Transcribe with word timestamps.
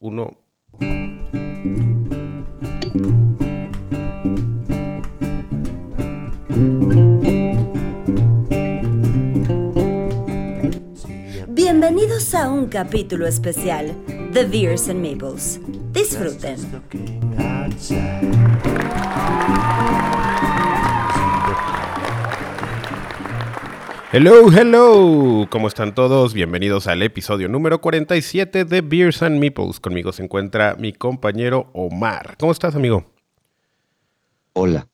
uno. 0.00 0.38
Bienvenidos 11.48 12.34
a 12.34 12.50
un 12.50 12.66
capítulo 12.66 13.26
especial 13.26 13.94
de 14.32 14.44
Beers 14.44 14.88
and 14.88 15.04
Maples. 15.04 15.60
Disfruten. 15.92 16.56
Hello, 24.10 24.50
hello. 24.50 25.46
¿Cómo 25.50 25.68
están 25.68 25.94
todos? 25.94 26.32
Bienvenidos 26.32 26.86
al 26.86 27.02
episodio 27.02 27.46
número 27.46 27.82
47 27.82 28.64
de 28.64 28.80
Beers 28.80 29.22
and 29.22 29.38
Meeples. 29.38 29.80
Conmigo 29.80 30.12
se 30.12 30.22
encuentra 30.22 30.76
mi 30.76 30.94
compañero 30.94 31.68
Omar. 31.74 32.38
¿Cómo 32.38 32.52
estás, 32.52 32.74
amigo? 32.74 33.04
Hola. 34.54 34.88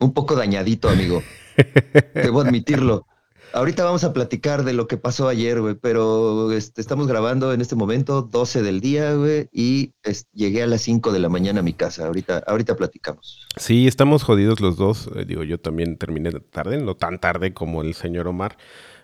Un 0.00 0.12
poco 0.12 0.34
dañadito, 0.34 0.88
amigo. 0.88 1.22
Debo 2.14 2.40
admitirlo. 2.40 3.06
Ahorita 3.54 3.84
vamos 3.84 4.02
a 4.02 4.12
platicar 4.12 4.64
de 4.64 4.72
lo 4.72 4.88
que 4.88 4.96
pasó 4.96 5.28
ayer, 5.28 5.60
güey, 5.60 5.76
pero 5.76 6.50
este, 6.50 6.80
estamos 6.80 7.06
grabando 7.06 7.52
en 7.52 7.60
este 7.60 7.76
momento 7.76 8.22
12 8.22 8.62
del 8.62 8.80
día, 8.80 9.14
güey, 9.14 9.48
y 9.52 9.92
llegué 10.32 10.64
a 10.64 10.66
las 10.66 10.80
5 10.80 11.12
de 11.12 11.20
la 11.20 11.28
mañana 11.28 11.60
a 11.60 11.62
mi 11.62 11.72
casa. 11.72 12.04
Ahorita, 12.04 12.42
ahorita 12.48 12.74
platicamos. 12.74 13.46
Sí, 13.56 13.86
estamos 13.86 14.24
jodidos 14.24 14.58
los 14.58 14.76
dos. 14.76 15.08
Eh, 15.14 15.24
digo, 15.24 15.44
yo 15.44 15.60
también 15.60 15.98
terminé 15.98 16.32
tarde, 16.32 16.78
no 16.78 16.96
tan 16.96 17.20
tarde 17.20 17.54
como 17.54 17.82
el 17.82 17.94
señor 17.94 18.26
Omar, 18.26 18.56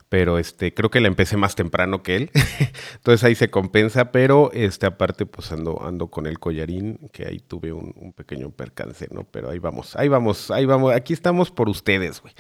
pero 0.09 0.41
este, 0.41 0.75
creo 0.75 0.91
que 0.91 0.99
la 0.99 1.07
empecé 1.07 1.37
más 1.37 1.55
temprano 1.55 2.03
que 2.03 2.17
él. 2.17 2.31
Entonces 2.97 3.23
ahí 3.23 3.37
se 3.37 3.51
compensa, 3.51 4.11
pero 4.11 4.51
este, 4.53 4.85
aparte, 4.87 5.27
pues 5.27 5.53
ando, 5.53 5.81
ando 5.81 6.09
con 6.09 6.27
el 6.27 6.41
collarín, 6.41 6.99
que 7.13 7.25
ahí 7.25 7.39
tuve 7.39 7.73
un, 7.73 7.95
un 7.95 8.13
pequeño 8.13 8.51
percance, 8.51 9.07
¿no? 9.13 9.23
Pero 9.31 9.49
ahí 9.49 9.61
vamos, 9.61 9.95
ahí 9.95 10.09
vamos, 10.09 10.51
ahí 10.51 10.67
vamos. 10.67 10.93
Aquí 10.93 11.13
estamos 11.13 11.53
por 11.53 11.69
ustedes, 11.69 12.21
güey 12.21 12.35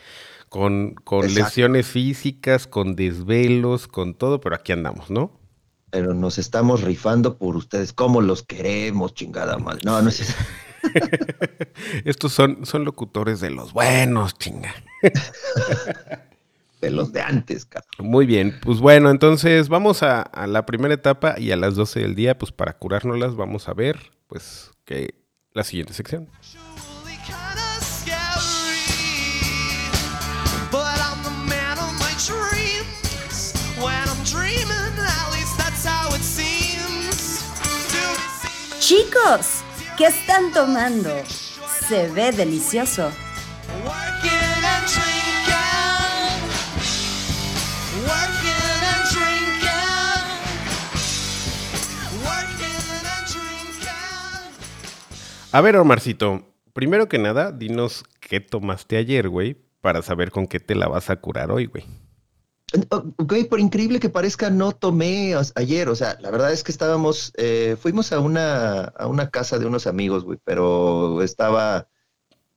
con, 0.50 0.94
con 1.04 1.32
lesiones 1.32 1.86
físicas, 1.86 2.66
con 2.66 2.96
desvelos, 2.96 3.86
con 3.86 4.14
todo, 4.14 4.40
pero 4.40 4.56
aquí 4.56 4.72
andamos, 4.72 5.08
¿no? 5.08 5.40
Pero 5.90 6.12
nos 6.12 6.38
estamos 6.38 6.82
rifando 6.82 7.38
por 7.38 7.56
ustedes, 7.56 7.92
como 7.92 8.20
los 8.20 8.42
queremos, 8.42 9.14
chingada 9.14 9.58
mal. 9.58 9.78
No, 9.84 10.02
no 10.02 10.08
es 10.08 10.34
Estos 12.04 12.32
son, 12.32 12.66
son 12.66 12.84
locutores 12.84 13.40
de 13.40 13.50
los 13.50 13.72
buenos, 13.72 14.36
chinga. 14.38 14.74
de 16.80 16.90
los 16.90 17.12
de 17.12 17.20
antes, 17.20 17.64
cabrón. 17.64 18.10
Muy 18.10 18.26
bien, 18.26 18.58
pues 18.60 18.80
bueno, 18.80 19.10
entonces 19.10 19.68
vamos 19.68 20.02
a, 20.02 20.20
a, 20.22 20.48
la 20.48 20.66
primera 20.66 20.94
etapa 20.94 21.36
y 21.38 21.52
a 21.52 21.56
las 21.56 21.76
12 21.76 22.00
del 22.00 22.16
día, 22.16 22.36
pues 22.36 22.50
para 22.50 22.76
curárnoslas, 22.76 23.36
vamos 23.36 23.68
a 23.68 23.72
ver, 23.72 24.10
pues, 24.26 24.72
que 24.84 25.14
la 25.52 25.62
siguiente 25.62 25.92
sección. 25.92 26.28
Chicos, 38.90 39.62
¿qué 39.96 40.06
están 40.06 40.52
tomando? 40.52 41.10
Se 41.88 42.10
ve 42.10 42.32
delicioso. 42.32 43.08
A 55.52 55.60
ver, 55.60 55.76
Omarcito, 55.76 56.42
primero 56.72 57.08
que 57.08 57.18
nada, 57.20 57.52
dinos 57.52 58.02
qué 58.18 58.40
tomaste 58.40 58.96
ayer, 58.96 59.28
güey, 59.28 59.56
para 59.80 60.02
saber 60.02 60.32
con 60.32 60.48
qué 60.48 60.58
te 60.58 60.74
la 60.74 60.88
vas 60.88 61.10
a 61.10 61.20
curar 61.20 61.52
hoy, 61.52 61.66
güey. 61.66 61.84
Ok, 62.90 63.34
por 63.48 63.58
increíble 63.58 63.98
que 63.98 64.10
parezca, 64.10 64.48
no 64.48 64.72
tomé 64.72 65.34
ayer. 65.56 65.88
O 65.88 65.96
sea, 65.96 66.16
la 66.20 66.30
verdad 66.30 66.52
es 66.52 66.62
que 66.62 66.70
estábamos, 66.70 67.32
eh, 67.36 67.76
fuimos 67.80 68.12
a 68.12 68.20
una, 68.20 68.84
a 68.84 69.08
una 69.08 69.30
casa 69.30 69.58
de 69.58 69.66
unos 69.66 69.86
amigos, 69.86 70.24
güey, 70.24 70.38
pero 70.44 71.22
estaba, 71.22 71.88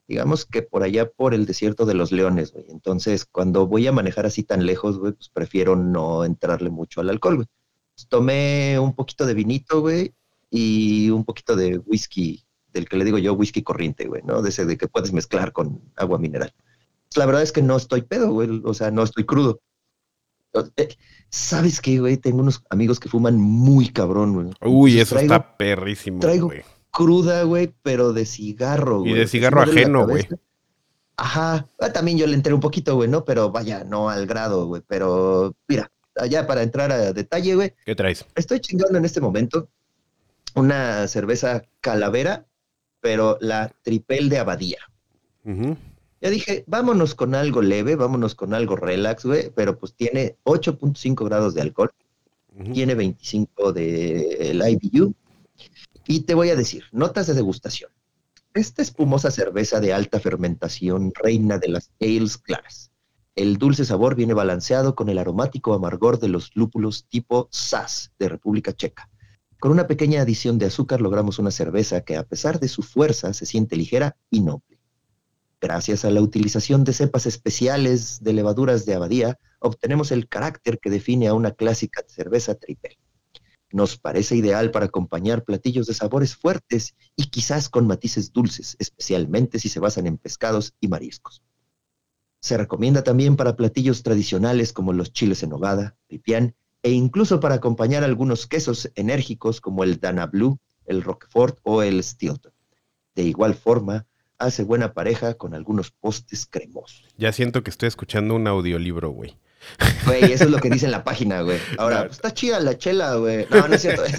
digamos 0.06 0.44
que 0.44 0.62
por 0.62 0.84
allá 0.84 1.10
por 1.10 1.34
el 1.34 1.46
desierto 1.46 1.84
de 1.84 1.94
los 1.94 2.12
leones, 2.12 2.52
güey. 2.52 2.66
Entonces, 2.68 3.24
cuando 3.24 3.66
voy 3.66 3.86
a 3.88 3.92
manejar 3.92 4.26
así 4.26 4.44
tan 4.44 4.66
lejos, 4.66 4.98
güey, 4.98 5.12
pues 5.14 5.30
prefiero 5.30 5.74
no 5.74 6.24
entrarle 6.24 6.70
mucho 6.70 7.00
al 7.00 7.10
alcohol, 7.10 7.36
güey. 7.36 7.48
tomé 8.08 8.78
un 8.78 8.94
poquito 8.94 9.26
de 9.26 9.34
vinito, 9.34 9.80
güey, 9.80 10.14
y 10.50 11.10
un 11.10 11.24
poquito 11.24 11.56
de 11.56 11.78
whisky, 11.78 12.44
del 12.72 12.88
que 12.88 12.96
le 12.96 13.04
digo 13.04 13.18
yo 13.18 13.34
whisky 13.34 13.62
corriente, 13.62 14.06
güey, 14.06 14.22
¿no? 14.24 14.42
De 14.42 14.50
ese 14.50 14.64
de 14.64 14.76
que 14.78 14.88
puedes 14.88 15.12
mezclar 15.12 15.52
con 15.52 15.80
agua 15.96 16.18
mineral. 16.18 16.54
La 17.16 17.26
verdad 17.26 17.42
es 17.42 17.52
que 17.52 17.62
no 17.62 17.76
estoy 17.76 18.02
pedo, 18.02 18.32
güey, 18.32 18.62
o 18.64 18.74
sea, 18.74 18.90
no 18.90 19.02
estoy 19.02 19.24
crudo 19.24 19.60
¿Sabes 21.28 21.80
qué, 21.80 21.98
güey? 21.98 22.16
Tengo 22.16 22.40
unos 22.40 22.62
amigos 22.70 23.00
que 23.00 23.08
fuman 23.08 23.40
muy 23.40 23.88
cabrón, 23.88 24.34
güey. 24.34 24.50
Uy, 24.60 25.00
eso 25.00 25.18
está 25.18 25.56
perrísimo. 25.56 26.20
Traigo 26.20 26.50
cruda, 26.90 27.42
güey, 27.42 27.74
pero 27.82 28.12
de 28.12 28.24
cigarro, 28.24 29.00
güey. 29.00 29.12
Y 29.12 29.14
de 29.16 29.26
cigarro 29.26 29.62
ajeno, 29.62 30.06
güey. 30.06 30.28
Ajá. 31.16 31.66
Ah, 31.80 31.92
también 31.92 32.18
yo 32.18 32.26
le 32.26 32.34
entré 32.34 32.54
un 32.54 32.60
poquito, 32.60 32.94
güey, 32.94 33.08
¿no? 33.08 33.24
Pero 33.24 33.50
vaya, 33.50 33.84
no 33.84 34.08
al 34.08 34.26
grado, 34.26 34.66
güey. 34.66 34.82
Pero 34.86 35.56
mira, 35.66 35.90
allá 36.16 36.46
para 36.46 36.62
entrar 36.62 36.92
a 36.92 37.12
detalle, 37.12 37.56
güey. 37.56 37.74
¿Qué 37.84 37.94
traes? 37.94 38.24
Estoy 38.36 38.60
chingando 38.60 38.96
en 38.96 39.04
este 39.04 39.20
momento 39.20 39.68
una 40.54 41.08
cerveza 41.08 41.64
calavera, 41.80 42.46
pero 43.00 43.38
la 43.40 43.72
tripel 43.82 44.28
de 44.28 44.38
abadía. 44.38 44.78
Ajá. 45.44 45.76
Ya 46.24 46.30
dije, 46.30 46.64
vámonos 46.66 47.14
con 47.14 47.34
algo 47.34 47.60
leve, 47.60 47.96
vámonos 47.96 48.34
con 48.34 48.54
algo 48.54 48.76
relax, 48.76 49.26
güey, 49.26 49.50
pero 49.54 49.78
pues 49.78 49.92
tiene 49.92 50.38
8.5 50.44 51.22
grados 51.22 51.52
de 51.52 51.60
alcohol, 51.60 51.92
tiene 52.72 52.94
25 52.94 53.74
de 53.74 54.50
el 54.50 54.62
IBU. 54.66 55.14
Y 56.06 56.20
te 56.20 56.32
voy 56.32 56.48
a 56.48 56.56
decir, 56.56 56.84
notas 56.92 57.26
de 57.26 57.34
degustación. 57.34 57.90
Esta 58.54 58.80
espumosa 58.80 59.30
cerveza 59.30 59.80
de 59.80 59.92
alta 59.92 60.18
fermentación, 60.18 61.12
reina 61.14 61.58
de 61.58 61.68
las 61.68 61.90
ales 62.00 62.38
claras. 62.38 62.90
El 63.36 63.58
dulce 63.58 63.84
sabor 63.84 64.14
viene 64.14 64.32
balanceado 64.32 64.94
con 64.94 65.10
el 65.10 65.18
aromático 65.18 65.74
amargor 65.74 66.18
de 66.20 66.28
los 66.28 66.52
lúpulos 66.56 67.04
tipo 67.06 67.48
SAS 67.50 68.12
de 68.18 68.30
República 68.30 68.72
Checa. 68.72 69.10
Con 69.60 69.72
una 69.72 69.86
pequeña 69.86 70.22
adición 70.22 70.56
de 70.56 70.64
azúcar 70.64 71.02
logramos 71.02 71.38
una 71.38 71.50
cerveza 71.50 72.00
que 72.00 72.16
a 72.16 72.22
pesar 72.22 72.60
de 72.60 72.68
su 72.68 72.82
fuerza 72.82 73.34
se 73.34 73.44
siente 73.44 73.76
ligera 73.76 74.16
y 74.30 74.40
noble. 74.40 74.73
Gracias 75.64 76.04
a 76.04 76.10
la 76.10 76.20
utilización 76.20 76.84
de 76.84 76.92
cepas 76.92 77.24
especiales 77.24 78.22
de 78.22 78.34
levaduras 78.34 78.84
de 78.84 78.92
abadía, 78.92 79.38
obtenemos 79.60 80.12
el 80.12 80.28
carácter 80.28 80.78
que 80.78 80.90
define 80.90 81.26
a 81.26 81.32
una 81.32 81.52
clásica 81.52 82.02
cerveza 82.06 82.54
triple. 82.54 82.98
Nos 83.72 83.96
parece 83.96 84.36
ideal 84.36 84.70
para 84.72 84.84
acompañar 84.84 85.42
platillos 85.42 85.86
de 85.86 85.94
sabores 85.94 86.36
fuertes 86.36 86.94
y 87.16 87.30
quizás 87.30 87.70
con 87.70 87.86
matices 87.86 88.30
dulces, 88.34 88.76
especialmente 88.78 89.58
si 89.58 89.70
se 89.70 89.80
basan 89.80 90.06
en 90.06 90.18
pescados 90.18 90.74
y 90.80 90.88
mariscos. 90.88 91.42
Se 92.42 92.58
recomienda 92.58 93.02
también 93.02 93.34
para 93.34 93.56
platillos 93.56 94.02
tradicionales 94.02 94.74
como 94.74 94.92
los 94.92 95.14
chiles 95.14 95.42
en 95.44 95.48
nogada, 95.48 95.96
pipián 96.08 96.54
e 96.82 96.90
incluso 96.90 97.40
para 97.40 97.54
acompañar 97.54 98.04
algunos 98.04 98.46
quesos 98.46 98.92
enérgicos 98.96 99.62
como 99.62 99.82
el 99.82 99.98
Dana 99.98 100.26
Blue, 100.26 100.58
el 100.84 101.02
Roquefort 101.02 101.58
o 101.62 101.82
el 101.82 102.04
Stilton. 102.04 102.52
De 103.14 103.22
igual 103.22 103.54
forma, 103.54 104.06
hace 104.44 104.62
buena 104.64 104.92
pareja 104.92 105.34
con 105.34 105.54
algunos 105.54 105.90
postes 105.90 106.46
cremosos. 106.46 107.04
Ya 107.16 107.32
siento 107.32 107.62
que 107.62 107.70
estoy 107.70 107.88
escuchando 107.88 108.34
un 108.34 108.46
audiolibro, 108.46 109.10
güey. 109.10 109.36
Güey, 110.06 110.32
eso 110.32 110.44
es 110.44 110.50
lo 110.50 110.58
que 110.58 110.70
dice 110.70 110.86
en 110.86 110.92
la 110.92 111.04
página, 111.04 111.42
güey. 111.42 111.58
Ahora, 111.78 112.02
pues, 112.02 112.12
está 112.12 112.32
chida 112.32 112.60
la 112.60 112.76
chela, 112.76 113.16
güey. 113.16 113.46
No, 113.50 113.66
no 113.66 113.74
es 113.74 113.82
cierto. 113.82 114.02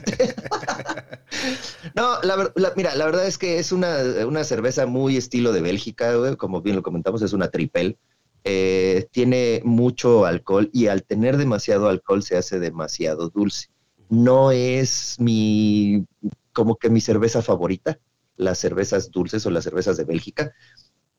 no, 1.95 2.21
la, 2.23 2.51
mira, 2.75 2.95
la 2.95 3.05
verdad 3.05 3.27
es 3.27 3.37
que 3.37 3.59
es 3.59 3.71
una, 3.71 4.43
cerveza 4.43 4.85
muy 4.85 5.17
estilo 5.17 5.51
de 5.53 5.61
Bélgica, 5.61 6.15
güey. 6.15 6.35
Como 6.35 6.61
bien 6.61 6.75
lo 6.75 6.83
comentamos, 6.83 7.21
es 7.21 7.33
una 7.33 7.49
tripel. 7.49 7.97
Eh, 8.43 9.07
tiene 9.11 9.61
mucho 9.63 10.25
alcohol 10.25 10.69
y 10.71 10.87
al 10.87 11.03
tener 11.03 11.37
demasiado 11.37 11.89
alcohol 11.89 12.21
se 12.21 12.37
hace 12.37 12.59
demasiado 12.59 13.29
dulce. 13.29 13.69
No 14.09 14.51
es 14.51 15.15
mi, 15.19 16.05
como 16.53 16.75
que 16.75 16.91
mi 16.91 17.01
cerveza 17.01 17.41
favorita 17.41 17.97
las 18.37 18.57
cervezas 18.59 19.11
dulces 19.11 19.45
o 19.45 19.49
las 19.49 19.63
cervezas 19.63 19.97
de 19.97 20.03
Bélgica, 20.03 20.53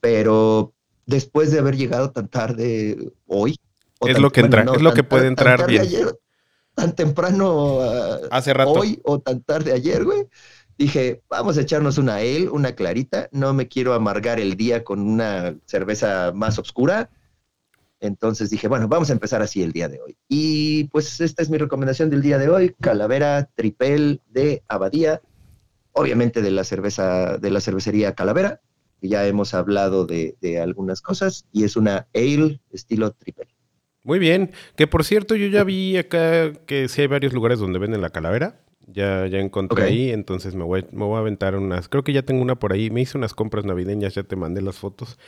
pero 0.01 0.73
después 1.07 1.51
de 1.51 1.59
haber 1.59 1.77
llegado 1.77 2.11
tan 2.11 2.29
tarde 2.29 3.13
hoy. 3.27 3.57
Es 4.01 4.19
lo 4.19 4.31
que 4.31 4.41
entra, 4.41 4.65
es 4.75 4.83
lo 4.83 4.93
que 4.93 5.05
puede 5.05 5.27
entrar 5.27 5.67
bien. 5.67 5.87
tan 6.75 6.95
temprano 6.95 7.81
ah, 7.81 8.19
Hace 8.31 8.53
rato. 8.53 8.73
hoy 8.73 9.01
o 9.05 9.19
tan 9.21 9.43
tarde 9.43 9.73
ayer, 9.73 10.05
güey. 10.05 10.27
Dije, 10.79 11.23
vamos 11.31 11.57
a 11.57 11.63
echarnos 11.63 11.97
una 11.97 12.17
ale, 12.17 12.51
una 12.51 12.75
clarita. 12.75 13.31
No 13.33 13.55
me 13.55 13.67
quiero 13.67 13.95
amargar 13.95 14.39
el 14.39 14.57
día 14.57 14.85
con 14.85 15.01
una 15.01 15.57
cerveza 15.65 16.33
más 16.35 16.59
oscura. 16.59 17.09
Entonces 18.01 18.51
dije, 18.51 18.69
bueno, 18.69 18.87
vamos 18.87 19.09
a 19.09 19.15
empezar 19.15 19.41
así 19.41 19.63
el 19.63 19.73
día 19.73 19.89
de 19.89 20.01
hoy. 20.01 20.19
Y 20.29 20.85
pues 20.85 21.21
esta 21.23 21.43
es 21.43 21.49
mi 21.49 21.57
recomendación 21.57 22.11
del 22.11 22.21
día 22.21 22.37
de 22.37 22.51
hoy, 22.51 22.75
Calavera 22.79 23.49
Tripel 23.55 24.21
de 24.29 24.63
Abadía, 24.69 25.23
obviamente 25.96 26.43
de 26.43 26.50
la 26.50 26.62
cerveza, 26.62 27.38
de 27.38 27.50
la 27.50 27.60
cervecería 27.60 28.14
Calavera, 28.14 28.60
que 29.00 29.08
ya 29.08 29.26
hemos 29.26 29.54
hablado 29.54 30.06
de, 30.06 30.37
de 30.40 30.60
algunas 30.60 31.00
cosas, 31.00 31.46
y 31.52 31.64
es 31.64 31.76
una 31.76 32.06
ale 32.14 32.60
estilo 32.70 33.12
Tripel. 33.12 33.48
Muy 34.02 34.19
bien, 34.19 34.52
que 34.76 34.87
por 34.87 35.04
cierto 35.04 35.34
yo 35.34 35.48
ya 35.48 35.64
vi 35.64 35.96
acá 35.96 36.52
que 36.66 36.88
sí 36.88 37.00
hay 37.00 37.06
varios 37.08 37.32
lugares 37.32 37.58
donde 37.58 37.78
venden 37.78 38.02
la 38.02 38.10
calavera. 38.10 38.60
Ya, 38.88 39.26
ya 39.26 39.40
encontré 39.40 39.82
ahí, 39.82 40.10
entonces 40.12 40.54
me 40.54 40.62
voy, 40.62 40.87
me 40.93 41.04
voy 41.04 41.16
a 41.16 41.19
aventar 41.19 41.56
unas. 41.56 41.88
Creo 41.88 42.04
que 42.04 42.12
ya 42.12 42.22
tengo 42.22 42.40
una 42.40 42.54
por 42.54 42.72
ahí. 42.72 42.88
Me 42.88 43.00
hice 43.00 43.19
unas 43.19 43.34
compras 43.34 43.64
navideñas, 43.64 44.14
ya 44.14 44.22
te 44.22 44.37
mandé 44.37 44.62
las 44.62 44.76
fotos 44.76 45.19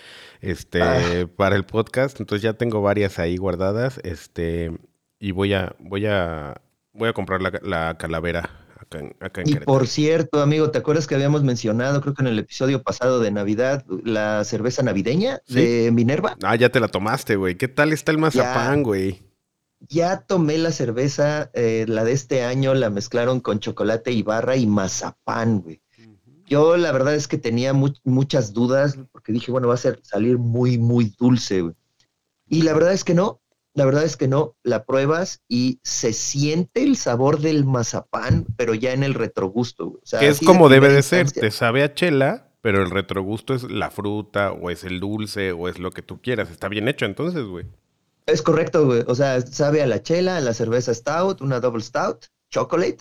este, 0.40 0.80
ah. 0.80 1.28
para 1.34 1.56
el 1.56 1.64
podcast. 1.64 2.20
Entonces 2.20 2.42
ya 2.42 2.52
tengo 2.52 2.80
varias 2.80 3.18
ahí 3.18 3.36
guardadas. 3.36 3.98
Este, 4.04 4.70
y 5.18 5.32
voy 5.32 5.54
a, 5.54 5.74
voy 5.80 6.06
a, 6.06 6.60
voy 6.92 7.08
a 7.08 7.12
comprar 7.12 7.42
la, 7.42 7.58
la 7.64 7.98
calavera 7.98 8.67
acá 8.88 8.99
en, 8.99 9.17
acá 9.20 9.43
Y 9.44 9.55
por 9.56 9.87
cierto, 9.87 10.40
amigo, 10.40 10.70
¿te 10.70 10.79
acuerdas 10.79 11.06
que 11.06 11.14
habíamos 11.14 11.43
mencionado, 11.43 12.00
creo 12.00 12.14
que 12.14 12.23
en 12.23 12.29
el 12.29 12.38
episodio 12.38 12.82
pasado 12.82 13.20
de 13.20 13.31
Navidad, 13.31 13.85
la 14.05 14.44
cerveza 14.44 14.82
navideña 14.82 15.40
de 15.49 15.90
Minerva? 15.93 16.37
Ah, 16.43 16.56
ya 16.56 16.70
te 16.70 16.81
la 16.81 16.88
tomaste, 16.88 17.37
güey. 17.37 17.56
¿Qué 17.56 17.69
tal 17.69 17.93
está 17.93 18.12
el 18.12 18.19
mazapán, 18.19 18.82
güey? 18.82 19.29
ya 19.81 20.23
tomé 20.23 20.58
la 20.58 20.73
cerveza, 20.73 21.50
eh, 21.55 21.85
la 21.88 22.05
de 22.05 22.12
este 22.12 22.43
año, 22.43 22.75
la 22.75 22.90
mezclaron 22.90 23.40
con 23.40 23.61
chocolate 23.61 24.12
y 24.12 24.23
barra 24.23 24.56
y 24.56 24.67
mazapán, 24.67 25.61
güey. 25.61 25.81
Yo 26.46 26.79
la 26.79 26.93
verdad 26.93 27.14
es 27.14 27.29
que 27.29 27.37
tenía 27.37 27.75
muchas 27.75 28.55
dudas 28.55 28.99
porque 29.12 29.32
dije, 29.32 29.52
bueno, 29.52 29.69
va 29.69 29.75
a 29.75 29.79
ser 29.79 30.00
salir 30.02 30.38
muy, 30.38 30.79
muy 30.79 31.14
dulce, 31.19 31.61
güey. 31.61 31.75
Y 32.49 32.62
la 32.62 32.73
verdad 32.73 32.94
es 32.94 33.05
que 33.05 33.12
no, 33.12 33.43
la 33.74 33.84
verdad 33.84 34.04
es 34.04 34.16
que 34.16 34.28
no, 34.28 34.56
la 34.64 34.84
pruebas 34.84 35.42
y 35.48 35.78
se 35.84 36.12
siente 36.12 36.82
el 36.82 36.96
sabor 36.96 37.40
del 37.40 37.64
mazapán, 37.64 38.46
pero 38.56 38.74
ya 38.74 38.92
en 38.92 39.04
el 39.04 39.14
retrogusto. 39.14 40.00
Que 40.18 40.28
es 40.28 40.40
como 40.40 40.68
debe 40.68 40.88
de 40.88 41.02
ser, 41.02 41.30
te 41.30 41.50
sabe 41.50 41.84
a 41.84 41.94
chela, 41.94 42.50
pero 42.60 42.82
el 42.82 42.90
retrogusto 42.90 43.54
es 43.54 43.70
la 43.70 43.90
fruta 43.90 44.52
o 44.52 44.70
es 44.70 44.84
el 44.84 45.00
dulce 45.00 45.52
o 45.52 45.68
es 45.68 45.78
lo 45.78 45.92
que 45.92 46.02
tú 46.02 46.20
quieras. 46.20 46.50
Está 46.50 46.68
bien 46.68 46.88
hecho 46.88 47.04
entonces, 47.04 47.44
güey. 47.44 47.66
Es 48.26 48.42
correcto, 48.42 48.84
güey. 48.84 49.04
O 49.06 49.14
sea, 49.14 49.40
sabe 49.40 49.80
a 49.80 49.86
la 49.86 50.02
chela, 50.02 50.38
a 50.38 50.40
la 50.40 50.54
cerveza 50.54 50.92
stout, 50.92 51.40
una 51.40 51.60
double 51.60 51.82
stout, 51.82 52.26
chocolate. 52.50 52.98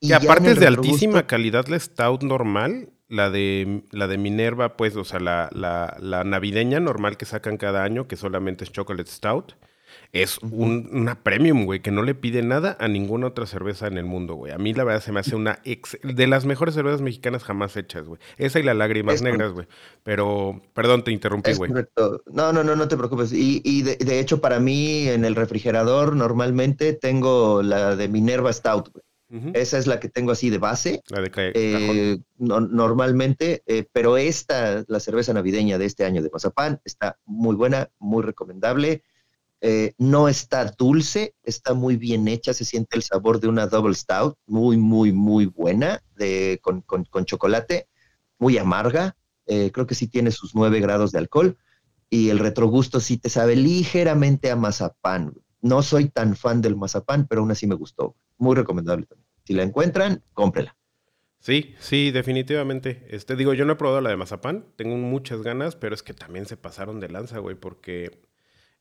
Y, 0.00 0.12
aparte 0.12 0.50
es 0.50 0.60
de 0.60 0.66
altísima 0.66 1.26
calidad 1.26 1.66
la 1.68 1.78
stout 1.78 2.22
normal, 2.24 2.90
la 3.08 3.30
de, 3.30 3.84
la 3.90 4.06
de 4.06 4.18
Minerva, 4.18 4.76
pues, 4.76 4.96
o 4.96 5.04
sea, 5.04 5.20
la, 5.20 5.48
la, 5.52 5.96
la 6.00 6.24
navideña 6.24 6.80
normal 6.80 7.16
que 7.16 7.24
sacan 7.24 7.56
cada 7.56 7.84
año, 7.84 8.06
que 8.06 8.16
solamente 8.16 8.64
es 8.64 8.72
chocolate 8.72 9.10
stout 9.10 9.54
es 10.14 10.38
una 10.38 11.16
premium, 11.24 11.64
güey, 11.64 11.82
que 11.82 11.90
no 11.90 12.04
le 12.04 12.14
pide 12.14 12.40
nada 12.42 12.76
a 12.78 12.86
ninguna 12.86 13.26
otra 13.26 13.46
cerveza 13.46 13.88
en 13.88 13.98
el 13.98 14.04
mundo, 14.04 14.34
güey. 14.34 14.52
A 14.52 14.58
mí 14.58 14.72
la 14.72 14.84
verdad 14.84 15.02
se 15.02 15.10
me 15.10 15.18
hace 15.18 15.34
una 15.34 15.58
ex 15.64 15.98
de 16.04 16.26
las 16.28 16.46
mejores 16.46 16.76
cervezas 16.76 17.00
mexicanas 17.00 17.42
jamás 17.42 17.76
hechas, 17.76 18.06
güey. 18.06 18.20
Esa 18.36 18.60
y 18.60 18.62
las 18.62 18.76
lágrimas 18.76 19.22
negras, 19.22 19.52
güey. 19.52 19.66
Pero, 20.04 20.62
perdón, 20.72 21.02
te 21.02 21.10
interrumpí, 21.10 21.54
güey. 21.54 21.72
No, 22.32 22.52
no, 22.52 22.62
no, 22.62 22.76
no 22.76 22.86
te 22.86 22.96
preocupes. 22.96 23.32
Y, 23.32 23.60
y 23.64 23.82
de, 23.82 24.20
hecho, 24.20 24.40
para 24.40 24.60
mí, 24.60 25.08
en 25.08 25.24
el 25.24 25.34
refrigerador, 25.34 26.14
normalmente 26.14 26.92
tengo 26.92 27.60
la 27.62 27.96
de 27.96 28.08
Minerva 28.08 28.52
Stout, 28.52 28.90
güey. 28.92 29.04
Esa 29.54 29.78
es 29.78 29.88
la 29.88 29.98
que 29.98 30.08
tengo 30.08 30.30
así 30.30 30.48
de 30.48 30.58
base. 30.58 31.02
La 31.08 31.20
de 31.20 31.32
eh, 31.34 32.18
normalmente, 32.38 33.64
eh, 33.66 33.84
pero 33.90 34.16
esta, 34.16 34.84
la 34.86 35.00
cerveza 35.00 35.32
navideña 35.32 35.76
de 35.76 35.86
este 35.86 36.04
año 36.04 36.22
de 36.22 36.30
Mazapán, 36.32 36.80
está 36.84 37.18
muy 37.24 37.56
buena, 37.56 37.90
muy 37.98 38.22
recomendable. 38.22 39.02
Eh, 39.66 39.94
no 39.96 40.28
está 40.28 40.74
dulce, 40.76 41.34
está 41.42 41.72
muy 41.72 41.96
bien 41.96 42.28
hecha, 42.28 42.52
se 42.52 42.66
siente 42.66 42.98
el 42.98 43.02
sabor 43.02 43.40
de 43.40 43.48
una 43.48 43.66
double 43.66 43.94
stout, 43.94 44.36
muy, 44.44 44.76
muy, 44.76 45.10
muy 45.10 45.46
buena, 45.46 46.02
de, 46.16 46.60
con, 46.60 47.24
chocolate, 47.24 47.88
muy 48.38 48.58
amarga, 48.58 49.16
eh, 49.46 49.70
creo 49.72 49.86
que 49.86 49.94
sí 49.94 50.06
tiene 50.06 50.32
sus 50.32 50.54
9 50.54 50.80
grados 50.80 51.12
de 51.12 51.18
alcohol, 51.18 51.56
y 52.10 52.28
el 52.28 52.40
retrogusto 52.40 53.00
sí 53.00 53.16
te 53.16 53.30
sabe 53.30 53.56
ligeramente 53.56 54.50
a 54.50 54.56
mazapán. 54.56 55.32
No 55.62 55.82
soy 55.82 56.10
tan 56.10 56.36
fan 56.36 56.60
del 56.60 56.76
mazapán, 56.76 57.26
pero 57.26 57.40
aún 57.40 57.50
así 57.50 57.66
me 57.66 57.74
gustó. 57.74 58.16
Muy 58.36 58.56
recomendable 58.56 59.06
también. 59.06 59.26
Si 59.46 59.54
la 59.54 59.62
encuentran, 59.62 60.22
cómprela. 60.34 60.76
Sí, 61.38 61.74
sí, 61.78 62.10
definitivamente. 62.10 63.06
Este, 63.08 63.34
digo, 63.34 63.54
yo 63.54 63.64
no 63.64 63.72
he 63.72 63.76
probado 63.76 64.02
la 64.02 64.10
de 64.10 64.18
mazapán, 64.18 64.66
tengo 64.76 64.96
muchas 64.96 65.40
ganas, 65.40 65.74
pero 65.74 65.94
es 65.94 66.02
que 66.02 66.12
también 66.12 66.44
se 66.44 66.58
pasaron 66.58 67.00
de 67.00 67.08
lanza, 67.08 67.38
güey, 67.38 67.56
porque 67.56 68.20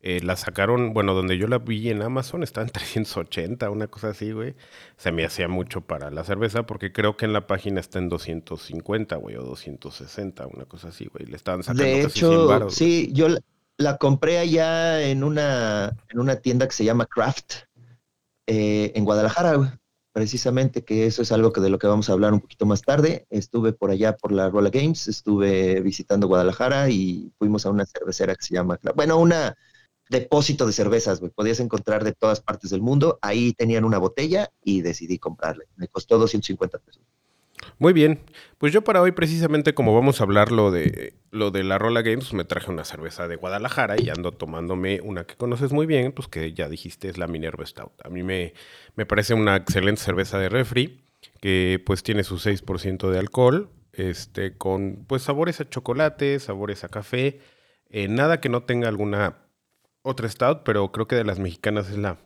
eh, 0.06 0.20
la 0.22 0.36
sacaron, 0.36 0.94
bueno, 0.94 1.14
donde 1.14 1.38
yo 1.38 1.48
la 1.48 1.60
vi 1.60 1.90
en 1.90 2.02
Amazon 2.02 2.44
está 2.44 2.62
en 2.62 2.68
380, 2.72 3.70
una 3.70 3.88
cosa 3.88 4.10
así, 4.10 4.34
güey. 4.34 4.54
Se 4.98 5.14
me 5.14 5.24
hacía 5.24 5.48
mucho 5.48 5.80
para 5.80 6.12
la 6.12 6.26
cerveza 6.26 6.64
porque 6.64 6.92
creo 6.92 7.16
que 7.16 7.24
en 7.24 7.32
la 7.32 7.48
página 7.48 7.80
está 7.80 8.00
en 8.00 8.10
250, 8.10 9.16
güey, 9.16 9.38
o 9.38 9.44
260, 9.44 10.46
una 10.48 10.66
cosa 10.66 10.90
así, 10.90 11.06
güey. 11.06 11.26
Le 11.26 11.38
estaban 11.38 11.64
sacando 11.64 11.84
de 11.84 12.02
hecho, 12.02 12.70
Sí, 12.70 13.12
yo 13.14 13.30
la, 13.78 13.98
compré 13.98 14.40
allá 14.40 15.02
en 15.02 15.24
una, 15.24 15.96
en 16.10 16.20
una 16.20 16.36
tienda 16.36 16.68
que 16.68 16.74
se 16.74 16.84
llama 16.84 17.06
Craft 17.06 17.54
eh, 18.48 18.92
en 18.96 19.06
Guadalajara, 19.06 19.56
güey. 19.56 19.70
Precisamente 20.12 20.84
que 20.84 21.06
eso 21.08 21.22
es 21.22 21.32
algo 21.32 21.54
que 21.54 21.62
de 21.62 21.70
lo 21.70 21.80
que 21.80 21.88
vamos 21.88 22.10
a 22.10 22.14
hablar 22.14 22.34
un 22.34 22.42
poquito 22.42 22.66
más 22.66 22.82
tarde. 22.82 23.26
Estuve 23.30 23.72
por 23.72 23.90
allá 23.90 24.18
por 24.18 24.34
la 24.34 24.50
Rolla 24.50 24.70
Games, 24.70 25.08
estuve 25.08 25.80
visitando 25.80 26.28
Guadalajara 26.28 26.90
y 26.90 27.32
fuimos 27.40 27.66
a 27.66 27.70
una 27.70 27.86
cervecera 27.86 28.36
que 28.36 28.46
se 28.46 28.54
llama, 28.54 28.78
bueno, 28.96 29.18
una 29.18 29.56
depósito 30.14 30.66
de 30.66 30.72
cervezas, 30.72 31.20
güey. 31.20 31.32
Podías 31.32 31.60
encontrar 31.60 32.06
de 32.06 32.14
todas 32.14 32.40
partes 32.40 32.70
del 32.70 32.82
mundo. 32.82 33.20
Ahí 33.22 33.52
tenían 33.52 33.84
una 33.84 33.98
botella 33.98 34.50
y 34.64 34.82
decidí 34.82 35.20
comprarle. 35.20 35.66
Me 35.76 35.90
costó 35.90 36.18
250 36.18 36.78
pesos. 36.78 37.02
Muy 37.80 37.94
bien. 37.94 38.20
Pues 38.58 38.72
yo 38.72 38.84
para 38.84 39.02
hoy, 39.02 39.12
precisamente, 39.12 39.74
como 39.74 39.94
vamos 39.94 40.20
a 40.20 40.24
hablar 40.24 40.52
lo 40.52 40.72
de, 40.72 41.16
lo 41.32 41.52
de 41.52 41.64
la 41.64 41.78
Rola 41.78 42.02
Games, 42.02 42.34
me 42.34 42.46
traje 42.46 42.72
una 42.72 42.86
cerveza 42.86 43.28
de 43.28 43.36
Guadalajara 43.36 43.96
y 44.00 44.10
ando 44.10 44.32
tomándome 44.32 45.02
una 45.02 45.26
que 45.26 45.36
conoces 45.36 45.72
muy 45.72 45.86
bien, 45.86 46.12
pues 46.12 46.28
que 46.28 46.54
ya 46.54 46.70
dijiste 46.70 47.10
es 47.10 47.18
la 47.18 47.28
Minerva 47.28 47.66
Stout. 47.66 47.94
A 48.04 48.10
mí 48.10 48.24
me, 48.24 48.54
me 48.96 49.06
parece 49.06 49.34
una 49.34 49.56
excelente 49.56 50.02
cerveza 50.02 50.38
de 50.38 50.50
refri, 50.50 51.04
que 51.42 51.82
pues 51.86 52.04
tiene 52.04 52.24
su 52.24 52.38
6% 52.38 53.10
de 53.10 53.20
alcohol, 53.20 53.70
este, 53.94 54.58
con 54.58 55.06
pues 55.08 55.24
sabores 55.24 55.60
a 55.60 55.70
chocolate, 55.70 56.40
sabores 56.40 56.84
a 56.84 56.90
café, 56.90 57.40
eh, 57.90 58.08
nada 58.08 58.40
que 58.40 58.50
no 58.50 58.64
tenga 58.64 58.88
alguna 58.88 59.44
otra 60.04 60.30
stout, 60.30 60.62
pero 60.64 60.92
creo 60.92 61.08
que 61.08 61.16
de 61.16 61.24
las 61.24 61.40
mexicanas 61.40 61.90
es 61.90 61.98
la, 61.98 62.18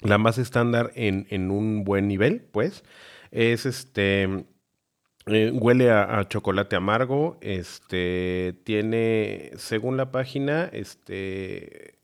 la 0.00 0.18
más 0.18 0.38
estándar 0.38 0.92
en, 0.96 1.50
un 1.50 1.84
buen 1.84 2.08
nivel, 2.08 2.40
pues. 2.50 2.82
Es 3.30 3.66
este. 3.66 4.46
Eh, 5.26 5.50
huele 5.52 5.90
a, 5.90 6.26
chocolate 6.28 6.76
amargo. 6.76 7.38
Este. 7.40 8.58
Tiene, 8.64 9.52
según 9.56 9.96
la 9.96 10.10
página, 10.10 10.64
este. 10.72 11.98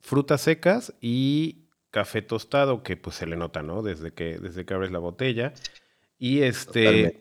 Frutas 0.00 0.40
secas 0.40 0.94
y 1.00 1.68
café 1.90 2.22
tostado, 2.22 2.82
que 2.82 2.96
pues 2.96 3.16
se 3.16 3.26
le 3.26 3.36
nota, 3.36 3.62
¿no? 3.62 3.82
Desde 3.82 4.12
que, 4.12 4.38
desde 4.38 4.64
que 4.64 4.74
abres 4.74 4.90
la 4.90 4.98
botella. 4.98 5.52
Y 6.18 6.42
este. 6.42 7.20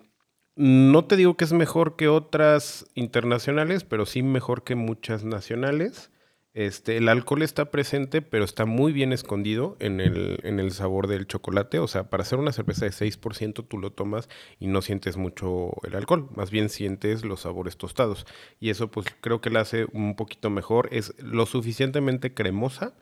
No 0.55 1.05
te 1.05 1.15
digo 1.15 1.37
que 1.37 1.45
es 1.45 1.53
mejor 1.53 1.95
que 1.95 2.09
otras 2.09 2.85
internacionales, 2.93 3.85
pero 3.85 4.05
sí 4.05 4.23
mejor 4.23 4.65
que 4.65 4.75
muchas 4.75 5.23
nacionales. 5.23 6.11
Este, 6.55 6.97
el 6.97 7.09
alcohol 7.09 7.43
está 7.43 7.69
presente, 7.69 8.21
pero 8.23 8.43
está 8.43 8.65
muy 8.65 8.91
bien 8.91 9.13
escondido 9.13 9.77
en 9.79 10.01
el, 10.01 10.39
en 10.43 10.59
el 10.59 10.71
sabor 10.71 11.07
del 11.07 11.27
chocolate. 11.27 11.79
O 11.79 11.87
sea, 11.87 12.09
para 12.09 12.23
hacer 12.23 12.39
una 12.39 12.51
cerveza 12.51 12.85
de 12.85 12.91
6%, 12.91 13.67
tú 13.67 13.77
lo 13.77 13.91
tomas 13.91 14.29
y 14.59 14.67
no 14.67 14.81
sientes 14.81 15.15
mucho 15.15 15.71
el 15.83 15.95
alcohol, 15.95 16.27
más 16.35 16.49
bien 16.49 16.69
sientes 16.69 17.23
los 17.23 17.41
sabores 17.41 17.77
tostados. 17.77 18.25
Y 18.59 18.71
eso, 18.71 18.89
pues 18.89 19.07
creo 19.21 19.41
que 19.41 19.51
la 19.51 19.61
hace 19.61 19.85
un 19.93 20.15
poquito 20.15 20.49
mejor. 20.49 20.89
Es 20.91 21.13
lo 21.19 21.45
suficientemente 21.45 22.33
cremosa 22.33 22.95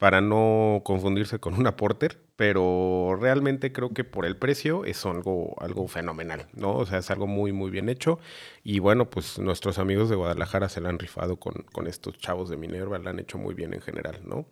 para 0.00 0.22
no 0.22 0.80
confundirse 0.82 1.40
con 1.40 1.52
una 1.52 1.76
porter, 1.76 2.18
pero 2.36 3.18
realmente 3.20 3.70
creo 3.70 3.90
que 3.90 4.02
por 4.02 4.24
el 4.24 4.34
precio 4.34 4.86
es 4.86 5.04
algo, 5.04 5.54
algo 5.60 5.88
fenomenal, 5.88 6.46
¿no? 6.54 6.74
O 6.74 6.86
sea, 6.86 7.00
es 7.00 7.10
algo 7.10 7.26
muy, 7.26 7.52
muy 7.52 7.70
bien 7.70 7.90
hecho. 7.90 8.18
Y 8.64 8.78
bueno, 8.78 9.10
pues 9.10 9.38
nuestros 9.38 9.78
amigos 9.78 10.08
de 10.08 10.16
Guadalajara 10.16 10.70
se 10.70 10.80
la 10.80 10.88
han 10.88 10.98
rifado 10.98 11.36
con, 11.36 11.66
con 11.70 11.86
estos 11.86 12.18
chavos 12.18 12.48
de 12.48 12.56
Minerva, 12.56 12.98
la 12.98 13.10
han 13.10 13.18
hecho 13.18 13.36
muy 13.36 13.52
bien 13.52 13.74
en 13.74 13.82
general, 13.82 14.22
¿no? 14.24 14.46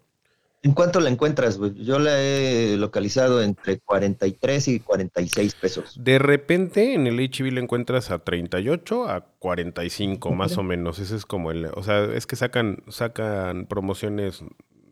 ¿En 0.62 0.72
cuánto 0.72 1.00
la 1.00 1.08
encuentras? 1.08 1.58
Yo 1.76 1.98
la 1.98 2.20
he 2.20 2.76
localizado 2.76 3.42
entre 3.42 3.78
43 3.78 4.68
y 4.68 4.80
46 4.80 5.54
pesos. 5.54 5.96
De 5.98 6.18
repente 6.18 6.92
en 6.92 7.06
el 7.06 7.18
HB 7.18 7.52
la 7.52 7.60
encuentras 7.60 8.10
a 8.10 8.18
38 8.18 9.08
a 9.08 9.20
45 9.38 10.30
más 10.32 10.58
o 10.58 10.62
menos. 10.62 10.98
Ese 10.98 11.16
es 11.16 11.24
como 11.24 11.52
el, 11.52 11.70
o 11.74 11.82
sea, 11.82 12.04
es 12.04 12.26
que 12.26 12.36
sacan 12.36 12.82
sacan 12.88 13.64
promociones 13.64 14.44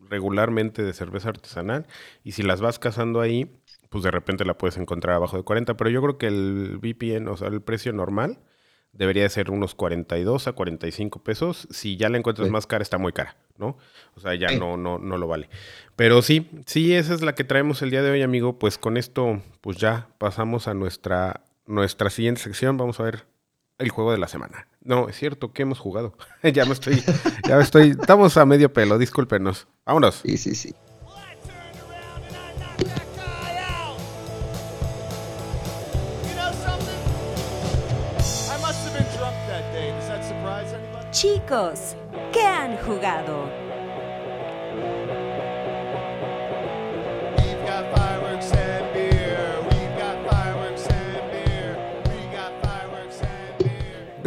regularmente 0.09 0.83
de 0.83 0.93
cerveza 0.93 1.29
artesanal 1.29 1.87
y 2.23 2.33
si 2.33 2.43
las 2.43 2.61
vas 2.61 2.79
cazando 2.79 3.21
ahí, 3.21 3.51
pues 3.89 4.03
de 4.03 4.11
repente 4.11 4.45
la 4.45 4.57
puedes 4.57 4.77
encontrar 4.77 5.15
abajo 5.15 5.37
de 5.37 5.43
40, 5.43 5.77
pero 5.77 5.89
yo 5.89 6.01
creo 6.01 6.17
que 6.17 6.27
el 6.27 6.79
VPN, 6.81 7.27
o 7.29 7.37
sea, 7.37 7.47
el 7.47 7.61
precio 7.61 7.93
normal 7.93 8.39
debería 8.97 9.27
ser 9.29 9.51
unos 9.51 9.75
42 9.75 10.47
a 10.47 10.53
45 10.53 11.23
pesos. 11.23 11.67
Si 11.71 11.97
ya 11.97 12.09
la 12.09 12.17
encuentras 12.17 12.49
más 12.49 12.67
cara, 12.67 12.81
está 12.81 12.97
muy 12.97 13.13
cara, 13.13 13.37
¿no? 13.57 13.77
O 14.15 14.19
sea, 14.19 14.33
ya 14.35 14.57
no, 14.57 14.75
no, 14.75 14.97
no 14.97 15.17
lo 15.17 15.27
vale. 15.27 15.49
Pero 15.95 16.21
sí, 16.21 16.49
sí, 16.65 16.93
esa 16.93 17.13
es 17.13 17.21
la 17.21 17.35
que 17.35 17.43
traemos 17.43 17.81
el 17.81 17.91
día 17.91 18.01
de 18.01 18.11
hoy, 18.11 18.21
amigo. 18.23 18.57
Pues 18.57 18.77
con 18.77 18.97
esto, 18.97 19.41
pues 19.61 19.77
ya 19.77 20.09
pasamos 20.17 20.67
a 20.67 20.73
nuestra, 20.73 21.41
nuestra 21.67 22.09
siguiente 22.09 22.41
sección. 22.41 22.77
Vamos 22.77 22.99
a 22.99 23.03
ver 23.03 23.25
el 23.77 23.89
juego 23.89 24.11
de 24.11 24.17
la 24.17 24.27
semana. 24.27 24.67
No, 24.81 25.09
es 25.09 25.17
cierto 25.17 25.51
que 25.53 25.63
hemos 25.63 25.79
jugado. 25.79 26.13
ya 26.43 26.65
me 26.65 26.73
estoy, 26.73 27.03
ya 27.47 27.57
me 27.57 27.63
estoy, 27.63 27.89
estamos 27.91 28.37
a 28.37 28.45
medio 28.45 28.71
pelo, 28.71 28.97
discúlpenos. 28.97 29.67
Vámonos. 29.85 30.21
Sí, 30.23 30.37
sí, 30.37 30.55
sí. 30.55 30.75
Chicos, 41.11 41.95
¿qué 42.31 42.41
han 42.41 42.77
jugado? 42.77 43.66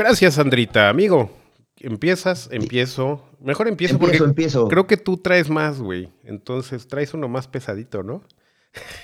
Gracias, 0.00 0.34
Sandrita. 0.34 0.88
Amigo, 0.88 1.30
empiezas, 1.78 2.48
empiezo. 2.52 3.24
Mejor 3.40 3.68
empiezo, 3.68 3.94
Empiezo, 3.94 4.12
porque 4.18 4.28
empiezo. 4.30 4.68
creo 4.68 4.86
que 4.86 4.96
tú 4.96 5.16
traes 5.18 5.48
más, 5.50 5.78
güey. 5.80 6.10
Entonces 6.24 6.88
traes 6.88 7.14
uno 7.14 7.28
más 7.28 7.48
pesadito, 7.48 8.02
¿no? 8.02 8.22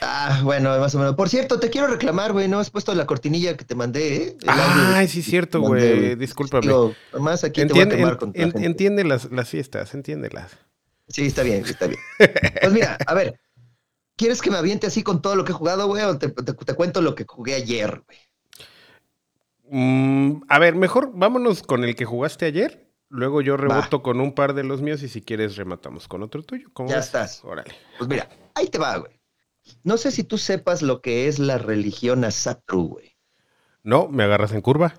Ah, 0.00 0.40
bueno, 0.44 0.78
más 0.78 0.94
o 0.94 0.98
menos. 0.98 1.14
Por 1.16 1.28
cierto, 1.28 1.58
te 1.58 1.70
quiero 1.70 1.88
reclamar, 1.88 2.32
güey, 2.32 2.46
no 2.48 2.58
has 2.60 2.70
puesto 2.70 2.94
la 2.94 3.04
cortinilla 3.06 3.56
que 3.56 3.64
te 3.64 3.74
mandé, 3.74 4.16
¿eh? 4.16 4.36
El 4.42 4.48
Ay, 4.48 5.08
sí, 5.08 5.22
cierto, 5.22 5.60
güey. 5.60 6.14
Discúlpame. 6.14 6.66
Digo, 6.66 6.94
nomás 7.12 7.42
aquí 7.44 7.62
Entiende, 7.62 7.96
te 7.96 8.02
voy 8.02 8.10
a 8.10 8.18
en- 8.34 8.50
la 8.52 8.58
en- 8.58 8.64
entiende 8.64 9.04
las, 9.04 9.30
las 9.32 9.48
fiestas, 9.48 9.92
entiéndelas. 9.94 10.52
Sí, 11.08 11.26
está 11.26 11.42
bien, 11.42 11.64
está 11.64 11.86
bien. 11.88 12.00
Pues 12.60 12.72
mira, 12.72 12.96
a 13.06 13.14
ver, 13.14 13.40
¿quieres 14.16 14.40
que 14.40 14.50
me 14.50 14.58
aviente 14.58 14.86
así 14.86 15.02
con 15.02 15.20
todo 15.22 15.34
lo 15.34 15.44
que 15.44 15.52
he 15.52 15.54
jugado, 15.54 15.86
güey? 15.88 16.02
O 16.04 16.16
te, 16.18 16.28
te- 16.28 16.52
te 16.54 16.74
cuento 16.74 17.00
lo 17.02 17.14
que 17.14 17.24
jugué 17.26 17.54
ayer, 17.54 18.02
güey. 18.06 18.18
Mm, 19.70 20.42
a 20.48 20.58
ver, 20.58 20.74
mejor 20.74 21.10
vámonos 21.14 21.62
con 21.62 21.84
el 21.84 21.94
que 21.96 22.04
jugaste 22.04 22.46
ayer. 22.46 22.86
Luego 23.08 23.40
yo 23.40 23.56
reboto 23.56 24.02
con 24.02 24.20
un 24.20 24.34
par 24.34 24.52
de 24.54 24.64
los 24.64 24.82
míos 24.82 25.02
y 25.02 25.08
si 25.08 25.22
quieres 25.22 25.56
rematamos 25.56 26.08
con 26.08 26.22
otro 26.22 26.42
tuyo. 26.42 26.68
¿Cómo 26.72 26.88
Ya 26.88 26.96
ves? 26.96 27.06
estás. 27.06 27.44
Órale. 27.44 27.72
Pues 27.98 28.08
mira, 28.10 28.28
ahí 28.54 28.66
te 28.68 28.78
va, 28.78 28.96
güey. 28.98 29.12
No 29.84 29.96
sé 29.96 30.10
si 30.10 30.24
tú 30.24 30.38
sepas 30.38 30.82
lo 30.82 31.00
que 31.00 31.28
es 31.28 31.38
la 31.38 31.58
religión 31.58 32.24
Asatru, 32.24 32.88
güey. 32.88 33.16
No, 33.82 34.08
me 34.08 34.24
agarras 34.24 34.52
en 34.52 34.60
curva. 34.60 34.94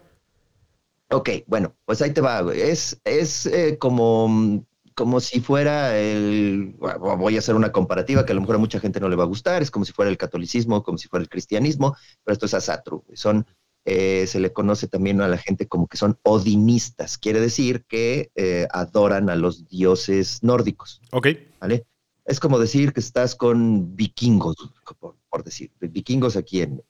Ok, 1.10 1.30
bueno, 1.48 1.76
pues 1.86 2.02
ahí 2.02 2.12
te 2.12 2.22
va, 2.22 2.42
güey. 2.42 2.62
Es, 2.62 3.00
es 3.06 3.46
eh, 3.46 3.78
como, 3.78 4.66
como 4.94 5.20
si 5.22 5.40
fuera 5.40 5.98
el. 5.98 6.76
bueno, 6.78 7.18
Voy 7.18 7.36
a 7.38 7.40
hacer 7.40 7.56
una 7.56 7.72
comparativa 7.72 8.26
que 8.26 8.34
a 8.34 8.36
lo 8.36 8.42
mejor 8.42 8.56
a 8.56 8.60
mucha 8.60 8.80
gente 8.80 9.00
no 9.00 9.08
le 9.10 9.16
va 9.16 9.24
a 9.24 9.28
gustar. 9.28 9.62
Es 9.62 9.72
como 9.72 9.86
si 9.86 9.94
fuera 9.94 10.12
el 10.12 10.18
catolicismo, 10.18 10.84
como 10.84 10.98
si 10.98 11.08
fuera 11.08 11.24
el 11.24 11.30
cristianismo, 11.30 11.96
pero 12.24 12.34
esto 12.34 12.46
es 12.46 12.54
Asatru. 12.54 13.04
güey. 13.06 13.16
Son, 13.18 13.46
eh, 13.90 14.28
se 14.28 14.42
le 14.42 14.52
conoce 14.52 14.90
también 14.90 15.22
a 15.22 15.30
la 15.30 15.38
gente 15.38 15.66
como 15.66 15.88
que 15.88 15.96
son 15.96 16.20
odinistas. 16.24 17.18
Quiere 17.18 17.40
decir 17.40 17.86
que 17.88 18.32
eh, 18.36 18.68
adoran 18.72 19.30
a 19.30 19.36
los 19.36 19.66
dioses 19.70 20.44
nórdicos, 20.44 21.02
Ok. 21.14 21.28
¿vale? 21.62 21.86
Es 22.26 22.42
como 22.42 22.60
decir 22.60 22.92
que 22.92 23.00
estás 23.00 23.34
con 23.36 23.96
vikingos, 23.96 24.56
por, 25.00 25.16
por 25.30 25.44
decir, 25.46 25.72
vikingos 25.80 26.36
aquí 26.36 26.62
en, 26.64 26.84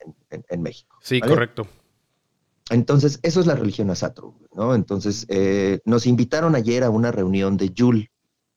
en- 0.50 0.62
México. 0.64 0.98
Sí, 1.04 1.20
¿vale? 1.20 1.34
correcto. 1.34 1.68
Entonces, 2.72 3.20
eso 3.22 3.40
es 3.42 3.46
la 3.46 3.54
religión 3.54 3.92
Asatru, 3.92 4.34
¿no? 4.56 4.74
Entonces, 4.74 5.28
eh, 5.30 5.80
nos 5.86 6.08
invitaron 6.08 6.56
ayer 6.56 6.84
a 6.84 6.90
una 6.90 7.12
reunión 7.12 7.58
de 7.58 7.70
Yul, 7.70 8.10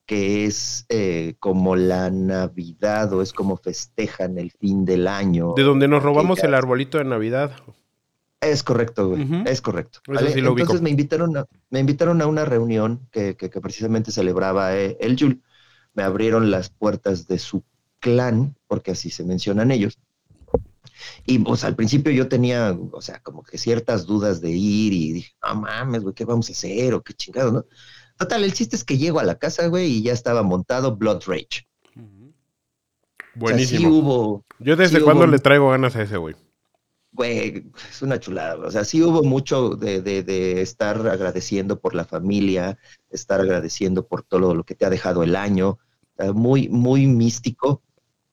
que 0.07 0.47
es 0.47 0.87
eh, 0.89 1.35
como 1.39 1.77
la 1.77 2.09
Navidad 2.11 3.13
o 3.13 3.21
es 3.21 3.35
como 3.35 3.59
festejan 3.59 4.39
el 4.39 4.51
fin 4.51 4.87
del 4.87 5.07
año. 5.09 5.53
De 5.55 5.63
donde 5.63 5.87
nos 5.87 6.03
robamos 6.03 6.43
el 6.43 6.55
arbolito 6.55 6.97
de 6.97 7.05
Navidad. 7.05 7.53
Es 8.41 8.63
correcto, 8.63 9.09
güey, 9.09 9.27
es 9.47 9.61
correcto. 9.61 10.01
Entonces 10.63 10.81
me 10.83 10.91
invitaron, 10.91 11.37
a, 11.37 11.45
me 11.69 11.79
invitaron 11.81 12.23
a 12.23 12.27
una 12.27 12.45
reunión 12.47 13.07
que, 13.13 13.37
que- 13.37 13.51
que 13.51 13.61
precisamente 13.61 14.13
celebraba 14.13 14.77
eh, 14.77 14.97
el 15.01 15.17
Yul. 15.17 15.43
Me 15.93 16.03
abrieron 16.05 16.51
las 16.51 16.71
puertas 16.71 17.27
de 17.27 17.39
su 17.39 17.63
clan, 17.99 18.57
porque 18.67 18.93
así 18.93 19.11
se 19.11 19.25
mencionan 19.25 19.71
ellos. 19.71 19.99
Y 21.27 21.39
pues 21.41 21.65
al 21.65 21.77
principio 21.77 22.13
yo 22.13 22.29
tenía, 22.29 22.77
o 22.93 23.01
sea, 23.03 23.21
como 23.23 23.43
que 23.43 23.59
ciertas 23.59 24.07
dudas 24.07 24.41
de 24.41 24.51
ir 24.51 24.93
y 24.95 25.13
dije, 25.13 25.33
no 25.47 25.57
mames, 25.61 26.03
güey, 26.03 26.15
¿qué 26.15 26.25
vamos 26.25 26.49
a 26.49 26.53
hacer? 26.53 26.95
O 26.95 27.03
qué 27.03 27.13
chingado, 27.13 27.53
¿no? 27.53 27.65
Total, 28.17 28.43
el 28.45 28.53
chiste 28.55 28.77
es 28.77 28.85
que 28.85 28.99
llego 28.99 29.19
a 29.21 29.25
la 29.25 29.37
casa, 29.39 29.67
güey, 29.69 29.87
y 29.99 30.03
ya 30.03 30.13
estaba 30.13 30.43
montado 30.43 30.97
Blood 30.97 31.23
Rage. 31.27 31.67
O 31.95 32.01
sea, 33.49 33.59
sí 33.59 33.75
Buenísimo. 33.79 33.89
hubo, 33.91 34.45
Yo 34.59 34.77
desde 34.77 34.99
sí 34.99 35.05
cuando 35.05 35.25
hubo- 35.25 35.31
le 35.31 35.39
traigo 35.39 35.71
ganas 35.71 35.95
a 35.97 36.03
ese, 36.03 36.17
güey. 36.17 36.35
Güey, 37.21 37.67
es 37.91 38.01
una 38.01 38.19
chulada. 38.19 38.67
O 38.67 38.71
sea, 38.71 38.83
sí 38.83 39.03
hubo 39.03 39.23
mucho 39.23 39.77
de, 39.77 40.01
de- 40.01 40.23
de 40.23 40.63
estar 40.63 40.97
agradeciendo 41.07 41.79
por 41.79 41.95
la 41.95 42.07
familia, 42.07 42.79
estar 43.11 43.43
agradeciendo 43.43 44.07
por 44.07 44.23
todo 44.23 44.55
lo 44.55 44.65
que 44.65 44.75
te 44.75 44.87
ha 44.87 44.91
dejado 44.91 45.23
el 45.23 45.37
año. 45.37 45.79
muy, 46.35 46.71
muy 46.71 47.07
místico. 47.07 47.83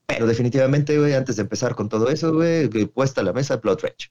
Pero 0.06 0.26
definitivamente, 0.26 0.98
güey, 0.98 1.14
antes 1.16 1.36
de 1.36 1.42
empezar 1.42 1.76
con 1.76 1.90
todo 1.90 2.08
eso, 2.10 2.34
güey, 2.34 2.70
puesta 2.88 3.20
a 3.20 3.24
la 3.26 3.34
mesa 3.34 3.58
Blood 3.58 3.80
Rage. 3.82 4.10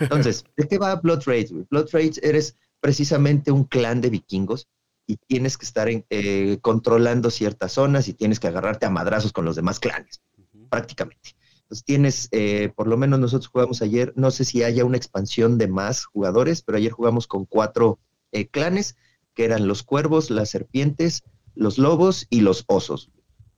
Entonces, 0.00 0.44
¿de 0.56 0.66
qué 0.66 0.78
va 0.78 0.96
Blood 0.96 1.22
Rage? 1.24 1.48
güey? 1.52 1.66
Blood 1.70 1.88
Rage 1.92 2.14
eres 2.22 2.56
precisamente 2.80 3.52
un 3.52 3.62
clan 3.62 4.00
de 4.00 4.10
vikingos 4.10 4.66
y 5.06 5.18
tienes 5.28 5.56
que 5.56 5.66
estar 5.66 5.88
en- 5.88 6.04
eh, 6.10 6.58
controlando 6.62 7.30
ciertas 7.30 7.70
zonas 7.72 8.08
y 8.08 8.14
tienes 8.14 8.40
que 8.40 8.48
agarrarte 8.48 8.86
a 8.86 8.90
madrazos 8.90 9.32
con 9.32 9.44
los 9.44 9.54
demás 9.54 9.78
clanes, 9.78 10.20
prácticamente. 10.68 11.36
Entonces 11.66 11.84
tienes, 11.84 12.28
eh, 12.30 12.72
por 12.76 12.86
lo 12.86 12.96
menos 12.96 13.18
nosotros 13.18 13.48
jugamos 13.48 13.82
ayer, 13.82 14.12
no 14.14 14.30
sé 14.30 14.44
si 14.44 14.62
haya 14.62 14.84
una 14.84 14.98
expansión 14.98 15.58
de 15.58 15.66
más 15.66 16.04
jugadores, 16.04 16.62
pero 16.62 16.78
ayer 16.78 16.92
jugamos 16.92 17.26
con 17.26 17.44
cuatro 17.44 17.98
eh, 18.30 18.46
clanes, 18.46 18.96
que 19.34 19.44
eran 19.44 19.66
los 19.66 19.82
cuervos, 19.82 20.30
las 20.30 20.48
serpientes, 20.48 21.24
los 21.56 21.78
lobos 21.78 22.28
y 22.30 22.42
los 22.42 22.62
osos. 22.68 23.10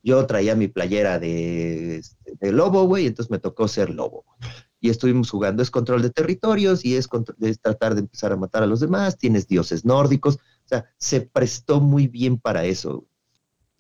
Yo 0.02 0.24
traía 0.24 0.54
mi 0.54 0.68
playera 0.68 1.18
de, 1.18 1.98
este, 1.98 2.50
lobo, 2.50 2.84
güey, 2.84 3.06
entonces 3.06 3.30
me 3.30 3.38
tocó 3.38 3.68
ser 3.68 3.90
lobo. 3.90 4.24
Y 4.80 4.88
estuvimos 4.88 5.28
jugando, 5.28 5.62
es 5.62 5.70
control 5.70 6.00
de 6.00 6.08
territorios 6.08 6.86
y 6.86 6.96
es, 6.96 7.10
es 7.42 7.60
tratar 7.60 7.94
de 7.94 8.00
empezar 8.00 8.32
a 8.32 8.36
matar 8.36 8.62
a 8.62 8.66
los 8.66 8.80
demás, 8.80 9.18
tienes 9.18 9.48
dioses 9.48 9.84
nórdicos, 9.84 10.36
o 10.36 10.68
sea, 10.68 10.86
se 10.96 11.20
prestó 11.20 11.82
muy 11.82 12.08
bien 12.08 12.38
para 12.38 12.64
eso. 12.64 13.04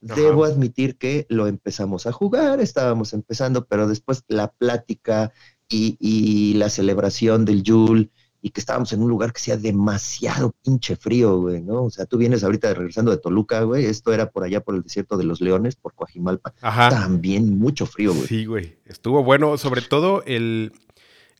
Ajá. 0.06 0.20
Debo 0.20 0.44
admitir 0.44 0.96
que 0.96 1.26
lo 1.28 1.46
empezamos 1.46 2.06
a 2.06 2.12
jugar, 2.12 2.60
estábamos 2.60 3.12
empezando, 3.12 3.66
pero 3.66 3.88
después 3.88 4.22
la 4.28 4.52
plática 4.52 5.32
y, 5.68 5.96
y 6.00 6.54
la 6.54 6.68
celebración 6.68 7.44
del 7.44 7.62
Yule 7.62 8.10
y 8.40 8.50
que 8.50 8.60
estábamos 8.60 8.92
en 8.92 9.02
un 9.02 9.08
lugar 9.08 9.32
que 9.32 9.40
sea 9.40 9.56
demasiado 9.56 10.54
pinche 10.64 10.96
frío, 10.96 11.40
güey, 11.40 11.60
¿no? 11.60 11.84
O 11.84 11.90
sea, 11.90 12.06
tú 12.06 12.18
vienes 12.18 12.44
ahorita 12.44 12.72
regresando 12.72 13.10
de 13.10 13.18
Toluca, 13.18 13.62
güey, 13.62 13.86
esto 13.86 14.12
era 14.12 14.30
por 14.30 14.44
allá 14.44 14.60
por 14.60 14.76
el 14.76 14.82
desierto 14.82 15.16
de 15.16 15.24
los 15.24 15.40
Leones, 15.40 15.74
por 15.76 15.94
Coajimalpa, 15.94 16.54
Ajá. 16.60 16.88
también 16.88 17.58
mucho 17.58 17.86
frío, 17.86 18.14
güey. 18.14 18.26
Sí, 18.26 18.46
güey. 18.46 18.78
Estuvo 18.86 19.24
bueno, 19.24 19.58
sobre 19.58 19.82
todo 19.82 20.22
el, 20.24 20.72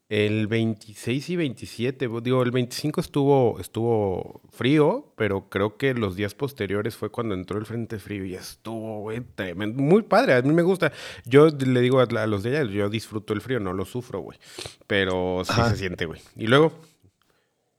el 0.08 0.46
26 0.46 1.28
y 1.30 1.36
27. 1.36 2.08
bu- 2.08 2.22
Digo, 2.22 2.42
el 2.42 2.50
25 2.50 3.00
estuvo, 3.00 3.60
estuvo 3.60 4.40
frío, 4.50 5.12
pero 5.16 5.48
creo 5.50 5.76
que 5.76 5.92
los 5.94 6.16
días 6.16 6.34
posteriores 6.34 6.96
fue 6.96 7.10
cuando 7.10 7.34
entró 7.34 7.58
el 7.58 7.66
frente 7.66 7.98
frío 7.98 8.24
y 8.24 8.34
estuvo, 8.34 9.00
güey, 9.00 9.20
tremendo. 9.34 9.82
Muy 9.82 10.02
padre, 10.02 10.34
a 10.34 10.42
mí 10.42 10.52
me 10.54 10.62
gusta. 10.62 10.92
Yo 11.26 11.48
le 11.48 11.80
digo 11.80 12.00
a, 12.00 12.04
a 12.04 12.26
los 12.26 12.42
de 12.42 12.56
allá, 12.56 12.70
yo 12.70 12.88
disfruto 12.88 13.34
el 13.34 13.40
frío, 13.42 13.60
no 13.60 13.72
lo 13.74 13.84
sufro, 13.84 14.20
güey. 14.20 14.38
Pero 14.86 15.42
sí 15.44 15.52
Ajá. 15.52 15.70
se 15.70 15.76
siente, 15.76 16.06
güey. 16.06 16.20
Y 16.36 16.46
luego, 16.46 16.72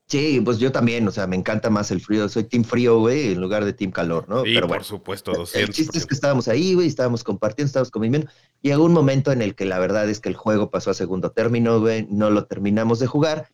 Sí, 0.09 0.41
pues 0.43 0.57
yo 0.57 0.71
también, 0.71 1.07
o 1.07 1.11
sea, 1.11 1.27
me 1.27 1.35
encanta 1.35 1.69
más 1.69 1.91
el 1.91 2.01
frío, 2.01 2.27
soy 2.29 2.43
team 2.45 2.63
frío, 2.63 2.97
güey, 2.99 3.33
en 3.33 3.41
lugar 3.41 3.63
de 3.63 3.73
team 3.73 3.91
calor, 3.91 4.27
¿no? 4.27 4.43
y 4.43 4.55
Pero 4.55 4.61
por 4.67 4.79
bueno. 4.79 4.83
supuesto, 4.83 5.31
El 5.31 5.37
200. 5.37 5.75
chiste 5.75 5.97
es 5.99 6.07
que 6.07 6.15
estábamos 6.15 6.47
ahí, 6.47 6.73
güey, 6.73 6.87
estábamos 6.87 7.23
compartiendo, 7.23 7.67
estábamos 7.67 7.91
conviviendo. 7.91 8.27
Llegó 8.61 8.85
un 8.85 8.93
momento 8.93 9.31
en 9.31 9.43
el 9.43 9.53
que 9.53 9.65
la 9.65 9.77
verdad 9.77 10.09
es 10.09 10.19
que 10.19 10.29
el 10.29 10.35
juego 10.35 10.71
pasó 10.71 10.89
a 10.89 10.95
segundo 10.95 11.31
término, 11.31 11.79
güey, 11.79 12.07
no 12.09 12.31
lo 12.31 12.45
terminamos 12.47 12.97
de 12.99 13.05
jugar, 13.05 13.49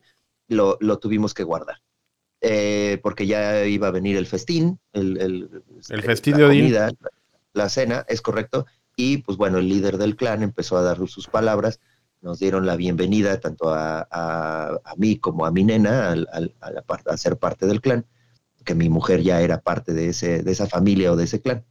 lo, 0.48 0.78
lo 0.80 0.98
tuvimos 0.98 1.34
que 1.34 1.42
guardar. 1.44 1.82
Eh, 2.40 3.00
porque 3.02 3.26
ya 3.26 3.64
iba 3.66 3.88
a 3.88 3.90
venir 3.90 4.16
el 4.16 4.26
festín, 4.26 4.78
el, 4.94 5.18
el, 5.20 5.62
El 5.90 6.00
eh, 6.00 6.02
festín 6.02 6.36
de 6.38 6.44
Odín. 6.44 6.60
comida, 6.62 6.90
la 7.52 7.68
cena, 7.68 8.04
es 8.08 8.22
correcto. 8.22 8.64
Y 8.96 9.18
pues 9.18 9.36
bueno, 9.36 9.58
el 9.58 9.68
líder 9.68 9.98
del 9.98 10.16
clan 10.16 10.42
empezó 10.42 10.78
a 10.78 10.82
dar 10.82 10.96
sus 11.08 11.26
palabras, 11.28 11.80
nos 12.22 12.38
dieron 12.38 12.66
la 12.66 12.76
bienvenida 12.76 13.40
tanto 13.40 13.70
a, 13.70 14.06
a- 14.10 14.94
mí 14.96 15.18
como 15.18 15.46
a 15.46 15.50
mi 15.52 15.64
nena 15.64 16.12
a, 16.12 16.82
a 17.06 17.16
ser 17.16 17.38
parte 17.38 17.66
del 17.66 17.80
clan, 17.80 18.06
que 18.64 18.74
mi 18.74 18.88
mujer 18.88 19.22
ya 19.22 19.40
era 19.42 19.60
parte 19.62 19.92
de, 19.94 20.08
ese, 20.08 20.42
de 20.42 20.52
esa 20.52 20.66
familia 20.66 21.12
o 21.12 21.16
de 21.16 21.24
ese 21.24 21.40
clan. 21.40 21.64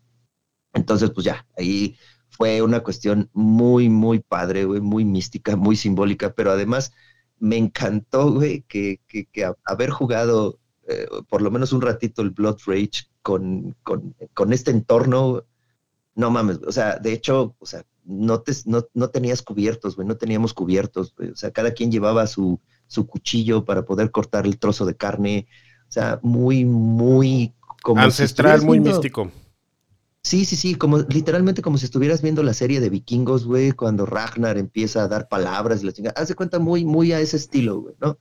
Entonces, 0.73 1.11
pues 1.11 1.25
ya, 1.25 1.47
ahí 1.57 1.97
fue 2.29 2.61
una 2.61 2.81
cuestión 2.81 3.29
muy, 3.33 3.89
muy 3.89 4.19
padre, 4.19 4.65
güey, 4.65 4.81
muy 4.81 5.05
mística, 5.05 5.55
muy 5.55 5.75
simbólica, 5.75 6.33
pero 6.33 6.51
además 6.51 6.93
me 7.39 7.57
encantó, 7.57 8.31
güey, 8.31 8.63
que, 8.63 9.01
que, 9.07 9.27
haber 9.65 9.89
jugado 9.89 10.59
eh, 10.87 11.07
por 11.29 11.41
lo 11.41 11.51
menos 11.51 11.73
un 11.73 11.81
ratito 11.81 12.21
el 12.21 12.31
Blood 12.31 12.59
Rage 12.65 13.07
con, 13.21 13.75
con, 13.83 14.15
con, 14.33 14.53
este 14.53 14.71
entorno, 14.71 15.43
no 16.15 16.31
mames, 16.31 16.59
o 16.65 16.71
sea, 16.71 16.97
de 16.97 17.13
hecho, 17.13 17.55
o 17.59 17.65
sea, 17.65 17.85
no, 18.05 18.41
te, 18.41 18.53
no, 18.65 18.85
no 18.93 19.09
tenías 19.09 19.41
cubiertos, 19.41 19.95
güey, 19.95 20.07
no 20.07 20.17
teníamos 20.17 20.53
cubiertos, 20.53 21.13
o 21.19 21.35
sea, 21.35 21.51
cada 21.51 21.71
quien 21.71 21.91
llevaba 21.91 22.25
su, 22.27 22.59
su 22.87 23.05
cuchillo 23.05 23.65
para 23.65 23.85
poder 23.85 24.11
cortar 24.11 24.45
el 24.45 24.57
trozo 24.57 24.85
de 24.85 24.95
carne, 24.95 25.47
o 25.87 25.91
sea, 25.91 26.19
muy, 26.23 26.65
muy... 26.65 27.53
Como 27.83 28.01
Ancestral, 28.01 28.63
muy 28.63 28.79
místico. 28.79 29.29
Sí, 30.25 30.43
sí, 30.45 30.55
sí, 30.55 30.73
como 30.73 30.97
literalmente 30.97 31.61
como 31.61 31.77
si 31.77 31.85
estuvieras 31.85 32.23
viendo 32.23 32.41
la 32.41 32.55
serie 32.55 32.79
de 32.79 32.89
vikingos, 32.89 33.45
güey, 33.45 33.73
cuando 33.73 34.07
Ragnar 34.07 34.57
empieza 34.57 35.03
a 35.03 35.07
dar 35.07 35.27
palabras 35.27 35.83
y 35.83 35.85
la 35.85 35.91
chingada. 35.91 36.19
Haz 36.19 36.29
de 36.29 36.33
cuenta 36.33 36.57
muy, 36.57 36.83
muy 36.83 37.11
a 37.11 37.19
ese 37.19 37.37
estilo, 37.37 37.81
güey, 37.81 37.95
¿no? 38.01 38.17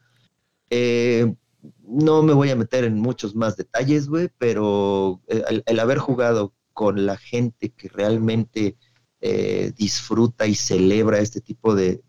Eh, 0.68 1.34
no 1.82 2.22
me 2.22 2.34
voy 2.34 2.50
a 2.50 2.56
meter 2.56 2.84
en 2.84 3.00
muchos 3.00 3.34
más 3.34 3.56
detalles, 3.56 4.08
güey, 4.08 4.28
pero 4.36 5.22
el, 5.28 5.80
haber 5.80 5.96
jugado 5.96 6.52
con 6.74 7.06
la 7.06 7.16
gente 7.16 7.70
que 7.70 7.88
realmente 7.88 8.76
eh, 9.20 9.72
disfruta 9.74 10.46
y 10.46 10.54
celebra 10.54 11.18
este 11.18 11.40
tipo 11.40 11.74
de, 11.74 12.02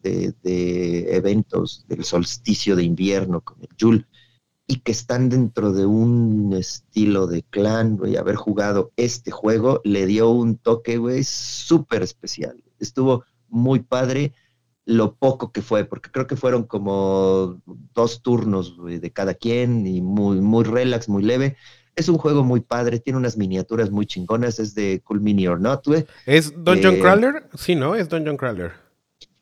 eventos 0.44 1.86
del 1.88 2.04
solsticio 2.04 2.76
de 2.76 2.84
invierno 2.84 3.40
con 3.40 3.62
el 3.62 3.70
Yule, 3.78 4.06
y 4.68 4.80
que 4.80 4.92
están 4.92 5.30
dentro 5.30 5.72
de 5.72 5.86
un 5.86 6.52
estilo 6.54 7.28
de 7.28 7.44
clan, 7.44 7.96
güey, 7.98 8.18
haber 8.18 8.36
jugado 8.36 8.92
este 8.98 9.32
juego 9.32 9.80
le 9.86 10.08
dio 10.08 10.30
un 10.30 10.58
toque, 10.58 11.24
súper 11.24 12.02
especial. 12.02 12.62
Estuvo 12.80 13.24
muy 13.48 13.80
padre 13.80 14.34
lo 14.86 15.16
poco 15.16 15.52
que 15.52 15.62
fue, 15.62 15.86
porque 15.86 16.12
creo 16.12 16.28
que 16.28 16.36
fueron 16.36 16.64
como 16.64 17.62
dos 17.94 18.22
turnos 18.22 18.76
de 18.84 19.12
cada 19.12 19.36
quien 19.36 19.88
y 19.88 20.02
muy, 20.02 20.42
muy 20.42 20.64
relax, 20.64 21.10
muy 21.10 21.24
leve. 21.24 21.56
Es 21.96 22.10
un 22.10 22.18
juego 22.18 22.44
muy 22.44 22.62
padre, 22.62 23.00
tiene 23.00 23.18
unas 23.18 23.38
miniaturas 23.38 23.90
muy 23.90 24.06
chingonas, 24.06 24.60
es 24.60 24.76
de 24.76 25.02
Cool 25.06 25.22
Mini 25.22 25.48
or 25.48 25.60
Not, 25.60 25.86
güey. 25.86 26.06
¿Es 26.26 26.52
Dungeon 26.56 26.96
eh, 26.96 27.00
Crawler? 27.00 27.44
Sí, 27.56 27.76
¿no? 27.76 27.96
Es 27.96 28.10
Dungeon 28.10 28.38
Crawler. 28.38 28.74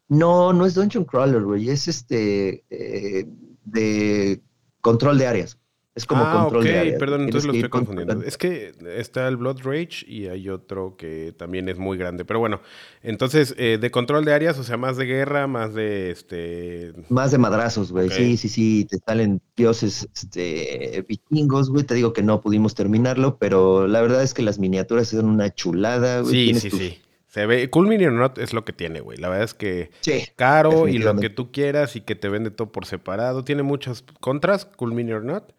No, 0.08 0.54
no 0.54 0.66
es 0.66 0.76
Dungeon 0.76 1.06
Crawler, 1.06 1.42
güey, 1.42 1.70
es 1.70 1.88
este 1.88 2.64
eh, 2.70 3.28
de 3.66 4.42
control 4.82 5.18
de 5.18 5.28
áreas. 5.28 5.58
Es 5.96 6.08
como 6.08 6.24
ah, 6.24 6.42
control 6.42 6.64
de 6.64 6.80
áreas. 6.80 7.00
perdón, 7.00 7.22
entonces 7.22 7.46
lo 7.46 7.54
estoy 7.54 7.70
confundiendo. 7.70 8.24
Es 8.24 8.38
que 8.38 8.74
está 8.98 9.28
el 9.28 9.38
Blood 9.38 9.60
Rage 9.64 10.04
y 10.08 10.26
hay 10.26 10.50
otro 10.50 10.96
que 10.98 11.36
también 11.38 11.70
es 11.70 11.78
muy 11.78 12.00
grande. 12.00 12.26
Pero 12.26 12.40
bueno, 12.40 12.62
entonces, 13.04 13.54
eh, 13.60 13.78
de 13.80 13.92
control 13.92 14.26
de 14.26 14.34
áreas, 14.34 14.58
o 14.58 14.64
sea, 14.64 14.76
más 14.76 14.98
de 14.98 15.06
guerra, 15.06 15.46
más 15.46 15.76
de 15.76 16.10
este. 16.10 16.94
Más 17.10 17.30
de 17.30 17.38
madrazos, 17.38 17.92
güey. 17.92 18.10
Sí, 18.10 18.38
sí, 18.38 18.50
sí. 18.50 18.88
Te 18.90 18.98
salen 19.06 19.40
dioses 19.56 20.10
este, 20.16 21.06
vikingos, 21.08 21.70
güey. 21.70 21.84
Te 21.84 21.94
digo 21.94 22.12
que 22.12 22.24
no 22.24 22.42
pudimos 22.42 22.74
terminarlo, 22.74 23.38
pero 23.38 23.88
la 23.88 24.02
verdad 24.02 24.24
es 24.24 24.34
que 24.34 24.42
las 24.42 24.58
miniaturas 24.58 25.10
son 25.10 25.26
una 25.26 25.54
chulada, 25.54 26.22
güey. 26.22 26.56
Sí, 26.56 26.60
sí, 26.60 26.72
sí. 26.72 27.00
Se 27.28 27.46
ve, 27.46 27.70
Cool 27.70 27.88
Mini 27.88 28.06
Not 28.06 28.38
es 28.38 28.54
lo 28.54 28.64
que 28.64 28.74
tiene, 28.74 29.00
güey. 29.00 29.18
La 29.18 29.30
verdad 29.30 29.46
es 29.46 29.54
que 29.54 29.90
caro 30.36 30.88
y 30.88 30.98
lo 30.98 31.16
que 31.16 31.30
tú 31.30 31.52
quieras 31.52 31.96
y 31.96 32.02
que 32.02 32.16
te 32.16 32.30
vende 32.30 32.50
todo 32.50 32.72
por 32.72 32.86
separado. 32.86 33.44
Tiene 33.44 33.62
muchas 33.62 34.04
contras, 34.20 34.66
Cool 34.66 34.94
Mini 34.94 35.14
Not. 35.14 35.54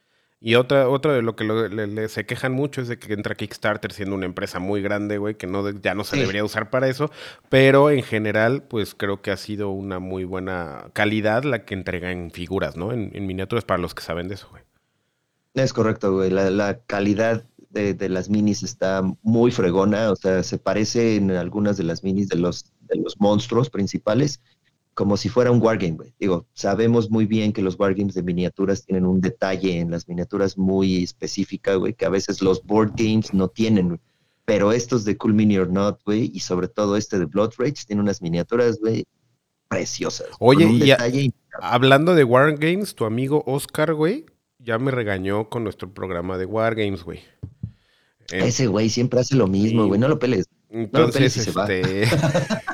Y 0.46 0.56
otra, 0.56 0.90
otra 0.90 1.14
de 1.14 1.22
lo 1.22 1.36
que 1.36 1.44
le, 1.44 2.08
se 2.10 2.26
quejan 2.26 2.52
mucho 2.52 2.82
es 2.82 2.88
de 2.88 2.98
que 2.98 3.14
entra 3.14 3.34
Kickstarter 3.34 3.94
siendo 3.94 4.14
una 4.14 4.26
empresa 4.26 4.58
muy 4.58 4.82
grande, 4.82 5.16
güey, 5.16 5.36
que 5.36 5.46
no, 5.46 5.70
ya 5.70 5.94
no 5.94 6.04
se 6.04 6.18
debería 6.18 6.44
usar 6.44 6.68
para 6.68 6.86
eso. 6.86 7.10
Pero 7.48 7.88
en 7.88 8.02
general, 8.02 8.62
pues 8.62 8.94
creo 8.94 9.22
que 9.22 9.30
ha 9.30 9.38
sido 9.38 9.70
una 9.70 10.00
muy 10.00 10.24
buena 10.24 10.90
calidad 10.92 11.44
la 11.44 11.64
que 11.64 11.72
entrega 11.72 12.12
en 12.12 12.30
figuras, 12.30 12.76
¿no? 12.76 12.92
En, 12.92 13.10
miniaturas 13.26 13.64
para 13.64 13.80
los 13.80 13.94
que 13.94 14.02
saben 14.02 14.28
de 14.28 14.34
eso, 14.34 14.48
güey. 14.50 14.62
Es 15.54 15.72
correcto, 15.72 16.12
güey. 16.12 16.28
La, 16.28 16.50
la 16.50 16.78
calidad 16.80 17.46
de, 17.70 18.08
las 18.10 18.28
minis 18.28 18.62
está 18.62 19.02
muy 19.22 19.50
fregona, 19.50 20.10
o 20.10 20.16
sea, 20.16 20.42
se 20.42 20.58
parece 20.58 21.16
en 21.16 21.30
algunas 21.30 21.78
de 21.78 21.84
las 21.84 22.04
minis 22.04 22.28
de 22.28 22.36
los, 22.36 22.66
de 22.82 22.96
los 22.96 23.18
monstruos 23.18 23.70
principales, 23.70 24.42
como 24.94 25.16
si 25.16 25.28
fuera 25.28 25.50
un 25.50 25.60
wargame, 25.60 25.96
güey. 25.96 26.14
Digo, 26.18 26.46
sabemos 26.54 27.10
muy 27.10 27.26
bien 27.26 27.52
que 27.52 27.62
los 27.62 27.78
wargames 27.78 28.14
de 28.14 28.22
miniaturas 28.22 28.84
tienen 28.84 29.04
un 29.04 29.20
detalle 29.20 29.78
en 29.78 29.90
las 29.90 30.08
miniaturas 30.08 30.56
muy 30.56 31.02
específica, 31.02 31.74
güey, 31.74 31.94
que 31.94 32.06
a 32.06 32.10
veces 32.10 32.40
los 32.40 32.64
board 32.64 32.92
games 32.96 33.34
no 33.34 33.48
tienen, 33.48 34.00
Pero 34.44 34.72
estos 34.72 35.04
de 35.04 35.16
Cool 35.16 35.34
Mini 35.34 35.58
or 35.58 35.70
Not, 35.70 36.00
güey, 36.04 36.30
y 36.32 36.40
sobre 36.40 36.68
todo 36.68 36.96
este 36.96 37.18
de 37.18 37.24
Blood 37.24 37.52
Rage, 37.58 37.84
tienen 37.86 38.02
unas 38.02 38.22
miniaturas, 38.22 38.78
güey, 38.78 39.04
preciosas. 39.68 40.28
Oye, 40.38 40.66
y 40.66 41.32
hablando 41.60 42.14
de 42.14 42.24
wargames, 42.24 42.94
tu 42.94 43.04
amigo 43.04 43.42
Oscar, 43.46 43.94
güey, 43.94 44.26
ya 44.58 44.78
me 44.78 44.90
regañó 44.90 45.48
con 45.48 45.64
nuestro 45.64 45.92
programa 45.92 46.38
de 46.38 46.46
wargames, 46.46 47.02
güey. 47.02 47.20
Eh, 48.32 48.46
Ese 48.46 48.66
güey 48.66 48.88
siempre 48.90 49.20
hace 49.20 49.34
lo 49.34 49.46
mismo, 49.46 49.86
güey, 49.86 49.98
no 49.98 50.08
lo 50.08 50.18
peles. 50.18 50.46
Entonces, 50.70 51.36
este... 51.36 52.04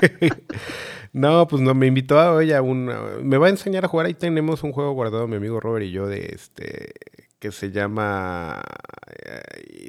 no, 1.13 1.47
pues 1.47 1.61
no, 1.61 1.73
me 1.73 1.87
invitó 1.87 2.19
a 2.19 2.33
hoy 2.33 2.53
a 2.53 2.61
un... 2.61 2.89
Me 3.23 3.37
va 3.37 3.47
a 3.47 3.49
enseñar 3.49 3.85
a 3.85 3.87
jugar, 3.87 4.05
ahí 4.05 4.13
tenemos 4.13 4.63
un 4.63 4.71
juego 4.71 4.93
guardado 4.93 5.27
mi 5.27 5.35
amigo 5.35 5.59
Robert 5.59 5.85
y 5.85 5.91
yo 5.91 6.07
de 6.07 6.31
este 6.33 6.93
que 7.41 7.51
se 7.51 7.71
llama, 7.71 8.61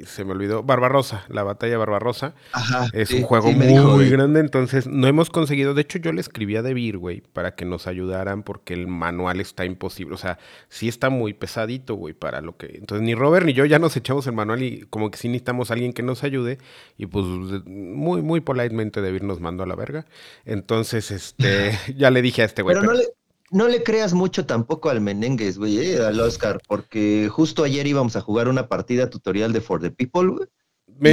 se 0.07 0.25
me 0.25 0.31
olvidó, 0.31 0.63
Barbarosa, 0.63 1.23
la 1.29 1.43
batalla 1.43 1.77
Barbarosa. 1.77 2.33
Ajá, 2.51 2.87
es 2.93 3.11
un 3.11 3.21
juego 3.21 3.51
muy, 3.51 4.09
grande, 4.09 4.39
entonces 4.39 4.87
no 4.87 5.05
hemos 5.05 5.29
conseguido, 5.29 5.75
de 5.75 5.83
hecho 5.83 5.99
yo 5.99 6.11
le 6.13 6.19
escribí 6.19 6.55
a 6.55 6.63
Debir, 6.63 6.97
güey, 6.97 7.21
para 7.21 7.53
que 7.53 7.63
nos 7.63 7.85
ayudaran 7.85 8.41
porque 8.41 8.73
el 8.73 8.87
manual 8.87 9.39
está 9.39 9.65
imposible, 9.65 10.15
o 10.15 10.17
sea, 10.17 10.39
sí 10.67 10.87
está 10.87 11.11
muy 11.11 11.35
pesadito, 11.35 11.93
güey, 11.93 12.15
para 12.15 12.41
lo 12.41 12.57
que... 12.57 12.65
Entonces 12.73 13.05
ni 13.05 13.13
Robert 13.13 13.45
ni 13.45 13.53
yo 13.53 13.65
ya 13.65 13.77
nos 13.77 13.95
echamos 13.95 14.25
el 14.25 14.33
manual 14.33 14.63
y 14.63 14.87
como 14.89 15.11
que 15.11 15.19
sí 15.19 15.27
necesitamos 15.27 15.69
a 15.69 15.75
alguien 15.75 15.93
que 15.93 16.01
nos 16.01 16.23
ayude 16.23 16.57
y 16.97 17.05
pues 17.05 17.23
muy, 17.65 18.23
muy 18.23 18.41
politemente 18.41 18.99
Debir 18.99 19.23
nos 19.23 19.39
mandó 19.39 19.61
a 19.61 19.67
la 19.67 19.75
verga. 19.75 20.07
Entonces, 20.43 21.11
este, 21.11 21.77
ya 21.95 22.09
le 22.09 22.23
dije 22.23 22.41
a 22.41 22.45
este 22.45 22.63
güey. 22.63 22.75
Pero, 22.75 22.87
no 22.87 22.93
le 22.93 23.05
no 23.53 23.67
le 23.67 23.83
creas 23.83 24.13
mucho 24.13 24.45
tampoco 24.45 24.89
al 24.89 24.99
Menengues, 24.99 25.57
güey, 25.57 25.77
eh, 25.77 25.99
al 25.99 26.19
Oscar, 26.19 26.59
porque 26.67 27.29
justo 27.31 27.63
ayer 27.63 27.85
íbamos 27.87 28.15
a 28.15 28.21
jugar 28.21 28.47
una 28.47 28.67
partida 28.67 29.09
tutorial 29.09 29.53
de 29.53 29.61
For 29.61 29.79
the 29.79 29.91
People, 29.91 30.29
güey. 30.29 30.47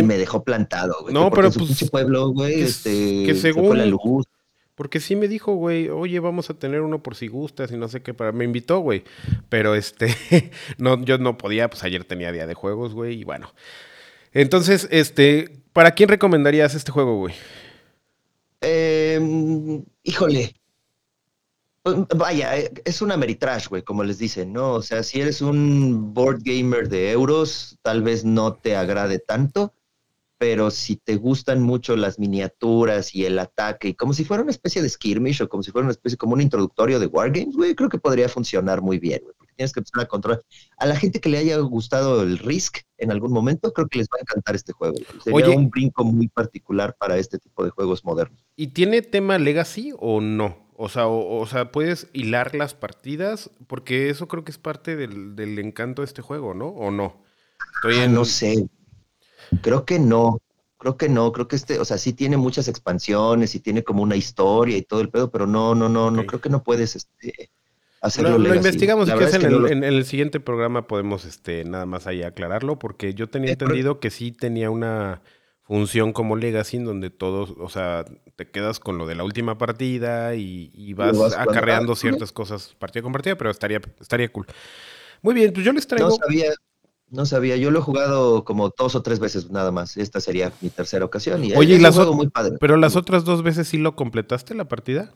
Y 0.00 0.03
me 0.03 0.18
dejó 0.18 0.42
plantado, 0.44 0.94
güey. 1.03 1.14
No, 1.14 1.31
pero 1.31 1.50
pues. 1.50 1.76
Su 1.76 1.88
pueblo, 1.88 2.29
güey, 2.31 2.62
este. 2.62 3.24
Que 3.24 3.35
según. 3.35 3.79
la 3.79 3.87
luz. 3.87 4.26
Porque 4.74 4.98
sí 4.98 5.14
me 5.14 5.29
dijo, 5.29 5.55
güey, 5.55 5.90
oye, 5.90 6.20
vamos 6.20 6.48
a 6.48 6.55
tener 6.55 6.81
uno 6.81 7.03
por 7.03 7.14
si 7.14 7.29
gustas 7.29 7.70
y 7.70 7.76
no 7.76 7.88
sé 7.88 8.00
qué, 8.00 8.14
para... 8.14 8.33
me 8.33 8.46
invitó, 8.46 8.79
güey. 8.79 9.05
Pero 9.50 9.74
este, 9.74 10.16
no, 10.79 11.05
yo 11.05 11.18
no 11.18 11.37
podía, 11.37 11.68
pues 11.68 11.85
ayer 11.85 12.05
tenía 12.05 12.33
día 12.33 12.46
de 12.46 12.55
juegos, 12.55 12.94
güey, 12.94 13.20
y 13.20 13.24
bueno. 13.24 13.53
Entonces, 14.33 14.88
este, 14.90 15.62
¿para 15.74 15.90
quién 15.90 16.09
recomendarías 16.09 16.74
este 16.74 16.92
juego, 16.92 17.18
güey? 17.18 17.35
Eh, 18.62 19.20
híjole, 20.03 20.55
pues, 20.55 20.60
vaya, 22.16 22.58
eh, 22.58 22.72
es 22.84 23.02
una 23.02 23.14
Ameritrash, 23.14 23.68
güey, 23.68 23.82
como 23.82 24.04
les 24.04 24.18
dicen, 24.18 24.52
¿no? 24.52 24.74
O 24.74 24.82
sea, 24.82 25.02
si 25.02 25.20
eres 25.20 25.40
un 25.40 26.12
board 26.12 26.40
gamer 26.42 26.88
de 26.88 27.10
euros, 27.10 27.78
tal 27.82 28.02
vez 28.02 28.24
no 28.24 28.54
te 28.54 28.76
agrade 28.76 29.18
tanto, 29.18 29.72
pero 30.36 30.70
si 30.70 30.96
te 30.96 31.16
gustan 31.16 31.62
mucho 31.62 31.96
las 31.96 32.18
miniaturas 32.18 33.14
y 33.14 33.24
el 33.24 33.38
ataque, 33.38 33.88
y 33.88 33.94
como 33.94 34.14
si 34.14 34.24
fuera 34.24 34.42
una 34.42 34.52
especie 34.52 34.80
de 34.80 34.88
skirmish 34.88 35.42
o 35.42 35.48
como 35.48 35.62
si 35.62 35.70
fuera 35.70 35.84
una 35.84 35.92
especie 35.92 36.16
como 36.16 36.34
un 36.34 36.40
introductorio 36.40 36.98
de 36.98 37.06
wargames, 37.06 37.56
güey, 37.56 37.74
creo 37.74 37.88
que 37.88 37.98
podría 37.98 38.28
funcionar 38.28 38.80
muy 38.80 38.98
bien, 38.98 39.20
güey, 39.22 39.34
porque 39.36 39.52
tienes 39.54 39.72
que 39.72 39.80
empezar 39.80 40.02
a 40.02 40.06
controlar. 40.08 40.42
A 40.78 40.86
la 40.86 40.96
gente 40.96 41.20
que 41.20 41.28
le 41.28 41.38
haya 41.38 41.58
gustado 41.58 42.22
el 42.22 42.38
Risk 42.38 42.78
en 42.96 43.10
algún 43.10 43.32
momento, 43.32 43.72
creo 43.72 43.88
que 43.88 43.98
les 43.98 44.08
va 44.08 44.16
a 44.18 44.20
encantar 44.20 44.54
este 44.54 44.72
juego. 44.72 44.96
Sería 45.22 45.50
un 45.50 45.68
brinco 45.68 46.04
muy 46.04 46.28
particular 46.28 46.96
para 46.98 47.18
este 47.18 47.38
tipo 47.38 47.64
de 47.64 47.70
juegos 47.70 48.04
modernos. 48.04 48.42
¿Y 48.56 48.68
tiene 48.68 49.02
tema 49.02 49.38
legacy 49.38 49.92
o 49.98 50.22
no? 50.22 50.69
O 50.82 50.88
sea, 50.88 51.08
o, 51.08 51.44
sea, 51.44 51.72
puedes 51.72 52.08
hilar 52.14 52.54
las 52.54 52.72
partidas, 52.72 53.50
porque 53.66 54.08
eso 54.08 54.28
creo 54.28 54.44
que 54.44 54.50
es 54.50 54.56
parte 54.56 54.96
del, 54.96 55.58
encanto 55.58 56.00
de 56.00 56.06
este 56.06 56.22
juego, 56.22 56.54
¿no? 56.54 56.68
¿O 56.68 56.90
no? 56.90 57.22
Estoy 57.74 58.02
ah, 58.02 58.08
No 58.08 58.24
sé. 58.24 58.66
Creo 59.60 59.84
que 59.84 59.98
no. 59.98 60.40
Creo 60.78 60.96
que 60.96 61.10
no. 61.10 61.32
Creo 61.32 61.48
que 61.48 61.56
este, 61.56 61.78
o 61.78 61.84
sea, 61.84 61.98
sí 61.98 62.14
tiene 62.14 62.38
muchas 62.38 62.66
expansiones 62.66 63.54
y 63.54 63.60
tiene 63.60 63.84
como 63.84 64.02
una 64.02 64.16
historia 64.16 64.78
y 64.78 64.80
todo 64.80 65.02
el 65.02 65.10
pedo, 65.10 65.30
pero 65.30 65.46
no, 65.46 65.74
no, 65.74 65.90
no, 65.90 66.10
no. 66.10 66.24
Creo 66.24 66.40
que 66.40 66.48
no 66.48 66.62
puedes 66.62 66.96
este, 66.96 67.50
hacerlo. 68.00 68.38
Lo, 68.38 68.48
lo 68.48 68.54
investigamos 68.54 69.06
y 69.06 69.12
que 69.12 69.36
en, 69.72 69.84
el, 69.84 70.06
siguiente 70.06 70.40
programa 70.40 70.86
podemos 70.86 71.26
este, 71.26 71.62
nada 71.64 71.84
más 71.84 72.06
ahí 72.06 72.22
aclararlo, 72.22 72.78
porque 72.78 73.12
yo 73.12 73.28
tenía 73.28 73.50
entendido 73.50 74.00
que 74.00 74.08
sí 74.08 74.32
tenía 74.32 74.70
una 74.70 75.20
función 75.70 76.12
como 76.12 76.35
Legacy, 76.35 76.78
en 76.78 76.85
donde 76.85 77.11
todos, 77.11 77.54
o 77.56 77.68
sea, 77.68 78.04
te 78.35 78.50
quedas 78.50 78.80
con 78.80 78.98
lo 78.98 79.06
de 79.06 79.14
la 79.14 79.22
última 79.22 79.56
partida 79.56 80.35
y, 80.35 80.94
vas, 80.94 81.16
acarreando 81.38 81.94
ciertas 81.94 82.33
cosas 82.33 82.74
partida 82.76 83.04
con 83.04 83.12
partida, 83.12 83.38
pero 83.38 83.52
estaría, 83.52 83.80
estaría 84.00 84.33
cool. 84.33 84.48
Muy 85.22 85.33
bien, 85.33 85.52
pues 85.52 85.64
yo 85.64 85.72
les 85.72 85.87
traigo. 85.87 86.09
No 86.09 86.16
sabía, 86.16 86.50
no 87.11 87.24
sabía, 87.24 87.56
yo 87.56 87.70
lo 87.70 87.78
he 87.78 87.83
jugado 87.83 88.44
como 88.44 88.74
dos 88.76 88.96
o 88.96 89.02
tres 89.02 89.20
veces 89.20 89.48
nada 89.52 89.70
más. 89.70 89.96
Esta 89.96 90.20
sería 90.20 90.50
mi 90.61 90.70
tercera 90.70 91.04
ocasión. 91.04 91.44
Y 91.44 91.54
Oye, 91.54 91.78
las 91.78 91.96
muy 92.09 92.28
padre. 92.28 92.56
pero 92.59 92.76
las 92.76 92.96
otras 92.96 93.24
dos 93.24 93.44
veces 93.44 93.68
sí 93.68 93.78
lo 93.78 93.94
completaste 93.94 94.56
la 94.56 94.66
partida. 94.66 95.14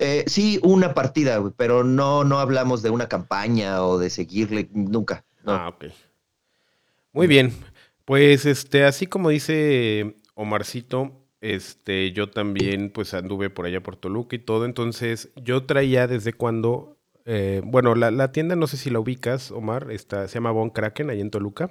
Eh, 0.00 0.24
sí, 0.26 0.58
una 0.64 0.92
partida, 0.92 1.40
pero 1.56 1.84
no, 1.84 2.24
no 2.24 2.40
hablamos 2.40 2.82
de 2.82 2.90
una 2.90 3.08
campaña 3.08 3.84
o 3.84 3.96
de 3.96 4.10
seguirle, 4.10 4.68
nunca. 4.72 5.24
Ah, 5.46 5.68
ok. 5.72 5.84
Muy 7.12 7.28
bien. 7.28 7.54
Pues 8.10 8.44
este, 8.44 8.82
así 8.82 9.06
como 9.06 9.28
dice 9.28 10.16
Omarcito, 10.34 11.12
este, 11.40 12.10
yo 12.10 12.28
también 12.28 12.90
pues 12.90 13.14
anduve 13.14 13.50
por 13.50 13.66
allá 13.66 13.84
por 13.84 13.94
Toluca 13.94 14.34
y 14.34 14.40
todo, 14.40 14.64
entonces 14.64 15.30
yo 15.36 15.64
traía 15.64 16.08
desde 16.08 16.32
cuando, 16.32 16.98
eh, 17.24 17.62
bueno, 17.64 17.94
la, 17.94 18.32
tienda 18.32 18.56
no 18.56 18.66
sé 18.66 18.78
si 18.78 18.90
la 18.90 18.98
ubicas, 18.98 19.52
Omar, 19.52 19.92
está, 19.92 20.26
se 20.26 20.34
llama 20.34 20.50
Bon 20.50 20.70
Kraken, 20.70 21.08
ahí 21.08 21.20
en 21.20 21.30
Toluca. 21.30 21.70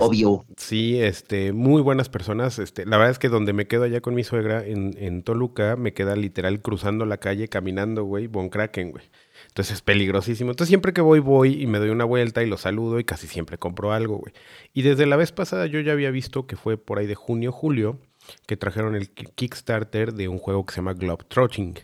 Obvio. 0.00 0.46
Sí, 0.56 0.98
este, 0.98 1.52
muy 1.52 1.82
buenas 1.82 2.08
personas. 2.08 2.58
Este, 2.58 2.86
la 2.86 2.96
verdad 2.96 3.12
es 3.12 3.18
que 3.18 3.28
donde 3.28 3.52
me 3.52 3.66
quedo 3.66 3.84
allá 3.84 4.00
con 4.00 4.14
mi 4.14 4.24
suegra, 4.24 4.64
en, 4.64 4.96
en 4.96 5.22
Toluca, 5.22 5.76
me 5.76 5.92
queda 5.92 6.16
literal 6.16 6.62
cruzando 6.62 7.04
la 7.04 7.18
calle, 7.18 7.48
caminando, 7.48 8.04
güey, 8.04 8.28
Bon 8.28 8.48
Kraken, 8.48 8.92
güey. 8.92 9.04
Entonces 9.48 9.76
es 9.76 9.82
peligrosísimo. 9.82 10.50
Entonces 10.50 10.68
siempre 10.68 10.92
que 10.92 11.00
voy, 11.00 11.20
voy 11.20 11.60
y 11.60 11.66
me 11.66 11.78
doy 11.78 11.90
una 11.90 12.04
vuelta 12.04 12.42
y 12.42 12.46
lo 12.46 12.56
saludo 12.56 13.00
y 13.00 13.04
casi 13.04 13.26
siempre 13.26 13.58
compro 13.58 13.92
algo, 13.92 14.18
güey. 14.18 14.32
Y 14.72 14.82
desde 14.82 15.06
la 15.06 15.16
vez 15.16 15.32
pasada 15.32 15.66
yo 15.66 15.80
ya 15.80 15.92
había 15.92 16.10
visto 16.10 16.46
que 16.46 16.56
fue 16.56 16.76
por 16.76 16.98
ahí 16.98 17.06
de 17.06 17.14
junio, 17.14 17.52
julio, 17.52 17.98
que 18.46 18.56
trajeron 18.56 18.94
el 18.94 19.10
Kickstarter 19.10 20.14
de 20.14 20.28
un 20.28 20.38
juego 20.38 20.64
que 20.64 20.74
se 20.74 20.76
llama 20.76 20.94
Globetrotting. 20.94 21.78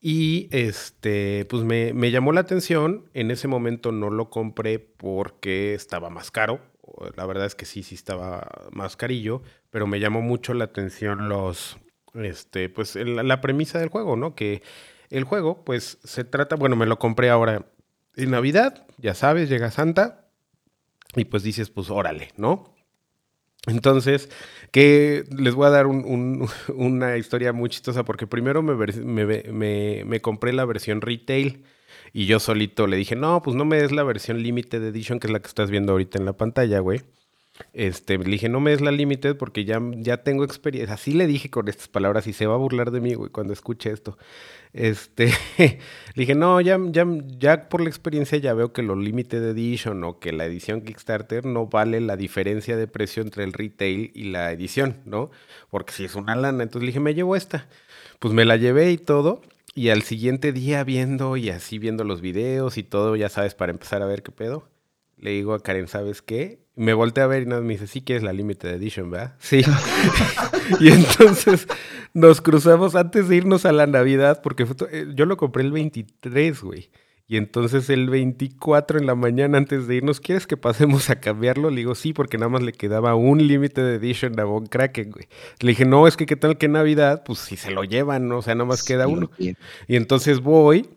Y 0.00 0.48
este, 0.50 1.46
pues 1.48 1.62
me, 1.62 1.92
me 1.92 2.10
llamó 2.10 2.32
la 2.32 2.40
atención. 2.40 3.08
En 3.14 3.30
ese 3.30 3.48
momento 3.48 3.92
no 3.92 4.10
lo 4.10 4.30
compré 4.30 4.78
porque 4.80 5.74
estaba 5.74 6.10
más 6.10 6.30
caro 6.30 6.60
la 7.16 7.26
verdad 7.26 7.46
es 7.46 7.54
que 7.54 7.64
sí, 7.64 7.82
sí 7.82 7.94
estaba 7.94 8.68
más 8.72 8.96
carillo, 8.96 9.42
pero 9.70 9.86
me 9.86 10.00
llamó 10.00 10.22
mucho 10.22 10.54
la 10.54 10.64
atención 10.64 11.28
los, 11.28 11.78
este, 12.14 12.68
pues 12.68 12.96
la 12.96 13.40
premisa 13.40 13.78
del 13.78 13.88
juego, 13.88 14.16
¿no? 14.16 14.34
Que 14.34 14.62
el 15.12 15.24
juego, 15.24 15.64
pues 15.64 15.98
se 16.04 16.24
trata, 16.24 16.56
bueno, 16.56 16.76
me 16.76 16.86
lo 16.86 16.98
compré 16.98 17.30
ahora 17.30 17.66
en 18.16 18.30
Navidad, 18.30 18.86
ya 18.98 19.14
sabes, 19.14 19.48
llega 19.48 19.70
Santa 19.70 20.28
y 21.14 21.24
pues 21.26 21.42
dices, 21.42 21.70
pues 21.70 21.90
órale, 21.90 22.30
¿no? 22.36 22.74
Entonces, 23.66 24.28
que 24.72 25.24
les 25.36 25.54
voy 25.54 25.66
a 25.66 25.70
dar 25.70 25.86
una 26.74 27.16
historia 27.16 27.52
muy 27.52 27.70
chistosa 27.70 28.04
porque 28.04 28.26
primero 28.26 28.62
me, 28.62 28.74
me, 28.74 30.04
me 30.04 30.20
compré 30.20 30.52
la 30.52 30.64
versión 30.64 31.00
retail 31.00 31.64
y 32.12 32.26
yo 32.26 32.40
solito 32.40 32.86
le 32.86 32.96
dije, 32.96 33.16
no, 33.16 33.42
pues 33.42 33.56
no 33.56 33.64
me 33.64 33.80
des 33.80 33.92
la 33.92 34.02
versión 34.02 34.42
Limited 34.42 34.82
Edition, 34.82 35.20
que 35.20 35.28
es 35.28 35.32
la 35.32 35.40
que 35.40 35.48
estás 35.48 35.70
viendo 35.70 35.92
ahorita 35.92 36.18
en 36.18 36.24
la 36.24 36.34
pantalla, 36.34 36.80
güey. 36.80 37.02
Este, 37.72 38.18
le 38.18 38.24
dije, 38.24 38.48
no 38.48 38.60
me 38.60 38.70
des 38.70 38.80
la 38.80 38.90
Limited 38.90 39.36
porque 39.36 39.64
ya, 39.64 39.80
ya 39.96 40.18
tengo 40.22 40.44
experiencia. 40.44 40.94
Así 40.94 41.12
le 41.12 41.26
dije 41.26 41.50
con 41.50 41.68
estas 41.68 41.88
palabras 41.88 42.26
y 42.26 42.32
se 42.32 42.46
va 42.46 42.54
a 42.54 42.58
burlar 42.58 42.90
de 42.90 43.00
mí, 43.00 43.14
cuando 43.32 43.52
escuche 43.52 43.90
esto. 43.90 44.18
Este, 44.72 45.26
le 45.58 45.78
dije, 46.14 46.34
no, 46.34 46.60
ya, 46.60 46.78
ya, 46.90 47.06
ya 47.38 47.68
por 47.68 47.80
la 47.82 47.88
experiencia 47.88 48.38
ya 48.38 48.54
veo 48.54 48.72
que 48.72 48.82
lo 48.82 48.96
Limited 48.96 49.42
Edition 49.50 50.02
o 50.04 50.18
que 50.18 50.32
la 50.32 50.46
edición 50.46 50.82
Kickstarter 50.82 51.44
no 51.46 51.66
vale 51.66 52.00
la 52.00 52.16
diferencia 52.16 52.76
de 52.76 52.86
precio 52.86 53.22
entre 53.22 53.44
el 53.44 53.52
retail 53.52 54.10
y 54.14 54.24
la 54.24 54.52
edición, 54.52 55.00
¿no? 55.04 55.30
Porque 55.70 55.92
si 55.92 56.04
es 56.04 56.14
una 56.14 56.36
lana, 56.36 56.62
entonces 56.62 56.82
le 56.82 56.88
dije, 56.88 57.00
me 57.00 57.14
llevo 57.14 57.36
esta. 57.36 57.68
Pues 58.18 58.34
me 58.34 58.44
la 58.44 58.56
llevé 58.56 58.90
y 58.92 58.98
todo. 58.98 59.42
Y 59.74 59.88
al 59.88 60.02
siguiente 60.02 60.52
día 60.52 60.84
viendo 60.84 61.36
y 61.36 61.48
así 61.50 61.78
viendo 61.78 62.04
los 62.04 62.20
videos 62.20 62.76
y 62.76 62.82
todo, 62.82 63.16
ya 63.16 63.28
sabes, 63.30 63.54
para 63.54 63.72
empezar 63.72 64.02
a 64.02 64.06
ver 64.06 64.22
qué 64.22 64.30
pedo, 64.30 64.68
le 65.16 65.30
digo 65.30 65.54
a 65.54 65.62
Karen, 65.62 65.88
¿sabes 65.88 66.20
qué? 66.20 66.61
Me 66.74 66.94
volteé 66.94 67.22
a 67.22 67.26
ver 67.26 67.42
y 67.42 67.46
nada, 67.46 67.60
me 67.60 67.74
dice, 67.74 67.86
sí 67.86 68.00
que 68.00 68.16
es 68.16 68.22
la 68.22 68.32
Limited 68.32 68.70
Edition, 68.70 69.10
¿verdad? 69.10 69.34
Sí. 69.38 69.62
y 70.80 70.88
entonces 70.88 71.68
nos 72.14 72.40
cruzamos 72.40 72.94
antes 72.94 73.28
de 73.28 73.36
irnos 73.36 73.66
a 73.66 73.72
la 73.72 73.86
Navidad, 73.86 74.40
porque 74.42 74.66
eh, 74.90 75.06
yo 75.14 75.26
lo 75.26 75.36
compré 75.36 75.62
el 75.62 75.72
23, 75.72 76.62
güey. 76.62 76.90
Y 77.28 77.36
entonces 77.36 77.88
el 77.88 78.10
24 78.10 78.98
en 78.98 79.06
la 79.06 79.14
mañana 79.14 79.56
antes 79.56 79.86
de 79.86 79.96
irnos, 79.96 80.20
¿quieres 80.20 80.46
que 80.46 80.56
pasemos 80.56 81.08
a 81.08 81.20
cambiarlo? 81.20 81.70
Le 81.70 81.76
digo, 81.76 81.94
sí, 81.94 82.12
porque 82.12 82.36
nada 82.36 82.50
más 82.50 82.62
le 82.62 82.72
quedaba 82.72 83.14
un 83.14 83.46
Limited 83.46 83.94
Edition 83.94 84.38
a 84.38 84.44
Von 84.44 84.66
Kraken, 84.66 85.12
güey. 85.12 85.28
Le 85.60 85.70
dije, 85.70 85.84
no, 85.84 86.06
es 86.06 86.16
que 86.16 86.26
qué 86.26 86.36
tal 86.36 86.58
que 86.58 86.68
Navidad, 86.68 87.22
pues 87.24 87.38
si 87.38 87.56
se 87.56 87.70
lo 87.70 87.84
llevan, 87.84 88.28
¿no? 88.28 88.38
O 88.38 88.42
sea, 88.42 88.54
nada 88.54 88.66
más 88.66 88.82
queda 88.82 89.06
uno. 89.06 89.30
Y 89.38 89.56
entonces 89.96 90.40
voy 90.40 90.88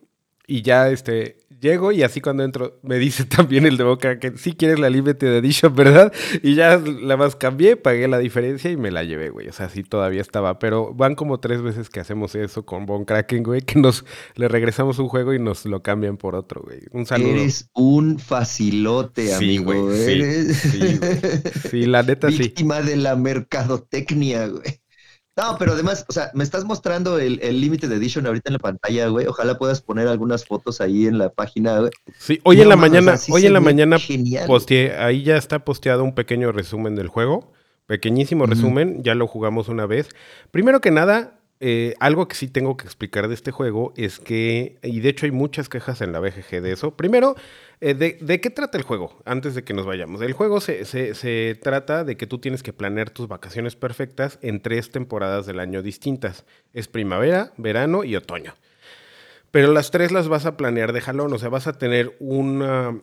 y 0.47 0.61
ya, 0.61 0.89
este, 0.89 1.37
Llego 1.65 1.91
y 1.91 2.03
así 2.03 2.21
cuando 2.21 2.43
entro 2.43 2.77
me 2.83 2.99
dice 2.99 3.25
también 3.25 3.65
el 3.65 3.75
de 3.75 3.83
Boca 3.83 4.19
que 4.19 4.37
sí 4.37 4.53
quieres 4.53 4.77
la 4.77 4.87
Limited 4.87 5.37
Edition, 5.37 5.73
¿verdad? 5.75 6.13
Y 6.43 6.53
ya 6.53 6.77
la 6.77 7.17
más 7.17 7.35
cambié, 7.35 7.75
pagué 7.75 8.07
la 8.07 8.19
diferencia 8.19 8.69
y 8.69 8.77
me 8.77 8.91
la 8.91 9.03
llevé, 9.03 9.31
güey. 9.31 9.47
O 9.47 9.51
sea, 9.51 9.67
sí 9.69 9.81
todavía 9.81 10.21
estaba. 10.21 10.59
Pero 10.59 10.93
van 10.93 11.15
como 11.15 11.39
tres 11.39 11.63
veces 11.63 11.89
que 11.89 11.99
hacemos 11.99 12.35
eso 12.35 12.67
con 12.67 12.85
Bon 12.85 13.03
Kraken, 13.03 13.41
güey, 13.41 13.61
que 13.61 13.79
nos 13.79 14.05
le 14.35 14.47
regresamos 14.47 14.99
un 14.99 15.07
juego 15.07 15.33
y 15.33 15.39
nos 15.39 15.65
lo 15.65 15.81
cambian 15.81 16.17
por 16.17 16.35
otro, 16.35 16.61
güey. 16.61 16.81
Un 16.91 17.07
saludo. 17.07 17.29
Eres 17.29 17.71
un 17.73 18.19
facilote, 18.19 19.33
amigo. 19.33 19.91
Sí, 19.91 20.53
sí, 20.53 20.99
sí, 21.71 21.85
la 21.87 22.03
neta 22.03 22.29
sí. 22.29 22.37
Víctima 22.37 22.81
de 22.81 22.95
la 22.95 23.15
mercadotecnia, 23.15 24.49
güey. 24.49 24.84
No, 25.37 25.57
pero 25.59 25.73
además, 25.73 26.05
o 26.07 26.13
sea, 26.13 26.31
me 26.33 26.45
estás 26.45 26.63
mostrando 26.63 27.19
el, 27.19 27.39
el 27.41 27.59
Limited 27.59 27.91
Edition 27.91 28.25
ahorita 28.25 28.49
en 28.49 28.53
la 28.53 28.59
pantalla, 28.59 29.07
güey. 29.09 29.27
Ojalá 29.27 29.57
puedas 29.57 29.81
poner 29.81 30.07
algunas 30.07 30.45
fotos 30.45 30.79
ahí 30.79 31.07
en 31.07 31.17
la 31.17 31.29
página, 31.29 31.79
güey. 31.79 31.91
Sí, 32.17 32.39
hoy 32.43 32.61
en 32.61 32.69
la 32.69 32.77
mañana, 32.77 33.15
hoy 33.29 33.45
en 33.45 33.53
la 33.53 33.59
mañana 33.59 33.97
posteé, 34.47 34.95
ahí 34.95 35.23
ya 35.23 35.35
está 35.35 35.59
posteado 35.65 36.05
un 36.05 36.15
pequeño 36.15 36.53
resumen 36.53 36.95
del 36.95 37.09
juego. 37.09 37.51
Pequeñísimo 37.85 38.47
resumen, 38.47 39.03
ya 39.03 39.13
lo 39.13 39.27
jugamos 39.27 39.67
una 39.67 39.85
vez. 39.85 40.09
Primero 40.49 40.81
que 40.81 40.89
nada, 40.89 41.39
eh, 41.59 41.93
algo 41.99 42.27
que 42.27 42.35
sí 42.35 42.47
tengo 42.47 42.77
que 42.77 42.85
explicar 42.85 43.27
de 43.27 43.33
este 43.33 43.51
juego 43.51 43.93
es 43.95 44.19
que, 44.19 44.77
y 44.81 45.01
de 45.01 45.09
hecho 45.09 45.25
hay 45.25 45.31
muchas 45.31 45.69
quejas 45.69 46.01
en 46.01 46.11
la 46.11 46.19
BGG 46.19 46.61
de 46.61 46.71
eso. 46.71 46.95
Primero, 46.95 47.35
eh, 47.81 47.93
de, 47.93 48.41
qué 48.41 48.49
trata 48.49 48.77
el 48.77 48.83
juego? 48.83 49.19
Antes 49.25 49.55
de 49.55 49.63
que 49.63 49.73
nos 49.73 49.85
vayamos. 49.85 50.21
El 50.21 50.33
juego 50.33 50.61
se, 50.61 51.59
trata 51.61 52.03
de 52.03 52.17
que 52.17 52.27
tú 52.27 52.39
tienes 52.39 52.63
que 52.63 52.73
planear 52.73 53.09
tus 53.09 53.27
vacaciones 53.27 53.75
perfectas 53.75 54.39
en 54.41 54.61
tres 54.61 54.91
temporadas 54.91 55.45
del 55.45 55.59
año 55.59 55.81
distintas. 55.81 56.45
Es 56.73 56.87
primavera, 56.87 57.53
verano 57.57 58.03
y 58.03 58.15
otoño. 58.15 58.53
Pero 59.51 59.71
las 59.71 59.91
tres 59.91 60.11
las 60.11 60.27
vas 60.27 60.45
a 60.45 60.57
planear 60.57 60.93
de 60.93 61.01
jalón, 61.01 61.33
o 61.33 61.37
sea, 61.37 61.49
vas 61.49 61.67
a 61.67 61.77
tener 61.77 62.15
una... 62.19 62.99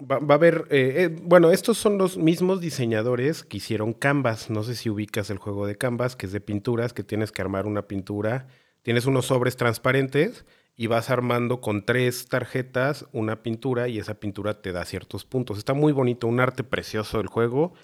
Va, 0.00 0.18
a 0.28 0.34
haber, 0.34 0.66
eh, 0.70 1.04
eh, 1.04 1.20
bueno, 1.22 1.52
estos 1.52 1.78
son 1.78 1.98
los 1.98 2.18
mismos 2.18 2.60
diseñadores 2.60 3.44
que 3.44 3.58
hicieron 3.58 3.92
Canvas. 3.92 4.50
No 4.50 4.64
sé 4.64 4.74
si 4.74 4.90
ubicas 4.90 5.30
el 5.30 5.38
juego 5.38 5.66
de 5.66 5.76
Canvas, 5.76 6.16
que 6.16 6.26
es 6.26 6.32
de 6.32 6.40
pinturas, 6.40 6.92
que 6.92 7.04
tienes 7.04 7.30
que 7.30 7.40
armar 7.40 7.66
una 7.66 7.82
pintura. 7.82 8.48
Tienes 8.82 9.06
unos 9.06 9.26
sobres 9.26 9.56
transparentes 9.56 10.44
y 10.76 10.88
vas 10.88 11.10
armando 11.10 11.60
con 11.60 11.84
tres 11.84 12.28
tarjetas 12.28 13.06
una 13.12 13.42
pintura 13.42 13.88
y 13.88 13.98
esa 13.98 14.14
pintura 14.14 14.60
te 14.60 14.72
da 14.72 14.84
ciertos 14.84 15.24
puntos. 15.24 15.58
Está 15.58 15.74
muy 15.74 15.92
bonito, 15.92 16.26
un 16.26 16.40
arte 16.40 16.64
precioso 16.64 17.18
del 17.18 17.28
juego. 17.28 17.74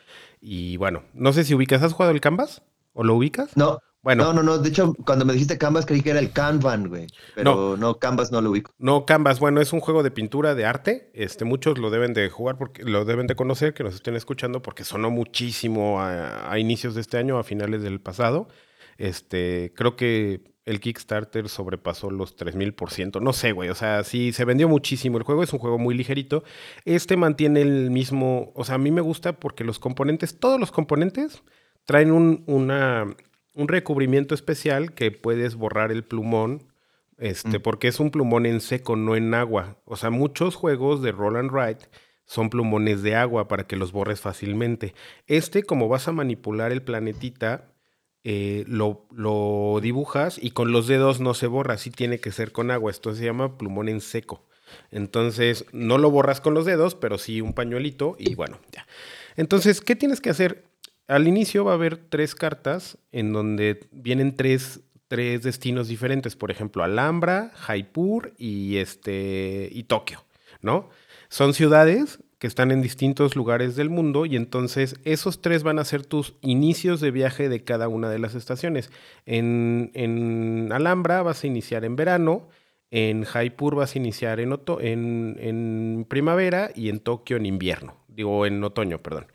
Y 0.41 0.77
bueno, 0.77 1.05
no 1.15 1.33
sé 1.33 1.45
si 1.45 1.55
ubicas, 1.55 1.83
¿has 1.83 1.93
jugado 1.93 2.13
el 2.13 2.21
Canvas? 2.21 2.63
¿O 2.93 3.05
lo 3.05 3.15
ubicas? 3.15 3.57
No. 3.57 3.79
Bueno. 4.03 4.25
No, 4.25 4.33
no, 4.33 4.43
no. 4.43 4.59
De 4.59 4.71
hecho, 4.71 4.95
cuando 5.05 5.27
me 5.27 5.35
dijiste 5.35 5.59
Canvas 5.59 5.85
creí 5.85 6.01
que 6.01 6.11
era 6.11 6.21
el 6.21 6.33
Kanban, 6.33 6.89
güey. 6.89 7.07
Pero 7.35 7.77
no. 7.77 7.99
Canvas 7.99 8.33
no 8.33 8.41
lo 8.41 8.51
ubico. 8.51 8.73
No, 8.79 9.05
Canvas, 9.05 9.39
bueno, 9.39 9.61
es 9.61 9.73
un 9.73 9.81
juego 9.81 10.03
de 10.03 10.11
pintura, 10.11 10.55
de 10.55 10.65
arte. 10.65 11.11
Este, 11.15 11.45
muchos 11.45 11.79
lo 11.79 11.91
deben 11.91 12.15
de 12.15 12.29
jugar 12.31 12.57
porque 12.57 12.83
lo 12.83 13.05
deben 13.05 13.27
de 13.27 13.37
conocer, 13.37 13.75
que 13.75 13.85
nos 13.85 13.95
estén 13.95 14.17
escuchando, 14.17 14.63
porque 14.63 14.85
sonó 14.85 15.11
muchísimo 15.11 16.01
a, 16.01 16.51
a 16.51 16.59
inicios 16.59 16.95
de 16.95 17.03
este 17.03 17.19
año, 17.19 17.39
a 17.39 17.45
finales 17.45 17.83
del 17.83 18.01
pasado. 18.01 18.49
Este, 18.97 19.73
creo 19.77 19.97
que 19.97 20.50
el 20.65 20.81
Kickstarter 20.81 21.49
sobrepasó 21.49 22.11
los 22.11 22.37
3000%. 22.37 23.21
No 23.21 23.33
sé, 23.33 23.53
güey. 23.53 23.71
O 23.71 23.75
sea, 23.75 24.05
sí, 24.05 24.33
se 24.33 24.45
vendió 24.45 24.69
muchísimo 24.69 25.19
el 25.19 25.25
juego. 25.25 25.43
Es 25.43 25.53
un 25.53 25.59
juego 25.59 25.79
muy 25.79 25.95
ligerito. 25.95 26.45
Este 26.85 27.17
mantiene 27.17 27.63
el 27.63 27.91
mismo. 27.91 28.53
O 28.55 28.65
sea, 28.65 28.77
a 28.77 28.79
mí 28.79 28.91
me 28.91 29.01
gusta 29.01 29.39
porque 29.39 29.65
los 29.65 29.79
componentes, 29.79 30.39
todos 30.39 30.61
los 30.61 30.71
componentes, 30.71 31.43
traen 31.85 32.13
un, 32.13 32.45
una, 32.47 33.07
un 33.55 33.69
recubrimiento 33.69 34.35
especial 34.35 34.93
que 34.95 35.11
puedes 35.11 35.55
borrar 35.55 35.93
el 35.93 36.05
plumón. 36.05 36.69
Este, 37.19 37.59
mm. 37.59 37.63
porque 37.63 37.89
es 37.89 38.01
un 38.01 38.11
plumón 38.11 38.47
en 38.47 38.61
seco, 38.61 38.97
no 38.97 39.17
en 39.17 39.35
agua. 39.35 39.79
O 39.85 39.97
sea, 39.97 40.11
muchos 40.11 40.55
juegos 40.55 41.03
de 41.03 41.13
Roll 41.13 41.37
and 41.37 41.51
Write 41.51 41.89
son 42.31 42.49
plumones 42.49 43.03
de 43.03 43.17
agua 43.17 43.49
para 43.49 43.67
que 43.67 43.75
los 43.75 43.91
borres 43.91 44.21
fácilmente. 44.21 44.95
Este, 45.27 45.65
como 45.65 45.89
vas 45.89 46.07
a 46.07 46.13
manipular 46.13 46.71
el 46.71 46.81
planetita, 46.81 47.70
eh, 48.23 48.65
lo, 48.67 49.81
dibujas 49.81 50.39
y 50.41 50.51
con 50.51 50.73
los 50.73 50.87
dedos 50.87 51.21
no 51.21 51.33
se 51.35 51.47
borra, 51.47 51.79
sí 51.79 51.91
tiene 51.91 52.19
que 52.19 52.33
ser 52.33 52.53
con 52.53 52.71
agua. 52.71 52.91
Esto 52.91 53.15
se 53.15 53.25
llama 53.25 53.57
plumón 53.57 53.89
en 53.89 54.01
seco. 54.01 54.47
Entonces, 54.91 55.65
no 55.73 55.99
lo 55.99 56.11
borras 56.11 56.41
con 56.41 56.55
los 56.55 56.65
dedos, 56.65 56.95
pero 56.95 57.19
sí 57.19 57.41
un 57.41 57.55
pañuelito 57.55 58.17
y 58.19 58.35
bueno, 58.35 58.61
ya. 58.73 58.87
Entonces, 59.37 59.81
¿qué 59.81 59.97
tienes 59.97 60.21
que 60.21 60.31
hacer? 60.31 60.65
Al 61.09 61.27
inicio 61.27 61.65
va 61.65 61.73
a 61.73 61.75
haber 61.75 61.97
tres 61.97 62.35
cartas 62.35 62.99
en 63.11 63.33
donde 63.33 63.89
vienen 63.91 64.37
tres, 64.37 64.81
tres 65.09 65.43
destinos 65.43 65.89
diferentes, 65.89 66.37
por 66.37 66.53
ejemplo, 66.53 66.85
Alhambra, 66.85 67.51
Jaipur 67.57 68.33
y, 68.39 68.77
este, 68.77 69.69
y 69.73 69.85
Tokio, 69.85 70.25
¿no? 70.61 70.89
Son 71.29 71.53
ciudades 71.53 72.21
que 72.41 72.47
están 72.47 72.71
en 72.71 72.81
distintos 72.81 73.37
lugares 73.37 73.77
del 73.77 73.91
mundo 73.91 74.25
y 74.25 74.35
entonces 74.35 74.99
esos 75.05 75.43
tres 75.43 75.63
van 75.63 75.79
a 75.79 75.85
ser 75.85 76.07
tus 76.07 76.35
inicios 76.41 77.03
de 77.03 77.11
viaje 77.11 77.51
de 77.51 77.63
cada 77.65 77.87
una 77.87 78.09
de 78.09 78.19
las 78.19 78.35
estaciones. 78.35 78.91
En, 79.27 79.91
en 79.93 80.73
Alhambra 80.73 81.23
vas 81.23 81.45
a 81.45 81.47
iniciar 81.47 81.85
en 81.85 81.97
verano, 81.97 82.49
en 82.91 83.25
Jaipur 83.25 83.75
vas 83.75 83.95
a 83.95 83.99
iniciar 83.99 84.41
en, 84.41 84.57
en, 84.81 85.37
en 85.39 86.07
primavera 86.09 86.71
y 86.75 86.89
en 86.89 87.01
Tokio 87.01 87.37
en 87.37 87.45
invierno, 87.45 87.95
digo 88.09 88.47
en 88.47 88.65
otoño, 88.65 89.03
perdón. 89.03 89.27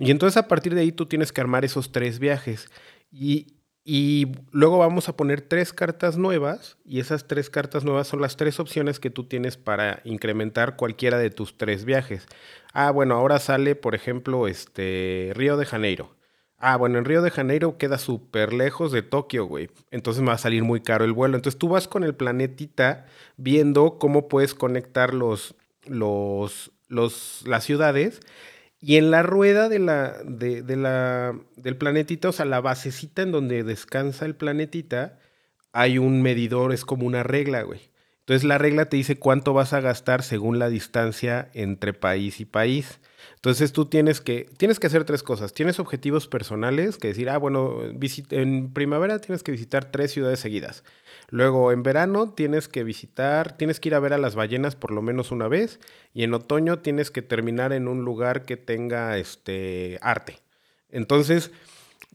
Y 0.00 0.10
entonces 0.10 0.36
a 0.36 0.48
partir 0.48 0.74
de 0.74 0.80
ahí 0.80 0.90
tú 0.90 1.06
tienes 1.06 1.30
que 1.30 1.40
armar 1.40 1.64
esos 1.64 1.92
tres 1.92 2.18
viajes. 2.18 2.68
Y 3.12 3.54
y 3.84 4.28
luego 4.52 4.78
vamos 4.78 5.08
a 5.08 5.16
poner 5.16 5.40
tres 5.40 5.72
cartas 5.72 6.16
nuevas 6.16 6.78
y 6.84 7.00
esas 7.00 7.26
tres 7.26 7.50
cartas 7.50 7.84
nuevas 7.84 8.06
son 8.06 8.20
las 8.20 8.36
tres 8.36 8.60
opciones 8.60 9.00
que 9.00 9.10
tú 9.10 9.24
tienes 9.24 9.56
para 9.56 10.00
incrementar 10.04 10.76
cualquiera 10.76 11.18
de 11.18 11.30
tus 11.30 11.58
tres 11.58 11.84
viajes. 11.84 12.26
Ah, 12.72 12.92
bueno, 12.92 13.14
ahora 13.16 13.40
sale, 13.40 13.74
por 13.74 13.94
ejemplo, 13.96 14.46
este 14.46 15.32
Río 15.34 15.56
de 15.56 15.66
Janeiro. 15.66 16.14
Ah, 16.58 16.76
bueno, 16.76 16.98
en 16.98 17.04
Río 17.04 17.22
de 17.22 17.32
Janeiro 17.32 17.76
queda 17.76 17.98
súper 17.98 18.52
lejos 18.52 18.92
de 18.92 19.02
Tokio, 19.02 19.46
güey. 19.46 19.68
Entonces 19.90 20.22
me 20.22 20.28
va 20.28 20.34
a 20.34 20.38
salir 20.38 20.62
muy 20.62 20.80
caro 20.80 21.04
el 21.04 21.12
vuelo. 21.12 21.34
Entonces 21.34 21.58
tú 21.58 21.68
vas 21.68 21.88
con 21.88 22.04
el 22.04 22.14
planetita 22.14 23.06
viendo 23.36 23.98
cómo 23.98 24.28
puedes 24.28 24.54
conectar 24.54 25.12
los, 25.12 25.56
los, 25.86 26.70
los, 26.86 27.42
las 27.46 27.64
ciudades 27.64 28.20
y 28.84 28.96
en 28.96 29.12
la 29.12 29.22
rueda 29.22 29.68
de 29.68 29.78
la, 29.78 30.18
de, 30.24 30.62
del 30.62 31.76
planetita, 31.76 32.30
o 32.30 32.32
sea, 32.32 32.44
la 32.44 32.60
basecita 32.60 33.22
en 33.22 33.30
donde 33.30 33.62
descansa 33.62 34.26
el 34.26 34.34
planetita, 34.34 35.20
hay 35.72 35.98
un 35.98 36.20
medidor, 36.20 36.72
es 36.72 36.84
como 36.84 37.06
una 37.06 37.22
regla, 37.22 37.62
güey. 37.62 37.92
Entonces 38.22 38.42
la 38.42 38.58
regla 38.58 38.86
te 38.86 38.96
dice 38.96 39.16
cuánto 39.16 39.52
vas 39.52 39.72
a 39.72 39.80
gastar 39.80 40.24
según 40.24 40.58
la 40.58 40.68
distancia 40.68 41.48
entre 41.54 41.92
país 41.92 42.40
y 42.40 42.44
país. 42.44 43.00
Entonces 43.36 43.72
tú 43.72 43.86
tienes 43.86 44.20
que, 44.20 44.48
tienes 44.56 44.80
que 44.80 44.88
hacer 44.88 45.04
tres 45.04 45.22
cosas. 45.22 45.54
Tienes 45.54 45.78
objetivos 45.78 46.26
personales, 46.26 46.98
que 46.98 47.08
decir, 47.08 47.30
ah, 47.30 47.38
bueno, 47.38 47.78
en 48.30 48.72
primavera 48.72 49.20
tienes 49.20 49.44
que 49.44 49.52
visitar 49.52 49.92
tres 49.92 50.10
ciudades 50.10 50.40
seguidas. 50.40 50.82
Luego, 51.32 51.72
en 51.72 51.82
verano 51.82 52.34
tienes 52.34 52.68
que 52.68 52.84
visitar, 52.84 53.56
tienes 53.56 53.80
que 53.80 53.88
ir 53.88 53.94
a 53.94 54.00
ver 54.00 54.12
a 54.12 54.18
las 54.18 54.34
ballenas 54.34 54.76
por 54.76 54.90
lo 54.90 55.00
menos 55.00 55.30
una 55.30 55.48
vez. 55.48 55.80
Y 56.12 56.24
en 56.24 56.34
otoño 56.34 56.80
tienes 56.80 57.10
que 57.10 57.22
terminar 57.22 57.72
en 57.72 57.88
un 57.88 58.04
lugar 58.04 58.44
que 58.44 58.58
tenga 58.58 59.16
este 59.16 59.98
arte. 60.02 60.40
Entonces, 60.90 61.50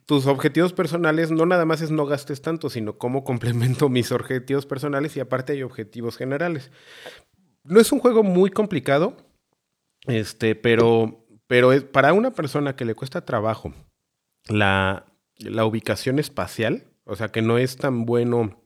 tus 0.05 0.27
objetivos 0.27 0.71
personales 0.71 1.31
no 1.31 1.47
nada 1.47 1.65
más 1.65 1.81
es 1.81 1.89
no 1.89 2.05
gastes 2.05 2.43
tanto, 2.43 2.69
sino 2.69 2.99
cómo 2.99 3.23
complemento 3.23 3.89
mis 3.89 4.11
objetivos 4.11 4.67
personales 4.67 5.17
y 5.17 5.19
aparte 5.19 5.53
hay 5.53 5.63
objetivos 5.63 6.15
generales. 6.15 6.69
No 7.63 7.79
es 7.79 7.91
un 7.91 7.97
juego 7.97 8.21
muy 8.21 8.51
complicado, 8.51 9.17
este, 10.05 10.53
pero, 10.53 11.25
pero 11.47 11.71
para 11.91 12.13
una 12.13 12.33
persona 12.33 12.75
que 12.75 12.85
le 12.85 12.93
cuesta 12.93 13.25
trabajo 13.25 13.73
la, 14.47 15.07
la 15.39 15.65
ubicación 15.65 16.19
espacial, 16.19 16.83
o 17.03 17.15
sea 17.15 17.29
que 17.29 17.41
no 17.41 17.57
es 17.57 17.77
tan 17.77 18.05
bueno 18.05 18.61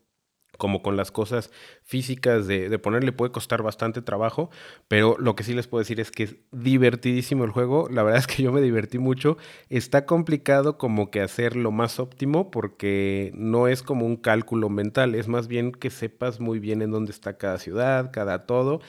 como 0.62 0.84
con 0.84 0.95
las 0.95 1.10
cosas 1.10 1.50
físicas 1.82 2.45
de, 2.45 2.78
ponerle 2.78 3.12
puede 3.12 3.32
costar 3.32 3.63
bastante 3.63 4.04
trabajo, 4.04 4.52
pero 4.88 5.15
lo 5.17 5.36
que 5.36 5.43
sí 5.43 5.56
les 5.56 5.65
puedo 5.65 5.80
decir 5.80 6.00
es 6.00 6.12
que 6.12 6.21
es 6.21 6.36
divertidísimo 6.52 7.45
el 7.45 7.50
juego, 7.50 7.88
la 7.89 8.04
verdad 8.04 8.19
es 8.19 8.28
que 8.28 8.43
yo 8.43 8.52
me 8.52 8.62
divertí 8.62 9.00
mucho, 9.00 9.38
está 9.69 10.06
complicado 10.06 10.78
como 10.78 11.10
que 11.10 11.21
hacer 11.21 11.56
lo 11.56 11.71
más 11.71 12.00
óptimo 12.00 12.52
porque 12.52 13.32
no 13.34 13.67
es 13.67 13.82
como 13.82 14.06
un 14.06 14.17
cálculo 14.17 14.69
mental, 14.69 15.15
es 15.15 15.28
más 15.28 15.47
bien 15.47 15.71
que 15.71 15.89
sepas 15.89 16.39
muy 16.39 16.60
bien 16.60 16.84
en 16.84 16.91
dónde 16.91 17.12
está 17.12 17.39
cada 17.39 17.58
ciudad, 17.58 18.12
cada 18.13 18.45
todo, 18.45 18.82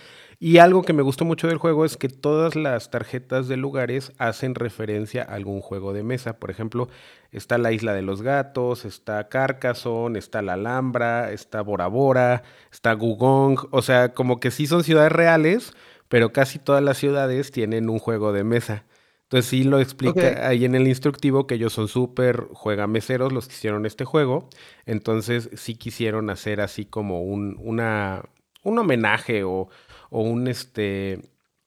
y 0.44 0.58
algo 0.58 0.82
que 0.82 0.92
me 0.92 1.02
gustó 1.02 1.24
mucho 1.24 1.46
del 1.46 1.58
juego 1.58 1.84
es 1.84 1.96
que 1.96 2.08
todas 2.08 2.56
las 2.56 2.90
tarjetas 2.90 3.46
de 3.46 3.56
lugares 3.56 4.12
hacen 4.18 4.56
referencia 4.56 5.22
a 5.22 5.34
algún 5.36 5.60
juego 5.60 5.92
de 5.92 6.02
mesa. 6.02 6.40
Por 6.40 6.50
ejemplo, 6.50 6.88
está 7.32 7.58
la 7.58 7.72
Isla 7.72 7.94
de 7.94 8.02
los 8.02 8.22
Gatos, 8.22 8.84
está 8.84 9.28
Carcassonne, 9.28 10.18
está 10.18 10.42
la 10.42 10.54
Alhambra, 10.54 11.32
está 11.32 11.62
Bora 11.62 11.88
Bora, 11.88 12.44
está 12.70 12.92
Gugong. 12.94 13.68
O 13.70 13.82
sea, 13.82 14.14
como 14.14 14.38
que 14.38 14.50
sí 14.50 14.66
son 14.66 14.84
ciudades 14.84 15.12
reales, 15.12 15.72
pero 16.08 16.32
casi 16.32 16.58
todas 16.58 16.82
las 16.82 16.98
ciudades 16.98 17.50
tienen 17.50 17.90
un 17.90 17.98
juego 17.98 18.32
de 18.32 18.44
mesa. 18.44 18.84
Entonces 19.24 19.48
sí 19.48 19.64
lo 19.64 19.80
explica 19.80 20.46
ahí 20.46 20.66
en 20.66 20.74
el 20.74 20.86
instructivo 20.86 21.46
que 21.46 21.54
ellos 21.54 21.72
son 21.72 21.88
súper 21.88 22.48
juegameseros 22.52 23.32
los 23.32 23.48
que 23.48 23.54
hicieron 23.54 23.86
este 23.86 24.04
juego. 24.04 24.48
Entonces 24.86 25.50
sí 25.54 25.74
quisieron 25.74 26.28
hacer 26.30 26.60
así 26.60 26.84
como 26.84 27.22
un, 27.22 27.56
una, 27.58 28.22
un 28.62 28.78
homenaje 28.78 29.42
o 29.44 29.68
o 30.12 30.20
un, 30.20 30.46
este, 30.46 31.22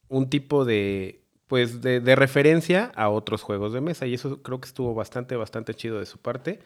un 0.07 0.29
tipo 0.29 0.65
de, 0.65 1.24
pues, 1.55 1.79
de, 1.79 2.01
de, 2.01 2.17
referencia 2.17 2.91
a 2.95 3.07
otros 3.07 3.41
juegos 3.41 3.71
de 3.71 3.79
mesa. 3.79 4.05
Y 4.05 4.13
eso 4.13 4.41
creo 4.41 4.59
que 4.59 4.67
estuvo 4.67 4.93
bastante, 4.93 5.37
bastante 5.37 5.73
chido 5.73 5.99
de 5.99 6.05
su 6.05 6.17
parte. 6.17 6.59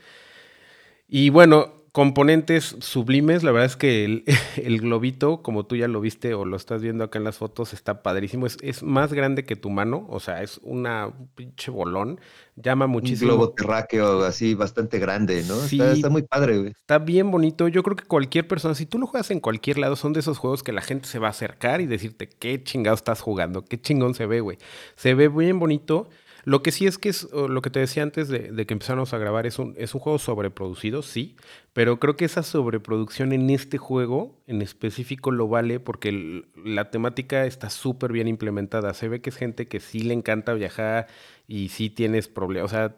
Y 1.07 1.29
bueno, 1.29 1.83
componentes 1.99 2.77
sublimes, 2.79 3.43
la 3.43 3.51
verdad 3.51 3.65
es 3.65 3.75
que 3.75 4.23
el, 4.55 4.79
globito, 4.79 5.41
como 5.41 5.65
tú 5.65 5.75
ya 5.75 5.89
lo 5.89 5.99
viste 5.99 6.33
o 6.33 6.45
lo 6.45 6.55
estás 6.55 6.81
viendo 6.81 7.03
acá 7.03 7.17
en 7.17 7.25
las 7.25 7.35
fotos, 7.35 7.73
está 7.73 8.01
padrísimo. 8.01 8.45
Es, 8.45 8.55
es 8.61 8.83
más 8.83 9.11
grande 9.11 9.43
que 9.43 9.57
tu 9.57 9.69
mano, 9.69 10.07
o 10.09 10.21
sea, 10.21 10.41
es 10.41 10.61
una 10.63 11.11
pinche 11.35 11.71
bolón. 11.71 12.21
Llama 12.55 12.87
muchísimo. 12.87 13.33
Un 13.33 13.37
globo 13.37 13.51
terráqueo 13.51 14.23
así 14.23 14.53
bastante 14.53 14.97
grande, 14.97 15.43
¿no? 15.43 15.55
Sí, 15.57 15.81
está, 15.81 16.09
muy 16.09 16.21
padre, 16.21 16.59
güey. 16.59 16.71
Está 16.71 16.99
bien 16.99 17.31
bonito. 17.31 17.67
Yo 17.67 17.83
creo 17.83 17.97
que 17.97 18.05
cualquier 18.05 18.47
persona, 18.47 18.75
si 18.75 18.85
tú 18.85 18.97
lo 18.97 19.05
juegas 19.05 19.29
en 19.31 19.41
cualquier 19.41 19.77
lado, 19.77 19.97
son 19.97 20.13
de 20.13 20.21
esos 20.21 20.37
juegos 20.37 20.63
que 20.63 20.71
la 20.71 20.81
gente 20.81 21.05
se 21.05 21.19
va 21.19 21.27
a 21.27 21.31
acercar 21.31 21.81
y 21.81 21.85
decirte 21.85 22.29
qué 22.29 22.63
chingado 22.63 22.95
estás 22.95 23.19
jugando, 23.19 23.65
qué 23.65 23.77
chingón 23.77 24.13
se 24.13 24.25
ve, 24.25 24.39
güey. 24.39 24.57
Se 24.95 25.15
ve 25.15 25.27
bien 25.27 25.59
bonito. 25.59 26.07
Lo 26.43 26.63
que 26.63 26.71
sí 26.71 26.87
es 26.87 26.97
que 26.97 27.09
es 27.09 27.31
lo 27.31 27.61
que 27.61 27.69
te 27.69 27.79
decía 27.79 28.03
antes 28.03 28.27
de, 28.27 28.65
que 28.65 28.73
empezáramos 28.73 29.13
a 29.13 29.17
grabar, 29.17 29.45
es 29.45 29.59
un, 29.59 29.73
es 29.77 29.93
un 29.93 30.01
juego 30.01 30.19
sobreproducido, 30.19 31.01
sí, 31.01 31.35
pero 31.73 31.99
creo 31.99 32.15
que 32.15 32.25
esa 32.25 32.43
sobreproducción 32.43 33.33
en 33.33 33.49
este 33.49 33.77
juego 33.77 34.41
en 34.47 34.61
específico 34.61 35.31
lo 35.31 35.47
vale 35.47 35.79
porque 35.79 36.43
la 36.55 36.91
temática 36.91 37.45
está 37.45 37.69
súper 37.69 38.11
bien 38.11 38.27
implementada. 38.27 38.93
Se 38.93 39.07
ve 39.07 39.21
que 39.21 39.29
es 39.29 39.37
gente 39.37 39.67
que 39.67 39.79
sí 39.79 40.01
le 40.01 40.13
encanta 40.13 40.53
viajar 40.53 41.07
y 41.47 41.69
sí 41.69 41.89
tienes 41.89 42.27
problemas. 42.27 42.71
O 42.71 42.73
sea, 42.73 42.95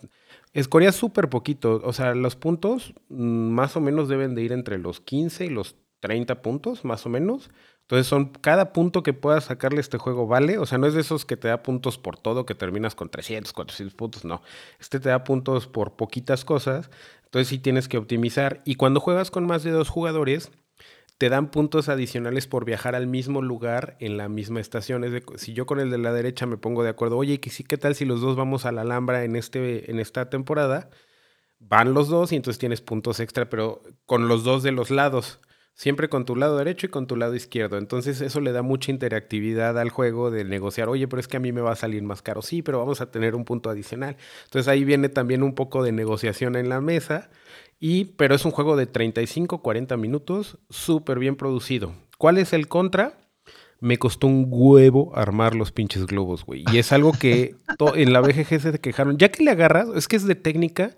escorías 0.53 0.95
súper 0.95 1.29
poquito. 1.29 1.81
O 1.83 1.93
sea, 1.93 2.15
los 2.15 2.35
puntos 2.35 2.93
mm, 3.09 3.49
más 3.49 3.75
o 3.75 3.81
menos 3.81 4.09
deben 4.09 4.35
de 4.35 4.43
ir 4.43 4.51
entre 4.51 4.77
los 4.77 5.01
15 5.01 5.45
y 5.45 5.49
los 5.49 5.75
30 5.99 6.41
puntos, 6.41 6.83
más 6.83 7.05
o 7.05 7.09
menos. 7.09 7.51
Entonces 7.91 8.07
son 8.07 8.29
cada 8.29 8.71
punto 8.71 9.03
que 9.03 9.11
puedas 9.11 9.43
sacarle 9.43 9.81
este 9.81 9.97
juego 9.97 10.25
vale, 10.25 10.57
o 10.57 10.65
sea, 10.65 10.77
no 10.77 10.87
es 10.87 10.93
de 10.93 11.01
esos 11.01 11.25
que 11.25 11.35
te 11.35 11.49
da 11.49 11.61
puntos 11.61 11.97
por 11.97 12.17
todo, 12.17 12.45
que 12.45 12.55
terminas 12.55 12.95
con 12.95 13.09
300, 13.09 13.51
400 13.51 13.93
puntos, 13.97 14.23
no. 14.23 14.41
Este 14.79 15.01
te 15.01 15.09
da 15.09 15.25
puntos 15.25 15.67
por 15.67 15.97
poquitas 15.97 16.45
cosas, 16.45 16.89
entonces 17.25 17.49
sí 17.49 17.59
tienes 17.59 17.89
que 17.89 17.97
optimizar. 17.97 18.61
Y 18.63 18.75
cuando 18.75 19.01
juegas 19.01 19.29
con 19.29 19.45
más 19.45 19.63
de 19.63 19.71
dos 19.71 19.89
jugadores, 19.89 20.51
te 21.17 21.27
dan 21.27 21.51
puntos 21.51 21.89
adicionales 21.89 22.47
por 22.47 22.63
viajar 22.63 22.95
al 22.95 23.07
mismo 23.07 23.41
lugar 23.41 23.97
en 23.99 24.15
la 24.15 24.29
misma 24.29 24.61
estación. 24.61 25.03
Es 25.03 25.23
si 25.35 25.51
yo 25.51 25.65
con 25.65 25.81
el 25.81 25.91
de 25.91 25.97
la 25.97 26.13
derecha 26.13 26.45
me 26.45 26.55
pongo 26.55 26.83
de 26.83 26.91
acuerdo, 26.91 27.17
oye, 27.17 27.41
¿qué 27.41 27.77
tal 27.77 27.95
si 27.95 28.05
los 28.05 28.21
dos 28.21 28.37
vamos 28.37 28.65
a 28.65 28.71
la 28.71 28.83
Alhambra 28.83 29.25
en, 29.25 29.35
este, 29.35 29.91
en 29.91 29.99
esta 29.99 30.29
temporada? 30.29 30.89
Van 31.59 31.93
los 31.93 32.07
dos 32.07 32.31
y 32.31 32.37
entonces 32.37 32.57
tienes 32.57 32.79
puntos 32.79 33.19
extra, 33.19 33.49
pero 33.49 33.83
con 34.05 34.29
los 34.29 34.45
dos 34.45 34.63
de 34.63 34.71
los 34.71 34.91
lados 34.91 35.41
siempre 35.81 36.09
con 36.09 36.25
tu 36.25 36.35
lado 36.35 36.57
derecho 36.57 36.85
y 36.85 36.89
con 36.89 37.07
tu 37.07 37.15
lado 37.15 37.33
izquierdo. 37.33 37.79
Entonces 37.79 38.21
eso 38.21 38.39
le 38.39 38.51
da 38.51 38.61
mucha 38.61 38.91
interactividad 38.91 39.79
al 39.79 39.89
juego 39.89 40.29
de 40.29 40.43
negociar, 40.43 40.89
oye, 40.89 41.07
pero 41.07 41.19
es 41.19 41.27
que 41.27 41.37
a 41.37 41.39
mí 41.39 41.51
me 41.51 41.61
va 41.61 41.71
a 41.71 41.75
salir 41.75 42.03
más 42.03 42.21
caro, 42.21 42.43
sí, 42.43 42.61
pero 42.61 42.77
vamos 42.77 43.01
a 43.01 43.09
tener 43.09 43.33
un 43.33 43.45
punto 43.45 43.67
adicional. 43.71 44.15
Entonces 44.43 44.67
ahí 44.67 44.83
viene 44.83 45.09
también 45.09 45.41
un 45.41 45.55
poco 45.55 45.81
de 45.81 45.91
negociación 45.91 46.55
en 46.55 46.69
la 46.69 46.81
mesa, 46.81 47.31
y, 47.79 48.05
pero 48.05 48.35
es 48.35 48.45
un 48.45 48.51
juego 48.51 48.75
de 48.75 48.85
35, 48.85 49.63
40 49.63 49.97
minutos, 49.97 50.59
súper 50.69 51.17
bien 51.17 51.35
producido. 51.35 51.95
¿Cuál 52.19 52.37
es 52.37 52.53
el 52.53 52.67
contra? 52.67 53.17
Me 53.79 53.97
costó 53.97 54.27
un 54.27 54.45
huevo 54.49 55.11
armar 55.15 55.55
los 55.55 55.71
pinches 55.71 56.05
globos, 56.05 56.45
güey. 56.45 56.63
Y 56.71 56.77
es 56.77 56.91
algo 56.91 57.11
que 57.11 57.55
en 57.95 58.13
la 58.13 58.21
BGG 58.21 58.61
se 58.61 58.79
quejaron. 58.79 59.17
Ya 59.17 59.29
que 59.29 59.43
le 59.43 59.49
agarras, 59.49 59.89
es 59.95 60.07
que 60.07 60.17
es 60.17 60.27
de 60.27 60.35
técnica 60.35 60.95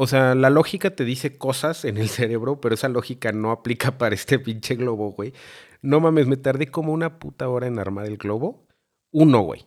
o 0.00 0.06
sea, 0.06 0.36
la 0.36 0.48
lógica 0.48 0.90
te 0.94 1.04
dice 1.04 1.38
cosas 1.38 1.84
en 1.84 1.96
el 1.96 2.08
cerebro, 2.08 2.60
pero 2.60 2.76
esa 2.76 2.88
lógica 2.88 3.32
no 3.32 3.50
aplica 3.50 3.98
para 3.98 4.14
este 4.14 4.38
pinche 4.38 4.76
globo, 4.76 5.10
güey. 5.10 5.32
No 5.82 5.98
mames, 5.98 6.28
me 6.28 6.36
tardé 6.36 6.68
como 6.68 6.92
una 6.92 7.18
puta 7.18 7.48
hora 7.48 7.66
en 7.66 7.80
armar 7.80 8.06
el 8.06 8.16
globo. 8.16 8.64
Uno, 9.10 9.40
güey. 9.40 9.66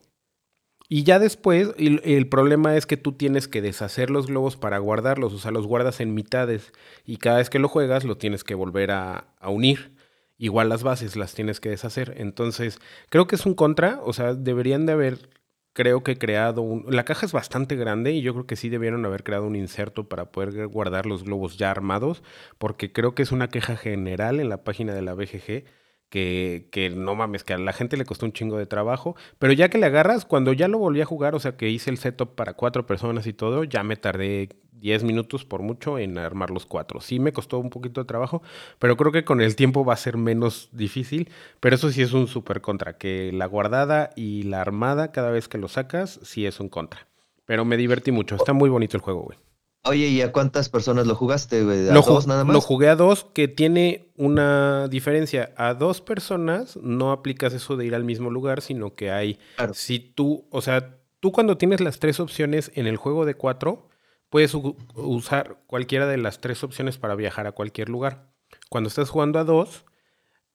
Y 0.87 1.03
ya 1.03 1.19
después, 1.19 1.73
el, 1.77 2.29
problema 2.29 2.77
es 2.77 2.85
que 2.85 2.95
tú 2.95 3.11
tienes 3.11 3.49
que 3.49 3.61
deshacer 3.61 4.09
los 4.09 4.27
globos 4.27 4.55
para 4.55 4.77
guardarlos. 4.77 5.33
O 5.33 5.37
sea, 5.37 5.51
los 5.51 5.67
guardas 5.67 5.99
en 5.99 6.13
mitades. 6.13 6.71
Y 7.05 7.17
cada 7.17 7.37
vez 7.39 7.49
que 7.49 7.59
lo 7.59 7.67
juegas, 7.67 8.05
lo 8.05 8.17
tienes 8.17 8.45
que 8.45 8.55
volver 8.55 8.91
a, 8.91 9.33
a 9.37 9.49
unir. 9.49 9.97
Igual 10.37 10.69
las 10.69 10.83
bases 10.83 11.17
las 11.17 11.33
tienes 11.33 11.59
que 11.59 11.69
deshacer. 11.69 12.13
Entonces, 12.17 12.79
creo 13.09 13.27
que 13.27 13.35
es 13.35 13.45
un 13.45 13.53
contra. 13.53 13.99
O 14.03 14.13
sea, 14.13 14.33
deberían 14.33 14.85
de 14.85 14.93
haber 14.93 15.29
creo 15.73 16.03
que 16.03 16.13
he 16.13 16.17
creado 16.17 16.61
un... 16.61 16.85
La 16.89 17.05
caja 17.05 17.25
es 17.25 17.31
bastante 17.31 17.75
grande 17.75 18.11
y 18.11 18.21
yo 18.21 18.33
creo 18.33 18.45
que 18.47 18.55
sí 18.55 18.69
debieron 18.69 19.05
haber 19.05 19.23
creado 19.23 19.45
un 19.47 19.55
inserto 19.55 20.07
para 20.07 20.31
poder 20.31 20.67
guardar 20.67 21.05
los 21.05 21.23
globos 21.23 21.57
ya 21.57 21.71
armados, 21.71 22.23
porque 22.57 22.91
creo 22.91 23.15
que 23.15 23.23
es 23.23 23.31
una 23.31 23.49
queja 23.49 23.75
general 23.77 24.39
en 24.39 24.49
la 24.49 24.63
página 24.63 24.93
de 24.93 25.01
la 25.01 25.13
BGG 25.13 25.65
que, 26.11 26.67
que 26.71 26.89
no 26.89 27.15
mames, 27.15 27.43
que 27.43 27.53
a 27.53 27.57
la 27.57 27.73
gente 27.73 27.95
le 27.95 28.05
costó 28.05 28.25
un 28.25 28.33
chingo 28.33 28.57
de 28.57 28.65
trabajo, 28.67 29.15
pero 29.39 29.53
ya 29.53 29.69
que 29.69 29.77
le 29.77 29.85
agarras, 29.87 30.25
cuando 30.25 30.51
ya 30.51 30.67
lo 30.67 30.77
volví 30.77 31.01
a 31.01 31.05
jugar, 31.05 31.33
o 31.35 31.39
sea 31.39 31.55
que 31.55 31.69
hice 31.69 31.89
el 31.89 31.97
setup 31.97 32.35
para 32.35 32.53
cuatro 32.53 32.85
personas 32.85 33.25
y 33.27 33.33
todo, 33.33 33.63
ya 33.63 33.81
me 33.81 33.95
tardé 33.95 34.49
10 34.73 35.03
minutos 35.05 35.45
por 35.45 35.61
mucho 35.61 35.97
en 35.97 36.17
armar 36.17 36.49
los 36.49 36.65
cuatro. 36.65 36.99
Sí 36.99 37.19
me 37.19 37.31
costó 37.31 37.59
un 37.59 37.69
poquito 37.69 38.01
de 38.01 38.05
trabajo, 38.05 38.43
pero 38.77 38.97
creo 38.97 39.13
que 39.13 39.23
con 39.23 39.39
el 39.39 39.55
tiempo 39.55 39.85
va 39.85 39.93
a 39.93 39.97
ser 39.97 40.17
menos 40.17 40.67
difícil, 40.73 41.29
pero 41.61 41.75
eso 41.75 41.89
sí 41.91 42.01
es 42.01 42.11
un 42.11 42.27
super 42.27 42.59
contra, 42.59 42.97
que 42.97 43.31
la 43.31 43.45
guardada 43.45 44.09
y 44.17 44.43
la 44.43 44.59
armada 44.59 45.13
cada 45.13 45.31
vez 45.31 45.47
que 45.47 45.57
lo 45.57 45.69
sacas, 45.69 46.19
sí 46.23 46.45
es 46.45 46.59
un 46.59 46.67
contra. 46.67 47.07
Pero 47.45 47.63
me 47.63 47.77
divertí 47.77 48.11
mucho, 48.11 48.35
está 48.35 48.51
muy 48.51 48.69
bonito 48.69 48.97
el 48.97 49.01
juego, 49.01 49.21
güey. 49.21 49.37
Oye, 49.83 50.07
¿y 50.07 50.21
a 50.21 50.31
cuántas 50.31 50.69
personas 50.69 51.07
lo 51.07 51.15
jugaste, 51.15 51.63
güey? 51.63 51.89
¿A 51.89 51.93
lo 51.93 52.01
dos 52.01 52.27
nada 52.27 52.43
más? 52.43 52.53
Lo 52.53 52.61
jugué 52.61 52.87
a 52.87 52.95
dos, 52.95 53.25
que 53.33 53.47
tiene 53.47 54.11
una 54.15 54.87
diferencia. 54.87 55.53
A 55.57 55.73
dos 55.73 56.01
personas 56.01 56.77
no 56.77 57.11
aplicas 57.11 57.53
eso 57.53 57.77
de 57.77 57.87
ir 57.87 57.95
al 57.95 58.03
mismo 58.03 58.29
lugar, 58.29 58.61
sino 58.61 58.93
que 58.93 59.11
hay. 59.11 59.39
Si 59.73 59.99
tú, 59.99 60.45
o 60.51 60.61
sea, 60.61 60.99
tú 61.19 61.31
cuando 61.31 61.57
tienes 61.57 61.81
las 61.81 61.97
tres 61.97 62.19
opciones 62.19 62.71
en 62.75 62.85
el 62.85 62.97
juego 62.97 63.25
de 63.25 63.33
cuatro, 63.33 63.89
puedes 64.29 64.53
usar 64.53 65.63
cualquiera 65.65 66.05
de 66.05 66.17
las 66.17 66.41
tres 66.41 66.63
opciones 66.63 66.99
para 66.99 67.15
viajar 67.15 67.47
a 67.47 67.51
cualquier 67.51 67.89
lugar. 67.89 68.31
Cuando 68.69 68.87
estás 68.87 69.09
jugando 69.09 69.39
a 69.39 69.43
dos, 69.43 69.85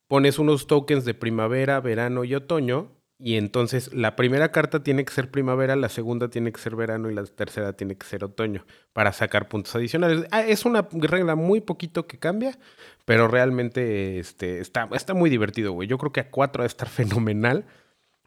pones 0.07 0.39
unos 0.39 0.69
tokens 0.69 1.05
de 1.05 1.15
primavera, 1.15 1.81
verano 1.81 2.23
y 2.23 2.35
otoño 2.37 2.93
y 3.18 3.37
entonces 3.37 3.94
la 3.94 4.14
primera 4.14 4.52
carta 4.52 4.83
tiene 4.83 5.05
que 5.05 5.12
ser 5.12 5.31
primavera, 5.31 5.74
la 5.74 5.88
segunda 5.88 6.29
tiene 6.29 6.52
que 6.52 6.61
ser 6.61 6.76
verano 6.76 7.11
y 7.11 7.14
la 7.14 7.24
tercera 7.24 7.72
tiene 7.72 7.96
que 7.96 8.07
ser 8.07 8.24
otoño 8.24 8.66
para 8.92 9.12
sacar 9.12 9.48
puntos 9.48 9.74
adicionales. 9.74 10.26
Ah, 10.31 10.42
es 10.42 10.66
una 10.66 10.87
regla 10.92 11.35
muy 11.35 11.62
poquito 11.62 12.07
que 12.07 12.18
cambia, 12.18 12.59
pero 13.07 13.26
realmente 13.26 14.18
este, 14.18 14.61
está, 14.61 14.88
está 14.92 15.14
muy 15.14 15.31
divertido, 15.31 15.72
güey. 15.72 15.88
Yo 15.88 15.96
creo 15.96 16.12
que 16.12 16.20
a 16.20 16.31
cuatro 16.31 16.61
va 16.61 16.64
a 16.64 16.66
estar 16.66 16.88
fenomenal. 16.88 17.64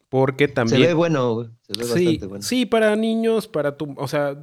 Porque 0.10 0.48
también. 0.48 0.82
Se 0.82 0.88
ve 0.88 0.94
bueno, 0.96 1.44
Se 1.62 1.78
ve 1.78 1.84
sí, 1.84 2.06
bastante 2.06 2.26
bueno. 2.26 2.42
Sí, 2.42 2.66
para 2.66 2.96
niños, 2.96 3.48
para 3.48 3.78
tu. 3.78 3.94
O 3.96 4.08
sea, 4.08 4.36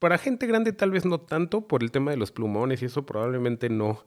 para 0.00 0.18
gente 0.18 0.48
grande 0.48 0.72
tal 0.72 0.90
vez 0.90 1.04
no 1.04 1.20
tanto 1.20 1.68
por 1.68 1.84
el 1.84 1.92
tema 1.92 2.10
de 2.10 2.16
los 2.16 2.32
plumones 2.32 2.82
y 2.82 2.86
eso 2.86 3.06
probablemente 3.06 3.68
no, 3.68 4.04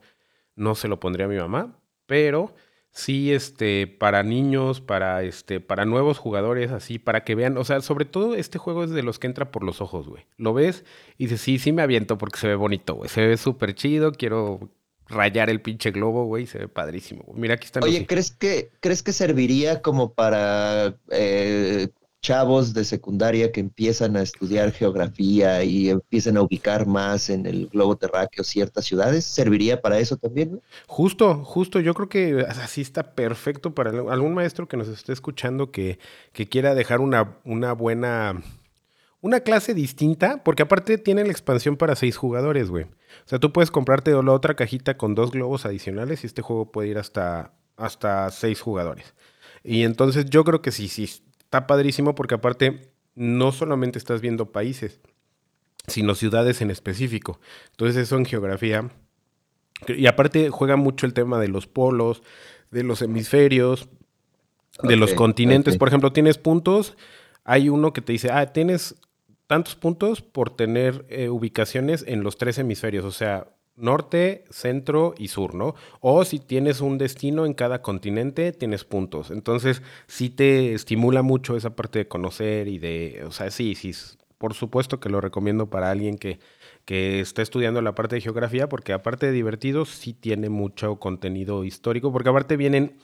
no 0.56 0.76
se 0.76 0.90
lo 0.90 1.00
pondría 1.00 1.26
a 1.26 1.30
mi 1.30 1.38
mamá. 1.38 1.80
Pero 2.06 2.54
sí, 2.98 3.32
este, 3.32 3.86
para 3.86 4.24
niños, 4.24 4.82
para, 4.82 5.22
este, 5.22 5.60
para 5.60 5.86
nuevos 5.86 6.18
jugadores, 6.18 6.72
así, 6.72 6.98
para 6.98 7.24
que 7.24 7.36
vean, 7.36 7.56
o 7.58 7.64
sea, 7.64 7.82
sobre 7.82 8.06
todo 8.06 8.34
este 8.36 8.58
juego 8.58 8.84
es 8.84 8.90
de 8.90 9.04
los 9.04 9.20
que 9.20 9.28
entra 9.28 9.52
por 9.52 9.64
los 9.64 9.82
ojos, 9.82 10.10
güey. 10.10 10.26
Lo 10.38 10.54
ves 10.54 10.84
y 11.18 11.26
dices, 11.26 11.42
sí, 11.42 11.60
sí 11.60 11.72
me 11.72 11.84
aviento 11.84 12.18
porque 12.18 12.40
se 12.40 12.48
ve 12.48 12.56
bonito, 12.56 12.96
güey. 12.96 13.08
Se 13.10 13.26
ve 13.26 13.38
súper 13.38 13.76
chido, 13.76 14.12
quiero 14.12 14.72
rayar 15.08 15.52
el 15.52 15.62
pinche 15.62 15.92
globo, 15.92 16.26
güey, 16.26 16.48
se 16.48 16.58
ve 16.58 16.68
padrísimo. 16.68 17.24
Mira, 17.36 17.54
aquí 17.54 17.66
están. 17.66 17.84
Oye, 17.84 18.08
¿crees 18.08 18.32
que, 18.32 18.72
¿crees 18.80 19.04
que 19.04 19.14
serviría 19.14 19.84
como 19.84 20.14
para 20.14 20.96
eh, 21.12 21.90
chavos 22.28 22.74
de 22.74 22.84
secundaria 22.84 23.54
que 23.54 23.62
empiezan 23.62 24.18
a 24.18 24.22
estudiar 24.22 24.74
geografía 24.74 25.64
y 25.64 25.90
empiezan 25.90 26.36
a 26.36 26.42
ubicar 26.42 26.86
más 26.86 27.30
en 27.30 27.46
el 27.46 27.68
globo 27.68 27.96
terráqueo 27.96 28.44
ciertas 28.44 28.84
ciudades, 28.84 29.24
¿serviría 29.24 29.82
para 29.82 29.98
eso 29.98 30.18
también? 30.18 30.62
Justo, 30.88 31.46
justo, 31.46 31.80
yo 31.80 31.94
creo 31.94 32.10
que 32.10 32.46
así 32.50 32.82
está 32.82 33.16
perfecto 33.16 33.74
para 33.74 33.92
algún 33.92 34.34
maestro 34.34 34.68
que 34.68 34.76
nos 34.76 34.90
esté 34.90 35.14
escuchando 35.14 35.72
que, 35.72 36.00
que 36.34 36.50
quiera 36.50 36.76
dejar 36.76 37.00
una, 37.00 37.38
una 37.46 37.72
buena, 37.72 38.44
una 39.22 39.40
clase 39.40 39.74
distinta, 39.74 40.44
porque 40.44 40.64
aparte 40.64 40.98
tiene 40.98 41.24
la 41.24 41.32
expansión 41.32 41.78
para 41.78 41.96
seis 41.96 42.18
jugadores, 42.18 42.70
güey. 42.70 42.84
O 42.84 43.30
sea, 43.30 43.40
tú 43.40 43.54
puedes 43.54 43.72
comprarte 43.72 44.12
la 44.12 44.34
otra 44.34 44.58
cajita 44.58 44.98
con 44.98 45.16
dos 45.16 45.32
globos 45.32 45.66
adicionales 45.66 46.26
y 46.26 46.28
este 46.28 46.42
juego 46.42 46.74
puede 46.74 46.90
ir 46.90 46.98
hasta, 46.98 47.54
hasta 47.78 48.30
seis 48.32 48.60
jugadores. 48.60 49.14
Y 49.64 49.84
entonces 49.84 50.26
yo 50.26 50.44
creo 50.44 50.62
que 50.62 50.74
sí, 50.74 50.90
sí, 50.90 51.08
está 51.48 51.66
padrísimo 51.66 52.14
porque 52.14 52.36
aparte 52.36 52.92
no 53.16 53.54
solamente 53.54 53.98
estás 53.98 54.20
viendo 54.20 54.52
países, 54.52 55.00
sino 55.88 56.14
ciudades 56.14 56.62
en 56.62 56.72
específico. 56.72 57.40
Entonces 57.72 57.96
eso 57.96 58.18
en 58.18 58.26
geografía. 58.26 58.90
Y 59.88 60.08
aparte 60.08 60.50
juega 60.50 60.76
mucho 60.76 61.06
el 61.06 61.14
tema 61.14 61.40
de 61.40 61.48
los 61.48 61.66
polos, 61.66 62.22
de 62.70 62.84
los 62.84 63.02
hemisferios, 63.02 63.88
de 64.84 64.98
los 64.98 65.14
continentes. 65.14 65.78
Por 65.78 65.88
ejemplo, 65.88 66.12
tienes 66.12 66.38
puntos, 66.38 66.98
hay 67.46 67.70
uno 67.70 67.94
que 67.94 68.02
te 68.02 68.12
dice, 68.12 68.30
ah, 68.30 68.52
tienes 68.52 68.96
tantos 69.48 69.76
puntos 69.76 70.22
por 70.22 70.50
tener 70.50 71.06
eh, 71.08 71.30
ubicaciones 71.30 72.04
en 72.06 72.24
los 72.24 72.38
tres 72.38 72.58
hemisferios. 72.58 73.06
O 73.06 73.12
sea, 73.12 73.48
norte, 73.78 74.44
centro 74.50 75.14
y 75.18 75.30
sur, 75.30 75.56
¿no? 75.56 75.76
O 76.02 76.26
si 76.26 76.40
tienes 76.40 76.82
un 76.82 76.98
destino 76.98 77.46
en 77.46 77.54
cada 77.54 77.82
continente, 77.82 78.52
tienes 78.52 78.84
puntos. 78.84 79.32
Entonces, 79.32 79.82
sí 80.08 80.30
te 80.30 80.74
estimula 80.74 81.22
mucho 81.22 81.56
esa 81.56 81.76
parte 81.76 82.00
de 82.00 82.08
conocer 82.08 82.68
y 82.68 82.80
de, 82.80 83.24
o 83.26 83.32
sea, 83.32 83.52
sí, 83.52 83.76
sí, 83.76 83.94
por 84.38 84.54
supuesto 84.54 85.00
que 85.00 85.10
lo 85.10 85.22
recomiendo 85.22 85.70
para 85.70 85.92
alguien 85.92 86.18
que, 86.18 86.40
que 86.86 87.20
está 87.20 87.42
estudiando 87.42 87.82
la 87.82 87.96
parte 87.96 88.16
de 88.16 88.22
geografía, 88.22 88.70
porque 88.70 88.94
aparte 88.94 89.28
de 89.28 89.32
divertido, 89.32 89.86
sí 89.86 90.14
tiene 90.14 90.50
mucho 90.50 90.98
contenido 90.98 91.64
histórico, 91.64 92.12
porque 92.12 92.30
aparte 92.30 92.58
vienen, 92.58 92.98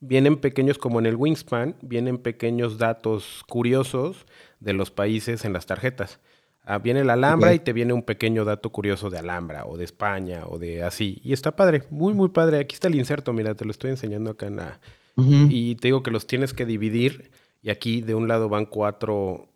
vienen 0.00 0.36
pequeños, 0.36 0.78
como 0.78 0.98
en 0.98 1.06
el 1.06 1.16
Wingspan, 1.16 1.76
vienen 1.82 2.18
pequeños 2.18 2.78
datos 2.78 3.44
curiosos 3.48 4.26
de 4.60 4.72
los 4.72 4.90
países 4.90 5.44
en 5.44 5.52
las 5.52 5.66
tarjetas. 5.66 6.20
Ah, 6.68 6.78
viene 6.78 7.04
la 7.04 7.12
Alhambra 7.12 7.54
y 7.54 7.60
te 7.60 7.72
viene 7.72 7.92
un 7.92 8.02
pequeño 8.02 8.44
dato 8.44 8.70
curioso 8.70 9.08
de 9.08 9.18
Alhambra 9.18 9.66
o 9.66 9.76
de 9.76 9.84
España 9.84 10.42
o 10.46 10.58
de 10.58 10.82
así. 10.82 11.20
Y 11.22 11.32
está 11.32 11.54
padre, 11.54 11.84
muy, 11.90 12.12
muy 12.12 12.28
padre. 12.30 12.58
Aquí 12.58 12.74
está 12.74 12.88
el 12.88 12.96
inserto, 12.96 13.32
mira, 13.32 13.54
te 13.54 13.64
lo 13.64 13.70
estoy 13.70 13.90
enseñando 13.90 14.32
acá 14.32 14.46
en 14.46 14.56
la... 14.56 14.80
Y 15.16 15.76
te 15.76 15.88
digo 15.88 16.02
que 16.02 16.10
los 16.10 16.26
tienes 16.26 16.52
que 16.52 16.66
dividir 16.66 17.30
y 17.62 17.70
aquí 17.70 18.02
de 18.02 18.14
un 18.14 18.28
lado 18.28 18.48
van 18.48 18.66
cuatro, 18.66 19.48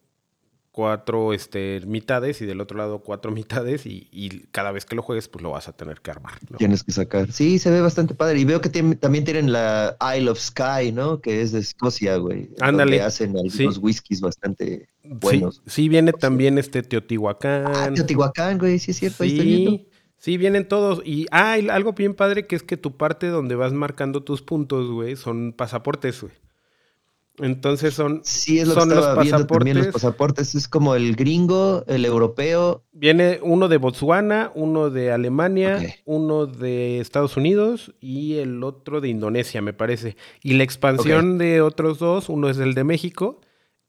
cuatro 0.81 1.35
este, 1.35 1.83
mitades 1.85 2.41
y 2.41 2.47
del 2.47 2.59
otro 2.63 2.79
lado 2.79 3.01
cuatro 3.01 3.31
mitades 3.33 3.85
y, 3.85 4.09
cada 4.51 4.73
vez 4.73 4.87
que 4.87 4.97
lo 4.97 5.03
juegues 5.03 5.29
pues 5.29 5.43
lo 5.43 5.51
vas 5.51 5.69
a 5.69 5.73
tener 5.73 6.01
que 6.01 6.11
armar. 6.11 6.33
Tienes 6.57 6.83
que 6.83 6.93
sacar. 6.93 7.31
Sí, 7.31 7.59
se 7.59 7.71
ve 7.71 7.83
bastante 7.83 8.15
padre. 8.15 8.39
Y 8.41 8.47
veo 8.47 8.63
que 8.63 8.71
también 8.71 9.25
tienen 9.25 9.53
la 9.53 9.95
Isle 10.17 10.31
of 10.31 10.39
Sky, 10.39 10.91
¿no? 10.95 11.21
Que 11.21 11.43
es 11.43 11.53
de 11.53 11.59
Escocia, 11.59 12.17
güey. 12.17 12.49
Ándale. 12.61 12.97
Que 12.97 13.03
hacen 13.03 13.37
algunos 13.37 13.77
whiskies 13.77 14.23
bastante 14.23 14.89
buenos. 15.05 15.61
Sí, 15.67 15.91
viene 15.91 16.15
también 16.15 16.57
este 16.57 16.83
Teotihuacán. 16.83 17.65
Ah, 17.67 17.91
Teotihuacán, 17.95 18.57
güey, 18.57 18.79
sí 18.79 18.93
es 18.93 18.97
cierto. 18.97 19.25
Sí. 19.25 19.87
Sí, 20.17 20.39
vienen 20.39 20.67
todos. 20.67 21.03
Y 21.05 21.27
ah, 21.31 21.59
algo 21.71 21.93
bien 21.93 22.15
padre 22.15 22.47
que 22.47 22.57
es 22.57 22.63
que 22.63 22.79
tu 22.79 22.97
parte 22.97 23.27
donde 23.27 23.55
vas 23.55 23.75
marcando 23.75 24.23
tus 24.23 24.41
puntos, 24.41 24.91
güey, 24.91 25.17
son 25.17 25.53
pasaportes, 25.53 26.23
güey. 26.23 26.33
Entonces 27.43 27.95
son, 27.95 28.21
sí, 28.25 28.59
es 28.59 28.69
lo 28.69 28.75
son 28.75 28.91
los 28.91 29.07
pasaportes. 29.07 29.75
los 29.75 29.87
pasaportes 29.89 30.55
es 30.55 30.69
como 30.69 30.95
el 30.95 31.17
gringo, 31.17 31.85
el 31.87 32.05
europeo. 32.05 32.85
Viene 32.93 33.41
uno 33.43 33.69
de 33.69 33.77
Botswana, 33.79 34.53
uno 34.55 34.91
de 34.91 35.13
Alemania, 35.13 35.97
uno 36.05 36.47
de 36.47 37.01
Estados 37.01 37.37
Unidos 37.37 37.95
y 38.01 38.39
el 38.39 38.63
otro 38.63 39.01
de 39.01 39.09
Indonesia, 39.09 39.63
me 39.63 39.73
parece. 39.73 40.17
Y 40.43 40.55
la 40.55 40.65
expansión 40.65 41.39
de 41.39 41.61
otros 41.61 41.99
dos, 41.99 42.29
uno 42.29 42.51
es 42.51 42.59
el 42.59 42.75
de 42.75 42.85
México 42.85 43.41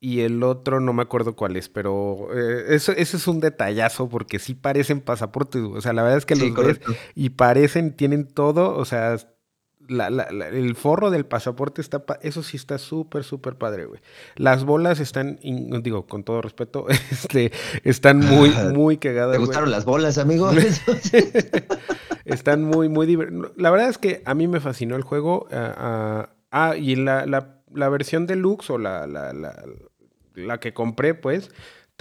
y 0.04 0.22
el 0.22 0.42
otro 0.42 0.80
no 0.80 0.94
me 0.94 1.04
acuerdo 1.04 1.36
cuál 1.36 1.56
es, 1.56 1.70
pero 1.70 2.30
eh, 2.34 2.76
eso, 2.76 2.92
ese 2.92 3.18
es 3.18 3.28
un 3.28 3.40
detallazo 3.40 4.10
porque 4.10 4.40
sí 4.40 4.56
parecen 4.56 5.00
pasaportes. 5.00 5.62
O 5.62 5.80
sea, 5.80 5.94
la 5.94 6.02
verdad 6.02 6.18
es 6.18 6.26
que 6.26 6.36
los 6.36 6.54
ves 6.56 6.80
y 7.14 7.30
parecen, 7.30 7.96
tienen 7.96 8.28
todo, 8.28 8.76
o 8.76 8.84
sea, 8.84 9.16
el 9.90 10.76
forro 10.76 11.12
del 11.12 11.26
pasaporte 11.26 11.82
está, 11.82 12.04
eso 12.22 12.44
sí 12.44 12.58
está 12.58 12.78
súper, 12.78 13.24
súper 13.24 13.56
padre, 13.56 13.86
güey. 13.86 14.02
Las 14.36 14.64
bolas 14.64 15.00
están, 15.00 15.40
digo, 15.42 16.08
con 16.08 16.24
todo 16.24 16.42
respeto, 16.42 16.88
este, 17.12 17.52
están 17.84 18.20
muy, 18.20 18.50
muy 18.74 18.98
cagadas. 18.98 19.34
¿Te 19.34 19.40
gustaron 19.40 19.72
las 19.72 19.86
bolas, 19.86 20.18
amigo? 20.18 20.50
están 22.26 22.64
muy, 22.64 22.90
muy 22.90 23.08
divertidas. 23.08 23.52
La 23.58 23.72
verdad 23.72 23.90
es 23.90 23.98
que 23.98 24.22
a 24.26 24.34
mí 24.34 24.48
me 24.48 24.60
fascinó 24.60 24.96
el 24.96 25.04
juego. 25.04 25.48
ah, 25.52 25.76
ah, 25.78 26.30
ah 26.52 26.76
y 26.76 26.96
la, 26.96 27.26
la, 27.26 27.62
la, 27.74 27.90
versión 27.90 28.28
deluxe 28.28 28.70
o 28.72 28.78
la, 28.78 29.08
la, 29.08 29.34
la, 29.34 29.64
la 30.36 30.60
que 30.60 30.74
compré, 30.74 31.14
pues, 31.14 31.52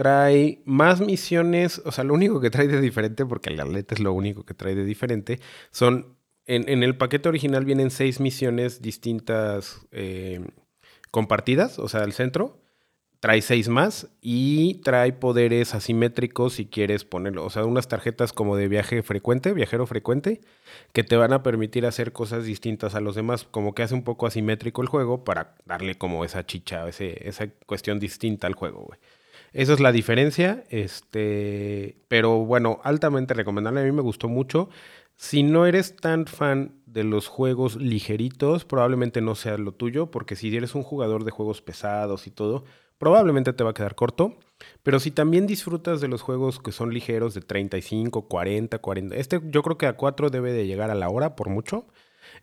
trae 0.01 0.63
más 0.65 1.01
misiones, 1.01 1.83
o 1.85 1.93
sea, 1.93 2.05
lo 2.05 2.15
único 2.15 2.41
que 2.41 2.49
trae 2.49 2.69
de 2.69 2.81
diferente, 2.81 3.27
porque 3.27 3.51
el 3.51 3.61
atleta 3.61 3.95
es 3.95 4.01
lo 4.01 4.15
único 4.15 4.45
que 4.45 4.55
trae 4.55 4.75
de 4.75 4.85
diferente, 4.85 5.41
son 5.71 6.17
en, 6.47 6.83
el 6.83 6.97
paquete 6.97 7.29
original 7.29 7.65
vienen 7.65 7.91
seis 7.91 8.21
misiones 8.21 8.83
distintas 8.83 9.87
eh, 9.93 10.41
compartidas, 11.11 11.79
o 11.79 11.89
sea, 11.89 12.05
el 12.05 12.13
centro. 12.13 12.59
Trae 13.21 13.43
seis 13.43 13.69
más 13.69 14.09
y 14.23 14.77
trae 14.83 15.13
poderes 15.13 15.75
asimétricos 15.75 16.55
si 16.55 16.65
quieres 16.65 17.05
ponerlo. 17.05 17.45
O 17.45 17.51
sea, 17.51 17.67
unas 17.67 17.87
tarjetas 17.87 18.33
como 18.33 18.57
de 18.57 18.67
viaje 18.67 19.03
frecuente, 19.03 19.53
viajero 19.53 19.87
frecuente, 19.87 20.41
que 20.95 21.05
te 21.05 21.17
van 21.17 21.35
a 21.35 21.43
permitir 21.43 21.85
hacer 21.85 22.13
cosas 22.13 22.47
distintas 22.47 22.95
a 22.95 23.01
los 23.01 23.15
demás. 23.15 23.45
Como 23.45 23.75
que 23.75 23.83
hace 23.83 23.95
un 23.95 24.05
poco 24.05 24.27
asimétrico 24.27 24.81
el 24.81 24.89
juego 24.89 25.23
para 25.23 25.55
darle 25.67 25.99
como 25.99 26.25
esa 26.25 26.47
chicha, 26.47 26.89
esa 26.89 27.49
cuestión 27.67 28.01
distinta 28.01 28.47
al 28.47 28.55
juego, 28.55 28.87
güey. 28.87 28.99
Esa 29.53 29.75
es 29.75 29.81
la 29.81 29.93
diferencia. 29.93 30.65
Este, 30.71 31.97
pero 32.09 32.39
bueno, 32.45 32.81
altamente 32.85 33.35
recomendable. 33.35 33.81
A 33.81 33.85
mí 33.85 33.93
me 33.93 34.03
gustó 34.03 34.29
mucho. 34.29 34.71
Si 35.23 35.43
no 35.43 35.67
eres 35.67 35.97
tan 35.97 36.25
fan 36.25 36.81
de 36.87 37.05
los 37.05 37.29
juegos 37.29 37.77
ligeritos 37.77 38.65
probablemente 38.65 39.21
no 39.21 39.35
sea 39.35 39.59
lo 39.59 39.73
tuyo, 39.73 40.11
porque 40.11 40.35
si 40.35 40.57
eres 40.57 40.75
un 40.75 40.83
jugador 40.83 41.25
de 41.25 41.31
juegos 41.31 41.61
pesados 41.61 42.27
y 42.27 42.31
todo, 42.31 42.65
probablemente 42.97 43.53
te 43.53 43.63
va 43.63 43.71
a 43.71 43.75
quedar 43.75 43.95
corto. 43.95 44.39
Pero 44.83 44.99
si 44.99 45.11
también 45.11 45.47
disfrutas 45.47 46.01
de 46.01 46.09
los 46.09 46.23
juegos 46.23 46.59
que 46.59 46.73
son 46.73 46.95
ligeros 46.95 47.35
de 47.35 47.43
35, 47.43 48.29
40, 48.29 48.79
40, 48.79 49.15
este 49.17 49.43
yo 49.45 49.63
creo 49.63 49.77
que 49.77 49.87
a 49.87 49.93
4 49.93 50.31
debe 50.31 50.55
de 50.55 50.67
llegar 50.67 50.91
a 50.91 50.95
la 50.95 51.11
hora 51.11 51.37
por 51.37 51.51
mucho. 51.51 51.87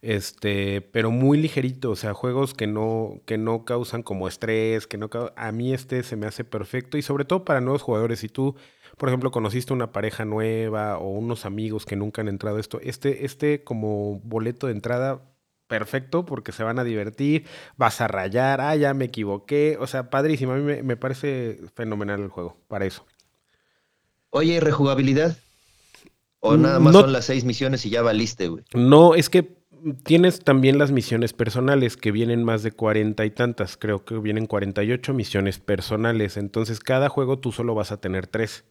Este, 0.02 0.82
pero 0.82 1.10
muy 1.10 1.40
ligerito, 1.40 1.92
o 1.92 1.96
sea, 1.96 2.14
juegos 2.14 2.54
que 2.54 2.68
no, 2.68 3.22
que 3.26 3.38
no 3.40 3.66
causan 3.66 4.04
como 4.04 4.28
estrés, 4.28 4.86
que 4.86 4.98
no 4.98 5.10
a 5.36 5.52
mí 5.52 5.74
este 5.74 6.04
se 6.04 6.16
me 6.16 6.28
hace 6.28 6.44
perfecto 6.44 6.98
y 6.98 7.02
sobre 7.02 7.26
todo 7.26 7.44
para 7.44 7.62
nuevos 7.62 7.82
jugadores. 7.82 8.20
Si 8.20 8.30
tú, 8.30 8.56
por 8.98 9.10
ejemplo, 9.10 9.32
conociste 9.32 9.74
una 9.74 9.92
pareja 9.92 10.26
nueva 10.26 10.98
o 10.98 11.10
unos 11.10 11.46
amigos 11.46 11.86
que 11.86 11.96
nunca 11.96 12.22
han 12.22 12.28
entrado 12.28 12.58
a 12.58 12.60
esto, 12.60 12.80
este, 12.82 13.26
este 13.26 13.64
como 13.64 14.20
boleto 14.24 14.68
de 14.68 14.74
entrada 14.74 15.22
perfecto 15.68 16.26
porque 16.26 16.52
se 16.52 16.64
van 16.64 16.80
a 16.80 16.84
divertir, 16.84 17.46
vas 17.76 18.02
a 18.02 18.08
rayar, 18.08 18.62
ah, 18.62 18.76
ya 18.76 18.94
me 18.94 19.06
equivoqué, 19.06 19.78
o 19.80 19.88
sea, 19.88 20.10
padrísimo, 20.10 20.54
a 20.54 20.56
mí 20.56 20.64
me, 20.64 20.84
me 20.84 20.98
parece 20.98 21.60
fenomenal 21.76 22.22
el 22.22 22.30
juego 22.30 22.58
para 22.68 22.86
eso. 22.86 23.06
Oye, 24.30 24.60
¿rejugabilidad? 24.60 25.38
¿O 26.40 26.58
nada 26.58 26.80
más 26.80 26.94
son 26.94 27.12
las 27.12 27.26
seis 27.26 27.44
misiones 27.44 27.86
y 27.86 27.90
ya 27.90 28.02
valiste, 28.02 28.48
güey? 28.48 28.64
No, 28.74 29.16
es 29.16 29.30
que 29.30 29.58
tienes 30.04 30.40
también 30.44 30.78
las 30.78 30.92
misiones 30.92 31.34
personales, 31.34 31.98
que 31.98 32.12
vienen 32.12 32.44
más 32.44 32.64
de 32.64 32.72
cuarenta 32.72 33.26
y 33.26 33.32
tantas, 33.32 33.78
creo 33.78 34.06
que 34.06 34.18
vienen 34.18 34.46
48 34.46 35.14
misiones 35.14 35.60
personales, 35.60 36.38
entonces 36.38 36.80
cada 36.80 37.10
juego 37.10 37.40
tú 37.40 37.52
solo 37.52 37.76
vas 37.76 37.92
a 37.92 38.00
tener 38.00 38.28
tres. 38.28 38.66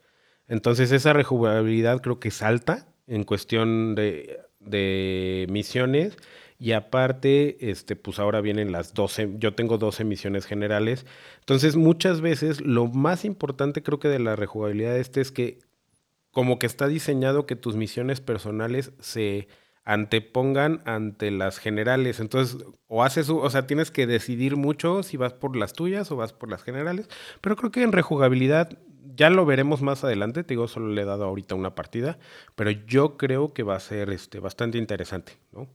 Entonces 0.49 0.92
esa 0.92 1.12
rejugabilidad 1.12 2.01
creo 2.01 2.20
que 2.20 2.30
salta 2.30 2.86
en 3.07 3.24
cuestión 3.24 3.94
de, 3.94 4.40
de 4.61 5.47
misiones 5.49 6.16
y 6.59 6.72
aparte, 6.72 7.70
este, 7.70 7.97
pues 7.97 8.18
ahora 8.18 8.40
vienen 8.40 8.72
las 8.72 8.94
12, 8.94 9.34
yo 9.38 9.55
tengo 9.55 9.76
12 9.76 10.05
misiones 10.05 10.47
generales. 10.47 11.05
Entonces, 11.40 11.76
muchas 11.76 12.20
veces 12.22 12.62
lo 12.62 12.86
más 12.86 13.24
importante 13.24 13.82
creo 13.82 13.99
que 13.99 14.09
de 14.09 14.18
la 14.18 14.36
rejugabilidad 14.36 14.97
este 14.97 15.20
es 15.20 15.32
que 15.32 15.59
como 16.30 16.59
que 16.59 16.66
está 16.66 16.86
diseñado 16.86 17.47
que 17.47 17.57
tus 17.57 17.76
misiones 17.76 18.20
personales 18.20 18.92
se 19.01 19.49
antepongan 19.84 20.82
ante 20.84 21.30
las 21.30 21.59
generales. 21.59 22.20
Entonces, 22.20 22.64
o 22.88 23.05
haces, 23.05 23.28
o 23.30 23.49
sea, 23.51 23.66
tienes 23.66 23.90
que 23.90 24.07
decidir 24.07 24.57
mucho 24.57 25.03
si 25.03 25.16
vas 25.16 25.32
por 25.34 25.57
las 25.57 25.74
tuyas 25.74 26.11
o 26.11 26.16
vas 26.16 26.32
por 26.32 26.51
las 26.51 26.62
generales. 26.62 27.09
Pero 27.40 27.57
creo 27.57 27.70
que 27.70 27.82
en 27.82 27.92
rejugabilidad 27.92 28.78
ya 29.17 29.31
lo 29.31 29.47
veremos 29.47 29.83
más 29.83 30.05
adelante. 30.05 30.45
Te 30.45 30.55
digo, 30.55 30.69
solo 30.69 30.89
le 30.89 31.03
he 31.03 31.05
dado 31.05 31.25
ahorita 31.25 31.55
una 31.55 31.75
partida, 31.75 32.19
pero 32.55 32.71
yo 32.71 33.17
creo 33.17 33.53
que 33.55 33.62
va 33.62 33.77
a 33.77 33.81
ser 33.81 34.11
este, 34.11 34.41
bastante 34.41 34.79
interesante, 34.79 35.39
¿no? 35.53 35.69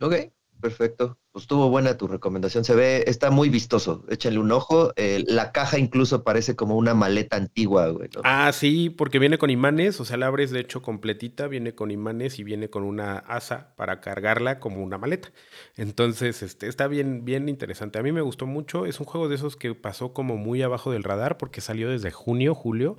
Ok, 0.00 0.32
perfecto. 0.60 1.19
Pues 1.32 1.44
estuvo 1.44 1.70
buena 1.70 1.96
tu 1.96 2.08
recomendación. 2.08 2.64
Se 2.64 2.74
ve, 2.74 3.04
está 3.06 3.30
muy 3.30 3.50
vistoso. 3.50 4.04
Échale 4.08 4.40
un 4.40 4.50
ojo. 4.50 4.92
Eh, 4.96 5.22
la 5.28 5.52
caja 5.52 5.78
incluso 5.78 6.24
parece 6.24 6.56
como 6.56 6.76
una 6.76 6.92
maleta 6.94 7.36
antigua, 7.36 7.86
güey. 7.88 8.10
Ah, 8.24 8.50
sí, 8.52 8.90
porque 8.90 9.20
viene 9.20 9.38
con 9.38 9.48
imanes. 9.48 10.00
O 10.00 10.04
sea, 10.04 10.16
la 10.16 10.26
abres 10.26 10.50
de 10.50 10.58
hecho 10.58 10.82
completita, 10.82 11.46
viene 11.46 11.72
con 11.76 11.92
imanes 11.92 12.40
y 12.40 12.42
viene 12.42 12.68
con 12.68 12.82
una 12.82 13.18
asa 13.18 13.74
para 13.76 14.00
cargarla 14.00 14.58
como 14.58 14.82
una 14.82 14.98
maleta. 14.98 15.30
Entonces, 15.76 16.42
este, 16.42 16.66
está 16.66 16.88
bien, 16.88 17.24
bien 17.24 17.48
interesante. 17.48 18.00
A 18.00 18.02
mí 18.02 18.10
me 18.10 18.22
gustó 18.22 18.46
mucho. 18.46 18.84
Es 18.84 18.98
un 18.98 19.06
juego 19.06 19.28
de 19.28 19.36
esos 19.36 19.54
que 19.54 19.72
pasó 19.76 20.12
como 20.12 20.36
muy 20.36 20.62
abajo 20.62 20.90
del 20.90 21.04
radar 21.04 21.38
porque 21.38 21.60
salió 21.60 21.90
desde 21.90 22.10
junio, 22.10 22.56
julio 22.56 22.96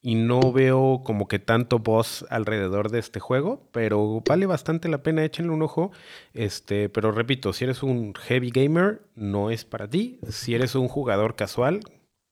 y 0.00 0.14
no 0.14 0.52
veo 0.52 1.02
como 1.04 1.26
que 1.26 1.38
tanto 1.38 1.80
voz 1.80 2.24
alrededor 2.30 2.90
de 2.90 3.00
este 3.00 3.20
juego, 3.20 3.68
pero 3.72 4.22
vale 4.26 4.46
bastante 4.46 4.88
la 4.88 5.02
pena, 5.02 5.24
échenle 5.24 5.52
un 5.52 5.62
ojo. 5.62 5.90
Este, 6.34 6.88
pero 6.88 7.10
repito, 7.12 7.52
si 7.52 7.64
eres 7.64 7.82
un 7.82 8.14
heavy 8.14 8.50
gamer, 8.50 9.02
no 9.14 9.50
es 9.50 9.64
para 9.64 9.88
ti. 9.88 10.20
Si 10.30 10.54
eres 10.54 10.74
un 10.74 10.88
jugador 10.88 11.34
casual, 11.34 11.80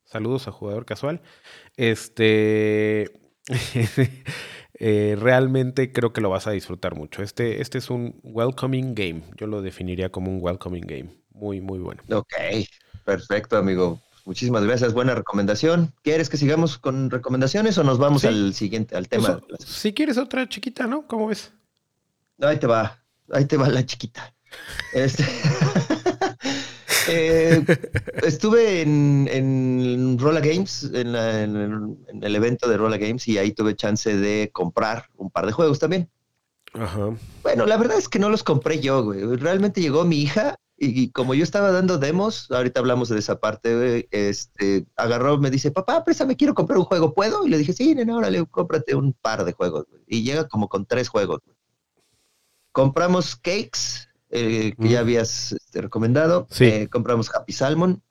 saludos 0.04 0.46
a 0.48 0.52
jugador 0.52 0.84
casual, 0.86 1.22
este 1.76 3.10
eh, 4.78 5.16
realmente 5.18 5.92
creo 5.92 6.12
que 6.12 6.20
lo 6.20 6.30
vas 6.30 6.46
a 6.46 6.52
disfrutar 6.52 6.94
mucho. 6.94 7.22
Este, 7.22 7.60
este 7.60 7.78
es 7.78 7.90
un 7.90 8.20
welcoming 8.22 8.94
game. 8.94 9.22
Yo 9.36 9.46
lo 9.48 9.62
definiría 9.62 10.10
como 10.10 10.30
un 10.30 10.38
welcoming 10.40 10.86
game. 10.86 11.10
Muy, 11.30 11.60
muy 11.60 11.80
bueno. 11.80 12.02
Ok, 12.10 12.32
perfecto, 13.04 13.56
amigo. 13.56 14.00
Muchísimas 14.26 14.64
gracias, 14.64 14.92
buena 14.92 15.14
recomendación. 15.14 15.94
¿Quieres 16.02 16.28
que 16.28 16.36
sigamos 16.36 16.78
con 16.78 17.10
recomendaciones 17.10 17.78
o 17.78 17.84
nos 17.84 17.98
vamos 17.98 18.24
al 18.24 18.54
siguiente, 18.54 18.96
al 18.96 19.08
tema? 19.08 19.40
si 19.64 19.92
quieres 19.92 20.18
otra 20.18 20.48
chiquita, 20.48 20.88
¿no? 20.88 21.06
¿Cómo 21.06 21.28
ves? 21.28 21.52
Ahí 22.40 22.58
te 22.58 22.66
va, 22.66 23.00
ahí 23.30 23.44
te 23.44 23.56
va 23.56 23.68
la 23.68 23.86
chiquita. 23.86 24.34
Este, 24.92 25.24
eh, 27.08 27.64
estuve 28.24 28.82
en, 28.82 29.28
en 29.30 30.18
Rolla 30.18 30.40
Games, 30.40 30.90
en, 30.92 31.14
en, 31.14 31.96
el 32.20 32.34
evento 32.34 32.68
de 32.68 32.78
Rolla 32.78 32.98
Games, 32.98 33.28
y 33.28 33.38
ahí 33.38 33.52
tuve 33.52 33.76
chance 33.76 34.16
de 34.16 34.50
comprar 34.52 35.06
un 35.18 35.30
par 35.30 35.46
de 35.46 35.52
juegos 35.52 35.78
también. 35.78 36.10
Ajá. 36.72 37.16
Bueno, 37.44 37.64
la 37.64 37.76
verdad 37.76 37.96
es 37.96 38.08
que 38.08 38.18
no 38.18 38.28
los 38.28 38.42
compré 38.42 38.80
yo, 38.80 39.04
güey. 39.04 39.20
Realmente 39.36 39.80
llegó 39.80 40.04
mi 40.04 40.20
hija 40.20 40.58
y, 40.78 41.10
como 41.10 41.34
yo 41.34 41.42
estaba 41.42 41.70
dando 41.70 41.96
demos, 41.96 42.50
ahorita 42.50 42.80
hablamos 42.80 43.08
de 43.08 43.18
esa 43.18 43.40
parte, 43.40 44.08
este, 44.10 44.86
agarró, 44.96 45.38
me 45.38 45.50
dice, 45.50 45.70
papá, 45.70 46.04
préstame, 46.04 46.36
quiero 46.36 46.54
comprar 46.54 46.78
un 46.78 46.84
juego, 46.84 47.14
¿puedo? 47.14 47.46
Y 47.46 47.50
le 47.50 47.56
dije, 47.58 47.72
sí, 47.72 47.94
nena, 47.94 48.16
órale, 48.16 48.44
cómprate 48.46 48.94
un 48.94 49.14
par 49.14 49.44
de 49.44 49.52
juegos. 49.52 49.86
Y 50.06 50.22
llega 50.22 50.48
como 50.48 50.68
con 50.68 50.84
tres 50.84 51.08
juegos. 51.08 51.40
Compramos 52.72 53.36
Cakes, 53.36 54.10
eh, 54.28 54.74
que 54.78 54.88
ya 54.88 55.00
habías 55.00 55.52
este, 55.52 55.80
recomendado. 55.80 56.46
Eh, 56.60 56.88
compramos 56.88 57.34
Happy 57.34 57.54
Salmon, 57.54 58.02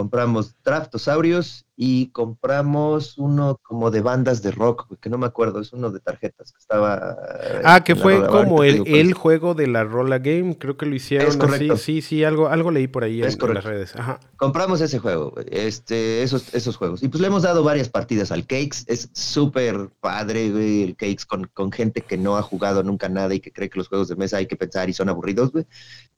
compramos 0.00 0.54
Draftosaurios 0.64 1.66
y 1.76 2.06
compramos 2.06 3.18
uno 3.18 3.60
como 3.62 3.90
de 3.90 4.00
bandas 4.00 4.40
de 4.40 4.50
rock, 4.50 4.86
que 4.98 5.10
no 5.10 5.18
me 5.18 5.26
acuerdo, 5.26 5.60
es 5.60 5.74
uno 5.74 5.90
de 5.90 6.00
tarjetas 6.00 6.52
que 6.52 6.58
estaba. 6.58 7.18
Ah, 7.64 7.84
que 7.84 7.94
fue 7.96 8.26
como 8.26 8.64
el, 8.64 8.86
el 8.86 9.12
juego 9.12 9.52
de 9.52 9.66
la 9.66 9.84
Rola 9.84 10.18
Game, 10.18 10.56
creo 10.56 10.78
que 10.78 10.86
lo 10.86 10.94
hicieron 10.94 11.28
es 11.28 11.36
correcto. 11.36 11.76
Sí, 11.76 12.00
sí, 12.00 12.24
algo, 12.24 12.48
algo 12.48 12.70
leí 12.70 12.88
por 12.88 13.04
ahí 13.04 13.22
en, 13.22 13.54
las 13.54 13.64
redes. 13.64 13.94
Ajá. 13.94 14.20
Compramos 14.38 14.80
ese 14.80 14.98
juego, 15.00 15.34
este, 15.50 16.22
esos, 16.22 16.54
esos 16.54 16.78
juegos. 16.78 17.02
Y 17.02 17.08
pues 17.08 17.20
le 17.20 17.26
hemos 17.26 17.42
dado 17.42 17.62
varias 17.62 17.90
partidas 17.90 18.32
al 18.32 18.46
Cakes. 18.46 18.84
Es 18.86 19.10
súper 19.12 19.90
padre, 20.00 20.46
el 20.46 20.96
Cakes 20.96 21.26
con, 21.28 21.44
con, 21.52 21.72
gente 21.72 22.00
que 22.00 22.16
no 22.16 22.38
ha 22.38 22.42
jugado 22.42 22.82
nunca 22.82 23.10
nada 23.10 23.34
y 23.34 23.40
que 23.40 23.52
cree 23.52 23.68
que 23.68 23.78
los 23.78 23.88
juegos 23.88 24.08
de 24.08 24.16
mesa 24.16 24.38
hay 24.38 24.46
que 24.46 24.56
pensar 24.56 24.88
y 24.88 24.94
son 24.94 25.10
aburridos, 25.10 25.52
güey. 25.52 25.66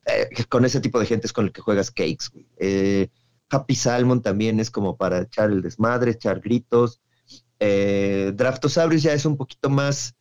Eh, 0.06 0.28
con 0.48 0.64
ese 0.64 0.80
tipo 0.80 0.98
de 0.98 1.06
gente 1.06 1.26
es 1.26 1.32
con 1.32 1.46
el 1.46 1.52
que 1.52 1.60
juegas 1.60 1.90
Cakes, 1.90 2.26
güey. 2.32 2.46
Eh, 2.58 3.08
Happy 3.52 3.74
Salmon 3.74 4.22
también 4.22 4.60
es 4.60 4.70
como 4.70 4.96
para 4.96 5.20
echar 5.22 5.50
el 5.50 5.62
desmadre, 5.62 6.12
echar 6.12 6.40
gritos. 6.40 7.00
Eh, 7.60 8.32
Draftosaurus 8.34 9.02
ya 9.02 9.12
es 9.12 9.26
un 9.26 9.36
poquito 9.36 9.70
más 9.70 10.14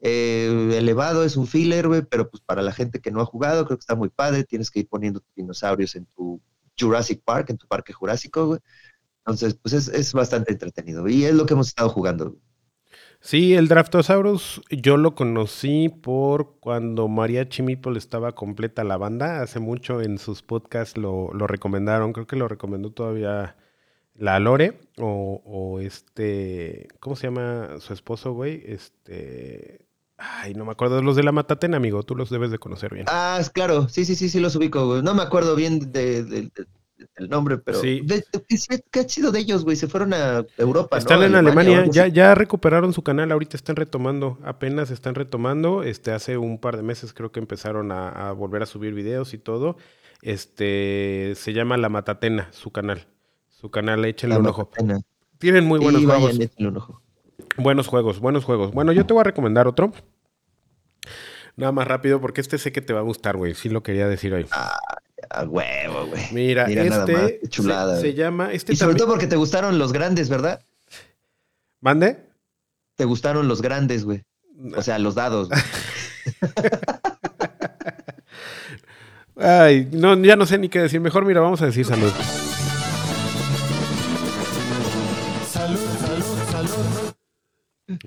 eh, 0.00 0.74
elevado, 0.78 1.24
es 1.24 1.36
un 1.36 1.46
filler, 1.46 1.88
güey, 1.88 2.02
pero 2.02 2.30
pues 2.30 2.42
para 2.42 2.62
la 2.62 2.72
gente 2.72 3.00
que 3.00 3.10
no 3.10 3.20
ha 3.20 3.26
jugado, 3.26 3.66
creo 3.66 3.76
que 3.76 3.82
está 3.82 3.96
muy 3.96 4.08
padre. 4.08 4.44
Tienes 4.44 4.70
que 4.70 4.80
ir 4.80 4.88
poniendo 4.88 5.22
dinosaurios 5.34 5.96
en 5.96 6.06
tu 6.16 6.40
Jurassic 6.78 7.22
Park, 7.24 7.50
en 7.50 7.58
tu 7.58 7.66
parque 7.66 7.92
jurásico, 7.92 8.46
güey. 8.46 8.60
Entonces, 9.18 9.58
pues 9.60 9.74
es, 9.74 9.88
es 9.88 10.12
bastante 10.12 10.52
entretenido. 10.52 11.08
Y 11.08 11.24
es 11.24 11.34
lo 11.34 11.46
que 11.46 11.54
hemos 11.54 11.68
estado 11.68 11.88
jugando. 11.88 12.36
Sí, 13.26 13.54
el 13.54 13.66
Draftosaurus 13.66 14.62
yo 14.70 14.96
lo 14.96 15.16
conocí 15.16 15.88
por 15.88 16.60
cuando 16.60 17.08
María 17.08 17.48
Chimipol 17.48 17.96
estaba 17.96 18.36
completa 18.36 18.84
la 18.84 18.98
banda. 18.98 19.42
Hace 19.42 19.58
mucho 19.58 20.00
en 20.00 20.18
sus 20.18 20.42
podcasts 20.42 20.96
lo, 20.96 21.32
recomendaron. 21.32 22.12
Creo 22.12 22.28
que 22.28 22.36
lo 22.36 22.46
recomendó 22.46 22.92
todavía 22.92 23.56
la 24.14 24.38
Lore 24.38 24.78
o, 24.98 25.80
este. 25.82 26.86
¿Cómo 27.00 27.16
se 27.16 27.26
llama 27.26 27.80
su 27.80 27.94
esposo, 27.94 28.32
güey? 28.32 28.62
Este. 28.64 29.84
Ay, 30.18 30.54
no 30.54 30.64
me 30.64 30.70
acuerdo. 30.70 31.02
Los 31.02 31.16
de 31.16 31.24
la 31.24 31.32
Matatena, 31.32 31.78
amigo. 31.78 32.04
Tú 32.04 32.14
los 32.14 32.30
debes 32.30 32.52
de 32.52 32.60
conocer 32.60 32.94
bien. 32.94 33.06
Ah, 33.08 33.40
claro. 33.52 33.88
Sí, 33.88 34.04
sí, 34.04 34.14
sí, 34.14 34.28
sí, 34.28 34.38
los 34.38 34.54
ubico. 34.54 35.02
No 35.02 35.16
me 35.16 35.22
acuerdo 35.22 35.56
bien 35.56 35.90
de, 35.90 36.48
el 37.16 37.28
nombre, 37.28 37.58
pero 37.58 37.80
sí. 37.80 38.04
¿qué 38.90 39.00
ha 39.00 39.08
sido 39.08 39.30
de 39.30 39.40
ellos, 39.40 39.64
güey? 39.64 39.76
Se 39.76 39.86
fueron 39.86 40.14
a 40.14 40.44
Europa. 40.56 40.98
Están 40.98 41.22
en 41.22 41.34
Alemania, 41.34 41.86
ya, 41.90 42.06
ya 42.08 42.34
recuperaron 42.34 42.92
su 42.92 43.02
canal, 43.02 43.32
ahorita 43.32 43.56
están 43.56 43.76
retomando, 43.76 44.38
apenas 44.44 44.90
están 44.90 45.14
retomando. 45.14 45.82
Este, 45.82 46.12
hace 46.12 46.38
un 46.38 46.58
par 46.58 46.76
de 46.76 46.82
meses 46.82 47.12
creo 47.12 47.32
que 47.32 47.40
empezaron 47.40 47.92
a, 47.92 48.32
volver 48.32 48.62
a 48.62 48.66
subir 48.66 48.94
videos 48.94 49.34
y 49.34 49.38
todo. 49.38 49.76
Este 50.22 51.34
se 51.36 51.52
llama 51.52 51.76
La 51.76 51.88
Matatena, 51.88 52.48
su 52.52 52.70
canal. 52.70 53.06
Su 53.48 53.70
canal, 53.70 54.04
échenle 54.04 54.36
un 54.36 54.46
ojo. 54.46 54.70
Tienen 55.38 55.64
muy 55.66 55.78
buenos 55.78 56.04
juegos. 56.04 56.38
Buenos 57.58 57.86
juegos, 57.86 58.20
buenos 58.20 58.44
juegos. 58.44 58.72
Bueno, 58.72 58.92
yo 58.92 59.06
te 59.06 59.14
voy 59.14 59.20
a 59.22 59.24
recomendar 59.24 59.66
otro. 59.66 59.92
Nada 61.56 61.72
más 61.72 61.88
rápido, 61.88 62.20
porque 62.20 62.42
este 62.42 62.58
sé 62.58 62.70
que 62.70 62.82
te 62.82 62.92
va 62.92 63.00
a 63.00 63.02
gustar, 63.02 63.36
güey. 63.36 63.54
Sí 63.54 63.70
lo 63.70 63.82
quería 63.82 64.08
decir 64.08 64.34
hoy. 64.34 64.46
Ah, 64.52 64.78
a 65.30 65.44
huevo, 65.44 66.06
güey. 66.06 66.22
Mira, 66.32 66.64
este 66.66 67.40
chulada. 67.48 68.00
Se, 68.00 68.14
llama. 68.14 68.52
Este 68.52 68.72
y 68.74 68.76
sobre 68.76 68.96
todo 68.96 69.08
porque 69.08 69.26
te 69.26 69.36
gustaron 69.36 69.78
los 69.78 69.92
grandes, 69.92 70.28
¿verdad? 70.28 70.62
¿Mande? 71.80 72.18
Te 72.96 73.04
gustaron 73.04 73.48
los 73.48 73.62
grandes, 73.62 74.04
güey. 74.04 74.22
O 74.76 74.82
sea, 74.82 74.98
los 74.98 75.14
dados. 75.14 75.48
Ay, 79.36 79.88
no, 79.92 80.16
ya 80.22 80.34
no 80.36 80.46
sé 80.46 80.58
ni 80.58 80.70
qué 80.70 80.80
decir. 80.80 81.00
Mejor, 81.00 81.24
mira, 81.26 81.40
vamos 81.40 81.60
a 81.60 81.66
decir 81.66 81.84
salud. 81.84 82.10
Salud, 85.50 85.78
salud, 86.00 86.24
salud. 86.50 87.14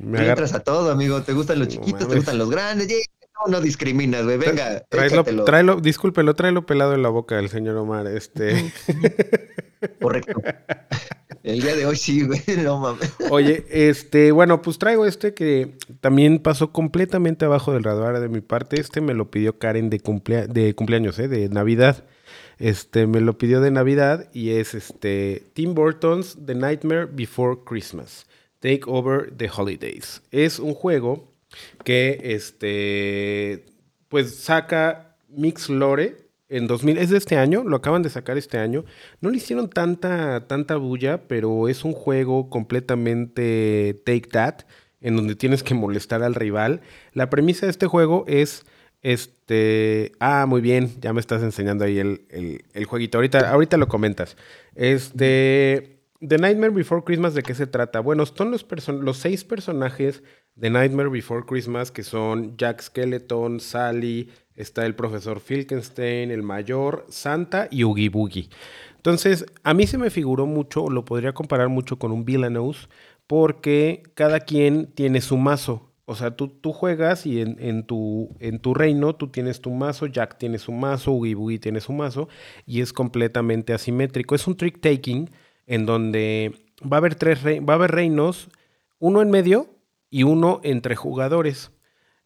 Me 0.02 0.28
entras 0.28 0.54
a 0.54 0.60
todo, 0.62 0.92
amigo. 0.92 1.22
Te 1.22 1.34
gustan 1.34 1.60
los 1.60 1.68
chiquitos, 1.68 2.08
te 2.08 2.16
gustan 2.16 2.40
los 2.40 2.50
grandes. 2.50 2.88
No, 3.46 3.52
no 3.52 3.62
discriminas, 3.62 4.24
güey. 4.26 4.38
Venga, 4.38 4.84
tráelo, 4.90 5.24
tráelo, 5.46 5.76
discúlpelo, 5.80 6.36
tráelo 6.36 6.66
pelado 6.66 6.94
en 6.94 7.02
la 7.02 7.10
boca 7.10 7.40
el 7.40 7.50
señor 7.50 7.78
Omar. 7.78 8.08
Este. 8.08 8.72
Correcto. 10.02 10.42
El 11.44 11.62
día 11.62 11.76
de 11.76 11.86
hoy 11.86 11.96
sí, 11.96 12.26
güey, 12.26 12.42
no 12.64 12.80
mames. 12.80 13.14
Oye, 13.30 13.66
este, 13.70 14.32
bueno, 14.32 14.62
pues 14.62 14.78
traigo 14.78 15.06
este 15.06 15.34
que 15.34 15.76
también 16.02 16.40
pasó 16.40 16.72
completamente 16.72 17.46
abajo 17.46 17.72
del 17.74 17.84
radar 17.84 18.20
de 18.20 18.30
mi 18.30 18.42
parte. 18.42 18.80
Este 18.80 19.02
me 19.02 19.14
lo 19.14 19.32
pidió 19.32 19.58
Karen 19.58 19.90
de, 19.90 20.02
de 20.50 20.76
cumpleaños, 20.76 21.18
¿eh? 21.20 21.28
De 21.28 21.50
Navidad. 21.50 22.06
Este, 22.58 23.08
me 23.08 23.22
lo 23.22 23.38
pidió 23.38 23.62
de 23.62 23.72
Navidad 23.72 24.30
y 24.34 24.52
es 24.52 24.74
este 24.74 25.44
Tim 25.54 25.74
Burton's 25.74 26.38
The 26.46 26.56
Nightmare 26.56 27.06
Before 27.06 27.60
Christmas. 27.66 28.28
Take 28.60 28.82
Over 28.86 29.32
the 29.36 29.50
Holidays. 29.50 30.22
Es 30.32 30.60
un 30.60 30.74
juego 30.74 31.29
que, 31.84 32.20
este, 32.24 33.66
pues 34.08 34.36
saca 34.36 35.18
Mix 35.30 35.70
Lore 35.70 36.30
en 36.50 36.66
2000, 36.66 36.98
es 36.98 37.12
de 37.12 37.18
este 37.18 37.38
año, 37.38 37.64
lo 37.64 37.76
acaban 37.76 38.02
de 38.02 38.10
sacar 38.10 38.38
este 38.38 38.58
año. 38.58 38.84
No 39.22 39.30
le 39.30 39.38
hicieron 39.38 39.70
tanta, 39.70 40.48
tanta 40.48 40.78
bulla, 40.78 41.28
pero 41.28 41.70
es 41.70 41.86
un 41.86 41.94
juego 41.94 42.50
completamente 42.50 44.02
take 44.04 44.28
that, 44.32 44.66
en 45.00 45.16
donde 45.16 45.36
tienes 45.36 45.62
que 45.64 45.76
molestar 45.76 46.24
al 46.24 46.36
rival. 46.36 46.82
La 47.14 47.30
premisa 47.30 47.68
de 47.68 47.72
este 47.72 47.86
juego 47.86 48.26
es, 48.28 48.66
este, 49.04 50.12
ah, 50.20 50.46
muy 50.48 50.62
bien, 50.62 51.00
ya 51.00 51.14
me 51.14 51.20
estás 51.20 51.44
enseñando 51.44 51.86
ahí 51.86 52.00
el, 52.00 52.26
el, 52.74 52.86
jueguito. 52.86 53.20
Ahorita, 53.20 53.52
ahorita 53.52 53.78
lo 53.78 53.88
comentas. 53.88 54.36
Este, 54.74 56.00
The 56.20 56.38
Nightmare 56.38 56.74
Before 56.74 57.04
Christmas, 57.06 57.36
¿de 57.36 57.44
qué 57.44 57.54
se 57.54 57.68
trata? 57.68 58.00
Bueno, 58.00 58.26
son 58.26 58.50
los, 58.50 58.66
los 58.90 59.18
seis 59.18 59.44
personajes 59.44 60.24
de 60.60 60.70
Nightmare 60.70 61.10
Before 61.10 61.46
Christmas, 61.46 61.90
que 61.90 62.04
son 62.04 62.58
Jack 62.58 62.82
Skeleton, 62.82 63.62
Sally, 63.62 64.30
está 64.56 64.86
el 64.86 64.94
profesor 64.94 65.40
Filkenstein, 65.40 66.32
el 66.32 66.44
mayor, 66.44 67.06
Santa 67.08 67.70
y 67.72 67.84
Oogie 67.84 68.10
Boogie. 68.10 68.50
Entonces, 68.98 69.46
a 69.64 69.74
mí 69.74 69.88
se 69.88 69.98
me 69.98 70.10
figuró 70.10 70.46
mucho, 70.46 70.90
lo 70.90 71.06
podría 71.06 71.32
comparar 71.32 71.70
mucho 71.70 71.98
con 71.98 72.12
un 72.12 72.26
Villainous, 72.26 72.90
porque 73.26 74.04
cada 74.16 74.42
quien 74.42 74.88
tiene 74.88 75.22
su 75.22 75.38
mazo. 75.38 75.90
O 76.04 76.16
sea, 76.16 76.32
tú, 76.32 76.50
tú 76.50 76.74
juegas 76.74 77.26
y 77.26 77.40
en, 77.40 77.84
tu, 77.86 78.36
en 78.40 78.60
tu 78.60 78.74
reino 78.74 79.16
tú 79.16 79.28
tienes 79.28 79.62
tu 79.62 79.70
mazo, 79.70 80.08
Jack 80.08 80.38
tiene 80.38 80.58
su 80.58 80.74
mazo, 80.74 81.14
Oogie 81.14 81.36
Boogie 81.36 81.60
tiene 81.60 81.80
su 81.80 81.94
mazo, 81.94 82.28
y 82.66 82.82
es 82.82 82.92
completamente 82.92 83.72
asimétrico. 83.72 84.36
Es 84.36 84.46
un 84.46 84.58
trick 84.58 84.82
taking 84.82 85.30
en 85.68 85.86
donde 85.86 86.52
va 86.82 86.98
a 86.98 87.00
haber 87.00 87.16
tres 87.16 87.40
va 87.46 87.74
a 87.74 87.76
haber 87.76 87.92
reinos, 87.92 88.50
uno 88.98 89.22
en 89.22 89.30
medio 89.30 89.79
y 90.10 90.24
uno 90.24 90.62
entre 90.64 90.96
jugadores. 90.96 91.72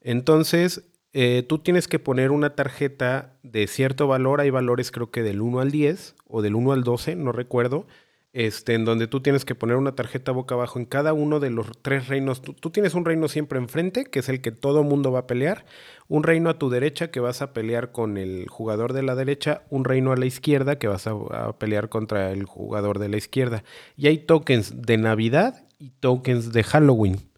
Entonces, 0.02 0.90
eh, 1.14 1.44
tú 1.48 1.60
tienes 1.60 1.88
que 1.88 2.00
poner 2.00 2.32
una 2.32 2.56
tarjeta 2.56 3.38
de 3.44 3.68
cierto 3.68 4.08
valor, 4.08 4.42
hay 4.42 4.50
valores 4.50 4.92
creo 4.92 5.12
que 5.12 5.22
del 5.22 5.42
1 5.42 5.60
al 5.60 5.72
10 5.72 6.16
o 6.28 6.42
del 6.42 6.56
1 6.56 6.72
al 6.72 6.84
12, 6.84 7.16
no 7.16 7.32
recuerdo, 7.32 7.86
este, 8.34 8.74
en 8.74 8.84
donde 8.84 9.06
tú 9.06 9.22
tienes 9.22 9.46
que 9.46 9.54
poner 9.54 9.78
una 9.78 9.94
tarjeta 9.94 10.32
boca 10.32 10.56
abajo 10.56 10.80
en 10.80 10.86
cada 10.86 11.14
uno 11.14 11.40
de 11.40 11.52
los 11.52 11.68
tres 11.84 12.08
reinos. 12.08 12.42
Tú, 12.42 12.72
tienes 12.72 12.96
un 12.96 13.06
reino 13.06 13.28
siempre 13.28 13.60
enfrente, 13.60 14.06
que 14.06 14.20
es 14.20 14.30
el 14.30 14.42
que 14.42 14.52
todo 14.52 14.84
mundo 14.84 15.12
va 15.12 15.20
a 15.20 15.28
pelear, 15.28 15.66
un 16.08 16.24
reino 16.24 16.50
a 16.50 16.58
tu 16.58 16.72
derecha 16.72 17.12
que 17.12 17.20
vas 17.20 17.44
a 17.44 17.54
pelear 17.54 17.92
con 17.92 18.18
el 18.18 18.48
jugador 18.50 18.94
de 18.94 19.04
la 19.04 19.14
derecha, 19.14 19.64
un 19.70 19.86
reino 19.86 20.12
a 20.12 20.18
la 20.18 20.26
izquierda 20.26 20.80
que 20.80 20.88
vas 20.88 21.06
a, 21.06 21.12
a 21.12 21.60
pelear 21.60 21.90
contra 21.90 22.32
el 22.32 22.46
jugador 22.46 22.98
de 22.98 23.10
la 23.10 23.18
izquierda. 23.18 23.64
Y 23.96 24.08
hay 24.08 24.18
tokens 24.18 24.82
de 24.82 24.98
Navidad 24.98 25.68
y 25.78 25.92
tokens 25.92 26.52
de 26.54 26.64
Halloween. 26.64 27.33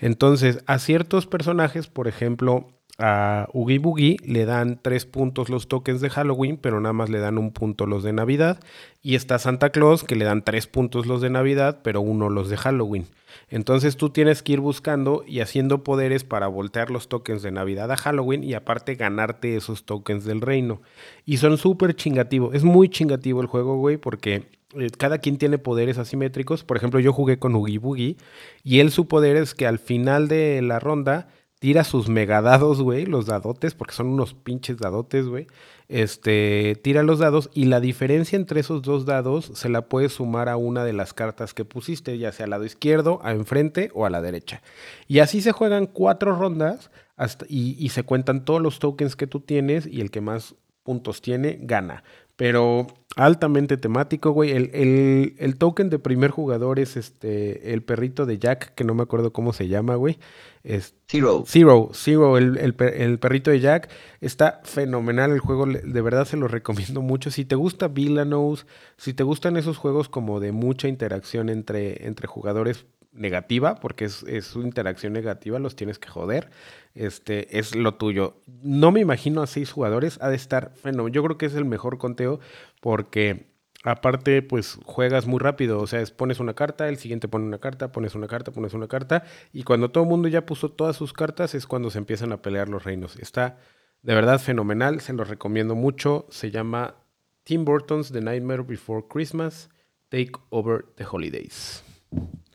Entonces, 0.00 0.62
a 0.66 0.78
ciertos 0.78 1.26
personajes, 1.26 1.86
por 1.86 2.08
ejemplo, 2.08 2.68
a 2.98 3.48
Oogie 3.54 3.78
Boogie 3.78 4.16
le 4.24 4.44
dan 4.44 4.78
tres 4.80 5.06
puntos 5.06 5.48
los 5.48 5.68
tokens 5.68 6.00
de 6.00 6.10
Halloween, 6.10 6.58
pero 6.58 6.80
nada 6.80 6.92
más 6.92 7.08
le 7.08 7.18
dan 7.18 7.38
un 7.38 7.50
punto 7.50 7.86
los 7.86 8.02
de 8.02 8.12
Navidad. 8.12 8.60
Y 9.02 9.14
está 9.14 9.38
Santa 9.38 9.70
Claus, 9.70 10.04
que 10.04 10.16
le 10.16 10.26
dan 10.26 10.44
tres 10.44 10.66
puntos 10.66 11.06
los 11.06 11.22
de 11.22 11.30
Navidad, 11.30 11.80
pero 11.82 12.02
uno 12.02 12.28
los 12.28 12.50
de 12.50 12.58
Halloween. 12.58 13.06
Entonces 13.48 13.96
tú 13.96 14.10
tienes 14.10 14.42
que 14.42 14.52
ir 14.52 14.60
buscando 14.60 15.24
y 15.26 15.40
haciendo 15.40 15.82
poderes 15.82 16.24
para 16.24 16.46
voltear 16.46 16.90
los 16.90 17.08
tokens 17.08 17.42
de 17.42 17.50
Navidad 17.50 17.90
a 17.90 17.96
Halloween 17.96 18.44
y 18.44 18.54
aparte 18.54 18.96
ganarte 18.96 19.56
esos 19.56 19.84
tokens 19.84 20.24
del 20.24 20.40
reino. 20.40 20.82
Y 21.24 21.38
son 21.38 21.56
súper 21.56 21.94
chingativos. 21.94 22.54
Es 22.54 22.64
muy 22.64 22.88
chingativo 22.88 23.40
el 23.40 23.46
juego, 23.46 23.76
güey, 23.78 23.96
porque 23.96 24.59
cada 24.96 25.18
quien 25.18 25.38
tiene 25.38 25.58
poderes 25.58 25.98
asimétricos. 25.98 26.64
Por 26.64 26.76
ejemplo, 26.76 27.00
yo 27.00 27.12
jugué 27.12 27.38
con 27.38 27.54
Oogie 27.54 27.78
Boogie 27.78 28.16
y 28.62 28.80
él 28.80 28.90
su 28.90 29.08
poder 29.08 29.36
es 29.36 29.54
que 29.54 29.66
al 29.66 29.78
final 29.78 30.28
de 30.28 30.62
la 30.62 30.78
ronda 30.78 31.28
tira 31.58 31.84
sus 31.84 32.08
megadados, 32.08 32.80
güey, 32.80 33.04
los 33.04 33.26
dadotes, 33.26 33.74
porque 33.74 33.94
son 33.94 34.06
unos 34.06 34.32
pinches 34.32 34.78
dadotes, 34.78 35.26
güey. 35.26 35.46
Este, 35.88 36.78
tira 36.82 37.02
los 37.02 37.18
dados 37.18 37.50
y 37.52 37.66
la 37.66 37.80
diferencia 37.80 38.36
entre 38.36 38.60
esos 38.60 38.80
dos 38.80 39.04
dados 39.04 39.50
se 39.54 39.68
la 39.68 39.82
puedes 39.82 40.14
sumar 40.14 40.48
a 40.48 40.56
una 40.56 40.84
de 40.84 40.94
las 40.94 41.12
cartas 41.12 41.52
que 41.52 41.64
pusiste, 41.64 42.16
ya 42.16 42.32
sea 42.32 42.44
al 42.44 42.50
lado 42.50 42.64
izquierdo, 42.64 43.20
a 43.22 43.32
enfrente 43.32 43.90
o 43.94 44.06
a 44.06 44.10
la 44.10 44.22
derecha. 44.22 44.62
Y 45.06 45.18
así 45.18 45.42
se 45.42 45.52
juegan 45.52 45.86
cuatro 45.86 46.34
rondas 46.34 46.90
hasta, 47.16 47.44
y 47.48 47.86
se 47.90 48.04
cuentan 48.04 48.46
todos 48.46 48.62
los 48.62 48.78
tokens 48.78 49.14
que 49.14 49.26
tú 49.26 49.40
tienes 49.40 49.86
y 49.86 50.00
el 50.00 50.10
que 50.10 50.22
más 50.22 50.54
puntos 50.82 51.20
tiene 51.20 51.58
gana. 51.60 52.04
Pero 52.40 52.86
altamente 53.16 53.76
temático, 53.76 54.30
güey. 54.30 54.52
El, 54.52 55.56
token 55.58 55.90
de 55.90 55.98
primer 55.98 56.30
jugador 56.30 56.78
es 56.78 56.96
este 56.96 57.74
el 57.74 57.82
perrito 57.82 58.24
de 58.24 58.38
Jack, 58.38 58.74
que 58.74 58.82
no 58.82 58.94
me 58.94 59.02
acuerdo 59.02 59.30
cómo 59.30 59.52
se 59.52 59.68
llama, 59.68 59.96
güey. 59.96 60.18
Es 60.64 60.94
Zero. 61.06 61.44
Zero, 61.46 61.90
Zero, 61.92 62.38
el, 62.38 63.18
perrito 63.18 63.50
de 63.50 63.60
Jack. 63.60 63.90
Está 64.22 64.62
fenomenal 64.64 65.32
el 65.32 65.40
juego, 65.40 65.66
de 65.66 66.00
verdad 66.00 66.24
se 66.24 66.38
lo 66.38 66.48
recomiendo 66.48 67.02
mucho. 67.02 67.30
Si 67.30 67.44
te 67.44 67.56
gusta 67.56 67.88
Villanos, 67.88 68.66
si 68.96 69.12
te 69.12 69.22
gustan 69.22 69.58
esos 69.58 69.76
juegos 69.76 70.08
como 70.08 70.40
de 70.40 70.52
mucha 70.52 70.88
interacción 70.88 71.50
entre, 71.50 72.06
entre 72.06 72.26
jugadores 72.26 72.86
negativa, 73.12 73.74
porque 73.74 74.06
es, 74.06 74.22
es 74.22 74.46
su 74.46 74.62
interacción 74.62 75.12
negativa, 75.12 75.58
los 75.58 75.76
tienes 75.76 75.98
que 75.98 76.08
joder 76.08 76.48
este, 76.94 77.58
es 77.58 77.74
lo 77.74 77.94
tuyo. 77.94 78.40
No 78.62 78.92
me 78.92 79.00
imagino 79.00 79.42
a 79.42 79.46
seis 79.46 79.72
jugadores, 79.72 80.18
ha 80.20 80.28
de 80.28 80.36
estar 80.36 80.72
fenomenal. 80.74 81.12
Yo 81.12 81.22
creo 81.24 81.38
que 81.38 81.46
es 81.46 81.54
el 81.54 81.64
mejor 81.64 81.98
conteo 81.98 82.40
porque 82.80 83.50
aparte, 83.84 84.42
pues 84.42 84.78
juegas 84.84 85.26
muy 85.26 85.38
rápido. 85.38 85.80
O 85.80 85.86
sea, 85.86 86.02
pones 86.16 86.40
una 86.40 86.54
carta, 86.54 86.88
el 86.88 86.96
siguiente 86.98 87.28
pone 87.28 87.44
una 87.44 87.58
carta, 87.58 87.92
pones 87.92 88.14
una 88.14 88.28
carta, 88.28 88.52
pones 88.52 88.74
una 88.74 88.88
carta. 88.88 89.24
Y 89.52 89.62
cuando 89.62 89.90
todo 89.90 90.04
el 90.04 90.10
mundo 90.10 90.28
ya 90.28 90.46
puso 90.46 90.70
todas 90.70 90.96
sus 90.96 91.12
cartas 91.12 91.54
es 91.54 91.66
cuando 91.66 91.90
se 91.90 91.98
empiezan 91.98 92.32
a 92.32 92.42
pelear 92.42 92.68
los 92.68 92.84
reinos. 92.84 93.16
Está 93.16 93.58
de 94.02 94.14
verdad 94.14 94.38
fenomenal, 94.38 95.00
se 95.00 95.12
los 95.12 95.28
recomiendo 95.28 95.74
mucho. 95.74 96.26
Se 96.30 96.50
llama 96.50 96.96
Tim 97.44 97.64
Burton's 97.64 98.12
The 98.12 98.20
Nightmare 98.20 98.62
Before 98.62 99.04
Christmas, 99.08 99.70
Take 100.08 100.32
Over 100.50 100.86
the 100.96 101.04
Holidays. 101.10 101.84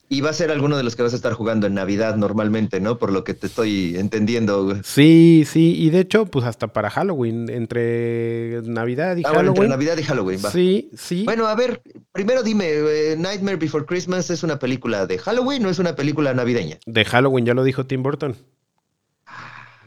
Y 0.07 0.21
va 0.21 0.29
a 0.29 0.33
ser 0.33 0.51
alguno 0.51 0.77
de 0.77 0.83
los 0.83 0.95
que 0.95 1.01
vas 1.01 1.13
a 1.13 1.15
estar 1.15 1.33
jugando 1.33 1.65
en 1.65 1.73
Navidad 1.73 2.15
normalmente, 2.15 2.79
¿no? 2.79 2.99
Por 2.99 3.11
lo 3.11 3.23
que 3.23 3.33
te 3.33 3.47
estoy 3.47 3.97
entendiendo. 3.97 4.77
Sí, 4.83 5.45
sí, 5.47 5.75
y 5.77 5.89
de 5.89 6.01
hecho, 6.01 6.25
pues 6.25 6.45
hasta 6.45 6.67
para 6.67 6.91
Halloween, 6.91 7.49
entre 7.49 8.61
Navidad 8.63 9.17
y 9.17 9.23
ah, 9.25 9.29
Halloween. 9.29 9.47
entre 9.49 9.67
Navidad 9.69 9.97
y 9.97 10.03
Halloween, 10.03 10.39
va. 10.45 10.51
Sí, 10.51 10.91
sí. 10.95 11.23
Bueno, 11.23 11.47
a 11.47 11.55
ver, 11.55 11.81
primero 12.11 12.43
dime, 12.43 12.67
eh, 12.69 13.15
Nightmare 13.17 13.57
Before 13.57 13.85
Christmas 13.85 14.29
es 14.29 14.43
una 14.43 14.59
película 14.59 15.07
de 15.07 15.17
Halloween 15.17 15.65
o 15.65 15.69
es 15.69 15.79
una 15.79 15.95
película 15.95 16.33
navideña? 16.33 16.77
De 16.85 17.03
Halloween, 17.03 17.45
ya 17.45 17.55
lo 17.55 17.63
dijo 17.63 17.85
Tim 17.87 18.03
Burton. 18.03 18.35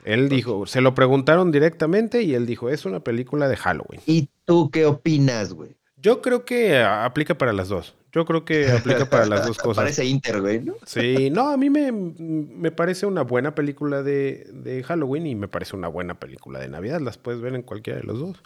Él 0.04 0.28
dijo, 0.28 0.66
se 0.66 0.80
lo 0.80 0.94
preguntaron 0.94 1.52
directamente 1.52 2.22
y 2.22 2.34
él 2.34 2.46
dijo, 2.46 2.70
es 2.70 2.86
una 2.86 3.00
película 3.00 3.46
de 3.46 3.56
Halloween. 3.56 4.00
¿Y 4.06 4.30
tú 4.46 4.70
qué 4.70 4.86
opinas, 4.86 5.52
güey? 5.52 5.77
Yo 6.00 6.22
creo 6.22 6.44
que 6.44 6.78
aplica 6.78 7.36
para 7.36 7.52
las 7.52 7.68
dos. 7.68 7.94
Yo 8.12 8.24
creo 8.24 8.44
que 8.44 8.70
aplica 8.70 9.08
para 9.10 9.26
las 9.26 9.46
dos 9.46 9.58
cosas. 9.58 9.82
Parece 9.82 10.04
Inter, 10.04 10.40
güey, 10.40 10.60
¿no? 10.60 10.74
Sí, 10.86 11.30
no, 11.30 11.48
a 11.48 11.56
mí 11.56 11.68
me, 11.70 11.92
me 11.92 12.70
parece 12.70 13.06
una 13.06 13.22
buena 13.22 13.54
película 13.54 14.02
de, 14.02 14.46
de, 14.52 14.82
Halloween 14.82 15.26
y 15.26 15.34
me 15.34 15.48
parece 15.48 15.76
una 15.76 15.88
buena 15.88 16.18
película 16.18 16.58
de 16.58 16.68
Navidad. 16.68 17.00
Las 17.00 17.18
puedes 17.18 17.40
ver 17.40 17.54
en 17.54 17.62
cualquiera 17.62 17.98
de 18.00 18.06
los 18.06 18.18
dos. 18.18 18.42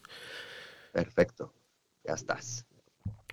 Perfecto. 0.92 1.52
Ya 2.04 2.14
estás. 2.14 2.66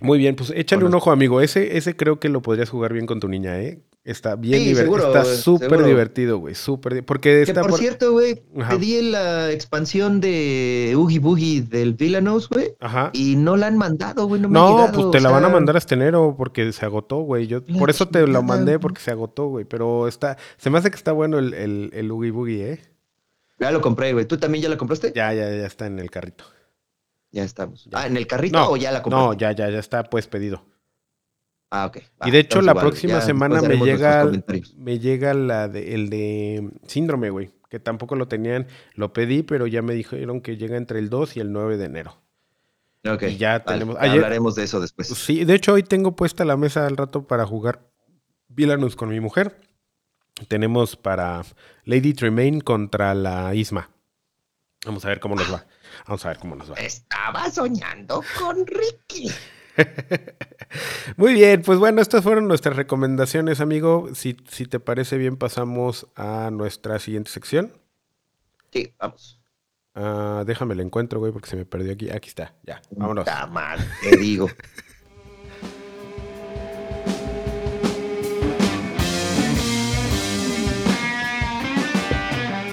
Muy 0.01 0.17
bien, 0.17 0.35
pues 0.35 0.51
échale 0.55 0.85
un 0.85 0.93
ojo, 0.93 1.11
amigo. 1.11 1.41
Ese, 1.41 1.77
ese 1.77 1.95
creo 1.95 2.19
que 2.19 2.29
lo 2.29 2.41
podrías 2.41 2.69
jugar 2.69 2.93
bien 2.93 3.05
con 3.05 3.19
tu 3.19 3.27
niña, 3.27 3.59
¿eh? 3.59 3.81
Está 4.09 4.35
bien 4.35 4.63
divertido. 4.63 4.97
Está 4.97 5.23
súper 5.23 5.83
divertido, 5.83 6.39
güey. 6.39 6.55
Súper. 6.55 7.05
Porque 7.05 7.43
está. 7.43 7.61
por, 7.61 7.77
cierto, 7.77 8.11
güey, 8.11 8.41
pedí 8.67 9.03
la 9.03 9.51
expansión 9.51 10.19
de 10.19 10.95
Oogie 10.97 11.19
Boogie 11.19 11.61
del 11.61 11.93
Villanos, 11.93 12.49
güey. 12.49 12.73
Ajá. 12.79 13.11
Y 13.13 13.35
no 13.35 13.55
la 13.55 13.67
han 13.67 13.77
mandado, 13.77 14.25
güey. 14.25 14.41
No, 14.41 14.49
me 14.49 14.55
no 14.55 14.91
pues 14.91 15.11
te 15.11 15.21
la 15.21 15.29
van 15.29 15.45
a 15.45 15.49
mandar 15.49 15.77
hasta 15.77 15.93
enero 15.93 16.33
porque 16.35 16.73
se 16.73 16.85
agotó, 16.85 17.17
güey. 17.17 17.45
Yo 17.45 17.63
por 17.63 17.91
eso 17.91 18.07
te 18.07 18.25
la 18.25 18.41
mandé 18.41 18.79
porque 18.79 18.99
se 18.99 19.11
agotó, 19.11 19.47
güey. 19.47 19.65
Pero 19.65 20.07
está. 20.07 20.37
Se 20.57 20.71
me 20.71 20.79
hace 20.79 20.89
que 20.89 20.97
está 20.97 21.11
bueno 21.11 21.37
el, 21.37 21.53
el, 21.53 21.91
el 21.93 22.09
Oogie 22.09 22.31
Boogie, 22.31 22.73
¿eh? 22.73 22.81
Ya 23.59 23.69
lo 23.69 23.81
compré, 23.81 24.13
güey. 24.13 24.25
¿Tú 24.25 24.37
también 24.37 24.63
ya 24.63 24.69
la 24.69 24.77
compraste? 24.77 25.13
Ya, 25.15 25.31
ya, 25.33 25.49
ya 25.51 25.67
está 25.67 25.85
en 25.85 25.99
el 25.99 26.09
carrito. 26.09 26.45
Ya 27.31 27.43
estamos. 27.43 27.87
Ah, 27.93 28.07
¿en 28.07 28.17
el 28.17 28.25
carrito 28.25 28.71
o 28.71 28.75
ya 28.75 28.91
la 28.91 29.03
compré? 29.03 29.19
No, 29.19 29.33
ya, 29.33 29.51
ya, 29.51 29.69
ya 29.69 29.77
está 29.77 30.03
pues 30.03 30.25
pedido. 30.25 30.65
Ah, 31.71 31.85
ok. 31.85 31.99
y 32.25 32.31
de 32.31 32.39
hecho, 32.39 32.61
la 32.61 32.73
próxima 32.73 33.21
semana 33.21 33.61
me 33.61 33.77
llega, 33.77 34.29
me 34.75 34.99
llega 34.99 35.33
la 35.35 35.67
de, 35.67 35.93
el 35.93 36.09
de 36.09 36.69
síndrome, 36.87 37.29
güey, 37.29 37.51
que 37.69 37.79
tampoco 37.79 38.15
lo 38.15 38.27
tenían. 38.27 38.67
Lo 38.95 39.13
pedí, 39.13 39.43
pero 39.43 39.67
ya 39.67 39.81
me 39.81 39.93
dijeron 39.93 40.41
que 40.41 40.57
llega 40.57 40.77
entre 40.77 40.99
el 40.99 41.09
2 41.09 41.37
y 41.37 41.39
el 41.41 41.51
9 41.51 41.77
de 41.77 41.85
enero. 41.85 42.21
Ok. 43.07 43.25
ya 43.37 43.63
tenemos. 43.63 43.97
hablaremos 43.97 44.55
de 44.55 44.63
eso 44.63 44.79
después. 44.79 45.07
Sí, 45.09 45.45
de 45.45 45.55
hecho, 45.55 45.73
hoy 45.73 45.83
tengo 45.83 46.15
puesta 46.15 46.43
la 46.43 46.57
mesa 46.57 46.87
al 46.87 46.97
rato 46.97 47.27
para 47.27 47.45
jugar 47.45 47.87
Villainous 48.47 48.95
con 48.95 49.09
mi 49.09 49.19
mujer. 49.19 49.61
Tenemos 50.47 50.95
para 50.95 51.43
Lady 51.83 52.13
Tremaine 52.13 52.61
contra 52.61 53.13
la 53.13 53.53
Isma. 53.53 53.89
Vamos 54.85 55.03
a 55.05 55.09
ver 55.09 55.19
cómo 55.19 55.35
nos 55.35 55.51
va. 55.53 55.65
Vamos 56.07 56.25
a 56.25 56.29
ver 56.29 56.37
cómo 56.39 56.55
nos 56.55 56.71
va. 56.71 56.75
Estaba 56.75 57.49
soñando 57.51 58.23
con 58.37 58.65
Ricky. 58.65 59.29
Muy 61.17 61.33
bien, 61.33 61.61
pues 61.61 61.79
bueno, 61.79 62.01
estas 62.01 62.23
fueron 62.23 62.47
nuestras 62.47 62.75
recomendaciones, 62.75 63.61
amigo. 63.61 64.09
Si, 64.13 64.37
si 64.49 64.65
te 64.65 64.79
parece 64.79 65.17
bien, 65.17 65.37
pasamos 65.37 66.07
a 66.15 66.49
nuestra 66.51 66.99
siguiente 66.99 67.31
sección. 67.31 67.73
Sí, 68.71 68.93
vamos. 68.99 69.39
Uh, 69.95 70.43
déjame 70.45 70.75
el 70.75 70.81
encuentro, 70.81 71.19
güey, 71.19 71.31
porque 71.31 71.49
se 71.49 71.55
me 71.55 71.65
perdió 71.65 71.93
aquí. 71.93 72.09
Aquí 72.09 72.29
está, 72.29 72.53
ya, 72.63 72.81
vámonos. 72.91 73.27
Está 73.27 73.47
mal, 73.47 73.79
te 74.01 74.17
digo. 74.17 74.47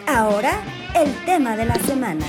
Ahora, 0.07 0.63
el 0.95 1.13
tema 1.25 1.57
de 1.57 1.65
la 1.67 1.75
semana. 1.81 2.25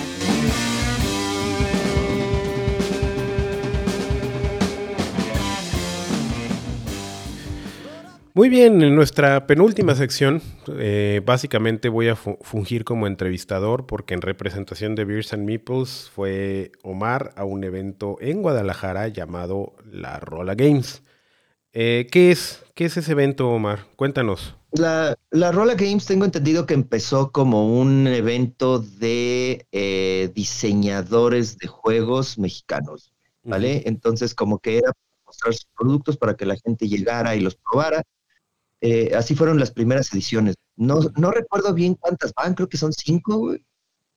Muy 8.37 8.49
bien, 8.49 8.83
en 8.83 8.93
nuestra 8.93 9.47
penúltima 9.47 9.95
sección, 9.95 10.43
eh, 10.77 11.23
básicamente 11.25 11.89
voy 11.89 12.09
a 12.09 12.15
fungir 12.15 12.83
como 12.83 13.07
entrevistador 13.07 13.87
porque 13.87 14.13
en 14.13 14.21
representación 14.21 14.93
de 14.93 15.05
Beers 15.05 15.33
and 15.33 15.43
Meeples 15.43 16.11
fue 16.13 16.71
Omar 16.83 17.33
a 17.35 17.45
un 17.45 17.63
evento 17.63 18.17
en 18.21 18.43
Guadalajara 18.43 19.07
llamado 19.07 19.73
La 19.91 20.19
Rola 20.19 20.53
Games. 20.53 21.01
Eh, 21.73 22.07
¿qué, 22.11 22.29
es, 22.29 22.63
¿Qué 22.75 22.85
es 22.85 22.97
ese 22.97 23.13
evento, 23.13 23.49
Omar? 23.49 23.87
Cuéntanos. 23.95 24.53
La, 24.73 25.17
la 25.31 25.51
Rola 25.51 25.73
Games 25.73 26.05
tengo 26.05 26.23
entendido 26.23 26.67
que 26.67 26.75
empezó 26.75 27.31
como 27.31 27.79
un 27.79 28.05
evento 28.05 28.77
de 28.77 29.65
eh, 29.71 30.29
diseñadores 30.35 31.57
de 31.57 31.65
juegos 31.65 32.37
mexicanos, 32.37 33.11
¿vale? 33.41 33.81
Entonces 33.87 34.35
como 34.35 34.59
que 34.59 34.77
era 34.77 34.91
mostrar 35.25 35.55
sus 35.55 35.67
productos 35.75 36.17
para 36.17 36.35
que 36.35 36.45
la 36.45 36.55
gente 36.55 36.87
llegara 36.87 37.35
y 37.35 37.39
los 37.39 37.55
probara 37.55 38.03
eh, 38.81 39.11
así 39.15 39.35
fueron 39.35 39.59
las 39.59 39.71
primeras 39.71 40.11
ediciones. 40.13 40.55
No, 40.75 40.99
no 41.15 41.31
recuerdo 41.31 41.73
bien 41.73 41.95
cuántas 41.95 42.33
van, 42.33 42.53
creo 42.53 42.69
que 42.69 42.77
son 42.77 42.93
cinco, 42.93 43.55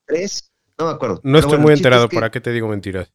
tres, 0.07 0.51
no 0.79 0.87
me 0.87 0.93
acuerdo. 0.93 1.21
No 1.25 1.39
estoy 1.39 1.59
muy 1.59 1.73
enterado, 1.73 2.09
¿para 2.09 2.31
qué 2.31 2.41
te 2.41 2.53
digo 2.53 2.69
mentiras? 2.69 3.13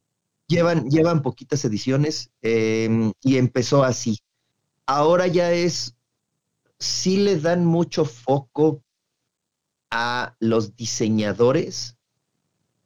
Llevan, 0.47 0.89
llevan 0.89 1.21
poquitas 1.21 1.65
ediciones 1.65 2.29
em, 2.41 3.11
y 3.21 3.37
empezó 3.37 3.83
así. 3.83 4.19
Ahora 4.85 5.27
ya 5.27 5.51
es, 5.51 5.95
sí 6.79 7.17
le 7.17 7.39
dan 7.39 7.65
mucho 7.65 8.05
foco 8.05 8.83
a 9.89 10.35
los 10.39 10.75
diseñadores 10.75 11.97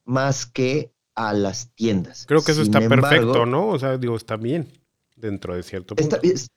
más 0.05 0.45
que 0.45 0.93
a 1.15 1.33
las 1.33 1.71
tiendas. 1.75 2.25
Creo 2.25 2.43
que 2.43 2.53
eso 2.53 2.61
está 2.61 2.79
perfecto, 2.79 3.45
¿no? 3.45 3.67
O 3.67 3.79
sea, 3.79 3.97
digo, 3.97 4.15
está 4.15 4.37
bien 4.37 4.71
dentro 5.15 5.53
de 5.53 5.63
cierto 5.63 5.95
punto 5.95 6.15
está 6.15 6.49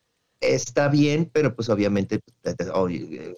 bien, 0.90 1.30
pero 1.32 1.54
pues 1.54 1.68
obviamente 1.68 2.20
eh, 2.44 3.34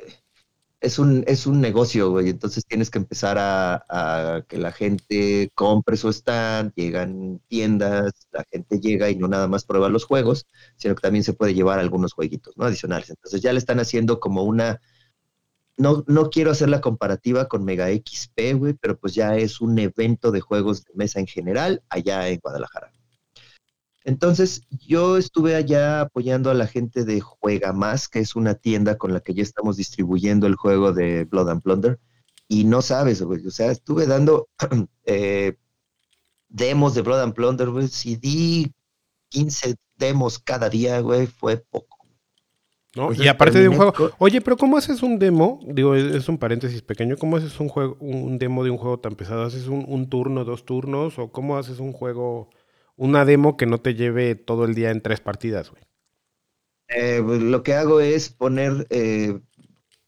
es 0.84 0.98
un, 0.98 1.24
es 1.26 1.46
un 1.46 1.61
negocio, 1.61 2.11
güey. 2.11 2.28
Entonces 2.28 2.64
tienes 2.66 2.90
que 2.90 2.98
empezar 2.98 3.36
a, 3.38 4.44
que 4.48 4.59
la 4.59 4.72
gente 4.72 5.50
compre 5.55 5.96
su 5.96 6.11
stand, 6.11 6.72
llegan 6.74 7.40
tiendas, 7.48 8.12
la 8.32 8.44
gente 8.50 8.80
llega 8.80 9.11
y 9.11 9.16
no 9.16 9.28
nada 9.28 9.48
más 9.48 9.64
prueba 9.64 9.88
los 9.88 10.05
juegos, 10.05 10.46
sino 10.76 10.94
que 10.94 11.02
también 11.02 11.24
se 11.24 11.32
puede 11.32 11.55
llevar 11.55 11.78
algunos 11.78 12.12
jueguitos, 12.12 12.57
¿no? 12.57 12.66
Adicionales. 12.66 13.11
Entonces 13.11 13.40
ya 13.42 13.52
le 13.52 13.59
están 13.59 13.80
haciendo 13.80 14.20
como 14.20 14.44
una. 14.44 14.80
No, 15.76 16.05
no 16.07 16.30
quiero 16.30 16.52
hacer 16.52 16.68
la 16.68 16.80
comparativa 16.80 17.48
con 17.48 17.64
Mega 17.64 17.88
XP, 17.88 18.55
güey, 18.57 18.74
pero 18.74 18.98
pues 18.98 19.14
ya 19.14 19.36
es 19.36 19.61
un 19.61 19.78
evento 19.78 20.30
de 20.30 20.40
juegos 20.40 20.84
de 20.84 20.92
mesa 20.94 21.18
en 21.20 21.26
general 21.26 21.82
allá 21.88 22.28
en 22.28 22.38
Guadalajara. 22.40 22.92
Entonces, 24.05 24.62
yo 24.70 25.16
estuve 25.16 25.57
allá 25.57 26.02
apoyando 26.02 26.50
a 26.50 26.55
la 26.55 26.66
gente 26.66 27.05
de 27.05 27.20
Juega 27.20 27.72
Más, 27.72 28.07
que 28.07 28.18
es 28.18 28.36
una 28.36 28.55
tienda 28.55 28.98
con 28.98 29.14
la 29.14 29.20
que 29.20 29.32
ya 29.32 29.42
estamos 29.42 29.78
distribuyendo 29.78 30.46
el 30.46 30.57
juego 30.57 30.92
de 30.92 31.24
Blood 31.24 31.48
and 31.48 31.62
Plunder. 31.62 31.98
Y 32.46 32.64
no 32.64 32.82
sabes, 32.82 33.22
güey, 33.22 33.46
o 33.46 33.50
sea, 33.50 33.70
estuve 33.70 34.07
dando 34.07 34.48
eh, 35.07 35.57
demos 36.48 36.94
de 36.94 37.00
Blood 37.00 37.22
and 37.22 37.34
Plunder, 37.34 37.70
güey. 37.70 37.88
Si 37.88 38.16
di 38.16 38.70
15 39.30 39.76
demos 39.96 40.38
cada 40.38 40.68
día, 40.68 41.00
güey, 41.00 41.26
fue 41.26 41.57
poco. 41.57 41.98
¿No? 42.94 43.12
y 43.12 43.26
aparte 43.26 43.59
de 43.59 43.68
un 43.68 43.76
juego. 43.76 44.12
Oye, 44.18 44.40
pero 44.40 44.57
¿cómo 44.57 44.76
haces 44.76 45.02
un 45.02 45.18
demo? 45.18 45.59
Digo, 45.66 45.96
es 45.96 46.28
un 46.28 46.38
paréntesis 46.38 46.80
pequeño. 46.80 47.16
¿Cómo 47.16 47.38
haces 47.38 47.59
un 47.59 47.68
juego, 47.68 47.96
un 47.98 48.38
demo 48.38 48.62
de 48.62 48.70
un 48.70 48.76
juego 48.76 49.00
tan 49.00 49.16
pesado? 49.16 49.42
¿Haces 49.42 49.66
un, 49.66 49.84
un 49.88 50.09
turno, 50.09 50.44
dos 50.44 50.64
turnos? 50.64 51.18
¿O 51.18 51.32
cómo 51.32 51.57
haces 51.57 51.80
un 51.80 51.92
juego? 51.92 52.50
Una 52.97 53.24
demo 53.24 53.57
que 53.57 53.66
no 53.66 53.78
te 53.78 53.95
lleve 53.95 54.34
todo 54.34 54.64
el 54.64 54.74
día 54.74 54.90
en 54.90 55.03
tres 55.03 55.20
partidas, 55.20 55.70
güey? 55.70 55.82
Eh, 56.88 57.22
pues, 57.24 57.40
lo 57.40 57.62
que 57.62 57.74
hago 57.74 58.01
es 58.01 58.28
poner 58.28 58.86
eh, 58.90 59.40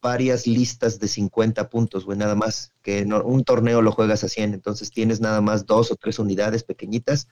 varias 0.00 0.46
listas 0.46 1.00
de 1.00 1.08
50 1.08 1.68
puntos, 1.68 2.04
güey, 2.04 2.18
nada 2.18 2.34
más. 2.34 2.72
Que 2.82 3.02
un 3.02 3.44
torneo 3.44 3.82
lo 3.82 3.92
juegas 3.92 4.24
a 4.24 4.28
100, 4.28 4.54
entonces 4.54 4.90
tienes 4.90 5.20
nada 5.20 5.40
más 5.40 5.66
dos 5.66 5.90
o 5.90 5.96
tres 5.96 6.18
unidades 6.18 6.62
pequeñitas 6.64 7.28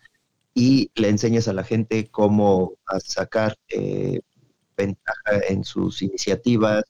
y 0.54 0.90
le 0.94 1.08
enseñas 1.08 1.48
a 1.48 1.52
la 1.52 1.64
gente 1.64 2.08
cómo 2.10 2.74
sacar 3.04 3.56
eh, 3.68 4.20
ventaja 4.76 5.40
en 5.48 5.64
sus 5.64 6.02
iniciativas, 6.02 6.84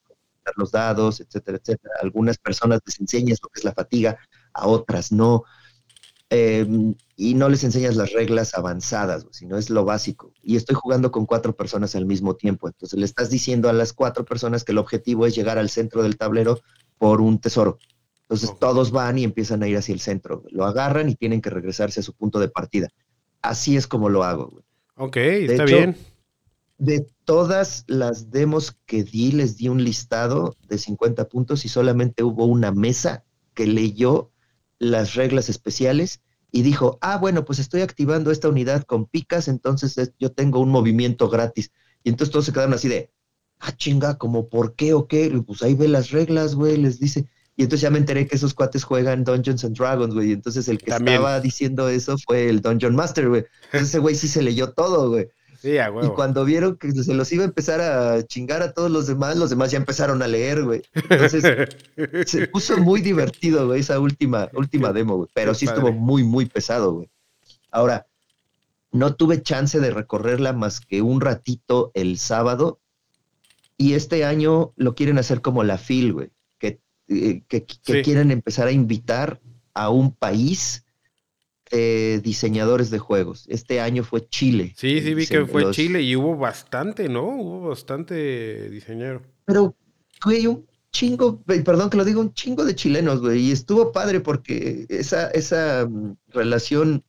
los 0.56 0.70
dados, 0.70 1.20
etcétera, 1.20 1.58
etcétera. 1.58 1.94
algunas 2.02 2.38
personas 2.38 2.80
les 2.84 3.00
enseñas 3.00 3.40
lo 3.42 3.48
que 3.48 3.60
es 3.60 3.64
la 3.64 3.72
fatiga, 3.72 4.18
a 4.52 4.66
otras 4.66 5.10
no. 5.12 5.44
Em, 6.28 6.94
y 7.16 7.34
no 7.34 7.48
les 7.48 7.62
enseñas 7.62 7.96
las 7.96 8.12
reglas 8.12 8.54
avanzadas, 8.54 9.26
sino 9.30 9.56
es 9.56 9.70
lo 9.70 9.84
básico. 9.84 10.32
Y 10.42 10.56
estoy 10.56 10.74
jugando 10.74 11.12
con 11.12 11.26
cuatro 11.26 11.54
personas 11.54 11.94
al 11.94 12.06
mismo 12.06 12.34
tiempo. 12.34 12.66
Entonces 12.66 12.98
le 12.98 13.04
estás 13.04 13.30
diciendo 13.30 13.68
a 13.68 13.72
las 13.72 13.92
cuatro 13.92 14.24
personas 14.24 14.64
que 14.64 14.72
el 14.72 14.78
objetivo 14.78 15.26
es 15.26 15.34
llegar 15.34 15.58
al 15.58 15.70
centro 15.70 16.02
del 16.02 16.16
tablero 16.16 16.60
por 16.98 17.20
un 17.20 17.38
tesoro. 17.38 17.78
Entonces 18.22 18.58
todos 18.58 18.90
van 18.90 19.18
y 19.18 19.24
empiezan 19.24 19.62
a 19.62 19.68
ir 19.68 19.76
hacia 19.76 19.92
el 19.92 20.00
centro. 20.00 20.42
Lo 20.50 20.64
agarran 20.64 21.08
y 21.08 21.14
tienen 21.14 21.40
que 21.40 21.50
regresarse 21.50 22.00
a 22.00 22.02
su 22.02 22.14
punto 22.14 22.40
de 22.40 22.48
partida. 22.48 22.88
Así 23.42 23.76
es 23.76 23.86
como 23.86 24.08
lo 24.08 24.24
hago. 24.24 24.64
Ok, 24.96 25.16
está 25.16 25.64
bien. 25.64 25.96
De 26.78 27.06
todas 27.24 27.84
las 27.86 28.30
demos 28.30 28.76
que 28.86 29.04
di, 29.04 29.30
les 29.30 29.56
di 29.56 29.68
un 29.68 29.84
listado 29.84 30.56
de 30.66 30.78
50 30.78 31.28
puntos 31.28 31.64
y 31.64 31.68
solamente 31.68 32.24
hubo 32.24 32.46
una 32.46 32.72
mesa 32.72 33.24
que 33.54 33.66
leyó 33.66 34.32
las 34.78 35.14
reglas 35.14 35.48
especiales 35.48 36.20
y 36.54 36.62
dijo, 36.62 36.98
ah, 37.00 37.16
bueno, 37.16 37.44
pues 37.44 37.58
estoy 37.58 37.80
activando 37.80 38.30
esta 38.30 38.48
unidad 38.48 38.84
con 38.84 39.06
picas, 39.06 39.48
entonces 39.48 40.12
yo 40.20 40.30
tengo 40.30 40.60
un 40.60 40.68
movimiento 40.68 41.28
gratis. 41.28 41.72
Y 42.04 42.10
entonces 42.10 42.30
todos 42.30 42.44
se 42.44 42.52
quedaron 42.52 42.74
así 42.74 42.86
de, 42.86 43.10
ah, 43.58 43.72
chinga, 43.72 44.18
como 44.18 44.48
por 44.48 44.76
qué 44.76 44.94
o 44.94 45.08
qué, 45.08 45.42
pues 45.44 45.64
ahí 45.64 45.74
ve 45.74 45.88
las 45.88 46.12
reglas, 46.12 46.54
güey, 46.54 46.76
les 46.76 47.00
dice. 47.00 47.26
Y 47.56 47.64
entonces 47.64 47.80
ya 47.80 47.90
me 47.90 47.98
enteré 47.98 48.28
que 48.28 48.36
esos 48.36 48.54
cuates 48.54 48.84
juegan 48.84 49.24
Dungeons 49.24 49.64
and 49.64 49.76
Dragons, 49.76 50.14
güey. 50.14 50.28
Y 50.28 50.32
entonces 50.32 50.68
el 50.68 50.78
que 50.78 50.92
estaba 50.92 51.40
diciendo 51.40 51.88
eso 51.88 52.16
fue 52.18 52.48
el 52.48 52.60
Dungeon 52.60 52.94
Master, 52.94 53.28
güey. 53.28 53.46
Entonces 53.64 53.88
ese 53.88 53.98
güey 53.98 54.14
sí 54.14 54.28
se 54.28 54.40
leyó 54.40 54.70
todo, 54.74 55.10
güey. 55.10 55.30
Y 55.64 56.08
cuando 56.10 56.44
vieron 56.44 56.76
que 56.76 56.92
se 56.92 57.14
los 57.14 57.32
iba 57.32 57.42
a 57.42 57.46
empezar 57.46 57.80
a 57.80 58.22
chingar 58.24 58.62
a 58.62 58.72
todos 58.72 58.90
los 58.90 59.06
demás, 59.06 59.36
los 59.36 59.48
demás 59.48 59.70
ya 59.70 59.78
empezaron 59.78 60.22
a 60.22 60.26
leer, 60.26 60.62
güey. 60.62 60.82
Entonces 60.92 61.42
se 62.26 62.48
puso 62.48 62.76
muy 62.78 63.00
divertido, 63.00 63.66
güey, 63.66 63.80
esa 63.80 63.98
última, 63.98 64.50
última 64.52 64.92
demo, 64.92 65.16
güey. 65.16 65.28
Pero 65.32 65.54
sí 65.54 65.64
estuvo 65.64 65.90
muy, 65.90 66.22
muy 66.22 66.46
pesado, 66.46 66.92
güey. 66.92 67.10
Ahora, 67.70 68.06
no 68.92 69.14
tuve 69.16 69.42
chance 69.42 69.80
de 69.80 69.90
recorrerla 69.90 70.52
más 70.52 70.80
que 70.80 71.02
un 71.02 71.20
ratito 71.20 71.90
el 71.94 72.18
sábado. 72.18 72.80
Y 73.76 73.94
este 73.94 74.24
año 74.24 74.72
lo 74.76 74.94
quieren 74.94 75.18
hacer 75.18 75.40
como 75.40 75.64
la 75.64 75.78
FIL, 75.78 76.12
güey. 76.12 76.30
Que, 76.58 76.80
eh, 77.08 77.42
que, 77.48 77.64
quieren 77.64 78.30
empezar 78.30 78.68
a 78.68 78.72
invitar 78.72 79.40
a 79.72 79.88
un 79.88 80.14
país 80.14 80.83
eh, 81.76 82.20
diseñadores 82.22 82.90
de 82.90 82.98
juegos. 82.98 83.46
Este 83.48 83.80
año 83.80 84.04
fue 84.04 84.28
Chile. 84.28 84.72
Sí, 84.76 85.00
sí, 85.00 85.14
vi 85.14 85.26
que 85.26 85.44
fue 85.44 85.70
Chile 85.72 86.02
y 86.02 86.14
hubo 86.14 86.36
bastante, 86.36 87.08
¿no? 87.08 87.26
Hubo 87.26 87.68
bastante 87.68 88.70
diseñero. 88.70 89.22
Pero, 89.44 89.74
güey, 90.24 90.46
un 90.46 90.66
chingo, 90.92 91.42
perdón 91.42 91.90
que 91.90 91.96
lo 91.96 92.04
digo, 92.04 92.20
un 92.20 92.32
chingo 92.32 92.64
de 92.64 92.76
chilenos, 92.76 93.20
güey. 93.20 93.40
Y 93.40 93.52
estuvo 93.52 93.90
padre 93.90 94.20
porque 94.20 94.86
esa, 94.88 95.28
esa 95.30 95.86
mm, 95.88 96.16
relación 96.28 97.02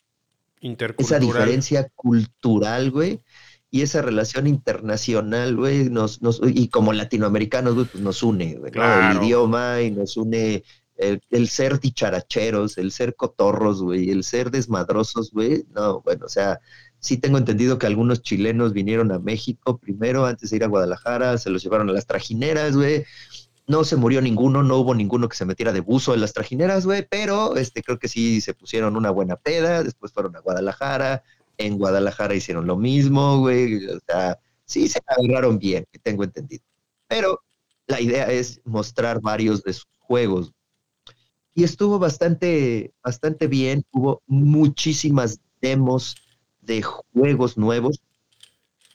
esa 0.98 1.20
diferencia 1.20 1.90
cultural, 1.96 2.92
güey, 2.92 3.22
y 3.70 3.82
esa 3.82 4.02
relación 4.02 4.48
internacional, 4.48 5.56
güey, 5.56 5.90
nos, 5.90 6.22
nos, 6.22 6.42
y 6.44 6.70
como 6.70 6.94
latinoamericanos, 6.94 7.76
güey, 7.76 7.86
pues 7.86 8.04
nos 8.04 8.24
une, 8.24 8.56
güey, 8.56 8.72
el 8.74 9.24
idioma 9.24 9.82
y 9.82 9.92
nos 9.92 10.18
une 10.18 10.64
el, 10.98 11.50
ser 11.50 11.80
dicharacheros, 11.80 12.78
el 12.78 12.92
ser 12.92 13.16
cotorros, 13.16 13.82
güey, 13.82 14.10
el 14.10 14.24
ser 14.24 14.52
desmadrosos, 14.52 15.32
güey, 15.32 15.66
no, 15.74 16.02
bueno, 16.02 16.26
o 16.26 16.30
sea, 16.30 16.60
sí 17.00 17.18
tengo 17.18 17.38
entendido 17.38 17.78
que 17.78 17.88
algunos 17.88 18.22
chilenos 18.22 18.74
vinieron 18.74 19.12
a 19.12 19.20
México 19.20 19.78
primero, 19.78 20.26
antes 20.26 20.50
de 20.50 20.58
ir 20.58 20.64
a 20.64 20.68
Guadalajara, 20.68 21.38
se 21.38 21.50
los 21.50 21.64
llevaron 21.64 21.90
a 21.90 21.94
las 21.94 22.08
trajineras, 22.08 22.76
güey, 22.76 23.06
no 23.68 23.84
se 23.84 23.96
murió 23.96 24.22
ninguno, 24.22 24.64
no 24.64 24.78
hubo 24.78 24.94
ninguno 24.94 25.28
que 25.28 25.38
se 25.38 25.46
metiera 25.46 25.74
de 25.74 25.82
buzo 25.82 26.14
en 26.14 26.22
las 26.22 26.34
trajineras, 26.34 26.86
güey, 26.86 27.06
pero 27.10 27.56
este, 27.56 27.82
creo 27.82 28.00
que 28.00 28.08
sí 28.08 28.42
se 28.42 28.54
pusieron 28.54 28.96
una 28.96 29.10
buena 29.10 29.36
peda, 29.36 29.84
después 29.84 30.12
fueron 30.14 30.36
a 30.36 30.40
Guadalajara, 30.40 31.24
en 31.58 31.78
Guadalajara 31.78 32.36
hicieron 32.36 32.68
lo 32.68 32.78
mismo, 32.78 33.40
güey, 33.40 33.86
o 33.88 34.00
sea, 34.06 34.40
sí 34.66 34.88
se 34.88 35.00
agarraron 35.06 35.58
bien, 35.58 35.86
tengo 36.04 36.24
entendido. 36.24 36.64
Pero 37.08 37.42
la 37.88 38.02
idea 38.02 38.32
es 38.32 38.62
mostrar 38.66 39.22
varios 39.22 39.64
de 39.64 39.74
sus 39.74 39.88
juegos. 40.00 40.52
Y 41.56 41.64
estuvo 41.64 41.98
bastante, 41.98 42.94
bastante 43.02 43.48
bien, 43.48 43.86
hubo 43.92 44.22
muchísimas 44.28 45.40
demos 45.62 46.18
de 46.62 46.82
juegos 46.82 47.58
nuevos. 47.58 48.02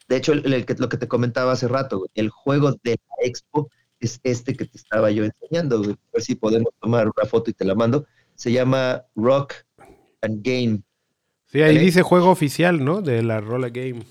De 0.08 0.16
hecho, 0.16 0.34
lo 0.34 0.88
que 0.88 0.96
te 0.98 1.08
comentaba 1.08 1.52
hace 1.52 1.68
rato, 1.68 2.06
el 2.14 2.28
juego 2.28 2.72
de 2.82 2.98
la 3.08 3.26
expo 3.26 3.70
es 3.98 4.20
este 4.24 4.54
que 4.54 4.66
te 4.66 4.76
estaba 4.76 5.10
yo 5.10 5.24
enseñando. 5.24 5.76
A 5.82 5.86
ver 6.12 6.22
si 6.22 6.34
podemos 6.34 6.72
tomar 6.80 7.06
una 7.06 7.26
foto 7.26 7.50
y 7.50 7.54
te 7.54 7.64
la 7.64 7.74
mando. 7.74 8.06
Se 8.34 8.52
llama 8.52 9.04
Rock 9.14 9.54
and 10.20 10.42
Game. 10.42 10.82
Sí, 11.46 11.62
ahí 11.62 11.78
dice 11.78 12.02
juego 12.02 12.30
oficial, 12.30 12.84
¿no? 12.84 13.00
De 13.00 13.22
la 13.22 13.40
Rolla 13.40 13.70
Game. 13.70 14.04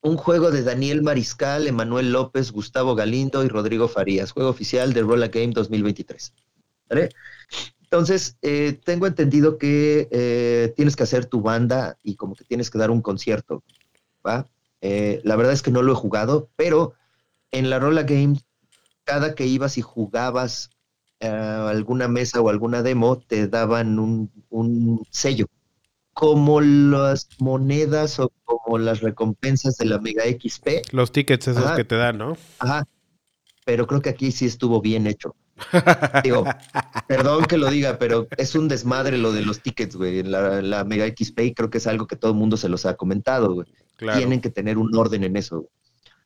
Un 0.00 0.16
juego 0.16 0.50
de 0.50 0.62
Daniel 0.62 1.02
Mariscal, 1.02 1.68
Emanuel 1.68 2.10
López, 2.10 2.50
Gustavo 2.50 2.96
Galindo 2.96 3.44
y 3.44 3.48
Rodrigo 3.48 3.86
Farías. 3.86 4.32
Juego 4.32 4.50
oficial 4.50 4.92
de 4.92 5.02
Rolla 5.02 5.28
Game 5.28 5.52
2023. 5.52 6.34
¿Vale? 6.92 7.08
Entonces, 7.92 8.38
eh, 8.40 8.80
tengo 8.84 9.06
entendido 9.06 9.58
que 9.58 10.08
eh, 10.10 10.72
tienes 10.76 10.96
que 10.96 11.02
hacer 11.02 11.26
tu 11.26 11.42
banda 11.42 11.98
y 12.02 12.16
como 12.16 12.34
que 12.34 12.44
tienes 12.44 12.70
que 12.70 12.78
dar 12.78 12.90
un 12.90 13.02
concierto. 13.02 13.62
¿va? 14.26 14.48
Eh, 14.80 15.20
la 15.24 15.36
verdad 15.36 15.52
es 15.52 15.62
que 15.62 15.70
no 15.70 15.82
lo 15.82 15.92
he 15.92 15.96
jugado, 15.96 16.48
pero 16.56 16.94
en 17.50 17.68
la 17.68 17.78
Rolla 17.78 18.04
Game 18.04 18.38
cada 19.04 19.34
que 19.34 19.46
ibas 19.46 19.76
y 19.78 19.82
jugabas 19.82 20.70
alguna 21.20 22.08
mesa 22.08 22.40
o 22.40 22.48
alguna 22.48 22.82
demo, 22.82 23.18
te 23.18 23.46
daban 23.46 23.98
un, 23.98 25.06
sello. 25.10 25.46
Como 26.14 26.60
las 26.60 27.28
monedas 27.38 28.18
o 28.18 28.32
como 28.44 28.78
las 28.78 29.02
recompensas 29.02 29.76
de 29.76 29.84
la 29.84 30.00
Mega 30.00 30.24
XP. 30.24 30.92
Los 30.92 31.12
tickets 31.12 31.48
esos 31.48 31.70
que 31.72 31.84
te 31.84 31.96
dan, 31.96 32.18
¿no? 32.18 32.36
Ajá. 32.58 32.84
Pero 33.64 33.86
creo 33.86 34.02
que 34.02 34.10
aquí 34.10 34.32
sí 34.32 34.46
estuvo 34.46 34.80
bien 34.80 35.06
hecho. 35.06 35.36
Digo, 36.24 36.44
perdón 37.06 37.44
que 37.44 37.58
lo 37.58 37.70
diga, 37.70 37.98
pero 37.98 38.26
es 38.36 38.54
un 38.54 38.68
desmadre 38.68 39.18
lo 39.18 39.32
de 39.32 39.42
los 39.42 39.60
tickets, 39.60 39.96
güey. 39.96 40.22
La, 40.22 40.62
la 40.62 40.84
Mega 40.84 41.06
XP 41.06 41.54
creo 41.54 41.70
que 41.70 41.78
es 41.78 41.86
algo 41.86 42.06
que 42.06 42.16
todo 42.16 42.32
el 42.32 42.38
mundo 42.38 42.56
se 42.56 42.68
los 42.68 42.86
ha 42.86 42.96
comentado, 42.96 43.54
güey. 43.54 43.66
Tienen 43.98 44.40
que 44.40 44.50
tener 44.50 44.78
un 44.78 44.94
orden 44.96 45.24
en 45.24 45.36
eso, 45.36 45.60
güey 45.60 45.70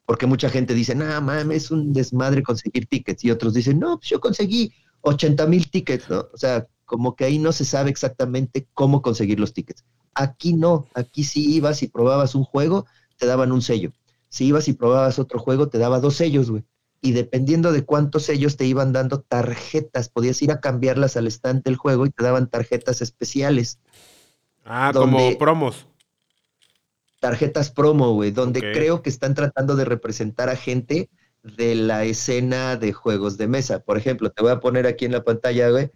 porque 0.07 0.27
mucha 0.27 0.49
gente 0.49 0.73
dice, 0.73 0.95
no, 0.95 1.21
mames, 1.21 1.65
es 1.65 1.71
un 1.73 1.93
desmadre 1.93 2.43
conseguir 2.43 2.87
tickets, 2.87 3.25
y 3.25 3.31
otros 3.33 3.53
dicen, 3.53 3.81
no, 3.81 3.99
pues 3.99 4.09
yo 4.09 4.21
conseguí 4.21 4.73
80 5.03 5.47
mil 5.47 5.69
tickets, 5.69 6.09
¿no? 6.09 6.29
O 6.33 6.37
sea, 6.37 6.67
como 6.85 7.17
que 7.17 7.25
ahí 7.25 7.39
no 7.39 7.53
se 7.53 7.65
sabe 7.65 7.91
exactamente 7.91 8.69
cómo 8.73 9.03
conseguir 9.03 9.41
los 9.41 9.53
tickets. 9.53 9.85
Aquí 10.15 10.55
no, 10.55 10.87
aquí 10.95 11.25
si 11.25 11.57
ibas 11.57 11.83
y 11.83 11.89
probabas 11.89 12.37
un 12.37 12.45
juego, 12.45 12.87
te 13.19 13.27
daban 13.27 13.51
un 13.51 13.61
sello. 13.61 13.93
Si 14.29 14.47
ibas 14.47 14.69
y 14.69 14.75
probabas 14.75 15.19
otro 15.19 15.41
juego, 15.41 15.69
te 15.69 15.79
daba 15.79 15.99
dos 15.99 16.15
sellos, 16.15 16.51
güey. 16.51 16.65
Y 17.07 17.13
dependiendo 17.13 17.73
de 17.73 17.85
cuántos 17.85 18.25
sellos 18.25 18.57
te 18.57 18.67
iban 18.67 18.93
dando 18.93 19.21
tarjetas, 19.21 20.09
podías 20.09 20.41
ir 20.43 20.51
a 20.51 20.61
cambiarlas 20.61 21.17
al 21.17 21.27
estante 21.27 21.71
del 21.71 21.77
juego 21.77 22.07
y 22.07 22.11
te 22.11 22.25
daban 22.25 22.49
tarjetas 22.49 23.01
especiales. 23.01 23.79
Ah, 24.65 24.91
como 24.93 25.39
promos 25.39 25.87
tarjetas 27.21 27.71
promo, 27.71 28.13
güey, 28.13 28.31
donde 28.31 28.61
creo 28.61 29.03
que 29.03 29.11
están 29.11 29.35
tratando 29.35 29.75
de 29.75 29.85
representar 29.85 30.49
a 30.49 30.57
gente 30.57 31.09
de 31.43 31.75
la 31.75 32.05
escena 32.05 32.77
de 32.77 32.93
juegos 32.93 33.37
de 33.37 33.49
mesa. 33.49 33.81
Por 33.81 33.99
ejemplo, 33.99 34.31
te 34.31 34.43
voy 34.43 34.53
a 34.53 34.61
poner 34.61 34.87
aquí 34.87 35.05
en 35.05 35.13
la 35.13 35.25
pantalla, 35.25 35.71
güey, 35.71 35.91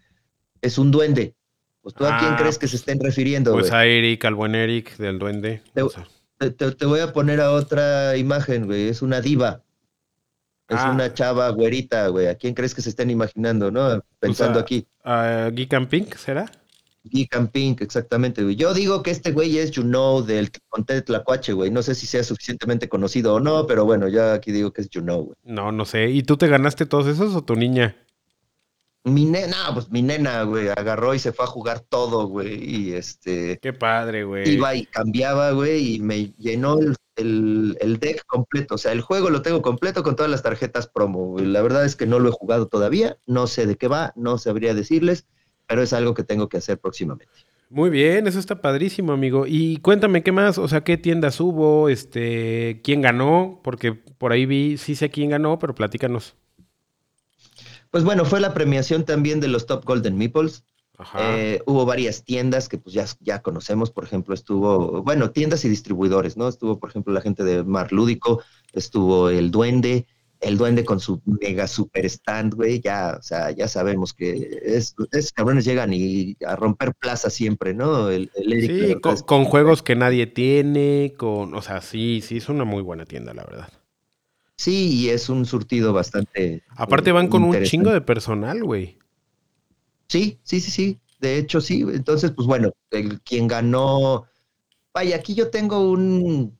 es 0.60 0.78
un 0.78 0.90
duende. 0.90 1.34
Pues 1.82 1.94
tú 1.94 2.04
a 2.04 2.18
quién 2.18 2.32
ah, 2.32 2.36
crees 2.36 2.58
que 2.58 2.68
se 2.68 2.76
estén 2.76 3.00
refiriendo, 3.00 3.52
Pues 3.52 3.72
a 3.72 3.86
Eric, 3.86 4.24
al 4.24 4.34
buen 4.34 4.54
Eric 4.54 4.96
del 4.96 5.18
duende. 5.18 5.62
Te, 5.72 6.86
voy 6.86 7.00
a 7.00 7.12
poner 7.12 7.40
a 7.40 7.52
otra 7.52 8.16
imagen, 8.16 8.66
güey, 8.66 8.88
es 8.88 9.00
una 9.00 9.20
diva. 9.20 9.62
Es 10.70 10.78
ah. 10.78 10.92
una 10.92 11.12
chava 11.12 11.48
güerita, 11.50 12.06
güey. 12.08 12.28
¿A 12.28 12.36
quién 12.36 12.54
crees 12.54 12.76
que 12.76 12.80
se 12.80 12.90
estén 12.90 13.10
imaginando, 13.10 13.72
no? 13.72 14.04
Pensando 14.20 14.60
aquí. 14.60 14.86
¿A 15.02 15.50
Geek 15.52 15.74
and 15.74 15.88
Pink 15.88 16.14
será? 16.14 16.50
Geek 17.02 17.34
and 17.34 17.50
Pink, 17.50 17.80
exactamente, 17.80 18.44
güey. 18.44 18.54
Yo 18.54 18.72
digo 18.72 19.02
que 19.02 19.10
este 19.10 19.32
güey 19.32 19.58
es 19.58 19.72
Juno 19.74 20.22
del 20.22 20.52
Conté 20.68 21.02
Tlacuache, 21.02 21.54
güey. 21.54 21.72
No 21.72 21.82
sé 21.82 21.96
si 21.96 22.06
sea 22.06 22.22
suficientemente 22.22 22.88
conocido 22.88 23.34
o 23.34 23.40
no, 23.40 23.66
pero 23.66 23.84
bueno, 23.84 24.06
ya 24.06 24.34
aquí 24.34 24.52
digo 24.52 24.72
que 24.72 24.82
es 24.82 24.88
Juno, 24.92 25.22
güey. 25.22 25.36
No, 25.42 25.72
no 25.72 25.84
sé. 25.84 26.08
¿Y 26.10 26.22
tú 26.22 26.36
te 26.36 26.46
ganaste 26.46 26.86
todos 26.86 27.08
esos 27.08 27.34
o 27.34 27.42
tu 27.42 27.56
niña? 27.56 27.96
Mi 29.02 29.24
nena, 29.24 29.74
pues 29.74 29.90
mi 29.90 30.02
nena, 30.02 30.44
güey, 30.44 30.68
agarró 30.68 31.14
y 31.14 31.18
se 31.18 31.32
fue 31.32 31.46
a 31.46 31.48
jugar 31.48 31.80
todo, 31.80 32.28
güey. 32.28 32.62
Y 32.62 32.92
este. 32.92 33.58
Qué 33.60 33.72
padre, 33.72 34.22
güey. 34.22 34.48
Iba 34.48 34.76
y 34.76 34.86
cambiaba, 34.86 35.50
güey, 35.50 35.96
y 35.96 36.00
me 36.00 36.32
llenó 36.38 36.78
el, 36.78 36.94
el, 37.20 37.98
deck 38.00 38.24
completo. 38.26 38.74
O 38.74 38.78
sea, 38.78 38.92
el 38.92 39.00
juego 39.00 39.30
lo 39.30 39.42
tengo 39.42 39.62
completo 39.62 40.02
con 40.02 40.16
todas 40.16 40.30
las 40.30 40.42
tarjetas 40.42 40.86
promo. 40.86 41.38
La 41.38 41.62
verdad 41.62 41.84
es 41.84 41.96
que 41.96 42.06
no 42.06 42.18
lo 42.18 42.28
he 42.28 42.32
jugado 42.32 42.68
todavía. 42.68 43.18
No 43.26 43.46
sé 43.46 43.66
de 43.66 43.76
qué 43.76 43.88
va, 43.88 44.12
no 44.16 44.38
sabría 44.38 44.74
decirles 44.74 45.26
pero 45.70 45.82
es 45.82 45.92
algo 45.92 46.14
que 46.14 46.24
tengo 46.24 46.48
que 46.48 46.56
hacer 46.56 46.80
próximamente. 46.80 47.32
Muy 47.68 47.90
bien, 47.90 48.26
eso 48.26 48.40
está 48.40 48.60
padrísimo, 48.60 49.12
amigo. 49.12 49.44
Y 49.46 49.76
cuéntame 49.76 50.24
qué 50.24 50.32
más, 50.32 50.58
o 50.58 50.66
sea, 50.66 50.80
qué 50.82 50.96
tiendas 50.96 51.40
hubo, 51.40 51.88
este, 51.88 52.80
quién 52.82 53.00
ganó, 53.00 53.60
porque 53.62 53.92
por 53.92 54.32
ahí 54.32 54.46
vi, 54.46 54.78
sí 54.78 54.96
sé 54.96 55.10
quién 55.10 55.30
ganó, 55.30 55.60
pero 55.60 55.76
platícanos. 55.76 56.34
Pues 57.92 58.02
bueno, 58.02 58.24
fue 58.24 58.40
la 58.40 58.52
premiación 58.52 59.04
también 59.04 59.38
de 59.38 59.46
los 59.46 59.66
Top 59.66 59.84
Golden 59.84 60.18
Meeples. 60.18 60.64
Eh, 61.18 61.60
hubo 61.66 61.86
varias 61.86 62.24
tiendas 62.24 62.68
que 62.68 62.78
pues 62.78 62.94
ya, 62.94 63.06
ya 63.20 63.40
conocemos, 63.42 63.90
por 63.90 64.04
ejemplo, 64.04 64.34
estuvo, 64.34 65.02
bueno, 65.02 65.30
tiendas 65.30 65.64
y 65.64 65.68
distribuidores, 65.68 66.36
¿no? 66.36 66.48
Estuvo, 66.48 66.78
por 66.78 66.90
ejemplo, 66.90 67.12
la 67.12 67.20
gente 67.20 67.44
de 67.44 67.62
Mar 67.64 67.92
Lúdico, 67.92 68.42
estuvo 68.72 69.30
el 69.30 69.50
Duende, 69.50 70.06
el 70.40 70.56
duende 70.56 70.84
con 70.84 71.00
su 71.00 71.20
mega 71.26 71.66
super 71.66 72.06
stand, 72.06 72.54
güey, 72.54 72.80
ya, 72.80 73.16
o 73.18 73.22
sea, 73.22 73.50
ya 73.50 73.68
sabemos 73.68 74.14
que 74.14 74.60
es, 74.64 74.94
esos 75.12 75.32
cabrones 75.32 75.66
llegan 75.66 75.92
y 75.92 76.36
a 76.46 76.56
romper 76.56 76.94
plaza 76.94 77.28
siempre, 77.28 77.74
¿no? 77.74 78.08
El, 78.08 78.30
sí, 78.34 78.96
con, 79.26 79.44
juegos 79.44 79.82
que 79.82 79.96
nadie 79.96 80.26
tiene, 80.26 81.12
con, 81.16 81.54
o 81.54 81.62
sea, 81.62 81.82
sí, 81.82 82.22
sí, 82.22 82.38
es 82.38 82.48
una 82.48 82.64
muy 82.64 82.82
buena 82.82 83.04
tienda, 83.04 83.34
la 83.34 83.44
verdad. 83.44 83.68
Sí, 84.56 84.94
y 84.94 85.08
es 85.10 85.28
un 85.28 85.46
surtido 85.46 85.92
bastante. 85.92 86.62
Aparte 86.70 87.12
van 87.12 87.28
con 87.28 87.44
un 87.44 87.62
chingo 87.62 87.90
de 87.90 88.00
personal, 88.00 88.62
güey. 88.62 88.98
Sí, 90.10 90.40
sí, 90.42 90.60
sí, 90.60 90.70
sí. 90.70 91.00
De 91.20 91.38
hecho, 91.38 91.60
sí. 91.60 91.82
Entonces, 91.82 92.32
pues 92.32 92.46
bueno, 92.48 92.72
el, 92.90 93.20
quien 93.20 93.46
ganó 93.46 94.26
Vaya, 94.92 95.16
aquí 95.16 95.34
yo 95.34 95.50
tengo 95.50 95.88
un, 95.88 96.58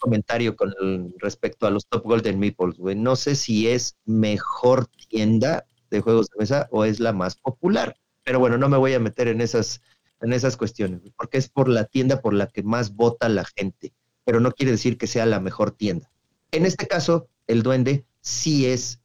comentario 0.00 0.56
con 0.56 0.74
respecto 1.18 1.66
a 1.66 1.70
los 1.70 1.86
Top 1.86 2.02
Golden 2.04 2.38
Meeples, 2.38 2.76
güey. 2.76 2.96
No 2.96 3.14
sé 3.14 3.36
si 3.36 3.68
es 3.68 3.96
mejor 4.04 4.88
tienda 5.08 5.64
de 5.90 6.00
juegos 6.00 6.28
de 6.30 6.38
mesa 6.40 6.68
o 6.72 6.84
es 6.84 6.98
la 6.98 7.12
más 7.12 7.36
popular. 7.36 7.96
Pero 8.24 8.40
bueno, 8.40 8.58
no 8.58 8.68
me 8.68 8.76
voy 8.76 8.94
a 8.94 9.00
meter 9.00 9.28
en 9.28 9.40
esas, 9.40 9.80
en 10.20 10.32
esas 10.32 10.56
cuestiones, 10.56 11.02
porque 11.16 11.38
es 11.38 11.48
por 11.48 11.68
la 11.68 11.84
tienda 11.84 12.20
por 12.20 12.34
la 12.34 12.48
que 12.48 12.64
más 12.64 12.96
vota 12.96 13.28
la 13.28 13.44
gente, 13.44 13.92
pero 14.24 14.40
no 14.40 14.50
quiere 14.50 14.72
decir 14.72 14.98
que 14.98 15.06
sea 15.06 15.24
la 15.24 15.38
mejor 15.38 15.70
tienda. 15.70 16.10
En 16.50 16.66
este 16.66 16.88
caso, 16.88 17.28
el 17.46 17.62
Duende 17.62 18.04
sí 18.20 18.66
es, 18.66 19.00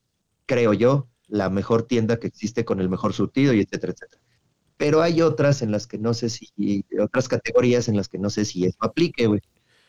creo 0.48 0.74
yo, 0.74 1.08
la 1.34 1.50
mejor 1.50 1.84
tienda 1.84 2.18
que 2.18 2.28
existe 2.28 2.64
con 2.64 2.80
el 2.80 2.90
mejor 2.90 3.14
surtido 3.14 3.54
y 3.54 3.62
etcétera, 3.62 3.94
etcétera 3.94 4.22
pero 4.78 5.02
hay 5.02 5.22
otras 5.22 5.62
en 5.62 5.72
las 5.72 5.88
que 5.88 5.98
no 5.98 6.14
sé 6.14 6.30
si, 6.30 6.84
otras 7.00 7.30
categorías 7.30 7.88
en 7.88 7.96
las 7.96 8.10
que 8.10 8.18
no 8.18 8.30
sé 8.30 8.44
si 8.44 8.66
eso 8.66 8.78
aplique, 8.82 9.28
güey. 9.28 9.42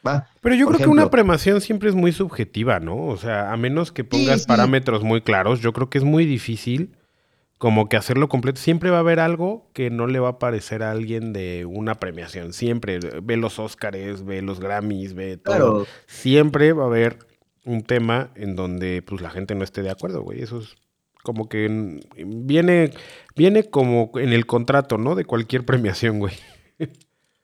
Va, 0.07 0.29
pero 0.41 0.55
yo 0.55 0.69
creo 0.69 0.79
que 0.79 0.87
una 0.87 1.11
premación 1.11 1.61
siempre 1.61 1.89
es 1.89 1.95
muy 1.95 2.13
subjetiva, 2.13 2.79
¿no? 2.79 3.07
O 3.07 3.17
sea, 3.17 3.53
a 3.53 3.57
menos 3.57 3.91
que 3.91 4.05
pongas 4.05 4.47
parámetros 4.47 5.03
muy 5.03 5.23
claros, 5.23 5.61
yo 5.61 5.73
creo 5.73 5.91
que 5.91 5.99
es 5.99 6.05
muy 6.05 6.27
difícil 6.27 6.95
como 7.59 7.89
que 7.89 7.97
hacerlo 7.97 8.29
completo. 8.29 8.61
Siempre 8.61 8.91
va 8.91 8.99
a 8.99 9.01
haber 9.01 9.19
algo 9.19 9.71
que 9.73 9.91
no 9.91 10.07
le 10.07 10.21
va 10.21 10.29
a 10.29 10.39
parecer 10.39 10.83
a 10.83 10.91
alguien 10.91 11.33
de 11.33 11.65
una 11.65 11.95
premiación. 11.95 12.53
Siempre. 12.53 13.01
Ve 13.23 13.37
los 13.37 13.59
Óscares, 13.59 14.25
ve 14.25 14.43
los 14.43 14.61
Grammys, 14.61 15.15
ve 15.15 15.39
todo. 15.39 15.87
Siempre 16.07 16.73
va 16.73 16.85
a 16.85 16.87
haber 16.87 17.19
un 17.65 17.83
tema 17.83 18.31
en 18.35 18.55
donde 18.55 19.03
pues 19.03 19.23
la 19.23 19.31
gente 19.31 19.55
no 19.55 19.65
esté 19.65 19.83
de 19.83 19.91
acuerdo, 19.91 20.23
güey. 20.23 20.43
Eso 20.43 20.61
es 20.61 20.77
como 21.25 21.49
que 21.49 22.01
viene, 22.17 22.93
viene 23.35 23.65
como 23.71 24.13
en 24.17 24.35
el 24.35 24.45
contrato, 24.45 24.99
¿no? 24.99 25.15
De 25.15 25.25
cualquier 25.25 25.65
premiación, 25.65 26.19
güey. 26.21 26.35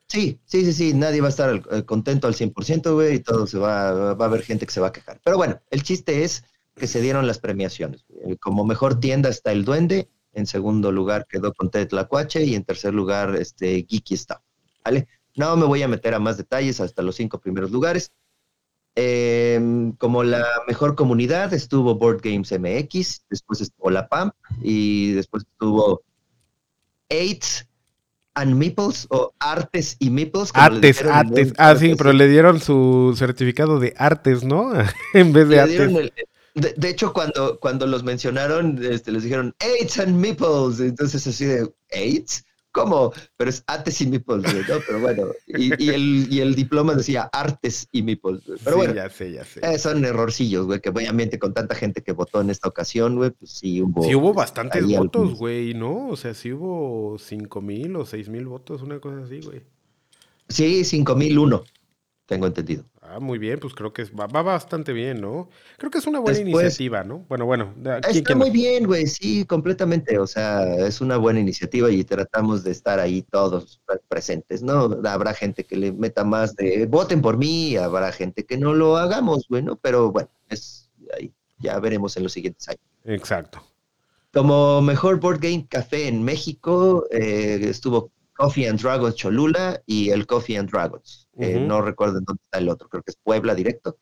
Sí, 0.07 0.41
sí, 0.45 0.65
sí, 0.65 0.73
sí, 0.73 0.93
nadie 0.93 1.21
va 1.21 1.29
a 1.29 1.31
estar 1.31 1.63
eh, 1.71 1.85
contento 1.85 2.27
al 2.27 2.35
100%, 2.35 2.95
güey, 2.95 3.15
y 3.15 3.21
todo 3.21 3.47
se 3.47 3.59
va, 3.59 4.15
va 4.15 4.25
a 4.25 4.29
haber 4.29 4.43
gente 4.43 4.67
que 4.67 4.73
se 4.73 4.81
va 4.81 4.89
a 4.89 4.93
quejar. 4.93 5.21
Pero 5.25 5.37
bueno, 5.37 5.61
el 5.71 5.83
chiste 5.83 6.25
es 6.25 6.45
que 6.75 6.89
se 6.89 7.01
dieron 7.01 7.27
las 7.27 7.39
premiaciones. 7.39 8.05
Como 8.41 8.65
mejor 8.65 8.99
tienda 9.01 9.29
está 9.29 9.53
El 9.53 9.65
Duende, 9.65 10.09
en 10.33 10.47
segundo 10.47 10.93
lugar 10.93 11.27
quedó 11.29 11.55
con 11.55 11.71
Ted 11.71 11.93
Lacuache 11.93 12.45
y 12.45 12.57
en 12.57 12.65
tercer 12.65 12.93
lugar 12.93 13.37
este 13.37 13.87
Geeky 13.89 14.15
está. 14.15 14.43
¿Vale? 14.85 15.07
No 15.37 15.57
me 15.57 15.65
voy 15.67 15.83
a 15.83 15.89
meter 15.89 16.13
a 16.15 16.19
más 16.19 16.37
detalles 16.37 16.81
hasta 16.81 17.03
los 17.03 17.17
cinco 17.17 17.41
primeros 17.41 17.71
lugares. 17.71 18.13
Em, 18.97 19.93
como 19.93 20.25
la 20.25 20.45
mejor 20.67 20.97
comunidad 20.97 21.55
estuvo 21.55 21.95
Board 21.95 22.21
Games 22.23 22.51
MX, 22.51 23.25
después 23.31 23.61
estuvo 23.61 23.91
La 23.91 24.09
PAMP 24.09 24.35
y 24.63 25.13
después 25.13 25.45
estuvo 25.45 26.03
AIDS 27.09 27.67
and 28.35 28.55
Meeples 28.55 29.07
o 29.11 29.33
Artes 29.39 29.97
y 30.01 30.11
Meeples. 30.11 30.51
Artes, 30.55 31.05
Artes. 31.05 31.53
Ah, 31.57 31.77
sí, 31.77 31.95
pero 31.97 32.13
le 32.13 32.29
dieron 32.29 32.61
su 32.61 33.15
certificado 33.17 33.79
de 33.79 33.95
Artes, 33.97 34.45
¿no? 34.45 34.73
en 35.15 35.33
vez 35.33 35.49
de 35.49 35.61
Artes. 35.61 36.13
de, 36.55 36.89
hecho, 36.89 37.13
cuando, 37.13 37.59
cuando 37.61 37.87
los 37.87 38.03
mencionaron, 38.03 38.81
este, 38.85 39.13
les 39.13 39.23
dijeron 39.23 39.55
AIDS 39.61 39.99
and 40.01 40.17
Meeples. 40.17 40.81
Entonces, 40.81 41.27
así 41.27 41.45
de 41.45 41.73
AIDS. 41.93 42.45
¿Cómo? 42.73 43.13
Pero 43.37 43.51
es 43.51 43.65
Artes 43.67 44.01
y 44.01 44.07
Meeples, 44.07 44.43
¿no? 44.69 44.77
Pero 44.87 45.01
bueno, 45.01 45.27
y, 45.47 45.73
el, 45.91 46.33
y, 46.33 46.41
el, 46.41 46.55
diploma 46.55 46.95
decía 46.95 47.29
Artes 47.33 47.89
y 47.91 48.03
Meeples. 48.03 48.43
Pero 48.63 48.77
bueno, 48.77 48.95
ya 48.95 49.11
sé, 49.11 49.33
ya 49.33 49.45
sé. 49.45 49.61
Eh, 49.63 49.79
son 49.79 50.05
errorcillos, 50.05 50.67
güey, 50.67 50.81
que 50.81 50.91
obviamente 50.91 51.39
con 51.39 51.53
tanta 51.53 51.75
gente 51.75 52.03
que 52.03 52.13
votó 52.13 52.41
en 52.41 52.51
esta 52.51 52.69
ocasión, 52.69 53.17
güey, 53.17 53.31
pues 53.31 53.51
sí 53.51 53.83
hubo. 53.83 54.05
Sí 54.05 54.15
hubo 54.15 54.33
bastantes 54.33 54.87
votos, 54.87 55.35
güey, 55.35 55.75
¿no? 55.75 56.09
O 56.09 56.17
sea, 56.17 56.33
sí 56.33 56.53
hubo 56.53 57.19
cinco 57.19 57.61
mil 57.61 57.97
o 57.97 58.07
seis 58.07 58.29
mil 58.29 58.47
votos, 58.47 58.83
una 58.83 59.01
cosa 59.01 59.23
así, 59.25 59.41
güey. 59.41 59.63
Sí, 60.49 60.85
cinco 60.85 61.17
mil 61.17 61.39
uno, 61.39 61.65
tengo 62.27 62.47
entendido. 62.47 62.85
Ah, 63.13 63.19
muy 63.19 63.39
bien, 63.39 63.59
pues 63.59 63.75
creo 63.75 63.93
que 63.93 64.05
va, 64.05 64.27
bastante 64.29 64.93
bien, 64.93 65.21
¿no? 65.21 65.49
Creo 65.79 65.91
que 65.91 65.99
es 65.99 66.07
una 66.07 66.21
buena 66.21 66.39
iniciativa, 66.39 67.03
¿no? 67.03 67.25
Bueno, 67.29 67.45
bueno. 67.45 67.75
está 68.09 68.37
muy 68.37 68.51
bien, 68.51 68.87
güey, 68.87 69.09
sí, 69.09 69.45
completamente. 69.47 70.17
O 70.19 70.29
sea, 70.29 70.77
es 70.77 71.01
una 71.01 71.17
buena 71.17 71.41
iniciativa 71.41 71.91
y 71.91 72.05
tratamos 72.05 72.63
de 72.63 72.71
estar 72.71 73.01
ahí 73.01 73.23
todos 73.23 73.81
presentes, 74.07 74.63
¿no? 74.63 75.01
Habrá 75.05 75.35
gente 75.35 75.65
que 75.65 75.77
le 75.77 75.93
meta 75.93 76.23
más 76.23 76.55
de 76.55 76.87
voten 76.87 77.21
por 77.21 77.37
mí, 77.37 77.77
habrá 77.77 78.13
gente 78.13 78.47
que 78.47 78.57
no 78.57 78.75
lo 78.75 78.97
hagamos, 78.97 79.49
bueno, 79.49 79.77
pero 79.83 80.13
bueno, 80.13 80.31
es 80.49 80.89
ahí, 81.19 81.33
ya 81.59 81.81
veremos 81.81 82.17
en 82.17 82.23
los 82.23 82.33
siguientes 82.33 82.69
años. 82.69 82.83
Exacto. 83.07 83.61
Como 84.33 84.81
mejor 84.83 85.19
board 85.19 85.41
game 85.41 85.67
café 85.69 86.07
en 86.07 86.23
México, 86.23 87.07
eh, 87.11 87.59
estuvo 87.65 88.13
Coffee 88.41 88.67
and 88.67 88.81
Dragons 88.81 89.17
Cholula 89.17 89.83
y 89.85 90.09
el 90.09 90.27
Coffee 90.27 90.57
and 90.57 90.71
Dragons. 90.71 91.29
Eh, 91.39 91.61
no 91.61 91.83
recuerdo 91.83 92.19
en 92.19 92.25
dónde 92.25 92.43
está 92.43 92.57
el 92.57 92.71
otro, 92.71 92.89
creo 92.89 93.03
que 93.03 93.11
es 93.11 93.19
Puebla 93.23 93.55
directo. 93.55 93.99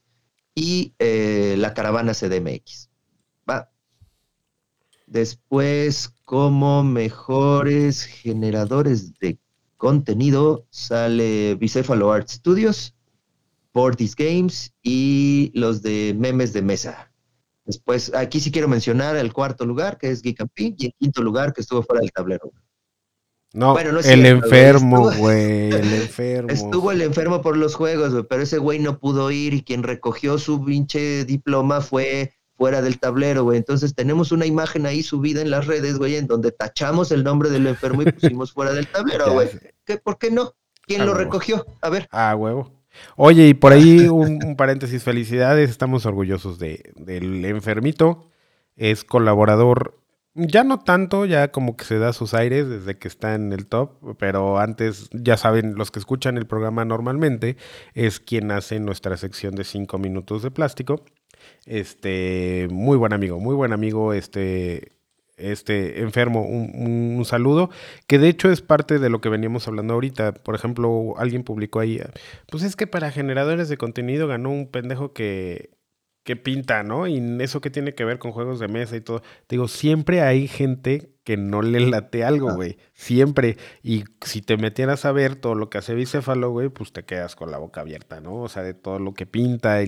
Y 0.55 0.95
eh, 1.01 1.57
la 1.59 1.75
caravana 1.75 2.15
CDMX. 2.15 2.89
Va. 3.51 3.73
Después, 5.09 6.15
como 6.25 6.85
mejores 6.85 8.05
generadores 8.05 9.19
de 9.19 9.41
contenido, 9.77 10.69
sale 10.71 11.57
Bicéfalo 11.57 12.13
Art 12.13 12.29
Studios, 12.29 12.95
Bordis 13.75 14.15
Games 14.15 14.73
y 14.85 15.51
los 15.53 15.83
de 15.83 16.15
memes 16.17 16.53
de 16.53 16.63
mesa. 16.63 17.13
Después, 17.65 18.15
aquí 18.15 18.39
sí 18.39 18.53
quiero 18.53 18.69
mencionar 18.69 19.17
el 19.17 19.33
cuarto 19.33 19.67
lugar, 19.67 19.99
que 19.99 20.11
es 20.11 20.23
Geek 20.23 20.41
and 20.43 20.51
y 20.57 20.87
el 20.87 20.95
quinto 20.97 21.23
lugar, 21.23 21.53
que 21.53 21.63
estuvo 21.63 21.83
fuera 21.83 22.03
del 22.03 22.13
tablero. 22.13 22.53
No, 23.55 23.79
el 23.79 24.27
enfermo, 24.27 25.11
güey, 25.13 25.71
el 25.71 25.93
enfermo. 26.03 26.51
Estuvo 26.51 26.93
el 26.93 27.01
enfermo 27.01 27.41
por 27.41 27.57
los 27.57 27.75
juegos, 27.75 28.13
güey, 28.13 28.25
pero 28.29 28.43
ese 28.43 28.59
güey 28.59 28.79
no 28.79 28.99
pudo 28.99 29.31
ir 29.31 29.55
y 29.55 29.63
quien 29.63 29.83
recogió 29.83 30.39
su 30.39 30.63
pinche 30.65 31.25
diploma 31.25 31.81
fue 31.81 32.35
fuera 32.57 32.83
del 32.83 32.99
tablero, 32.99 33.45
güey. 33.45 33.57
Entonces 33.57 33.95
tenemos 33.95 34.33
una 34.33 34.45
imagen 34.45 34.85
ahí 34.85 35.03
subida 35.03 35.41
en 35.41 35.51
las 35.51 35.67
redes, 35.67 35.97
güey, 35.97 36.17
en 36.17 36.27
donde 36.27 36.53
tachamos 36.53 37.11
el 37.11 37.25
nombre 37.25 37.49
del 37.49 37.67
enfermo 37.67 38.03
y 38.03 38.13
pusimos 38.13 38.53
fuera 38.53 38.73
del 38.73 38.87
tablero, 38.87 39.33
güey. 39.33 39.49
¿Por 40.03 40.19
qué 40.19 40.31
no? 40.31 40.53
¿Quién 40.83 41.07
lo 41.07 41.15
recogió? 41.15 41.65
A 41.81 41.89
ver. 41.89 42.09
Ah, 42.11 42.35
huevo. 42.37 42.73
Oye, 43.17 43.49
y 43.49 43.55
por 43.55 43.73
ahí 43.73 44.09
un, 44.09 44.57
paréntesis, 44.57 45.03
felicidades, 45.03 45.71
estamos 45.71 46.05
orgullosos 46.05 46.59
de, 46.59 46.93
del 46.97 47.45
enfermito. 47.45 48.29
Es 48.77 49.05
colaborador 49.05 49.99
ya 50.39 50.63
no 50.65 50.79
tanto, 50.79 51.27
ya 51.27 51.51
como 51.51 51.77
que 51.77 51.85
se 51.85 51.99
da 51.99 52.13
sus 52.13 52.33
aires 52.33 52.69
desde 52.69 52.97
que 52.97 53.09
está 53.09 53.35
en 53.35 53.53
el 53.53 53.67
top, 53.67 54.17
pero 54.19 54.59
antes, 54.59 55.11
ya 55.13 55.37
saben, 55.37 55.75
los 55.75 55.91
que 55.91 55.99
escuchan 55.99 56.39
el 56.39 56.47
programa 56.47 56.85
normalmente, 56.85 57.57
es 57.95 58.21
quien 58.21 58.53
hace 58.53 58.79
nuestra 58.79 59.17
sección 59.17 59.55
de 59.57 59.65
5 59.65 59.99
minutos 59.99 60.43
de 60.43 60.51
plástico. 60.51 61.05
Este, 61.67 62.69
muy 62.71 62.97
buen 62.97 63.13
amigo, 63.13 63.41
muy 63.41 63.55
buen 63.55 63.73
amigo, 63.73 64.13
este, 64.13 64.93
este 65.37 66.03
enfermo, 66.03 66.43
un, 66.43 67.17
un, 67.17 67.25
saludo, 67.25 67.71
que 68.07 68.19
de 68.19 68.29
hecho 68.29 68.51
es 68.51 68.61
parte 68.63 68.99
de 68.99 69.11
lo 69.11 69.21
que 69.21 69.29
veníamos 69.29 69.67
hablando 69.67 69.95
ahorita. 69.95 70.35
Por 70.35 70.55
ejemplo, 70.55 71.15
alguien 71.19 71.43
publicó 71.43 71.81
ahí, 71.81 72.01
pues 72.51 72.63
es 72.63 72.77
que 72.77 72.87
para 72.87 73.11
generadores 73.11 73.69
de 73.69 73.77
contenido 73.77 74.29
ganó 74.29 74.51
un 74.51 74.69
pendejo 74.69 75.13
que 75.13 75.78
que 76.29 76.37
pinta, 76.37 76.83
¿no? 76.83 77.07
Y 77.07 77.23
eso 77.41 77.63
que 77.63 77.71
tiene 77.71 77.95
que 77.95 78.05
ver 78.05 78.19
con 78.19 78.33
juegos 78.33 78.61
de 78.61 78.69
mesa 78.69 78.95
y 78.97 79.01
todo. 79.01 79.23
Digo, 79.49 79.67
siempre 79.67 80.21
hay 80.21 80.47
gente 80.47 81.15
que 81.25 81.39
no 81.39 81.63
le 81.63 81.81
late 81.81 82.23
algo, 82.23 82.55
güey. 82.55 82.77
Siempre. 82.93 83.57
Y 83.83 84.05
si 84.21 84.43
te 84.43 84.59
metieras 84.59 85.07
a 85.07 85.13
ver 85.13 85.37
todo 85.37 85.55
lo 85.55 85.71
que 85.71 85.79
hace 85.79 85.95
Bicéfalo, 85.95 86.51
güey, 86.51 86.69
pues 86.69 86.93
te 86.93 87.07
quedas 87.07 87.35
con 87.35 87.51
la 87.51 87.57
boca 87.57 87.81
abierta, 87.81 88.21
¿no? 88.21 88.43
O 88.43 88.51
sea, 88.51 88.63
de 88.63 88.75
todo 88.75 88.99
lo 88.99 89.15
que 89.15 89.25
pinta 89.25 89.83
y 89.83 89.87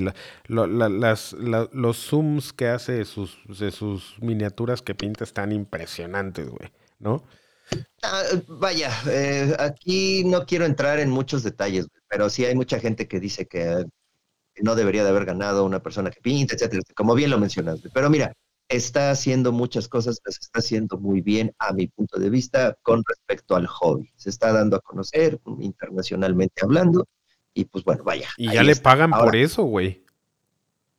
las, 0.48 1.34
los 1.74 1.96
zooms 1.98 2.54
que 2.54 2.68
hace 2.68 2.92
de 2.92 3.04
sus, 3.04 3.36
de 3.46 3.70
sus 3.70 4.16
miniaturas 4.22 4.80
que 4.80 4.94
pinta 4.94 5.24
están 5.24 5.52
impresionantes, 5.52 6.48
güey, 6.48 6.72
¿no? 7.00 7.22
Ah, 8.02 8.22
vaya, 8.48 8.90
eh, 9.10 9.54
aquí 9.58 10.24
no 10.24 10.46
quiero 10.46 10.64
entrar 10.64 11.00
en 11.00 11.10
muchos 11.10 11.42
detalles, 11.42 11.86
pero 12.08 12.30
sí 12.30 12.46
hay 12.46 12.54
mucha 12.54 12.80
gente 12.80 13.06
que 13.06 13.20
dice 13.20 13.46
que 13.46 13.84
no 14.62 14.74
debería 14.74 15.04
de 15.04 15.10
haber 15.10 15.24
ganado 15.24 15.64
una 15.64 15.82
persona 15.82 16.10
que 16.10 16.20
pinta, 16.20 16.54
etcétera, 16.54 16.82
como 16.94 17.14
bien 17.14 17.30
lo 17.30 17.38
mencionaste. 17.38 17.90
Pero 17.92 18.10
mira, 18.10 18.32
está 18.68 19.10
haciendo 19.10 19.52
muchas 19.52 19.88
cosas, 19.88 20.20
las 20.24 20.38
está 20.40 20.60
haciendo 20.60 20.96
muy 20.96 21.20
bien 21.20 21.52
a 21.58 21.72
mi 21.72 21.88
punto 21.88 22.18
de 22.18 22.30
vista 22.30 22.76
con 22.82 23.02
respecto 23.06 23.56
al 23.56 23.66
hobby. 23.66 24.10
Se 24.16 24.30
está 24.30 24.52
dando 24.52 24.76
a 24.76 24.80
conocer 24.80 25.40
internacionalmente 25.58 26.62
hablando 26.62 27.06
y 27.52 27.64
pues 27.64 27.84
bueno, 27.84 28.04
vaya. 28.04 28.28
Y 28.36 28.52
ya 28.52 28.62
le 28.62 28.76
pagan 28.76 29.10
por 29.10 29.34
eso, 29.34 29.64
güey. 29.64 30.04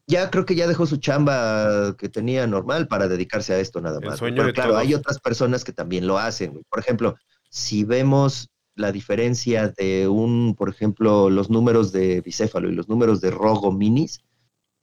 Ya 0.08 0.30
creo 0.30 0.46
que 0.46 0.56
ya 0.56 0.68
dejó 0.68 0.86
su 0.86 0.98
chamba 0.98 1.96
que 1.98 2.10
tenía 2.10 2.46
normal 2.46 2.88
para 2.90 3.08
dedicarse 3.08 3.54
a 3.54 3.60
esto 3.60 3.80
nada 3.80 4.00
más. 4.02 4.20
Pero 4.20 4.52
claro, 4.52 4.78
hay 4.78 4.94
otras 4.94 5.20
personas 5.20 5.64
que 5.64 5.72
también 5.72 6.06
lo 6.06 6.18
hacen. 6.18 6.62
Por 6.70 6.80
ejemplo, 6.80 7.16
si 7.50 7.86
vemos 7.86 8.50
la 8.82 8.92
diferencia 8.92 9.70
de 9.70 10.08
un, 10.08 10.56
por 10.56 10.70
ejemplo, 10.70 11.30
los 11.30 11.50
números 11.50 11.92
de 11.92 12.22
bicéfalo 12.22 12.70
y 12.70 12.76
los 12.76 12.90
números 12.90 13.22
de 13.22 13.32
rogo 13.32 13.72
minis, 13.72 14.20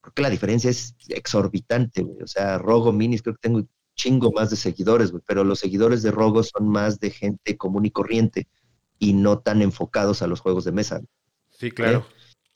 creo 0.01 0.15
que 0.15 0.23
la 0.23 0.31
diferencia 0.31 0.71
es 0.71 0.95
exorbitante, 1.09 2.03
güey. 2.03 2.23
O 2.23 2.27
sea, 2.27 2.59
rogo 2.59 2.93
minis 2.93 3.23
creo 3.23 3.35
que 3.35 3.43
tengo 3.43 3.59
un 3.59 3.69
chingo 3.97 4.33
más 4.33 4.51
de 4.51 4.57
seguidores, 4.57 5.11
güey, 5.11 5.23
pero 5.27 5.45
los 5.45 5.59
seguidores 5.59 6.03
de 6.03 6.13
rogo 6.13 6.43
son 6.43 6.69
más 6.69 7.01
de 7.01 7.11
gente 7.11 7.57
común 7.57 7.85
y 7.85 7.91
corriente 7.91 8.49
y 8.99 9.13
no 9.13 9.41
tan 9.41 9.61
enfocados 9.61 10.23
a 10.23 10.29
los 10.29 10.41
juegos 10.41 10.65
de 10.65 10.73
mesa. 10.73 11.03
Sí, 11.51 11.71
claro. 11.71 12.07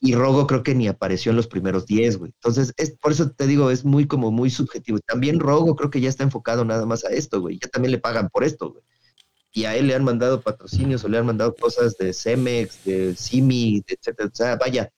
Y 0.04 0.14
Rogo 0.16 0.48
creo 0.48 0.64
que 0.64 0.74
ni 0.74 0.88
apareció 0.88 1.30
en 1.30 1.36
los 1.36 1.46
primeros 1.46 1.86
10, 1.86 2.18
güey. 2.18 2.32
Entonces, 2.34 2.72
es, 2.76 2.96
por 2.98 3.12
eso 3.12 3.30
te 3.30 3.46
digo, 3.46 3.70
es 3.70 3.84
muy 3.84 4.08
como 4.08 4.32
muy 4.32 4.50
subjetivo. 4.50 4.98
También 4.98 5.38
Rogo 5.38 5.76
creo 5.76 5.90
que 5.90 6.00
ya 6.00 6.08
está 6.08 6.24
enfocado 6.24 6.64
nada 6.64 6.86
más 6.86 7.04
a 7.04 7.10
esto, 7.10 7.40
güey. 7.40 7.60
Ya 7.62 7.68
también 7.68 7.92
le 7.92 7.98
pagan 7.98 8.28
por 8.28 8.42
esto, 8.42 8.72
güey 8.72 8.82
y 9.52 9.64
a 9.66 9.76
él 9.76 9.86
le 9.86 9.94
han 9.94 10.04
mandado 10.04 10.40
patrocinios 10.40 11.04
o 11.04 11.08
le 11.08 11.18
han 11.18 11.26
mandado 11.26 11.54
cosas 11.54 11.96
de 11.98 12.14
Cemex, 12.14 12.84
de 12.84 13.14
Simi, 13.14 13.82
etcétera. 13.86 14.30
O 14.32 14.34
sea, 14.34 14.56
vaya. 14.56 14.90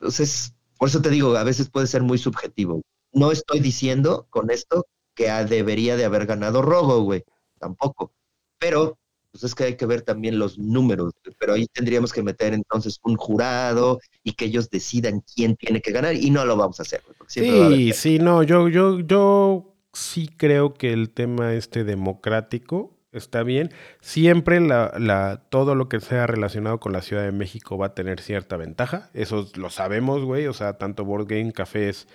Entonces, 0.00 0.54
por 0.78 0.88
eso 0.88 1.02
te 1.02 1.10
digo, 1.10 1.36
a 1.36 1.44
veces 1.44 1.68
puede 1.68 1.86
ser 1.86 2.02
muy 2.02 2.18
subjetivo. 2.18 2.82
No 3.12 3.30
estoy 3.30 3.60
diciendo 3.60 4.26
con 4.30 4.50
esto 4.50 4.86
que 5.14 5.30
debería 5.48 5.96
de 5.96 6.06
haber 6.06 6.26
ganado 6.26 6.62
Rogo, 6.62 7.02
güey. 7.02 7.22
Tampoco. 7.58 8.12
Pero, 8.58 8.98
pues 9.30 9.44
es 9.44 9.54
que 9.54 9.64
hay 9.64 9.76
que 9.76 9.86
ver 9.86 10.02
también 10.02 10.38
los 10.38 10.58
números. 10.58 11.12
Pero 11.38 11.54
ahí 11.54 11.66
tendríamos 11.66 12.14
que 12.14 12.22
meter 12.22 12.54
entonces 12.54 12.98
un 13.02 13.16
jurado 13.16 13.98
y 14.22 14.32
que 14.32 14.46
ellos 14.46 14.70
decidan 14.70 15.22
quién 15.34 15.56
tiene 15.56 15.82
que 15.82 15.92
ganar 15.92 16.14
y 16.14 16.30
no 16.30 16.46
lo 16.46 16.56
vamos 16.56 16.80
a 16.80 16.82
hacer. 16.82 17.02
sí, 17.26 17.92
sí, 17.92 18.18
no, 18.18 18.42
yo, 18.42 18.68
yo, 18.68 19.00
yo 19.00 19.74
sí 19.92 20.28
creo 20.28 20.72
que 20.74 20.92
el 20.94 21.10
tema 21.10 21.54
este 21.54 21.84
democrático 21.84 22.95
está 23.18 23.42
bien. 23.42 23.70
Siempre 24.00 24.60
la, 24.60 25.42
todo 25.48 25.74
lo 25.74 25.88
que 25.88 26.00
sea 26.00 26.26
relacionado 26.26 26.80
con 26.80 26.92
la 26.92 27.02
Ciudad 27.02 27.22
de 27.22 27.32
México 27.32 27.78
va 27.78 27.86
a 27.86 27.94
tener 27.94 28.20
cierta 28.20 28.56
ventaja. 28.56 29.10
Eso 29.14 29.48
lo 29.56 29.70
sabemos, 29.70 30.24
güey. 30.24 30.46
O 30.46 30.52
sea, 30.52 30.78
tanto 30.78 31.04
board 31.04 31.26
game, 31.26 31.52
cafés 31.52 32.08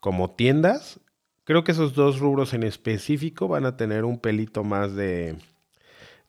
como 0.00 0.30
tiendas. 0.30 1.00
Creo 1.44 1.64
que 1.64 1.72
esos 1.72 1.94
dos 1.94 2.18
rubros 2.20 2.54
en 2.54 2.62
específico 2.62 3.48
van 3.48 3.66
a 3.66 3.76
tener 3.76 4.04
un 4.04 4.18
pelito 4.18 4.64
más 4.64 4.94
de, 4.94 5.36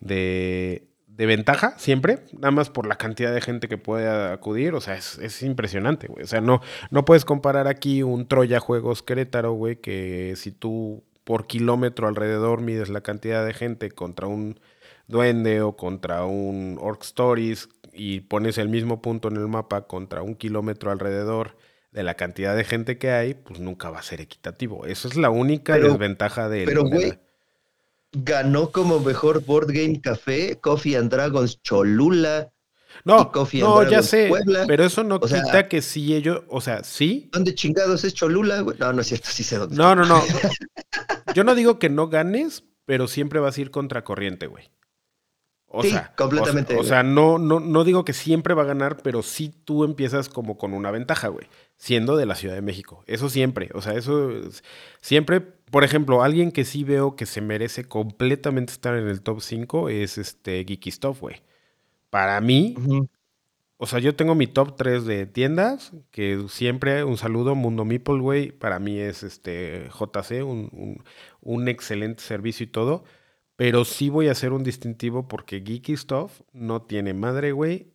de, 0.01 0.89
de 1.15 1.25
ventaja 1.25 1.77
siempre, 1.77 2.19
nada 2.33 2.51
más 2.51 2.69
por 2.69 2.87
la 2.87 2.95
cantidad 2.95 3.33
de 3.33 3.39
gente 3.39 3.67
que 3.67 3.77
puede 3.77 4.09
acudir, 4.09 4.73
o 4.73 4.81
sea, 4.81 4.95
es, 4.95 5.43
impresionante, 5.43 6.07
güey. 6.07 6.23
O 6.23 6.27
sea, 6.27 6.41
no, 6.41 6.61
no 6.91 7.05
puedes 7.05 7.23
comparar 7.23 7.67
aquí 7.67 8.03
un 8.03 8.27
Troya 8.27 8.59
Juegos 8.59 9.01
Querétaro, 9.01 9.53
güey, 9.53 9.77
que 9.77 10.33
si 10.35 10.51
tú 10.51 11.03
por 11.25 11.47
kilómetro 11.47 12.07
alrededor 12.07 12.61
mides 12.61 12.87
la 12.87 13.01
cantidad 13.01 13.45
de 13.45 13.53
gente 13.53 13.91
contra 13.91 14.27
un 14.27 14.59
duende 15.07 15.61
o 15.61 15.75
contra 15.75 16.23
un 16.23 16.77
Orc 16.79 17.03
Stories 17.03 17.67
y 17.91 18.21
pones 18.21 18.57
el 18.57 18.69
mismo 18.69 19.01
punto 19.01 19.27
en 19.27 19.35
el 19.35 19.47
mapa 19.47 19.87
contra 19.87 20.21
un 20.21 20.35
kilómetro 20.35 20.91
alrededor 20.91 21.57
de 21.91 22.03
la 22.03 22.13
cantidad 22.15 22.55
de 22.55 22.63
gente 22.63 22.97
que 22.97 23.11
hay, 23.11 23.33
pues 23.33 23.59
nunca 23.59 23.89
va 23.89 23.99
a 23.99 24.03
ser 24.03 24.21
equitativo. 24.21 24.85
Eso 24.85 25.07
es 25.07 25.15
la 25.15 25.29
única 25.29 25.77
desventaja 25.77 26.49
de... 26.49 26.65
Pero, 26.65 26.83
güey, 26.83 27.17
ganó 28.11 28.71
como 28.71 28.99
mejor 28.99 29.43
Board 29.45 29.71
Game 29.71 30.01
Café, 30.01 30.59
Coffee 30.59 30.97
and 30.97 31.09
Dragons 31.09 31.61
Cholula. 31.61 32.51
No, 33.03 33.31
no, 33.53 33.89
ya 33.89 34.01
sé, 34.01 34.31
pero 34.67 34.85
eso 34.85 35.03
no 35.03 35.19
quita 35.19 35.67
que 35.67 35.81
sí 35.81 36.15
ellos, 36.15 36.43
o 36.47 36.61
sea, 36.61 36.83
sí. 36.83 37.29
¿Dónde 37.33 37.53
chingados 37.53 38.03
es 38.05 38.13
Cholula? 38.13 38.65
No, 38.79 38.93
no 38.93 39.01
es 39.01 39.07
cierto, 39.07 39.27
sí 39.29 39.43
sé 39.43 39.57
dónde. 39.57 39.75
No, 39.75 39.95
no, 39.95 40.05
no. 40.05 40.23
Yo 41.35 41.43
no 41.43 41.53
digo 41.53 41.77
que 41.77 41.89
no 41.89 42.07
ganes, 42.07 42.63
pero 42.85 43.07
siempre 43.07 43.39
vas 43.39 43.57
a 43.57 43.61
ir 43.61 43.69
contracorriente, 43.69 44.47
güey. 44.47 44.71
O 45.67 45.83
sí, 45.83 45.91
sea, 45.91 46.13
completamente. 46.15 46.75
O, 46.77 46.83
sea, 46.83 47.03
no, 47.03 47.37
no, 47.37 47.59
no 47.59 47.83
digo 47.83 48.05
que 48.05 48.13
siempre 48.13 48.55
va 48.55 48.63
a 48.63 48.65
ganar, 48.65 48.97
pero 49.03 49.21
sí 49.21 49.49
tú 49.49 49.83
empiezas 49.83 50.29
como 50.29 50.57
con 50.57 50.73
una 50.73 50.89
ventaja, 50.89 51.27
güey. 51.27 51.47
Siendo 51.75 52.17
de 52.17 52.25
la 52.25 52.35
Ciudad 52.35 52.55
de 52.55 52.61
México. 52.61 53.03
Eso 53.05 53.29
siempre. 53.29 53.69
O 53.73 53.81
sea, 53.81 53.93
eso 53.93 54.31
siempre 55.01 55.55
por 55.71 55.83
ejemplo, 55.83 56.23
alguien 56.23 56.51
que 56.51 56.63
sí 56.63 56.83
veo 56.83 57.15
que 57.15 57.25
se 57.25 57.41
merece 57.41 57.85
completamente 57.85 58.71
estar 58.71 58.95
en 58.95 59.07
el 59.07 59.21
top 59.21 59.41
5 59.41 59.89
es 59.89 60.17
este 60.17 60.63
Geeky 60.65 60.91
Stuff, 60.91 61.19
güey. 61.21 61.41
Para 62.09 62.39
mí, 62.39 62.75
o 63.77 63.87
sea, 63.87 63.99
yo 63.99 64.15
tengo 64.15 64.35
mi 64.35 64.47
top 64.47 64.75
3 64.77 65.05
de 65.05 65.25
tiendas, 65.25 65.91
que 66.11 66.45
siempre 66.47 67.03
un 67.03 67.17
saludo, 67.17 67.55
Mundo 67.55 67.83
Meeple, 67.83 68.19
güey. 68.19 68.51
Para 68.51 68.79
mí 68.79 68.99
es 68.99 69.23
este 69.23 69.89
JC, 69.89 70.43
un, 70.45 71.03
un, 71.41 71.67
excelente 71.67 72.23
servicio 72.23 72.65
y 72.65 72.67
todo. 72.67 73.03
Pero 73.57 73.85
sí 73.85 74.09
voy 74.09 74.29
a 74.29 74.31
hacer 74.31 74.53
un 74.53 74.63
distintivo 74.63 75.27
porque 75.27 75.61
Geeky 75.65 75.97
Stuff 75.97 76.41
no 76.53 76.83
tiene 76.83 77.13
madre, 77.13 77.51
güey. 77.51 77.93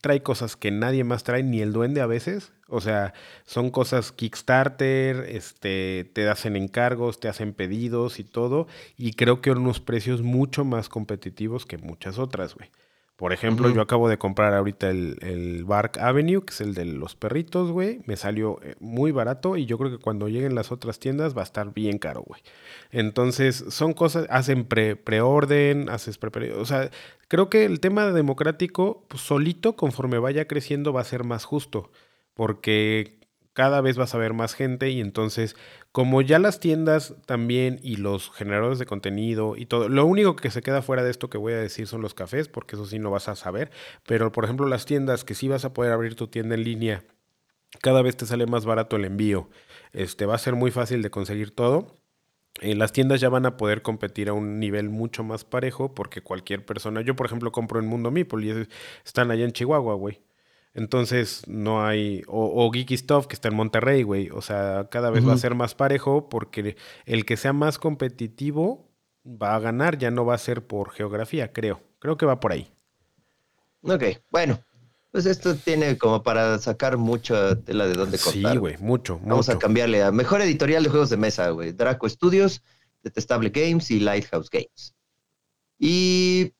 Trae 0.00 0.22
cosas 0.22 0.56
que 0.56 0.70
nadie 0.70 1.04
más 1.04 1.24
trae, 1.24 1.42
ni 1.42 1.60
el 1.60 1.72
duende 1.72 2.00
a 2.00 2.06
veces. 2.06 2.52
O 2.68 2.80
sea, 2.80 3.14
son 3.44 3.70
cosas 3.70 4.12
Kickstarter, 4.12 5.26
este, 5.28 6.10
te 6.14 6.28
hacen 6.28 6.56
encargos, 6.56 7.20
te 7.20 7.28
hacen 7.28 7.54
pedidos 7.54 8.18
y 8.18 8.24
todo, 8.24 8.66
y 8.96 9.12
creo 9.12 9.40
que 9.42 9.50
unos 9.50 9.80
precios 9.80 10.22
mucho 10.22 10.64
más 10.64 10.88
competitivos 10.88 11.66
que 11.66 11.78
muchas 11.78 12.18
otras, 12.18 12.54
güey. 12.54 12.70
Por 13.16 13.32
ejemplo, 13.32 13.70
yo 13.70 13.80
acabo 13.80 14.08
de 14.08 14.18
comprar 14.18 14.54
ahorita 14.54 14.90
el, 14.90 15.18
el, 15.20 15.64
Bark 15.64 15.98
Avenue, 15.98 16.44
que 16.44 16.52
es 16.52 16.60
el 16.60 16.74
de 16.74 16.84
los 16.84 17.14
perritos, 17.14 17.70
güey. 17.70 18.00
Me 18.06 18.16
salió 18.16 18.58
eh, 18.62 18.74
muy 18.80 19.12
barato 19.12 19.56
y 19.56 19.66
yo 19.66 19.78
creo 19.78 19.90
que 19.90 19.98
cuando 19.98 20.28
lleguen 20.28 20.56
las 20.56 20.72
otras 20.72 20.98
tiendas 20.98 21.36
va 21.36 21.42
a 21.42 21.44
estar 21.44 21.72
bien 21.72 21.98
caro, 21.98 22.24
güey. 22.26 22.42
Entonces, 22.90 23.64
son 23.68 23.92
cosas, 23.92 24.26
hacen 24.30 24.64
pre, 24.64 24.96
preorden, 24.96 25.88
haces 25.90 26.18
pre, 26.18 26.52
O 26.54 26.66
sea, 26.66 26.90
creo 27.28 27.48
que 27.48 27.64
el 27.64 27.78
tema 27.78 28.10
democrático, 28.10 29.04
pues, 29.08 29.22
solito, 29.22 29.76
conforme 29.76 30.18
vaya 30.18 30.46
creciendo, 30.48 30.92
va 30.92 31.02
a 31.02 31.04
ser 31.04 31.22
más 31.22 31.44
justo 31.44 31.90
porque 32.34 33.18
cada 33.54 33.80
vez 33.80 33.96
vas 33.96 34.14
a 34.14 34.18
ver 34.18 34.34
más 34.34 34.54
gente 34.54 34.90
y 34.90 35.00
entonces 35.00 35.56
como 35.92 36.20
ya 36.20 36.38
las 36.38 36.60
tiendas 36.60 37.14
también 37.24 37.80
y 37.82 37.96
los 37.96 38.30
generadores 38.32 38.78
de 38.78 38.84
contenido 38.84 39.56
y 39.56 39.66
todo, 39.66 39.88
lo 39.88 40.04
único 40.04 40.36
que 40.36 40.50
se 40.50 40.60
queda 40.60 40.82
fuera 40.82 41.04
de 41.04 41.10
esto 41.10 41.30
que 41.30 41.38
voy 41.38 41.54
a 41.54 41.58
decir 41.58 41.86
son 41.86 42.02
los 42.02 42.14
cafés, 42.14 42.48
porque 42.48 42.76
eso 42.76 42.84
sí 42.84 42.98
no 42.98 43.10
vas 43.10 43.28
a 43.28 43.36
saber, 43.36 43.70
pero 44.06 44.32
por 44.32 44.44
ejemplo 44.44 44.66
las 44.66 44.84
tiendas 44.84 45.24
que 45.24 45.34
sí 45.34 45.48
vas 45.48 45.64
a 45.64 45.72
poder 45.72 45.92
abrir 45.92 46.16
tu 46.16 46.26
tienda 46.26 46.56
en 46.56 46.64
línea, 46.64 47.04
cada 47.80 48.02
vez 48.02 48.16
te 48.16 48.26
sale 48.26 48.46
más 48.46 48.66
barato 48.66 48.96
el 48.96 49.04
envío, 49.04 49.48
este 49.92 50.26
va 50.26 50.34
a 50.34 50.38
ser 50.38 50.56
muy 50.56 50.70
fácil 50.70 51.00
de 51.02 51.10
conseguir 51.10 51.54
todo. 51.54 51.94
Eh, 52.60 52.76
las 52.76 52.92
tiendas 52.92 53.20
ya 53.20 53.28
van 53.28 53.46
a 53.46 53.56
poder 53.56 53.82
competir 53.82 54.28
a 54.28 54.32
un 54.32 54.60
nivel 54.60 54.88
mucho 54.88 55.24
más 55.24 55.44
parejo 55.44 55.92
porque 55.92 56.20
cualquier 56.22 56.64
persona, 56.64 57.00
yo 57.00 57.16
por 57.16 57.26
ejemplo 57.26 57.50
compro 57.50 57.80
en 57.80 57.86
Mundo 57.86 58.12
Meeple 58.12 58.46
y 58.46 58.68
están 59.04 59.32
allá 59.32 59.44
en 59.44 59.52
Chihuahua, 59.52 59.94
güey. 59.94 60.20
Entonces 60.74 61.46
no 61.46 61.86
hay, 61.86 62.22
o, 62.26 62.68
Geeky 62.72 62.96
Stuff 62.96 63.28
que 63.28 63.34
está 63.34 63.48
en 63.48 63.54
Monterrey, 63.54 64.02
güey. 64.02 64.30
O 64.30 64.42
sea, 64.42 64.88
cada 64.90 65.10
vez 65.10 65.26
va 65.26 65.32
a 65.32 65.38
ser 65.38 65.54
más 65.54 65.76
parejo 65.76 66.28
porque 66.28 66.76
el 67.06 67.24
que 67.24 67.36
sea 67.36 67.52
más 67.52 67.78
competitivo 67.78 68.90
va 69.24 69.54
a 69.54 69.60
ganar, 69.60 69.98
ya 69.98 70.10
no 70.10 70.26
va 70.26 70.34
a 70.34 70.38
ser 70.38 70.66
por 70.66 70.90
geografía, 70.90 71.52
creo. 71.52 71.80
Creo 72.00 72.16
que 72.16 72.26
va 72.26 72.40
por 72.40 72.52
ahí. 72.52 72.72
Ok, 73.82 74.02
bueno. 74.30 74.60
Pues 75.12 75.26
esto 75.26 75.54
tiene 75.54 75.96
como 75.96 76.24
para 76.24 76.58
sacar 76.58 76.96
mucha 76.96 77.54
tela 77.60 77.86
de 77.86 77.94
dónde 77.94 78.18
cortar. 78.18 78.52
Sí, 78.52 78.58
güey, 78.58 78.76
mucho, 78.78 79.20
Vamos 79.22 79.48
a 79.48 79.56
cambiarle 79.60 80.02
a 80.02 80.10
mejor 80.10 80.40
editorial 80.40 80.82
de 80.82 80.90
juegos 80.90 81.08
de 81.08 81.16
mesa, 81.16 81.50
güey. 81.50 81.70
Draco 81.70 82.08
Studios, 82.08 82.64
Detestable 83.04 83.50
Games 83.50 83.92
y 83.92 84.00
Lighthouse 84.00 84.50
Games. 84.50 84.92
Y 85.78 86.52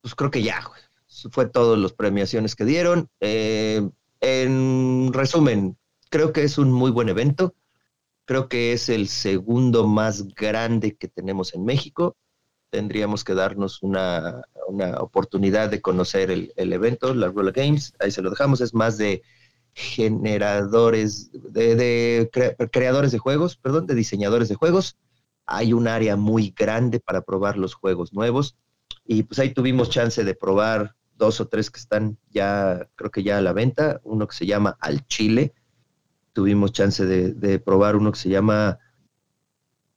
pues 0.00 0.14
creo 0.14 0.30
que 0.30 0.44
ya, 0.44 0.62
güey 0.64 0.87
fue 1.30 1.46
todas 1.46 1.78
las 1.78 1.92
premiaciones 1.92 2.54
que 2.54 2.64
dieron. 2.64 3.08
Eh, 3.20 3.88
en 4.20 5.12
resumen, 5.12 5.76
creo 6.10 6.32
que 6.32 6.42
es 6.42 6.58
un 6.58 6.72
muy 6.72 6.90
buen 6.90 7.08
evento. 7.08 7.54
Creo 8.24 8.48
que 8.48 8.72
es 8.72 8.88
el 8.88 9.08
segundo 9.08 9.86
más 9.86 10.34
grande 10.34 10.96
que 10.96 11.08
tenemos 11.08 11.54
en 11.54 11.64
México. 11.64 12.16
Tendríamos 12.70 13.24
que 13.24 13.34
darnos 13.34 13.82
una, 13.82 14.42
oportunidad 14.98 15.70
de 15.70 15.80
conocer 15.80 16.30
el, 16.30 16.72
evento, 16.72 17.14
la 17.14 17.28
Roller 17.28 17.54
Games. 17.54 17.94
Ahí 17.98 18.10
se 18.10 18.20
lo 18.20 18.30
dejamos. 18.30 18.60
Es 18.60 18.74
más 18.74 18.98
de 18.98 19.22
generadores, 19.72 21.30
de, 21.32 22.28
creadores 22.70 23.12
de 23.12 23.18
juegos, 23.18 23.56
perdón, 23.56 23.86
de 23.86 23.94
diseñadores 23.94 24.48
de 24.48 24.56
juegos. 24.56 24.98
Hay 25.46 25.72
un 25.72 25.88
área 25.88 26.16
muy 26.16 26.52
grande 26.54 27.00
para 27.00 27.22
probar 27.22 27.56
los 27.56 27.72
juegos 27.72 28.12
nuevos. 28.12 28.56
Y 29.06 29.22
pues 29.22 29.38
ahí 29.38 29.54
tuvimos 29.54 29.88
chance 29.88 30.22
de 30.22 30.34
probar 30.34 30.94
dos 31.18 31.40
o 31.40 31.48
tres 31.48 31.70
que 31.70 31.80
están 31.80 32.16
ya, 32.30 32.88
creo 32.94 33.10
que 33.10 33.22
ya 33.22 33.38
a 33.38 33.42
la 33.42 33.52
venta, 33.52 34.00
uno 34.04 34.26
que 34.26 34.36
se 34.36 34.46
llama 34.46 34.76
Al 34.80 35.06
Chile, 35.06 35.52
tuvimos 36.32 36.72
chance 36.72 37.04
de, 37.04 37.58
probar 37.58 37.96
uno 37.96 38.12
que 38.12 38.18
se 38.18 38.28
llama, 38.28 38.78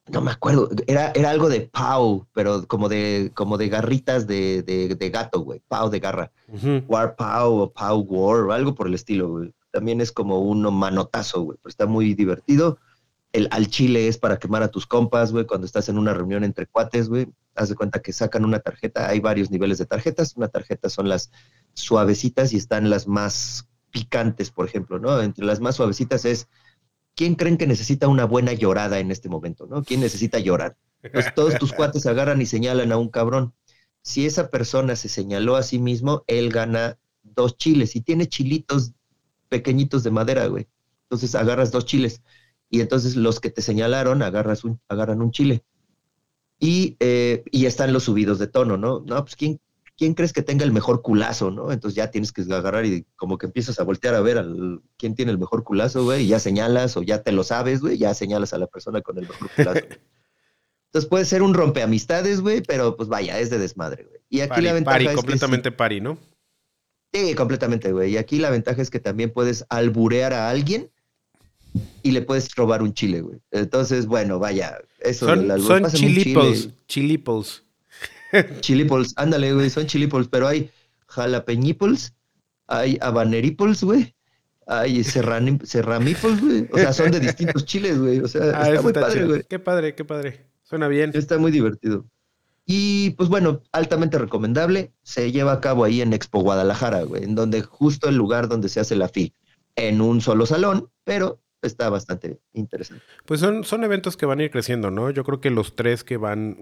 no 0.08 0.22
me 0.22 0.32
acuerdo, 0.32 0.70
era, 0.88 1.12
era 1.16 1.30
algo 1.30 1.48
de 1.48 1.62
Pau, 1.62 2.28
pero 2.34 2.68
como 2.68 2.90
de, 2.90 3.32
como 3.34 3.58
de 3.58 3.70
garritas 3.70 4.28
de, 4.28 4.64
de, 4.64 5.10
gato, 5.10 5.42
güey, 5.42 5.62
Pau 5.68 5.90
de 5.90 6.00
garra, 6.00 6.32
War 6.88 7.16
Pau 7.16 7.60
o 7.60 7.72
Pau 7.72 8.02
War, 8.02 8.42
o 8.46 8.52
algo 8.52 8.76
por 8.76 8.88
el 8.88 8.96
estilo, 8.96 9.30
güey. 9.30 9.54
También 9.72 10.02
es 10.02 10.12
como 10.12 10.40
uno 10.42 10.70
manotazo, 10.70 11.44
güey, 11.44 11.58
pero 11.62 11.70
está 11.70 11.86
muy 11.86 12.14
divertido 12.14 12.78
el 13.34 13.48
al 13.52 13.68
chile 13.68 14.08
es 14.08 14.18
para 14.18 14.38
quemar 14.40 14.64
a 14.64 14.70
tus 14.70 14.86
compas, 14.86 15.32
güey, 15.32 15.46
cuando 15.46 15.66
estás 15.66 15.90
en 15.90 15.98
una 15.98 16.14
reunión 16.14 16.44
entre 16.44 16.68
cuates, 16.68 17.10
güey. 17.10 17.28
Haz 17.56 17.70
de 17.70 17.76
cuenta 17.76 18.02
que 18.02 18.14
sacan 18.14 18.45
una 18.45 18.60
tarjeta, 18.60 19.10
hay 19.10 19.20
varios 19.20 19.52
niveles 19.52 19.78
de 19.78 19.86
tarjetas. 19.86 20.36
Una 20.38 20.47
tarjeta 20.47 20.89
son 20.89 21.10
las 21.10 21.32
suavecitas 21.74 22.54
y 22.54 22.58
están 22.58 22.89
las 22.89 23.08
más 23.08 23.68
picantes, 23.91 24.52
por 24.52 24.66
ejemplo, 24.66 24.99
¿no? 24.99 25.22
Entre 25.22 25.45
las 25.45 25.60
más 25.60 25.76
suavecitas 25.76 26.26
es, 26.26 26.47
¿quién 27.16 27.36
creen 27.36 27.58
que 27.58 27.68
necesita 27.68 28.08
una 28.08 28.26
buena 28.26 28.54
llorada 28.54 28.99
en 28.99 29.12
este 29.12 29.30
momento, 29.30 29.68
¿no? 29.68 29.84
¿Quién 29.84 29.99
necesita 29.99 30.39
llorar? 30.39 30.78
Pues 31.12 31.34
todos 31.34 31.58
tus 31.58 31.74
cuates 31.74 32.06
agarran 32.06 32.41
y 32.41 32.45
señalan 32.45 32.91
a 32.91 32.97
un 32.97 33.10
cabrón. 33.10 33.54
Si 34.02 34.26
esa 34.26 34.49
persona 34.49 34.95
se 34.95 35.10
señaló 35.10 35.56
a 35.56 35.64
sí 35.64 35.80
mismo, 35.80 36.24
él 36.28 36.49
gana 36.49 36.97
dos 37.24 37.58
chiles 37.58 37.95
y 37.95 38.02
tiene 38.02 38.28
chilitos 38.28 38.93
pequeñitos 39.49 40.04
de 40.04 40.12
madera, 40.12 40.47
güey. 40.47 40.68
Entonces 41.04 41.36
agarras 41.36 41.72
dos 41.72 41.86
chiles 41.86 42.22
y 42.70 42.82
entonces 42.82 43.16
los 43.16 43.39
que 43.39 43.49
te 43.49 43.62
señalaron 43.62 44.22
agarras 44.24 44.64
un, 44.64 44.80
agarran 44.88 45.22
un 45.22 45.32
chile. 45.32 45.64
Y, 46.62 46.95
eh, 46.99 47.43
y 47.51 47.66
están 47.66 47.91
los 47.91 48.03
subidos 48.03 48.38
de 48.38 48.45
tono, 48.45 48.78
¿no? 48.78 49.03
No, 49.07 49.24
pues 49.24 49.36
¿quién, 49.36 49.59
¿quién 49.97 50.14
crees 50.14 50.32
que 50.32 50.43
tenga 50.43 50.64
el 50.64 50.72
mejor 50.72 51.01
culazo, 51.01 51.49
no? 51.49 51.72
Entonces 51.72 51.95
ya 51.95 52.12
tienes 52.12 52.32
que 52.32 52.43
agarrar 52.43 52.86
y 52.86 53.03
como 53.16 53.39
que 53.39 53.47
empiezas 53.47 53.80
a 53.80 53.84
voltear 53.84 54.14
a 54.14 54.22
ver 54.22 54.38
al, 54.38 54.80
quién 54.95 55.16
tiene 55.16 55.32
el 55.32 55.39
mejor 55.39 55.64
culazo, 55.64 56.03
güey, 56.03 56.24
y 56.24 56.28
ya 56.28 56.39
señalas 56.39 56.95
o 56.97 57.01
ya 57.01 57.24
te 57.24 57.32
lo 57.32 57.43
sabes, 57.43 57.82
güey, 57.82 57.97
ya 57.97 58.14
señalas 58.14 58.53
a 58.53 58.59
la 58.59 58.68
persona 58.68 59.01
con 59.01 59.18
el 59.18 59.28
mejor 59.28 59.49
culazo. 59.55 59.80
Entonces 60.86 61.09
puede 61.09 61.26
ser 61.26 61.41
un 61.41 61.55
rompeamistades, 61.55 62.41
güey, 62.41 62.62
pero 62.62 62.95
pues 62.95 63.09
vaya, 63.09 63.39
es 63.39 63.49
de 63.49 63.57
desmadre, 63.57 64.03
güey. 64.03 64.22
Y 64.30 64.41
aquí 64.41 64.62
la 64.62 64.74
ventaja 64.74 64.99
es 64.99 65.16
completamente 65.16 65.72
pari, 65.72 65.99
¿no? 65.99 66.20
Sí, 67.12 67.34
completamente, 67.34 67.91
güey. 67.91 68.12
Y 68.12 68.18
aquí 68.18 68.38
la 68.38 68.51
ventaja 68.51 68.84
es 68.84 68.91
que 68.91 68.99
también 68.99 69.32
puedes 69.32 69.66
alburear 69.70 70.34
a 70.34 70.49
alguien 70.49 70.91
y 72.03 72.12
le 72.12 72.22
puedes 72.22 72.53
robar 72.55 72.84
un 72.84 72.93
chile, 72.93 73.22
güey. 73.22 73.39
Entonces, 73.51 74.05
bueno, 74.05 74.38
vaya, 74.38 74.78
eso 75.02 75.26
son, 75.26 75.47
del 75.47 75.62
Son 75.62 75.86
chiliples, 75.91 76.70
chiliples. 76.88 77.64
Chiliples, 78.62 79.14
ándale, 79.18 79.54
güey, 79.54 79.70
son 79.70 79.88
chiliples, 79.88 80.30
pero 80.30 80.47
hay 80.47 80.72
jalapeñiples, 81.08 82.14
hay 82.68 82.97
habaneriples, 83.02 83.84
güey. 83.84 84.16
Hay 84.68 85.04
serramiples, 85.04 86.41
güey. 86.41 86.70
O 86.72 86.78
sea, 86.78 86.93
son 86.93 87.12
de 87.12 87.20
distintos 87.20 87.66
chiles, 87.66 87.99
güey. 87.99 88.20
O 88.20 88.28
sea, 88.28 88.41
ah, 88.56 88.70
está 88.70 88.82
muy 88.82 88.93
padre, 88.93 89.26
güey. 89.26 89.43
Qué 89.49 89.60
padre, 89.60 89.95
qué 89.95 90.06
padre. 90.06 90.47
Suena 90.64 90.88
bien. 90.88 91.12
Está 91.14 91.38
muy 91.38 91.52
divertido. 91.52 92.06
Y 92.66 93.10
pues 93.12 93.28
bueno, 93.28 93.62
altamente 93.74 94.18
recomendable. 94.18 94.93
Se 95.04 95.32
lleva 95.34 95.52
a 95.52 95.60
cabo 95.60 95.84
ahí 95.84 96.02
en 96.02 96.14
Expo 96.14 96.39
Guadalajara, 96.39 97.04
güey, 97.04 97.24
en 97.26 97.36
donde 97.36 97.62
justo 97.64 98.08
el 98.08 98.16
lugar 98.16 98.47
donde 98.47 98.70
se 98.70 98.80
hace 98.80 98.95
la 98.95 99.10
FI, 99.10 99.34
en 99.76 99.99
un 99.99 100.22
solo 100.22 100.45
salón, 100.45 100.89
pero 101.04 101.41
está 101.68 101.89
bastante 101.89 102.39
interesante. 102.53 103.03
Pues 103.26 103.39
son, 103.39 103.64
son 103.64 103.84
eventos 103.84 104.18
que 104.18 104.26
van 104.26 104.39
a 104.39 104.43
ir 104.43 104.51
creciendo, 104.51 104.91
¿no? 104.91 105.09
Yo 105.09 105.24
creo 105.24 105.41
que 105.41 105.49
los 105.49 105.76
tres 105.76 106.03
que 106.03 106.18
van 106.18 106.59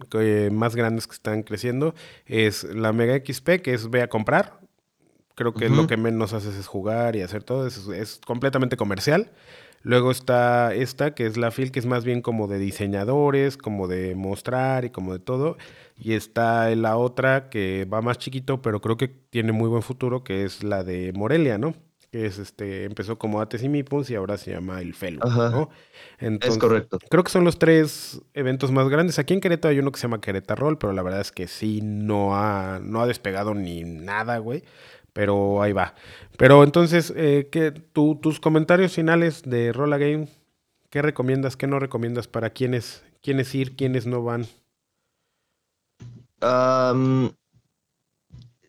más 0.51 0.75
grandes 0.75 1.07
que 1.07 1.13
están 1.13 1.43
creciendo 1.43 1.93
es 2.25 2.63
la 2.63 2.93
Mega 2.93 3.15
XP, 3.15 3.61
que 3.61 3.73
es 3.73 3.89
ve 3.89 4.01
a 4.01 4.09
comprar. 4.09 4.59
Creo 5.35 5.53
que 5.53 5.69
lo 5.69 5.87
que 5.87 5.95
menos 5.95 6.33
haces 6.33 6.55
es 6.55 6.67
jugar 6.67 7.15
y 7.15 7.21
hacer 7.21 7.43
todo, 7.43 7.65
es, 7.65 7.87
es 7.87 8.19
completamente 8.25 8.75
comercial. 8.75 9.31
Luego 9.81 10.11
está 10.11 10.73
esta, 10.73 11.15
que 11.15 11.25
es 11.25 11.37
la 11.37 11.51
FIL, 11.51 11.71
que 11.71 11.79
es 11.79 11.85
más 11.85 12.03
bien 12.03 12.21
como 12.21 12.47
de 12.47 12.59
diseñadores, 12.59 13.55
como 13.55 13.87
de 13.87 14.15
mostrar 14.15 14.83
y 14.83 14.89
como 14.89 15.13
de 15.13 15.19
todo. 15.19 15.57
Y 15.97 16.13
está 16.13 16.73
la 16.75 16.97
otra 16.97 17.49
que 17.49 17.87
va 17.91 18.01
más 18.01 18.17
chiquito, 18.17 18.61
pero 18.61 18.81
creo 18.81 18.97
que 18.97 19.07
tiene 19.07 19.51
muy 19.53 19.69
buen 19.69 19.81
futuro, 19.81 20.23
que 20.23 20.43
es 20.43 20.63
la 20.63 20.83
de 20.83 21.13
Morelia, 21.13 21.57
¿no? 21.57 21.73
Que 22.11 22.25
es 22.25 22.39
este, 22.39 22.85
empezó 22.85 23.19
como 23.19 23.39
Ates 23.39 23.63
y 23.63 23.69
Mipons 23.69 24.09
y 24.09 24.15
ahora 24.15 24.37
se 24.37 24.51
llama 24.51 24.81
el 24.81 24.95
Felo, 24.95 25.19
¿no? 25.25 25.69
es 26.19 26.57
correcto. 26.57 26.97
Creo 27.09 27.23
que 27.23 27.29
son 27.29 27.43
los 27.43 27.59
tres 27.59 28.21
eventos 28.33 28.71
más 28.71 28.89
grandes. 28.89 29.19
Aquí 29.19 29.33
en 29.33 29.41
Querétaro 29.41 29.71
hay 29.71 29.79
uno 29.79 29.91
que 29.91 29.99
se 29.99 30.07
llama 30.07 30.21
Querétaro 30.21 30.61
Roll, 30.61 30.77
pero 30.79 30.93
la 30.93 31.03
verdad 31.03 31.21
es 31.21 31.31
que 31.31 31.47
sí 31.47 31.81
no 31.83 32.35
ha, 32.35 32.79
no 32.81 33.01
ha 33.01 33.07
despegado 33.07 33.53
ni 33.53 33.83
nada, 33.83 34.39
güey 34.39 34.63
pero 35.13 35.61
ahí 35.61 35.73
va. 35.73 35.95
Pero 36.37 36.63
entonces, 36.63 37.11
eh, 37.15 37.49
¿qué, 37.51 37.71
tus 37.71 38.39
comentarios 38.39 38.93
finales 38.93 39.43
de 39.43 39.73
Rolla 39.73 39.97
Game, 39.97 40.29
¿qué 40.89 41.01
recomiendas, 41.01 41.57
qué 41.57 41.67
no 41.67 41.79
recomiendas 41.79 42.27
para 42.27 42.51
quiénes, 42.51 43.03
quiénes 43.21 43.53
ir, 43.53 43.75
quiénes 43.75 44.05
no 44.05 44.23
van? 44.23 44.47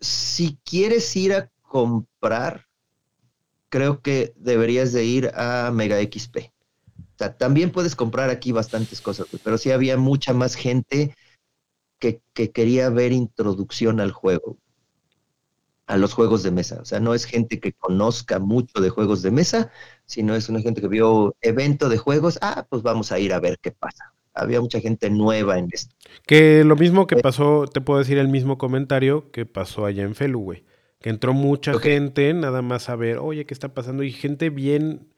si 0.01 0.59
quieres 0.65 1.15
ir 1.15 1.35
a 1.35 1.53
comprar, 1.63 2.67
creo 3.71 4.03
que 4.03 4.35
deberías 4.37 4.93
de 4.93 5.05
ir 5.05 5.31
a 5.35 5.71
Mega 5.73 5.99
XP. 6.01 6.53
O 6.99 7.19
sea, 7.19 7.37
también 7.37 7.71
puedes 7.73 7.97
comprar 7.97 8.31
aquí 8.31 8.53
bastantes 8.53 9.01
cosas, 9.01 9.27
pero 9.43 9.57
sí 9.59 9.71
había 9.71 9.97
mucha 9.97 10.35
más 10.35 10.55
gente 10.55 11.17
que, 11.99 12.21
que 12.35 12.51
quería 12.51 12.91
ver 12.91 13.13
introducción 13.13 14.01
al 14.01 14.13
juego 14.13 14.59
a 15.91 15.97
los 15.97 16.15
juegos 16.15 16.43
de 16.45 16.53
mesa. 16.53 16.79
O 16.81 16.85
sea, 16.85 17.01
no 17.01 17.15
es 17.15 17.25
gente 17.25 17.59
que 17.59 17.73
conozca 17.73 18.39
mucho 18.39 18.81
de 18.81 18.91
juegos 18.91 19.23
de 19.23 19.33
mesa, 19.33 19.73
sino 20.07 20.37
es 20.37 20.49
una 20.49 20.61
gente 20.61 20.81
que 20.81 20.89
vio 20.89 21.35
evento 21.41 21.89
de 21.89 21.99
juegos, 21.99 22.39
ah, 22.43 22.65
pues 22.71 22.83
vamos 22.83 23.11
a 23.11 23.19
ir 23.19 23.33
a 23.33 23.41
ver 23.41 23.59
qué 23.61 23.73
pasa. 23.73 24.13
Había 24.33 24.61
mucha 24.61 24.81
gente 24.81 25.11
nueva 25.11 25.59
en 25.59 25.69
esto. 25.73 25.95
Que 26.27 26.63
lo 26.63 26.77
mismo 26.77 27.09
que 27.09 27.17
eh. 27.17 27.21
pasó, 27.21 27.67
te 27.67 27.81
puedo 27.81 27.99
decir 27.99 28.19
el 28.19 28.29
mismo 28.29 28.57
comentario 28.57 29.33
que 29.33 29.47
pasó 29.47 29.85
allá 29.85 30.05
en 30.05 30.15
Felu, 30.15 30.39
güey. 30.41 30.65
Que 31.01 31.11
entró 31.11 31.33
mucha 31.33 31.79
gente 31.79 32.33
nada 32.35 32.63
más 32.63 32.89
a 32.89 32.97
ver, 32.97 33.19
oye, 33.19 33.47
¿qué 33.47 33.55
está 33.55 33.73
pasando? 33.75 34.03
Y 34.03 34.13
gente 34.13 34.51
bien, 34.51 35.09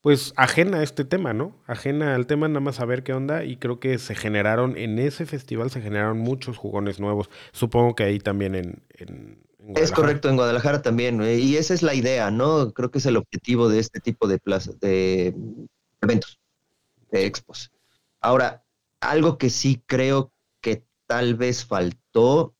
pues 0.00 0.32
ajena 0.36 0.78
a 0.78 0.82
este 0.82 1.04
tema, 1.04 1.32
¿no? 1.32 1.60
Ajena 1.66 2.14
al 2.14 2.26
tema, 2.26 2.48
nada 2.48 2.60
más 2.60 2.80
a 2.80 2.84
ver 2.84 3.02
qué 3.02 3.12
onda. 3.12 3.44
Y 3.44 3.56
creo 3.56 3.80
que 3.80 3.98
se 3.98 4.14
generaron, 4.14 4.76
en 4.76 4.98
ese 4.98 5.26
festival 5.26 5.70
se 5.70 5.80
generaron 5.80 6.18
muchos 6.18 6.56
jugones 6.56 7.00
nuevos. 7.00 7.28
Supongo 7.52 7.94
que 7.94 8.04
ahí 8.04 8.18
también 8.20 8.54
en 8.54 8.82
es 9.74 9.90
correcto, 9.90 10.28
en 10.28 10.36
Guadalajara 10.36 10.82
también, 10.82 11.20
y 11.22 11.56
esa 11.56 11.74
es 11.74 11.82
la 11.82 11.94
idea, 11.94 12.30
¿no? 12.30 12.72
Creo 12.72 12.90
que 12.90 12.98
es 12.98 13.06
el 13.06 13.16
objetivo 13.16 13.68
de 13.68 13.80
este 13.80 14.00
tipo 14.00 14.28
de 14.28 14.38
plazas, 14.38 14.78
de 14.78 15.34
eventos, 16.00 16.38
de 17.10 17.26
expos. 17.26 17.72
Ahora, 18.20 18.64
algo 19.00 19.38
que 19.38 19.50
sí 19.50 19.82
creo 19.86 20.32
que 20.60 20.84
tal 21.06 21.34
vez 21.34 21.64
faltó, 21.64 22.54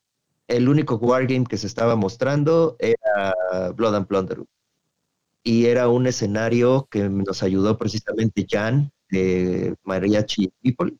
el 0.49 0.68
único 0.68 0.97
wargame 0.97 1.44
que 1.44 1.57
se 1.57 1.66
estaba 1.66 1.97
mostrando 1.97 2.76
era 2.78 3.34
Blood 3.74 3.94
and 3.94 4.07
Plunder. 4.07 4.44
Y 5.42 5.66
era 5.66 5.88
un 5.88 6.07
escenario 6.07 6.88
que 6.90 7.09
nos 7.09 7.42
ayudó 7.42 7.78
precisamente 7.78 8.47
Jan 8.49 8.90
de 9.11 9.76
Mariachi 9.84 10.53
People, 10.62 10.97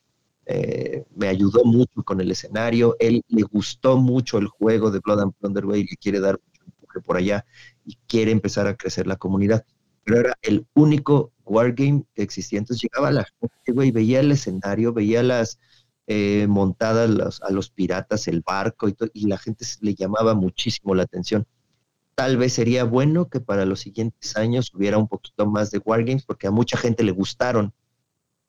eh, 0.49 1.05
me 1.17 1.27
ayudó 1.27 1.65
mucho 1.65 2.05
con 2.05 2.21
el 2.21 2.31
escenario, 2.31 2.95
él 3.01 3.23
le 3.27 3.43
gustó 3.43 3.97
mucho 3.97 4.39
el 4.39 4.47
juego 4.47 4.93
de 4.93 5.01
Blood 5.01 5.21
and 5.21 5.35
Plunder, 5.35 5.65
y 5.77 5.83
le 5.83 5.97
quiere 5.97 6.21
dar 6.21 6.39
mucho 6.45 6.63
empuje 6.65 7.01
por 7.01 7.17
allá 7.17 7.45
y 7.85 7.99
quiere 8.07 8.31
empezar 8.31 8.69
a 8.69 8.77
crecer 8.77 9.09
la 9.09 9.17
comunidad. 9.17 9.65
Pero 10.05 10.21
era 10.21 10.39
el 10.43 10.65
único 10.75 11.33
wargame 11.45 12.05
que 12.15 12.23
existía. 12.23 12.61
Entonces 12.61 12.83
llegaba 12.83 13.11
la 13.11 13.27
gente, 13.41 13.73
güey, 13.73 13.91
veía 13.91 14.21
el 14.21 14.31
escenario, 14.31 14.93
veía 14.93 15.25
las 15.25 15.59
eh, 16.07 16.47
montadas 16.49 17.41
a 17.43 17.51
los 17.51 17.71
piratas, 17.71 18.29
el 18.29 18.41
barco 18.41 18.89
y, 18.89 18.97
y 19.13 19.27
la 19.27 19.39
gente 19.39 19.65
le 19.81 19.95
llamaba 19.95 20.35
muchísimo 20.35 20.95
la 20.95 21.05
atención. 21.05 21.47
Tal 22.15 22.37
vez 22.37 22.55
sería 22.55 22.85
bueno 22.85 23.29
que 23.29 23.41
para 23.41 23.67
los 23.67 23.81
siguientes 23.81 24.37
años 24.37 24.73
hubiera 24.75 24.99
un 24.99 25.09
poquito 25.09 25.47
más 25.47 25.71
de 25.71 25.79
wargames 25.79 26.25
porque 26.25 26.47
a 26.47 26.51
mucha 26.51 26.79
gente 26.79 27.03
le 27.03 27.13
gustaron, 27.13 27.75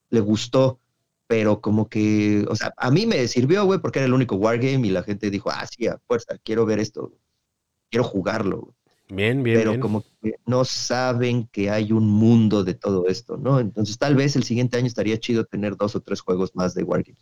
le 0.09 0.21
gustó 0.21 0.79
pero 1.27 1.59
como 1.61 1.89
que, 1.89 2.45
o 2.49 2.55
sea, 2.55 2.73
a 2.77 2.89
mí 2.89 3.05
me 3.05 3.27
sirvió, 3.27 3.65
güey, 3.65 3.79
porque 3.79 3.99
era 3.99 4.05
el 4.07 4.13
único 4.13 4.35
wargame 4.35 4.87
y 4.87 4.91
la 4.91 5.03
gente 5.03 5.29
dijo, 5.29 5.49
ah, 5.51 5.65
sí, 5.67 5.85
a 5.87 5.99
fuerza, 6.07 6.37
quiero 6.43 6.65
ver 6.65 6.79
esto, 6.79 7.13
quiero 7.89 8.05
jugarlo. 8.05 8.73
Bien, 9.09 9.41
bien. 9.41 9.57
Pero 9.57 9.79
como 9.79 10.03
que 10.21 10.35
no 10.45 10.65
saben 10.65 11.47
que 11.47 11.69
hay 11.69 11.91
un 11.91 12.09
mundo 12.09 12.63
de 12.63 12.73
todo 12.73 13.07
esto, 13.07 13.37
¿no? 13.37 13.59
Entonces 13.59 13.97
tal 13.97 14.15
vez 14.15 14.35
el 14.35 14.43
siguiente 14.43 14.77
año 14.77 14.87
estaría 14.87 15.17
chido 15.17 15.45
tener 15.45 15.77
dos 15.77 15.95
o 15.95 16.01
tres 16.01 16.21
juegos 16.21 16.55
más 16.55 16.73
de 16.73 16.83
wargame. 16.83 17.17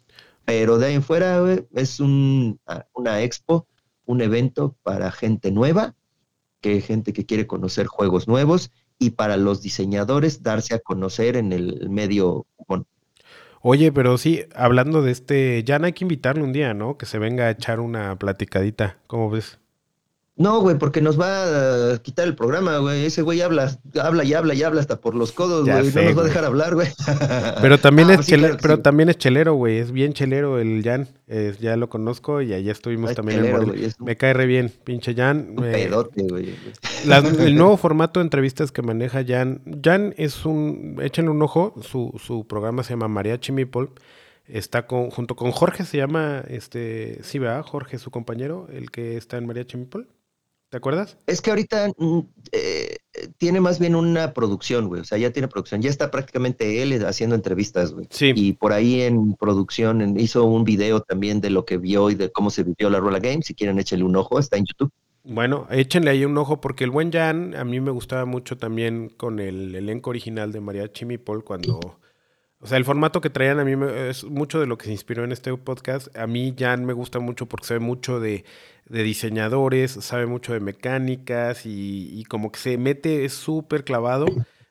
Pero 0.45 0.77
de 0.77 0.87
ahí 0.87 0.93
en 0.95 1.03
fuera, 1.03 1.43
es 1.73 1.99
un, 1.99 2.59
una 2.93 3.21
expo, 3.21 3.67
un 4.05 4.21
evento 4.21 4.75
para 4.83 5.11
gente 5.11 5.51
nueva, 5.51 5.95
que 6.61 6.81
gente 6.81 7.13
que 7.13 7.25
quiere 7.25 7.45
conocer 7.45 7.85
juegos 7.85 8.27
nuevos 8.27 8.71
y 8.97 9.11
para 9.11 9.37
los 9.37 9.61
diseñadores 9.61 10.41
darse 10.41 10.73
a 10.73 10.79
conocer 10.79 11.35
en 11.35 11.51
el 11.51 11.89
medio 11.89 12.47
Oye, 13.67 13.91
pero 13.91 14.19
sí, 14.19 14.43
hablando 14.53 15.01
de 15.01 15.09
este, 15.11 15.63
ya 15.63 15.79
no 15.79 15.87
hay 15.87 15.93
que 15.93 16.03
invitarle 16.03 16.43
un 16.43 16.53
día, 16.53 16.75
¿no? 16.75 16.99
Que 16.99 17.07
se 17.07 17.17
venga 17.17 17.45
a 17.45 17.49
echar 17.49 17.79
una 17.79 18.15
platicadita. 18.19 18.99
¿Cómo 19.07 19.31
ves? 19.31 19.57
No, 20.37 20.59
güey, 20.59 20.77
porque 20.77 20.99
nos 20.99 21.17
va 21.17 21.93
a 21.93 21.97
quitar 21.99 22.27
el 22.27 22.35
programa, 22.35 22.77
güey. 22.79 23.05
Ese 23.05 23.21
güey 23.21 23.41
habla, 23.41 23.79
habla 24.01 24.25
y 24.25 24.33
habla 24.33 24.53
y 24.53 24.63
habla 24.63 24.81
hasta 24.81 24.99
por 24.99 25.15
los 25.15 25.31
codos, 25.31 25.63
güey. 25.63 25.91
No 25.93 26.01
nos 26.01 26.17
va 26.17 26.21
a 26.21 26.25
dejar 26.25 26.43
hablar, 26.43 26.75
güey. 26.75 26.89
Pero 27.61 27.77
también 27.79 28.09
ah, 28.09 28.15
es 28.15 28.27
chelero, 28.27 28.57
pero 28.61 28.79
también 28.81 29.07
es 29.07 29.17
chelero, 29.17 29.53
güey. 29.53 29.77
Es 29.77 29.93
bien 29.93 30.11
chelero 30.11 30.59
el 30.59 30.83
Jan. 30.83 31.07
ya 31.61 31.77
lo 31.77 31.87
conozco 31.87 32.41
y 32.41 32.53
allá 32.53 32.71
estuvimos 32.71 33.13
también 33.15 33.45
en 33.45 33.93
Me 33.99 34.17
cae 34.17 34.33
re 34.33 34.45
bien, 34.45 34.73
pinche 34.83 35.15
Jan. 35.15 35.55
Un 35.57 35.63
pedote, 35.63 36.23
güey. 36.23 36.53
el 37.39 37.55
nuevo 37.55 37.77
formato 37.77 38.19
de 38.19 38.25
entrevistas 38.25 38.73
que 38.73 38.81
maneja 38.81 39.23
Jan. 39.25 39.61
Jan 39.81 40.13
es 40.17 40.45
un, 40.45 40.97
échenle 41.01 41.31
un 41.31 41.41
ojo, 41.41 41.73
su, 41.81 42.13
su 42.21 42.45
programa 42.45 42.83
se 42.83 42.91
llama 42.91 43.07
Mariachi 43.07 43.53
Meeple. 43.53 43.87
Está 44.47 44.85
con, 44.85 45.09
junto 45.09 45.35
con 45.35 45.51
Jorge, 45.51 45.85
se 45.85 45.97
llama, 45.97 46.43
este, 46.49 47.19
sí, 47.23 47.39
¿verdad? 47.39 47.63
Jorge, 47.63 47.97
su 47.97 48.11
compañero, 48.11 48.67
el 48.71 48.91
que 48.91 49.17
está 49.17 49.37
en 49.37 49.47
Mariachi 49.47 49.77
Meeple. 49.77 50.05
¿Te 50.75 50.79
acuerdas? 50.79 51.17
Es 51.25 51.41
que 51.41 51.51
ahorita 51.51 51.93
mm, 51.97 52.19
eh, 52.51 52.97
tiene 53.37 53.61
más 53.61 53.79
bien 53.79 53.95
una 53.95 54.33
producción, 54.33 54.89
güey. 54.89 54.99
O 54.99 55.03
sea, 55.05 55.17
ya 55.17 55.31
tiene 55.31 55.47
producción. 55.47 55.81
Ya 55.81 55.89
está 55.89 56.11
prácticamente 56.11 56.81
él 56.81 57.05
haciendo 57.05 57.33
entrevistas, 57.33 57.93
güey. 57.93 58.09
Sí. 58.09 58.33
Y 58.35 58.51
por 58.51 58.73
ahí 58.73 58.99
en 58.99 59.35
producción 59.35 60.19
hizo 60.19 60.43
un 60.43 60.65
video 60.65 60.99
también 60.99 61.39
de 61.39 61.49
lo 61.49 61.63
que 61.63 61.77
vio 61.77 62.09
y 62.09 62.15
de 62.15 62.29
cómo 62.29 62.49
se 62.49 62.63
vivió 62.63 62.89
la 62.89 62.99
Rola 62.99 63.19
Game. 63.19 63.41
Si 63.41 63.53
quieren, 63.53 63.79
échenle 63.79 64.03
un 64.03 64.17
ojo. 64.17 64.37
Está 64.37 64.57
en 64.57 64.65
YouTube. 64.65 64.91
Bueno, 65.23 65.65
échenle 65.69 66.11
ahí 66.11 66.25
un 66.25 66.37
ojo 66.37 66.59
porque 66.59 66.83
el 66.83 66.91
buen 66.91 67.09
Jan 67.09 67.55
a 67.55 67.63
mí 67.63 67.79
me 67.79 67.91
gustaba 67.91 68.25
mucho 68.25 68.57
también 68.57 69.07
con 69.07 69.39
el 69.39 69.75
elenco 69.75 70.09
original 70.09 70.51
de 70.51 70.59
María 70.59 70.91
Chimipol 70.91 71.45
cuando 71.45 71.99
o 72.59 72.67
sea, 72.67 72.77
el 72.77 72.85
formato 72.85 73.21
que 73.21 73.29
traían 73.29 73.59
a 73.59 73.65
mí 73.65 73.73
es 74.09 74.23
mucho 74.23 74.59
de 74.59 74.65
lo 74.65 74.77
que 74.77 74.85
se 74.85 74.91
inspiró 74.91 75.23
en 75.23 75.31
este 75.31 75.55
podcast. 75.57 76.15
A 76.17 76.25
mí 76.25 76.55
Jan 76.57 76.85
me 76.85 76.93
gusta 76.93 77.19
mucho 77.19 77.45
porque 77.45 77.67
sabe 77.67 77.79
mucho 77.79 78.19
de, 78.19 78.45
diseñadores, 78.89 79.91
sabe 79.91 80.25
mucho 80.25 80.53
de 80.53 80.59
mecánicas 80.59 81.65
y, 81.65 82.23
como 82.29 82.51
que 82.51 82.59
se 82.59 82.77
mete, 82.77 83.25
es 83.25 83.33
súper 83.33 83.83
clavado. 83.83 84.25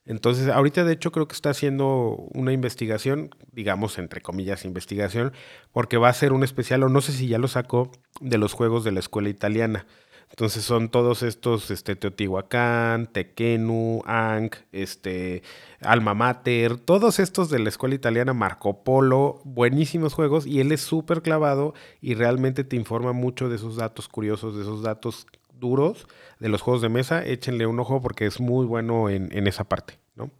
Entonces, 0.06 0.48
ahorita 0.48 0.84
de 0.84 0.92
hecho 0.92 1.12
creo 1.12 1.28
que 1.28 1.34
está 1.34 1.50
haciendo 1.50 2.26
una 2.34 2.52
investigación, 2.52 3.30
digamos 3.52 3.98
entre 3.98 4.20
comillas 4.20 4.64
investigación, 4.64 5.32
porque 5.72 5.96
va 5.96 6.08
a 6.08 6.14
ser 6.14 6.32
un 6.32 6.44
especial, 6.44 6.82
o 6.82 6.88
no 6.88 7.00
sé 7.00 7.12
si 7.12 7.28
ya 7.28 7.38
lo 7.38 7.48
sacó, 7.48 7.90
de 8.20 8.38
los 8.38 8.52
juegos 8.52 8.84
de 8.84 8.92
la 8.92 9.00
escuela 9.00 9.28
italiana. 9.28 9.86
Entonces 10.30 10.64
son 10.64 10.88
todos 10.88 11.22
estos, 11.22 11.70
este, 11.70 11.96
Teotihuacán, 11.96 13.06
Tequenu, 13.06 14.02
Ankh, 14.04 14.56
este, 14.72 15.42
Alma 15.80 16.14
Mater, 16.14 16.76
todos 16.76 17.20
estos 17.20 17.50
de 17.50 17.60
la 17.60 17.68
escuela 17.68 17.94
italiana, 17.94 18.34
Marco 18.34 18.82
Polo, 18.82 19.40
buenísimos 19.44 20.14
juegos 20.14 20.46
y 20.46 20.60
él 20.60 20.72
es 20.72 20.80
súper 20.80 21.22
clavado 21.22 21.74
y 22.00 22.14
realmente 22.14 22.64
te 22.64 22.76
informa 22.76 23.12
mucho 23.12 23.48
de 23.48 23.56
esos 23.56 23.76
datos 23.76 24.08
curiosos, 24.08 24.56
de 24.56 24.62
esos 24.62 24.82
datos 24.82 25.26
duros 25.52 26.08
de 26.40 26.48
los 26.48 26.62
juegos 26.62 26.82
de 26.82 26.88
mesa. 26.88 27.24
Échenle 27.24 27.66
un 27.66 27.78
ojo 27.78 28.00
porque 28.00 28.26
es 28.26 28.40
muy 28.40 28.66
bueno 28.66 29.08
en, 29.08 29.30
en 29.36 29.46
esa 29.46 29.64
parte, 29.64 29.98
¿no? 30.16 30.30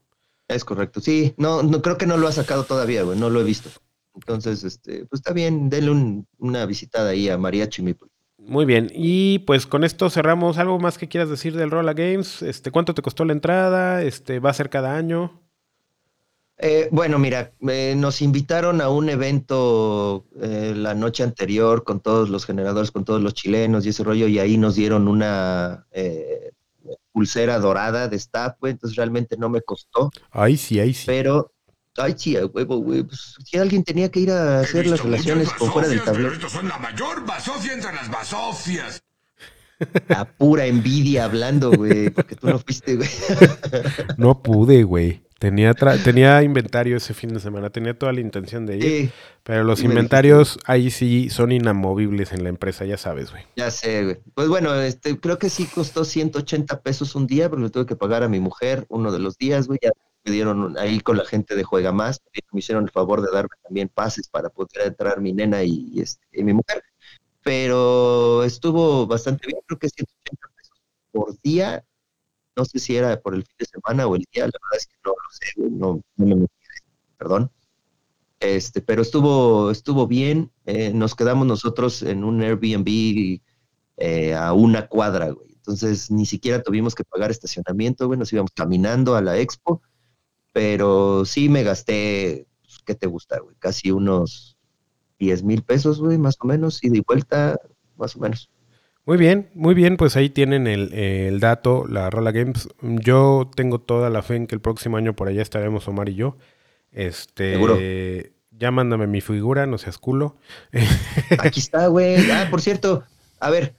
Es 0.48 0.64
correcto, 0.64 1.00
sí, 1.00 1.34
no, 1.38 1.62
no 1.62 1.80
creo 1.80 1.96
que 1.96 2.06
no 2.06 2.16
lo 2.16 2.28
ha 2.28 2.32
sacado 2.32 2.64
todavía, 2.64 3.02
güey, 3.02 3.18
no 3.18 3.30
lo 3.30 3.40
he 3.40 3.44
visto. 3.44 3.70
Entonces, 4.14 4.62
este, 4.62 5.06
pues 5.06 5.20
está 5.20 5.32
bien, 5.32 5.70
denle 5.70 6.24
una 6.38 6.66
visitada 6.66 7.10
ahí 7.10 7.28
a 7.28 7.38
Mariachi 7.38 7.82
Meeple. 7.82 8.08
Muy 8.46 8.66
bien, 8.66 8.90
y 8.94 9.38
pues 9.40 9.66
con 9.66 9.84
esto 9.84 10.10
cerramos. 10.10 10.58
¿Algo 10.58 10.78
más 10.78 10.98
que 10.98 11.08
quieras 11.08 11.30
decir 11.30 11.56
del 11.56 11.70
Rolla 11.70 11.94
Games? 11.94 12.42
Este, 12.42 12.70
¿Cuánto 12.70 12.94
te 12.94 13.02
costó 13.02 13.24
la 13.24 13.32
entrada? 13.32 14.02
Este, 14.02 14.38
¿Va 14.38 14.50
a 14.50 14.54
ser 14.54 14.68
cada 14.68 14.96
año? 14.96 15.40
Eh, 16.58 16.88
bueno, 16.92 17.18
mira, 17.18 17.52
eh, 17.68 17.94
nos 17.96 18.22
invitaron 18.22 18.80
a 18.80 18.88
un 18.88 19.08
evento 19.08 20.26
eh, 20.40 20.72
la 20.76 20.94
noche 20.94 21.22
anterior 21.22 21.82
con 21.82 22.00
todos 22.00 22.28
los 22.28 22.46
generadores, 22.46 22.92
con 22.92 23.04
todos 23.04 23.20
los 23.20 23.34
chilenos 23.34 23.84
y 23.84 23.88
ese 23.88 24.04
rollo, 24.04 24.28
y 24.28 24.38
ahí 24.38 24.56
nos 24.56 24.76
dieron 24.76 25.08
una 25.08 25.86
pulsera 27.12 27.58
dorada 27.58 28.08
de 28.08 28.16
staff, 28.16 28.56
entonces 28.62 28.96
realmente 28.96 29.36
no 29.36 29.48
me 29.48 29.62
costó. 29.62 30.10
Ay, 30.30 30.56
sí, 30.56 30.78
ay, 30.78 30.92
sí. 30.92 31.04
Pero, 31.06 31.53
ay, 31.96 32.14
sí, 32.16 32.36
huevo, 32.36 32.78
güey, 32.78 33.02
pues 33.02 33.36
si 33.44 33.58
alguien 33.58 33.84
tenía 33.84 34.10
que 34.10 34.20
ir 34.20 34.30
a 34.30 34.60
hacer 34.60 34.86
las 34.86 35.02
relaciones 35.02 35.50
con 35.50 35.70
fuera 35.70 35.88
del 35.88 36.02
tablero. 36.02 36.48
son 36.48 36.68
la 36.68 36.78
mayor 36.78 37.24
basofia 37.26 37.72
entre 37.72 37.92
las 37.92 38.10
basofias. 38.10 39.02
La 40.08 40.24
pura 40.24 40.66
envidia 40.66 41.24
hablando, 41.24 41.72
güey, 41.72 42.10
porque 42.10 42.36
tú 42.36 42.48
no 42.48 42.58
fuiste, 42.58 42.96
güey. 42.96 43.08
No 44.16 44.42
pude, 44.42 44.84
güey. 44.84 45.22
Tenía, 45.38 45.74
tenía 45.74 46.42
inventario 46.42 46.96
ese 46.96 47.12
fin 47.12 47.34
de 47.34 47.40
semana, 47.40 47.68
tenía 47.68 47.98
toda 47.98 48.12
la 48.12 48.20
intención 48.20 48.64
de 48.64 48.78
ir, 48.78 49.12
pero 49.42 49.62
los 49.64 49.82
inventarios 49.82 50.58
ahí 50.64 50.90
sí 50.90 51.28
son 51.28 51.52
inamovibles 51.52 52.32
en 52.32 52.44
la 52.44 52.48
empresa, 52.48 52.86
ya 52.86 52.96
sabes, 52.96 53.30
güey. 53.30 53.42
Ya 53.56 53.70
sé, 53.70 54.04
güey. 54.04 54.18
Pues 54.32 54.48
bueno, 54.48 54.74
este, 54.74 55.18
creo 55.20 55.38
que 55.38 55.50
sí 55.50 55.66
costó 55.66 56.04
180 56.04 56.80
pesos 56.80 57.14
un 57.14 57.26
día, 57.26 57.50
porque 57.50 57.64
le 57.64 57.70
tuve 57.70 57.84
que 57.84 57.96
pagar 57.96 58.22
a 58.22 58.28
mi 58.28 58.40
mujer 58.40 58.86
uno 58.88 59.12
de 59.12 59.18
los 59.18 59.36
días, 59.36 59.66
güey. 59.66 59.78
Ya 59.82 59.90
me 60.24 60.32
dieron 60.32 60.76
ahí 60.78 61.00
con 61.00 61.16
la 61.16 61.24
gente 61.24 61.54
de 61.54 61.64
Juega 61.64 61.92
Más, 61.92 62.20
me 62.52 62.60
hicieron 62.60 62.84
el 62.84 62.90
favor 62.90 63.22
de 63.22 63.30
darme 63.32 63.56
también 63.62 63.88
pases 63.88 64.28
para 64.28 64.48
poder 64.50 64.86
entrar 64.86 65.20
mi 65.20 65.32
nena 65.32 65.62
y, 65.64 66.00
este, 66.00 66.26
y 66.32 66.44
mi 66.44 66.54
mujer. 66.54 66.82
Pero 67.42 68.42
estuvo 68.44 69.06
bastante 69.06 69.46
bien, 69.46 69.60
creo 69.66 69.78
que 69.78 69.88
180 69.88 70.48
pesos 70.56 70.82
por 71.12 71.40
día 71.42 71.84
no 72.56 72.64
sé 72.64 72.78
si 72.78 72.96
era 72.96 73.20
por 73.20 73.34
el 73.34 73.44
fin 73.44 73.56
de 73.58 73.66
semana 73.66 74.06
o 74.06 74.16
el 74.16 74.24
día, 74.32 74.44
la 74.46 74.52
verdad 74.52 74.78
es 74.78 74.86
que 74.86 74.96
no 75.04 75.10
lo 75.10 75.30
sé, 75.30 75.70
no, 75.70 76.00
me 76.16 76.34
metí, 76.34 76.52
perdón. 77.18 77.50
Este, 78.40 78.80
pero 78.82 79.02
estuvo, 79.02 79.70
estuvo 79.70 80.06
bien. 80.06 80.52
Eh, 80.66 80.92
nos 80.92 81.14
quedamos 81.14 81.46
nosotros 81.46 82.02
en 82.02 82.24
un 82.24 82.42
Airbnb 82.42 83.40
eh, 83.96 84.34
a 84.34 84.52
una 84.52 84.86
cuadra, 84.86 85.30
güey. 85.30 85.52
Entonces 85.54 86.10
ni 86.10 86.26
siquiera 86.26 86.62
tuvimos 86.62 86.94
que 86.94 87.04
pagar 87.04 87.30
estacionamiento, 87.30 88.06
güey. 88.06 88.18
Nos 88.18 88.32
íbamos 88.32 88.50
caminando 88.52 89.16
a 89.16 89.22
la 89.22 89.38
expo. 89.38 89.82
Pero 90.54 91.24
sí 91.24 91.48
me 91.48 91.64
gasté, 91.64 92.46
pues, 92.62 92.78
¿qué 92.86 92.94
te 92.94 93.08
gusta, 93.08 93.40
güey? 93.40 93.56
Casi 93.58 93.90
unos 93.90 94.56
10 95.18 95.42
mil 95.42 95.62
pesos, 95.64 96.00
güey, 96.00 96.16
más 96.16 96.36
o 96.40 96.46
menos, 96.46 96.82
y 96.84 96.90
de 96.90 97.02
vuelta, 97.04 97.58
más 97.96 98.14
o 98.14 98.20
menos. 98.20 98.48
Muy 99.04 99.16
bien, 99.18 99.50
muy 99.54 99.74
bien, 99.74 99.96
pues 99.96 100.16
ahí 100.16 100.30
tienen 100.30 100.68
el, 100.68 101.40
dato, 101.40 101.86
la 101.88 102.08
Rola 102.08 102.30
Games. 102.30 102.68
Yo 102.80 103.50
tengo 103.56 103.80
toda 103.80 104.10
la 104.10 104.22
fe 104.22 104.36
en 104.36 104.46
que 104.46 104.54
el 104.54 104.60
próximo 104.60 104.96
año 104.96 105.16
por 105.16 105.26
allá 105.26 105.42
estaremos 105.42 105.88
Omar 105.88 106.08
y 106.08 106.14
yo. 106.14 106.36
Este, 106.92 108.32
ya 108.52 108.70
mándame 108.70 109.08
mi 109.08 109.20
figura, 109.20 109.66
no 109.66 109.76
seas 109.76 109.98
culo. 109.98 110.36
Aquí 111.40 111.58
está, 111.58 111.88
güey. 111.88 112.30
Ah, 112.30 112.46
por 112.48 112.60
cierto, 112.60 113.02
a 113.40 113.50
ver, 113.50 113.74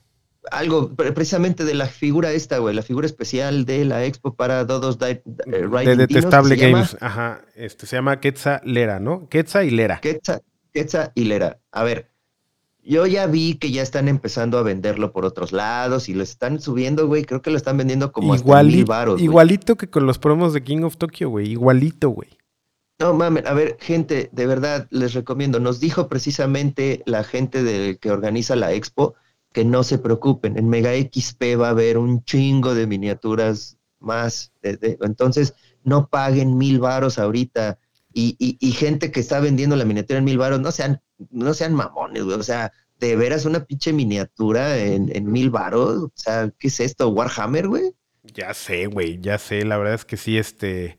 algo 0.52 0.94
precisamente 0.96 1.64
de 1.64 1.74
la 1.74 1.88
figura 1.88 2.32
esta, 2.32 2.58
güey, 2.58 2.76
la 2.76 2.82
figura 2.82 3.06
especial 3.06 3.66
de 3.66 3.86
la 3.86 4.06
expo 4.06 4.36
para 4.36 4.66
Dodos 4.66 4.98
eh, 5.02 5.22
De 5.26 5.96
Detestable 5.96 6.56
Games, 6.56 6.98
ajá. 7.00 7.42
Este 7.56 7.86
se 7.86 7.96
llama 7.96 8.20
Quetzalera, 8.20 8.62
Lera, 8.66 9.00
¿no? 9.00 9.28
Quetzal 9.30 9.66
y 9.66 9.72
Lera. 9.72 10.00
Quetzal, 10.02 10.42
Quetzal 10.74 11.12
y 11.16 11.26
Lera. 11.26 11.60
A 11.72 11.84
ver, 11.84 12.10
yo 12.84 13.08
ya 13.08 13.26
vi 13.26 13.56
que 13.56 13.72
ya 13.72 13.82
están 13.82 14.08
empezando 14.08 14.60
a 14.60 14.64
venderlo 14.64 15.12
por 15.12 15.26
otros 15.26 15.52
lados 15.52 16.08
y 16.08 16.14
lo 16.14 16.24
están 16.24 16.62
subiendo, 16.62 17.08
güey. 17.08 17.26
Creo 17.26 17.42
que 17.42 17.50
lo 17.50 17.58
están 17.58 17.78
vendiendo 17.78 18.12
como 18.12 18.36
igualito, 18.36 18.94
hasta 18.94 19.22
Igualito 19.22 19.76
que 19.76 19.90
con 19.90 20.06
los 20.06 20.20
promos 20.20 20.54
de 20.54 20.64
King 20.64 20.84
of 20.84 20.98
Tokyo, 20.98 21.30
güey. 21.30 21.52
Igualito, 21.52 22.10
güey. 22.10 22.30
No 23.00 23.14
mames, 23.14 23.46
a 23.46 23.54
ver, 23.54 23.76
gente, 23.80 24.30
de 24.32 24.46
verdad 24.46 24.88
les 24.92 25.14
recomiendo. 25.14 25.60
Nos 25.60 25.80
dijo 25.80 26.08
precisamente 26.08 27.02
la 27.06 27.24
gente 27.24 27.64
de, 27.64 27.98
que 27.98 28.12
organiza 28.12 28.56
la 28.56 28.72
expo 28.72 29.16
que 29.56 29.64
no 29.64 29.84
se 29.84 29.98
preocupen. 29.98 30.58
En 30.58 30.68
Mega 30.68 30.92
XP 30.92 31.58
va 31.58 31.68
a 31.68 31.70
haber 31.70 31.98
un 31.98 32.26
chingo 32.26 32.76
de 32.76 32.88
miniaturas 32.88 33.78
más. 34.00 34.52
entonces, 34.62 35.54
no 35.86 36.10
paguen 36.10 36.58
mil 36.58 36.80
varos 36.80 37.18
ahorita. 37.18 37.80
Y, 38.12 38.36
y, 38.38 38.58
y, 38.60 38.74
gente 38.74 39.12
que 39.12 39.22
está 39.22 39.40
vendiendo 39.40 39.78
la 39.78 39.86
miniatura 39.86 40.20
en 40.20 40.26
mil 40.26 40.38
varos, 40.38 40.60
no 40.60 40.74
sean 40.74 41.02
no 41.32 41.54
sean 41.54 41.74
mamones, 41.74 42.24
güey. 42.24 42.38
O 42.38 42.44
sea, 42.44 42.74
de 43.00 43.16
veras 43.16 43.46
una 43.46 43.64
pinche 43.64 43.94
miniatura 43.94 44.78
en, 44.78 45.32
mil 45.32 45.50
varos. 45.50 46.04
O 46.04 46.12
sea, 46.16 46.52
¿qué 46.60 46.68
es 46.68 46.82
esto? 46.82 47.08
¿Warhammer, 47.08 47.70
güey? 47.70 47.94
Ya 48.24 48.54
sé, 48.54 48.88
güey, 48.88 49.22
ya 49.22 49.38
sé. 49.38 49.64
La 49.64 49.78
verdad 49.78 49.94
es 49.94 50.04
que 50.04 50.18
sí, 50.18 50.38
este. 50.38 50.98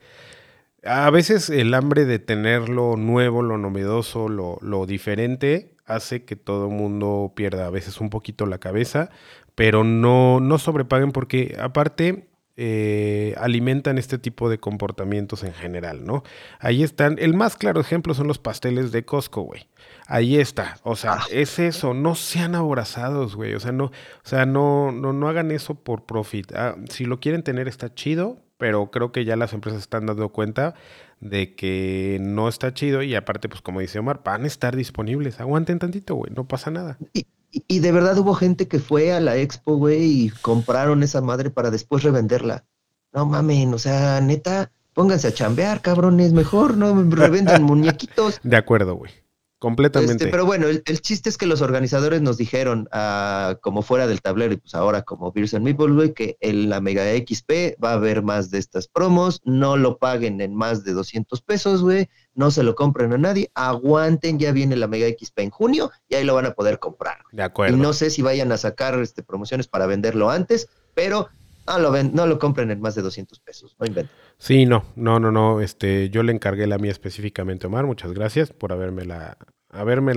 A 0.83 1.11
veces 1.11 1.51
el 1.51 1.75
hambre 1.75 2.07
de 2.07 2.21
tener 2.21 2.71
lo 2.71 2.97
nuevo, 2.97 3.43
lo 3.43 3.59
novedoso, 3.59 4.31
lo, 4.31 4.57
lo 4.63 4.87
diferente, 4.87 5.76
hace 5.87 6.25
que 6.25 6.37
todo 6.37 6.69
mundo 6.69 7.33
pierda 7.35 7.67
a 7.67 7.71
veces 7.71 8.01
un 8.01 8.11
poquito 8.11 8.47
la 8.47 8.59
cabeza, 8.59 9.11
pero 9.55 9.85
no, 9.85 10.41
no 10.41 10.59
sobrepaguen 10.59 11.13
porque 11.13 11.57
aparte 11.59 12.29
eh, 12.59 13.35
alimentan 13.37 13.99
este 13.99 14.17
tipo 14.19 14.49
de 14.49 14.59
comportamientos 14.59 15.45
en 15.45 15.53
general, 15.53 16.07
¿no? 16.07 16.23
Ahí 16.59 16.83
están, 16.83 17.17
el 17.19 17.35
más 17.35 17.55
claro 17.57 17.83
ejemplo 17.83 18.15
son 18.15 18.29
los 18.29 18.39
pasteles 18.39 18.93
de 18.93 19.05
Costco, 19.05 19.43
güey. 19.43 19.69
Ahí 20.07 20.39
está, 20.39 20.79
o 20.83 20.97
sea, 20.97 21.15
ah. 21.15 21.27
es 21.31 21.59
eso, 21.59 21.93
no 21.93 22.15
sean 22.15 22.55
abrazados, 22.55 23.37
güey, 23.37 23.55
o 23.55 23.61
sea, 23.61 23.73
no, 23.73 23.85
o 23.87 23.93
sea, 24.23 24.47
no, 24.47 24.91
no, 24.91 25.13
no 25.13 25.29
hagan 25.29 25.51
eso 25.51 25.75
por 25.75 26.07
profit. 26.07 26.53
Ah, 26.55 26.77
si 26.89 27.05
lo 27.05 27.21
quieren 27.21 27.43
tener 27.43 27.69
está 27.69 27.93
chido, 27.95 28.41
pero 28.57 28.91
creo 28.91 29.13
que 29.13 29.27
ya 29.27 29.37
las 29.37 29.53
empresas 29.53 29.83
están 29.83 30.07
dando 30.07 30.31
cuenta 30.31 30.75
de 31.21 31.55
que 31.55 32.19
no 32.21 32.49
está 32.49 32.75
chido 32.75 33.03
y 33.03 33.15
aparte, 33.15 33.49
pues 33.49 33.63
como 33.63 33.81
dice 33.81 33.99
Omar, 33.99 34.23
van 34.25 34.45
a 34.45 34.47
estar 34.47 34.77
disponibles. 34.77 35.41
Aguanten 35.41 35.79
tantito, 35.79 36.15
güey, 36.15 36.33
no 36.35 36.47
pasa 36.47 36.71
nada. 36.71 36.99
Y, 37.13 37.79
de 37.79 37.93
verdad 37.93 38.19
hubo 38.19 38.35
gente 38.35 38.69
que 38.69 38.79
fue 38.79 39.13
a 39.13 39.21
la 39.21 39.37
expo, 39.37 39.77
güey, 39.77 40.27
y 40.27 40.29
compraron 40.43 41.03
esa 41.03 41.23
madre 41.23 41.51
para 41.51 41.71
después 41.71 42.03
revenderla. 42.03 42.65
No 43.13 43.25
mamen, 43.25 43.73
o 43.73 43.79
sea, 43.79 44.21
neta, 44.21 44.71
pónganse 44.93 45.29
a 45.29 45.33
chambear, 45.33 45.81
cabrones, 45.81 46.33
mejor, 46.33 46.77
no 46.77 47.03
revendan 47.11 47.63
muñequitos. 47.63 48.41
De 48.43 48.57
acuerdo, 48.57 48.95
güey. 48.97 49.13
Completamente. 49.59 50.13
Este, 50.13 50.29
pero 50.29 50.45
bueno, 50.45 50.67
el, 50.67 50.83
chiste 51.01 51.31
es 51.31 51.39
que 51.39 51.47
los 51.47 51.63
organizadores 51.63 52.21
nos 52.21 52.37
dijeron, 52.37 52.89
ah, 52.93 53.57
como 53.63 53.81
fuera 53.81 54.07
del 54.07 54.21
tablero 54.21 54.53
y 54.53 54.59
pues 54.59 54.75
ahora 54.75 55.03
como 55.03 55.33
Beers 55.33 55.55
and 55.55 55.65
Meeple, 55.65 56.13
que 56.13 56.37
en 56.41 56.69
la 56.69 56.83
Mega 56.83 57.05
XP 57.05 57.83
va 57.83 57.91
a 57.91 57.95
haber 57.95 58.23
más 58.23 58.51
de 58.51 58.59
estas 58.59 58.87
promos, 58.87 59.41
no 59.45 59.79
lo 59.79 59.97
paguen 59.97 60.43
en 60.43 60.55
más 60.55 60.85
de 60.85 60.93
200 60.93 61.41
pesos, 61.41 61.83
güey, 61.83 62.11
no 62.35 62.51
se 62.51 62.63
lo 62.63 62.75
compren 62.75 63.15
a 63.15 63.19
nadie, 63.19 63.51
aguanten, 63.55 64.39
ya 64.39 64.53
viene 64.53 64.77
la 64.77 64.89
Mega 64.89 65.09
XP 65.09 65.39
en 65.39 65.51
junio 65.51 65.91
y 66.07 66.17
ahí 66.17 66.25
lo 66.25 66.35
van 66.35 66.47
a 66.47 66.53
poder 66.53 66.79
comprar. 66.79 67.19
De 67.33 67.43
acuerdo. 67.43 67.77
Y 67.77 67.81
no 67.81 67.95
sé 67.95 68.11
si 68.11 68.21
vayan 68.21 68.53
a 68.53 68.59
sacar 68.59 68.99
este, 69.01 69.23
promociones 69.23 69.69
para 69.69 69.87
venderlo 69.87 70.29
antes, 70.29 70.69
pero 70.95 71.29
no 71.67 71.79
lo, 71.79 71.91
ven, 71.91 72.13
no 72.15 72.27
lo 72.27 72.39
compren 72.39 72.71
en 72.71 72.81
más 72.81 72.95
de 72.95 73.03
200 73.03 73.41
pesos, 73.41 73.75
no 73.79 73.87
inventen. 73.87 74.15
Sí, 74.39 74.67
no, 74.67 74.85
no, 74.97 75.19
no, 75.19 75.33
no. 75.33 75.61
Este, 75.61 76.11
yo 76.11 76.23
le 76.23 76.33
encargué 76.33 76.67
la 76.67 76.79
mía 76.79 76.91
específicamente, 76.91 77.67
Omar. 77.67 77.87
Muchas 77.87 78.13
gracias 78.13 78.53
por 78.53 78.73
haberme 78.73 79.05
la, 79.05 79.39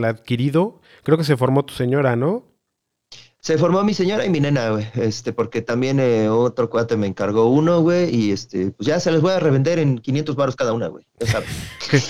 adquirido. 0.10 0.82
Creo 1.04 1.18
que 1.18 1.24
se 1.24 1.38
formó 1.38 1.66
tu 1.66 1.74
señora, 1.74 2.16
¿no? 2.16 2.49
Se 3.42 3.58
formó 3.58 3.86
mi 3.86 3.94
señora 3.94 4.26
y 4.26 4.30
mi 4.30 4.42
nena, 4.42 4.70
güey. 4.72 4.86
Este, 4.96 5.32
porque 5.32 5.62
también 5.62 6.02
eh, 6.02 6.28
otro 6.28 6.70
cuate 6.70 6.98
me 6.98 7.08
encargó 7.08 7.50
uno, 7.50 7.82
güey. 7.82 8.14
Y 8.14 8.32
este, 8.34 8.72
pues 8.72 8.86
ya 8.86 9.00
se 9.00 9.12
les 9.12 9.22
voy 9.22 9.32
a 9.32 9.40
revender 9.40 9.80
en 9.80 9.98
500 9.98 10.36
baros 10.36 10.56
cada 10.58 10.74
una, 10.74 10.88
güey. 10.88 11.06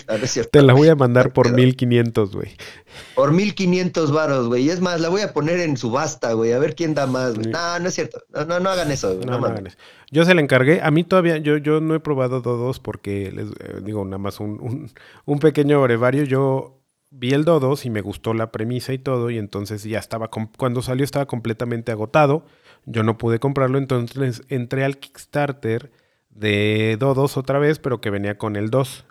Ah, 0.09 0.17
Te 0.51 0.61
la 0.61 0.73
voy 0.73 0.89
a 0.89 0.95
mandar 0.95 1.31
por 1.31 1.53
1500, 1.53 2.35
güey. 2.35 2.57
Por 3.15 3.31
1500 3.31 4.11
varos, 4.11 4.47
güey. 4.47 4.63
Y 4.63 4.69
es 4.71 4.81
más, 4.81 4.99
la 4.99 5.07
voy 5.07 5.21
a 5.21 5.31
poner 5.31 5.59
en 5.59 5.77
subasta, 5.77 6.33
güey. 6.33 6.51
A 6.51 6.59
ver 6.59 6.75
quién 6.75 6.95
da 6.95 7.07
más, 7.07 7.35
güey. 7.35 7.47
No, 7.47 7.79
no 7.79 7.87
es 7.87 7.93
cierto. 7.93 8.21
No, 8.29 8.59
no, 8.59 8.69
hagan 8.69 8.91
eso, 8.91 9.13
güey. 9.15 9.25
No, 9.25 9.39
no, 9.39 9.45
hagan 9.45 9.67
eso. 9.67 9.77
Yo 10.11 10.25
se 10.25 10.33
la 10.33 10.41
encargué. 10.41 10.81
A 10.81 10.91
mí 10.91 11.03
todavía, 11.03 11.37
yo, 11.37 11.57
yo 11.57 11.79
no 11.79 11.95
he 11.95 11.99
probado 11.99 12.41
todos 12.41 12.79
porque 12.79 13.31
les 13.31 13.47
eh, 13.51 13.81
digo 13.83 14.03
nada 14.03 14.17
más 14.17 14.39
un, 14.39 14.59
un, 14.59 14.91
un 15.25 15.39
pequeño 15.39 15.81
brevario. 15.81 16.23
Yo 16.23 16.78
vi 17.11 17.31
el 17.31 17.45
Dodos 17.45 17.85
y 17.85 17.89
me 17.89 18.01
gustó 18.01 18.33
la 18.33 18.51
premisa 18.51 18.93
y 18.93 18.99
todo, 18.99 19.29
y 19.29 19.37
entonces 19.37 19.83
ya 19.83 19.99
estaba, 19.99 20.29
cuando 20.29 20.81
salió 20.81 21.03
estaba 21.03 21.25
completamente 21.25 21.91
agotado, 21.91 22.45
yo 22.85 23.03
no 23.03 23.17
pude 23.17 23.39
comprarlo, 23.39 23.77
entonces 23.77 24.43
entré 24.49 24.85
al 24.85 24.97
Kickstarter 24.97 25.91
de 26.29 26.97
Dodos 26.99 27.37
otra 27.37 27.59
vez, 27.59 27.79
pero 27.79 28.01
que 28.01 28.09
venía 28.09 28.37
con 28.37 28.55
el 28.55 28.69
2. 28.69 29.05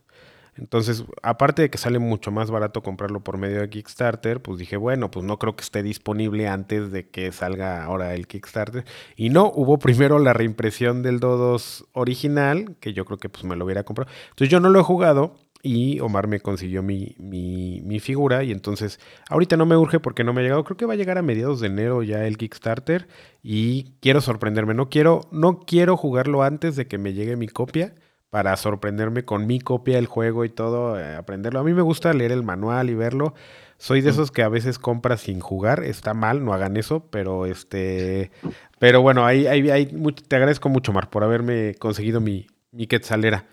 Entonces, 0.59 1.05
aparte 1.23 1.63
de 1.63 1.71
que 1.71 1.79
sale 1.79 2.01
mucho 2.01 2.33
más 2.33 2.51
barato 2.51 2.83
comprarlo 2.83 3.23
por 3.23 3.39
medio 3.39 3.61
de 3.61 3.71
Kickstarter, 3.71 4.43
pues 4.43 4.59
dije, 4.59 4.77
bueno, 4.77 5.09
pues 5.11 5.25
no 5.25 5.39
creo 5.39 5.55
que 5.55 5.63
esté 5.63 5.85
disponible 5.85 6.49
antes 6.49 6.91
de 6.91 7.09
que 7.09 7.31
salga 7.31 7.85
ahora 7.85 8.15
el 8.15 8.27
Kickstarter. 8.27 8.85
Y 9.15 9.31
no, 9.31 9.53
hubo 9.55 9.79
primero 9.79 10.19
la 10.19 10.33
reimpresión 10.33 11.03
del 11.05 11.21
Dodos 11.21 11.87
original, 11.93 12.77
que 12.81 12.93
yo 12.93 13.05
creo 13.05 13.19
que 13.19 13.29
pues 13.29 13.45
me 13.45 13.55
lo 13.55 13.65
hubiera 13.65 13.85
comprado. 13.85 14.11
Entonces 14.31 14.51
yo 14.51 14.59
no 14.59 14.69
lo 14.71 14.81
he 14.81 14.83
jugado, 14.83 15.37
y 15.63 16.01
Omar 16.01 16.29
me 16.29 16.41
consiguió 16.41 16.83
mi, 16.83 17.17
mi, 17.19 17.81
mi, 17.85 17.99
figura 18.01 18.45
y 18.45 18.53
entonces 18.53 19.01
ahorita 19.29 19.57
no 19.57 19.67
me 19.67 19.77
urge 19.77 19.99
porque 19.99 20.23
no 20.23 20.33
me 20.33 20.41
ha 20.41 20.45
llegado, 20.45 20.65
creo 20.65 20.77
que 20.77 20.87
va 20.87 20.95
a 20.95 20.97
llegar 20.97 21.19
a 21.19 21.23
mediados 21.23 21.61
de 21.61 21.67
enero 21.67 22.03
ya 22.03 22.27
el 22.27 22.39
Kickstarter 22.39 23.09
y 23.43 23.95
quiero 24.01 24.21
sorprenderme, 24.21 24.75
no 24.75 24.89
quiero, 24.89 25.23
no 25.33 25.61
quiero 25.61 25.97
jugarlo 25.97 26.43
antes 26.43 26.77
de 26.77 26.87
que 26.87 26.99
me 26.99 27.13
llegue 27.13 27.37
mi 27.37 27.49
copia 27.49 27.95
para 28.31 28.57
sorprenderme 28.57 29.25
con 29.25 29.47
mi 29.47 29.59
copia 29.59 29.97
del 29.97 30.07
juego 30.07 30.45
y 30.45 30.51
todo, 30.51 31.01
eh, 31.01 31.17
aprenderlo. 31.17 31.61
A 31.61 31.65
mí 31.65 31.73
me 31.73 31.83
gusta 31.83 32.13
leer 32.13 32.33
el 32.33 32.43
manual 32.43 32.91
y 32.91 32.95
verlo. 32.95 33.35
Soy 33.79 34.01
de 34.01 34.11
esos 34.11 34.31
que 34.31 34.43
a 34.43 34.49
veces 34.49 34.79
compras 34.79 35.21
sin 35.21 35.41
jugar, 35.41 35.85
está 35.85 36.13
mal, 36.13 36.45
no 36.45 36.53
hagan 36.53 36.77
eso, 36.77 37.07
pero 37.11 37.47
este, 37.47 38.33
pero 38.79 39.03
bueno, 39.03 39.25
ahí, 39.25 39.47
ahí, 39.47 39.71
ahí 39.71 39.87
te 39.87 40.37
agradezco 40.37 40.69
mucho, 40.69 40.93
Mar, 40.93 41.11
por 41.11 41.23
haberme 41.23 41.75
conseguido 41.77 42.21
mi, 42.21 42.49
mi 42.73 42.87
quetzalera. 42.87 43.47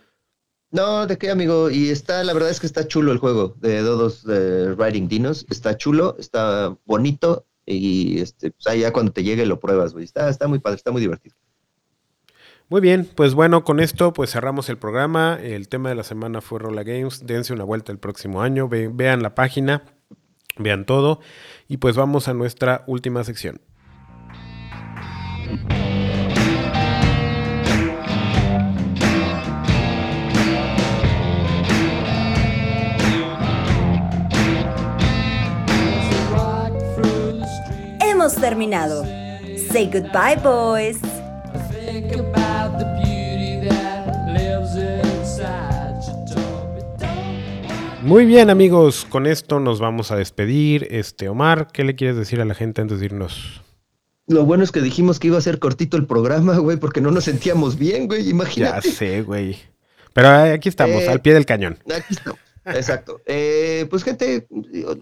No, 0.76 1.08
¿de 1.08 1.18
qué, 1.18 1.32
amigo? 1.32 1.70
Y 1.70 1.90
está, 1.90 2.22
la 2.26 2.34
verdad 2.34 2.50
es 2.50 2.60
que 2.60 2.68
está 2.68 2.86
chulo 2.86 3.14
el 3.14 3.18
juego 3.18 3.56
de 3.62 3.80
Dodos 3.80 4.26
Riding 4.26 5.08
Dinos. 5.08 5.46
Está 5.50 5.78
chulo, 5.78 6.18
está 6.20 6.76
bonito 6.84 7.46
y 7.66 8.20
este, 8.20 8.52
pues 8.52 8.78
ya 8.78 8.92
cuando 8.92 9.14
te 9.14 9.24
llegue 9.24 9.46
lo 9.46 9.62
pruebas, 9.62 9.94
güey. 9.94 10.04
Está, 10.04 10.28
está 10.28 10.50
muy 10.50 10.60
padre, 10.60 10.76
está 10.76 10.92
muy 10.92 11.00
divertido. 11.00 11.38
Muy 12.68 12.82
bien, 12.82 13.10
pues 13.16 13.36
bueno, 13.36 13.64
con 13.64 13.80
esto 13.80 14.12
pues 14.12 14.34
cerramos 14.34 14.68
el 14.68 14.78
programa. 14.78 15.40
El 15.42 15.70
tema 15.70 15.88
de 15.88 15.96
la 15.96 16.04
semana 16.04 16.42
fue 16.42 16.60
Rolla 16.60 16.84
Games. 16.84 17.26
Dense 17.26 17.54
una 17.54 17.64
vuelta 17.64 17.94
el 17.94 17.98
próximo 17.98 18.42
año, 18.42 18.68
vean 18.68 19.24
la 19.24 19.34
página, 19.34 19.86
vean 20.58 20.86
todo 20.86 21.22
y 21.70 21.78
pues 21.78 21.96
vamos 21.96 22.28
a 22.28 22.34
nuestra 22.34 22.84
última 22.86 23.24
sección. 23.24 23.62
Hemos 38.26 38.42
terminado. 38.42 39.04
Say 39.72 39.86
goodbye, 39.86 40.38
boys. 40.42 40.98
Muy 48.02 48.26
bien 48.26 48.50
amigos, 48.50 49.06
con 49.08 49.28
esto 49.28 49.60
nos 49.60 49.80
vamos 49.80 50.10
a 50.10 50.16
despedir. 50.16 50.88
Este 50.90 51.30
Omar, 51.30 51.68
¿qué 51.72 51.84
le 51.84 51.96
quieres 51.96 52.18
decir 52.18 52.42
a 52.42 52.46
la 52.46 52.56
gente 52.56 52.82
antes 52.82 53.00
de 53.00 53.06
irnos? 53.06 53.62
Lo 54.26 54.44
bueno 54.44 54.64
es 54.64 54.72
que 54.72 54.82
dijimos 54.82 55.20
que 55.20 55.28
iba 55.28 55.38
a 55.38 55.42
ser 55.42 55.60
cortito 55.60 55.96
el 55.96 56.08
programa, 56.08 56.58
güey, 56.58 56.78
porque 56.78 57.02
no 57.02 57.12
nos 57.12 57.26
sentíamos 57.26 57.78
bien, 57.78 58.08
güey, 58.08 58.28
imagínate. 58.28 58.90
Ya 58.90 58.96
sé, 58.96 59.22
güey. 59.22 59.60
Pero 60.14 60.30
aquí 60.30 60.68
estamos, 60.68 61.04
eh, 61.04 61.10
al 61.10 61.22
pie 61.22 61.36
del 61.36 61.46
cañón. 61.46 61.78
Aquí 61.96 62.16
estamos. 62.16 62.40
Exacto. 62.66 63.22
Eh, 63.26 63.86
pues 63.90 64.04
gente, 64.04 64.48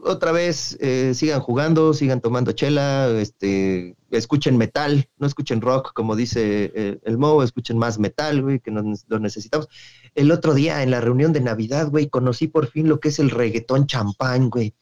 otra 0.03 0.31
vez, 0.31 0.77
eh, 0.81 1.13
sigan 1.15 1.39
jugando, 1.39 1.93
sigan 1.93 2.19
tomando 2.19 2.51
chela, 2.51 3.09
este, 3.09 3.95
escuchen 4.11 4.57
metal, 4.57 5.09
no 5.17 5.27
escuchen 5.27 5.61
rock, 5.61 5.93
como 5.93 6.15
dice 6.15 6.71
eh, 6.75 6.99
el 7.03 7.17
Mo, 7.17 7.41
escuchen 7.41 7.77
más 7.77 7.99
metal, 7.99 8.41
güey, 8.41 8.59
que 8.59 8.71
nos, 8.71 9.05
lo 9.07 9.19
necesitamos. 9.19 9.69
El 10.13 10.31
otro 10.31 10.53
día, 10.53 10.83
en 10.83 10.91
la 10.91 10.99
reunión 10.99 11.31
de 11.31 11.39
Navidad, 11.39 11.89
güey, 11.89 12.09
conocí 12.09 12.47
por 12.47 12.67
fin 12.67 12.89
lo 12.89 12.99
que 12.99 13.09
es 13.09 13.19
el 13.19 13.29
reggaetón 13.29 13.87
champán, 13.87 14.49
güey. 14.49 14.73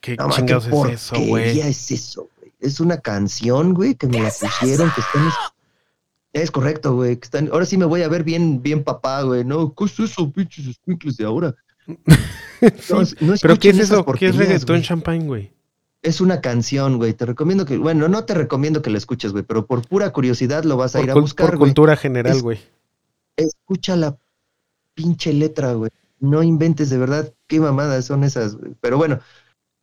¿Qué 0.00 0.16
chingados 0.16 0.66
es 0.66 0.92
eso, 0.92 1.16
güey? 1.26 1.60
es 1.60 1.90
eso, 1.90 2.28
güey? 2.38 2.52
Es 2.60 2.80
una 2.80 2.98
canción, 2.98 3.72
güey, 3.72 3.94
que 3.94 4.06
me 4.06 4.20
la 4.20 4.30
pusieron, 4.30 4.92
que 4.94 5.00
están... 5.00 5.30
Es 6.34 6.50
correcto, 6.50 6.94
güey. 6.94 7.16
Que 7.16 7.24
están... 7.24 7.48
Ahora 7.50 7.64
sí 7.64 7.78
me 7.78 7.86
voy 7.86 8.02
a 8.02 8.08
ver 8.08 8.22
bien, 8.22 8.62
bien 8.62 8.84
papá, 8.84 9.22
güey. 9.22 9.42
No, 9.42 9.74
¿qué 9.74 9.84
es 9.86 9.98
eso, 9.98 10.30
pinches 10.30 11.16
de 11.16 11.24
ahora? 11.24 11.54
¿Pero 12.60 13.58
qué 13.58 13.70
es 13.70 13.78
eso? 13.78 14.04
¿Qué 14.04 14.28
es 14.28 14.36
reggaetón 14.36 14.82
champagne, 14.82 15.26
güey? 15.26 15.52
Es 16.02 16.20
una 16.20 16.40
canción, 16.40 16.98
güey. 16.98 17.14
Te 17.14 17.26
recomiendo 17.26 17.64
que, 17.64 17.78
bueno, 17.78 18.08
no 18.08 18.24
te 18.24 18.34
recomiendo 18.34 18.82
que 18.82 18.90
la 18.90 18.98
escuches, 18.98 19.32
güey, 19.32 19.44
pero 19.44 19.66
por 19.66 19.86
pura 19.86 20.12
curiosidad 20.12 20.64
lo 20.64 20.76
vas 20.76 20.94
a 20.94 21.02
ir 21.02 21.10
a 21.10 21.14
buscar, 21.14 21.50
Por 21.50 21.58
cultura 21.58 21.96
general, 21.96 22.42
güey. 22.42 22.58
Escucha 23.36 23.96
la 23.96 24.16
pinche 24.94 25.32
letra, 25.32 25.72
güey. 25.72 25.90
No 26.18 26.42
inventes 26.42 26.90
de 26.90 26.98
verdad 26.98 27.32
qué 27.46 27.60
mamadas 27.60 28.06
son 28.06 28.24
esas, 28.24 28.56
güey. 28.56 28.74
Pero 28.80 28.96
bueno, 28.98 29.20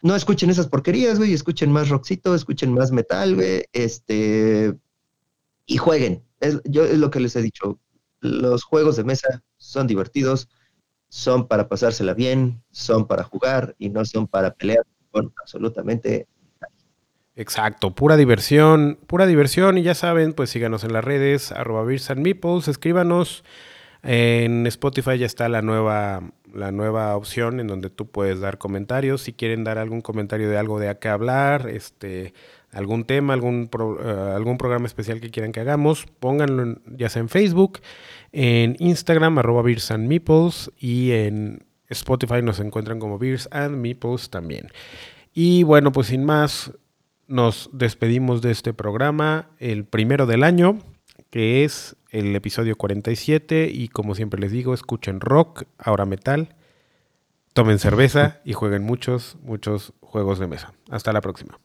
no 0.02 0.16
escuchen 0.16 0.50
esas 0.50 0.68
porquerías, 0.68 1.18
güey. 1.18 1.34
Escuchen 1.34 1.72
más 1.72 1.90
rockcito, 1.90 2.36
escuchen 2.36 2.74
más 2.74 2.92
metal, 2.92 3.36
güey. 3.36 3.64
Este. 3.74 4.76
Y 5.66 5.78
jueguen. 5.78 6.24
yo 6.66 6.86
es 6.86 6.98
lo 6.98 7.10
que 7.10 7.20
les 7.20 7.36
he 7.36 7.42
dicho. 7.42 7.80
Los 8.20 8.64
juegos 8.64 8.96
de 8.96 9.04
mesa 9.04 9.44
son 9.58 9.88
divertidos 9.88 10.48
son 11.14 11.48
para 11.48 11.70
pasársela 11.70 12.16
bien, 12.16 12.64
son 12.72 13.06
para 13.06 13.24
jugar 13.24 13.76
y 13.78 13.90
no 13.90 14.04
son 14.04 14.26
para 14.26 14.56
pelear 14.56 14.84
con 15.12 15.32
absolutamente 15.40 16.26
Exacto, 17.36 17.94
pura 17.94 18.18
diversión, 18.18 18.98
pura 19.06 19.28
diversión 19.28 19.78
y 19.78 19.84
ya 19.84 19.94
saben, 19.94 20.34
pues 20.34 20.50
síganos 20.50 20.84
en 20.84 20.92
las 20.94 21.04
redes, 21.04 21.52
arroba 21.52 21.84
Beers 21.84 22.10
and 22.10 22.22
Meeples, 22.22 22.68
escríbanos. 22.68 23.44
En 24.02 24.66
Spotify 24.68 25.20
ya 25.20 25.28
está 25.28 25.50
la 25.50 25.62
nueva, 25.62 26.32
la 26.52 26.72
nueva 26.72 27.16
opción 27.16 27.60
en 27.60 27.68
donde 27.68 27.90
tú 27.90 28.08
puedes 28.08 28.40
dar 28.40 28.58
comentarios. 28.58 29.22
Si 29.22 29.34
quieren 29.34 29.64
dar 29.64 29.78
algún 29.78 30.02
comentario 30.02 30.50
de 30.50 30.58
algo 30.58 30.80
de 30.80 30.90
a 30.90 31.00
qué 31.00 31.10
hablar, 31.10 31.70
este, 31.70 32.34
algún 32.72 33.06
tema, 33.06 33.34
algún, 33.34 33.70
eh, 33.72 34.32
algún 34.36 34.58
programa 34.58 34.88
especial 34.88 35.22
que 35.22 35.30
quieran 35.30 35.52
que 35.52 35.60
hagamos, 35.60 36.06
pónganlo 36.20 36.80
ya 36.88 37.10
sea 37.10 37.22
en 37.22 37.30
Facebook, 37.30 37.80
en 38.34 38.76
Instagram, 38.80 39.38
arroba 39.38 39.62
Beers 39.62 39.92
and 39.92 40.08
Meeples, 40.08 40.72
y 40.78 41.12
en 41.12 41.66
Spotify 41.88 42.42
nos 42.42 42.60
encuentran 42.60 43.00
como 43.00 43.18
Beers 43.18 43.48
and 43.52 43.78
Meeples 43.78 44.30
también. 44.30 44.68
Y 45.34 45.64
bueno, 45.64 45.92
pues 45.92 46.08
sin 46.08 46.26
más, 46.26 46.74
nos 47.28 47.70
despedimos 47.72 48.42
de 48.42 48.52
este 48.52 48.74
programa, 48.74 49.50
el 49.60 49.86
primero 49.86 50.26
del 50.26 50.44
año, 50.44 50.80
que 51.30 51.64
es 51.64 51.96
el 52.10 52.36
episodio 52.36 52.76
47, 52.76 53.70
y 53.72 53.88
como 53.88 54.16
siempre 54.16 54.40
les 54.40 54.52
digo, 54.52 54.74
escuchen 54.74 55.20
rock, 55.20 55.64
ahora 55.78 56.06
metal, 56.06 56.56
tomen 57.54 57.80
cerveza 57.80 58.42
y 58.44 58.54
jueguen 58.54 58.84
muchos, 58.84 59.38
muchos 59.42 59.94
juegos 60.02 60.40
de 60.40 60.48
mesa. 60.48 60.74
Hasta 60.90 61.14
la 61.14 61.22
próxima. 61.22 61.60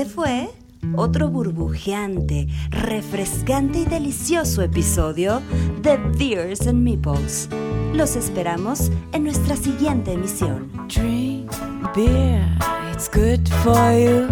Este 0.00 0.14
fue 0.14 0.48
otro 0.96 1.28
burbujeante, 1.28 2.48
refrescante 2.70 3.80
y 3.80 3.84
delicioso 3.84 4.62
episodio 4.62 5.42
de 5.82 5.98
Beers 6.18 6.66
and 6.66 6.82
Meeples. 6.82 7.50
Los 7.92 8.16
esperamos 8.16 8.90
en 9.12 9.24
nuestra 9.24 9.56
siguiente 9.56 10.14
emisión. 10.14 10.72
Drink 10.88 11.52
beer, 11.94 12.48
it's 12.90 13.10
good 13.12 13.46
for 13.62 13.92
you. 13.92 14.26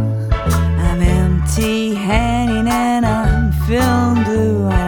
I'm 0.79 1.03
empty 1.03 1.95
handed 1.95 2.67
and 2.67 3.05
I'm 3.05 3.53
feeling. 3.67 4.88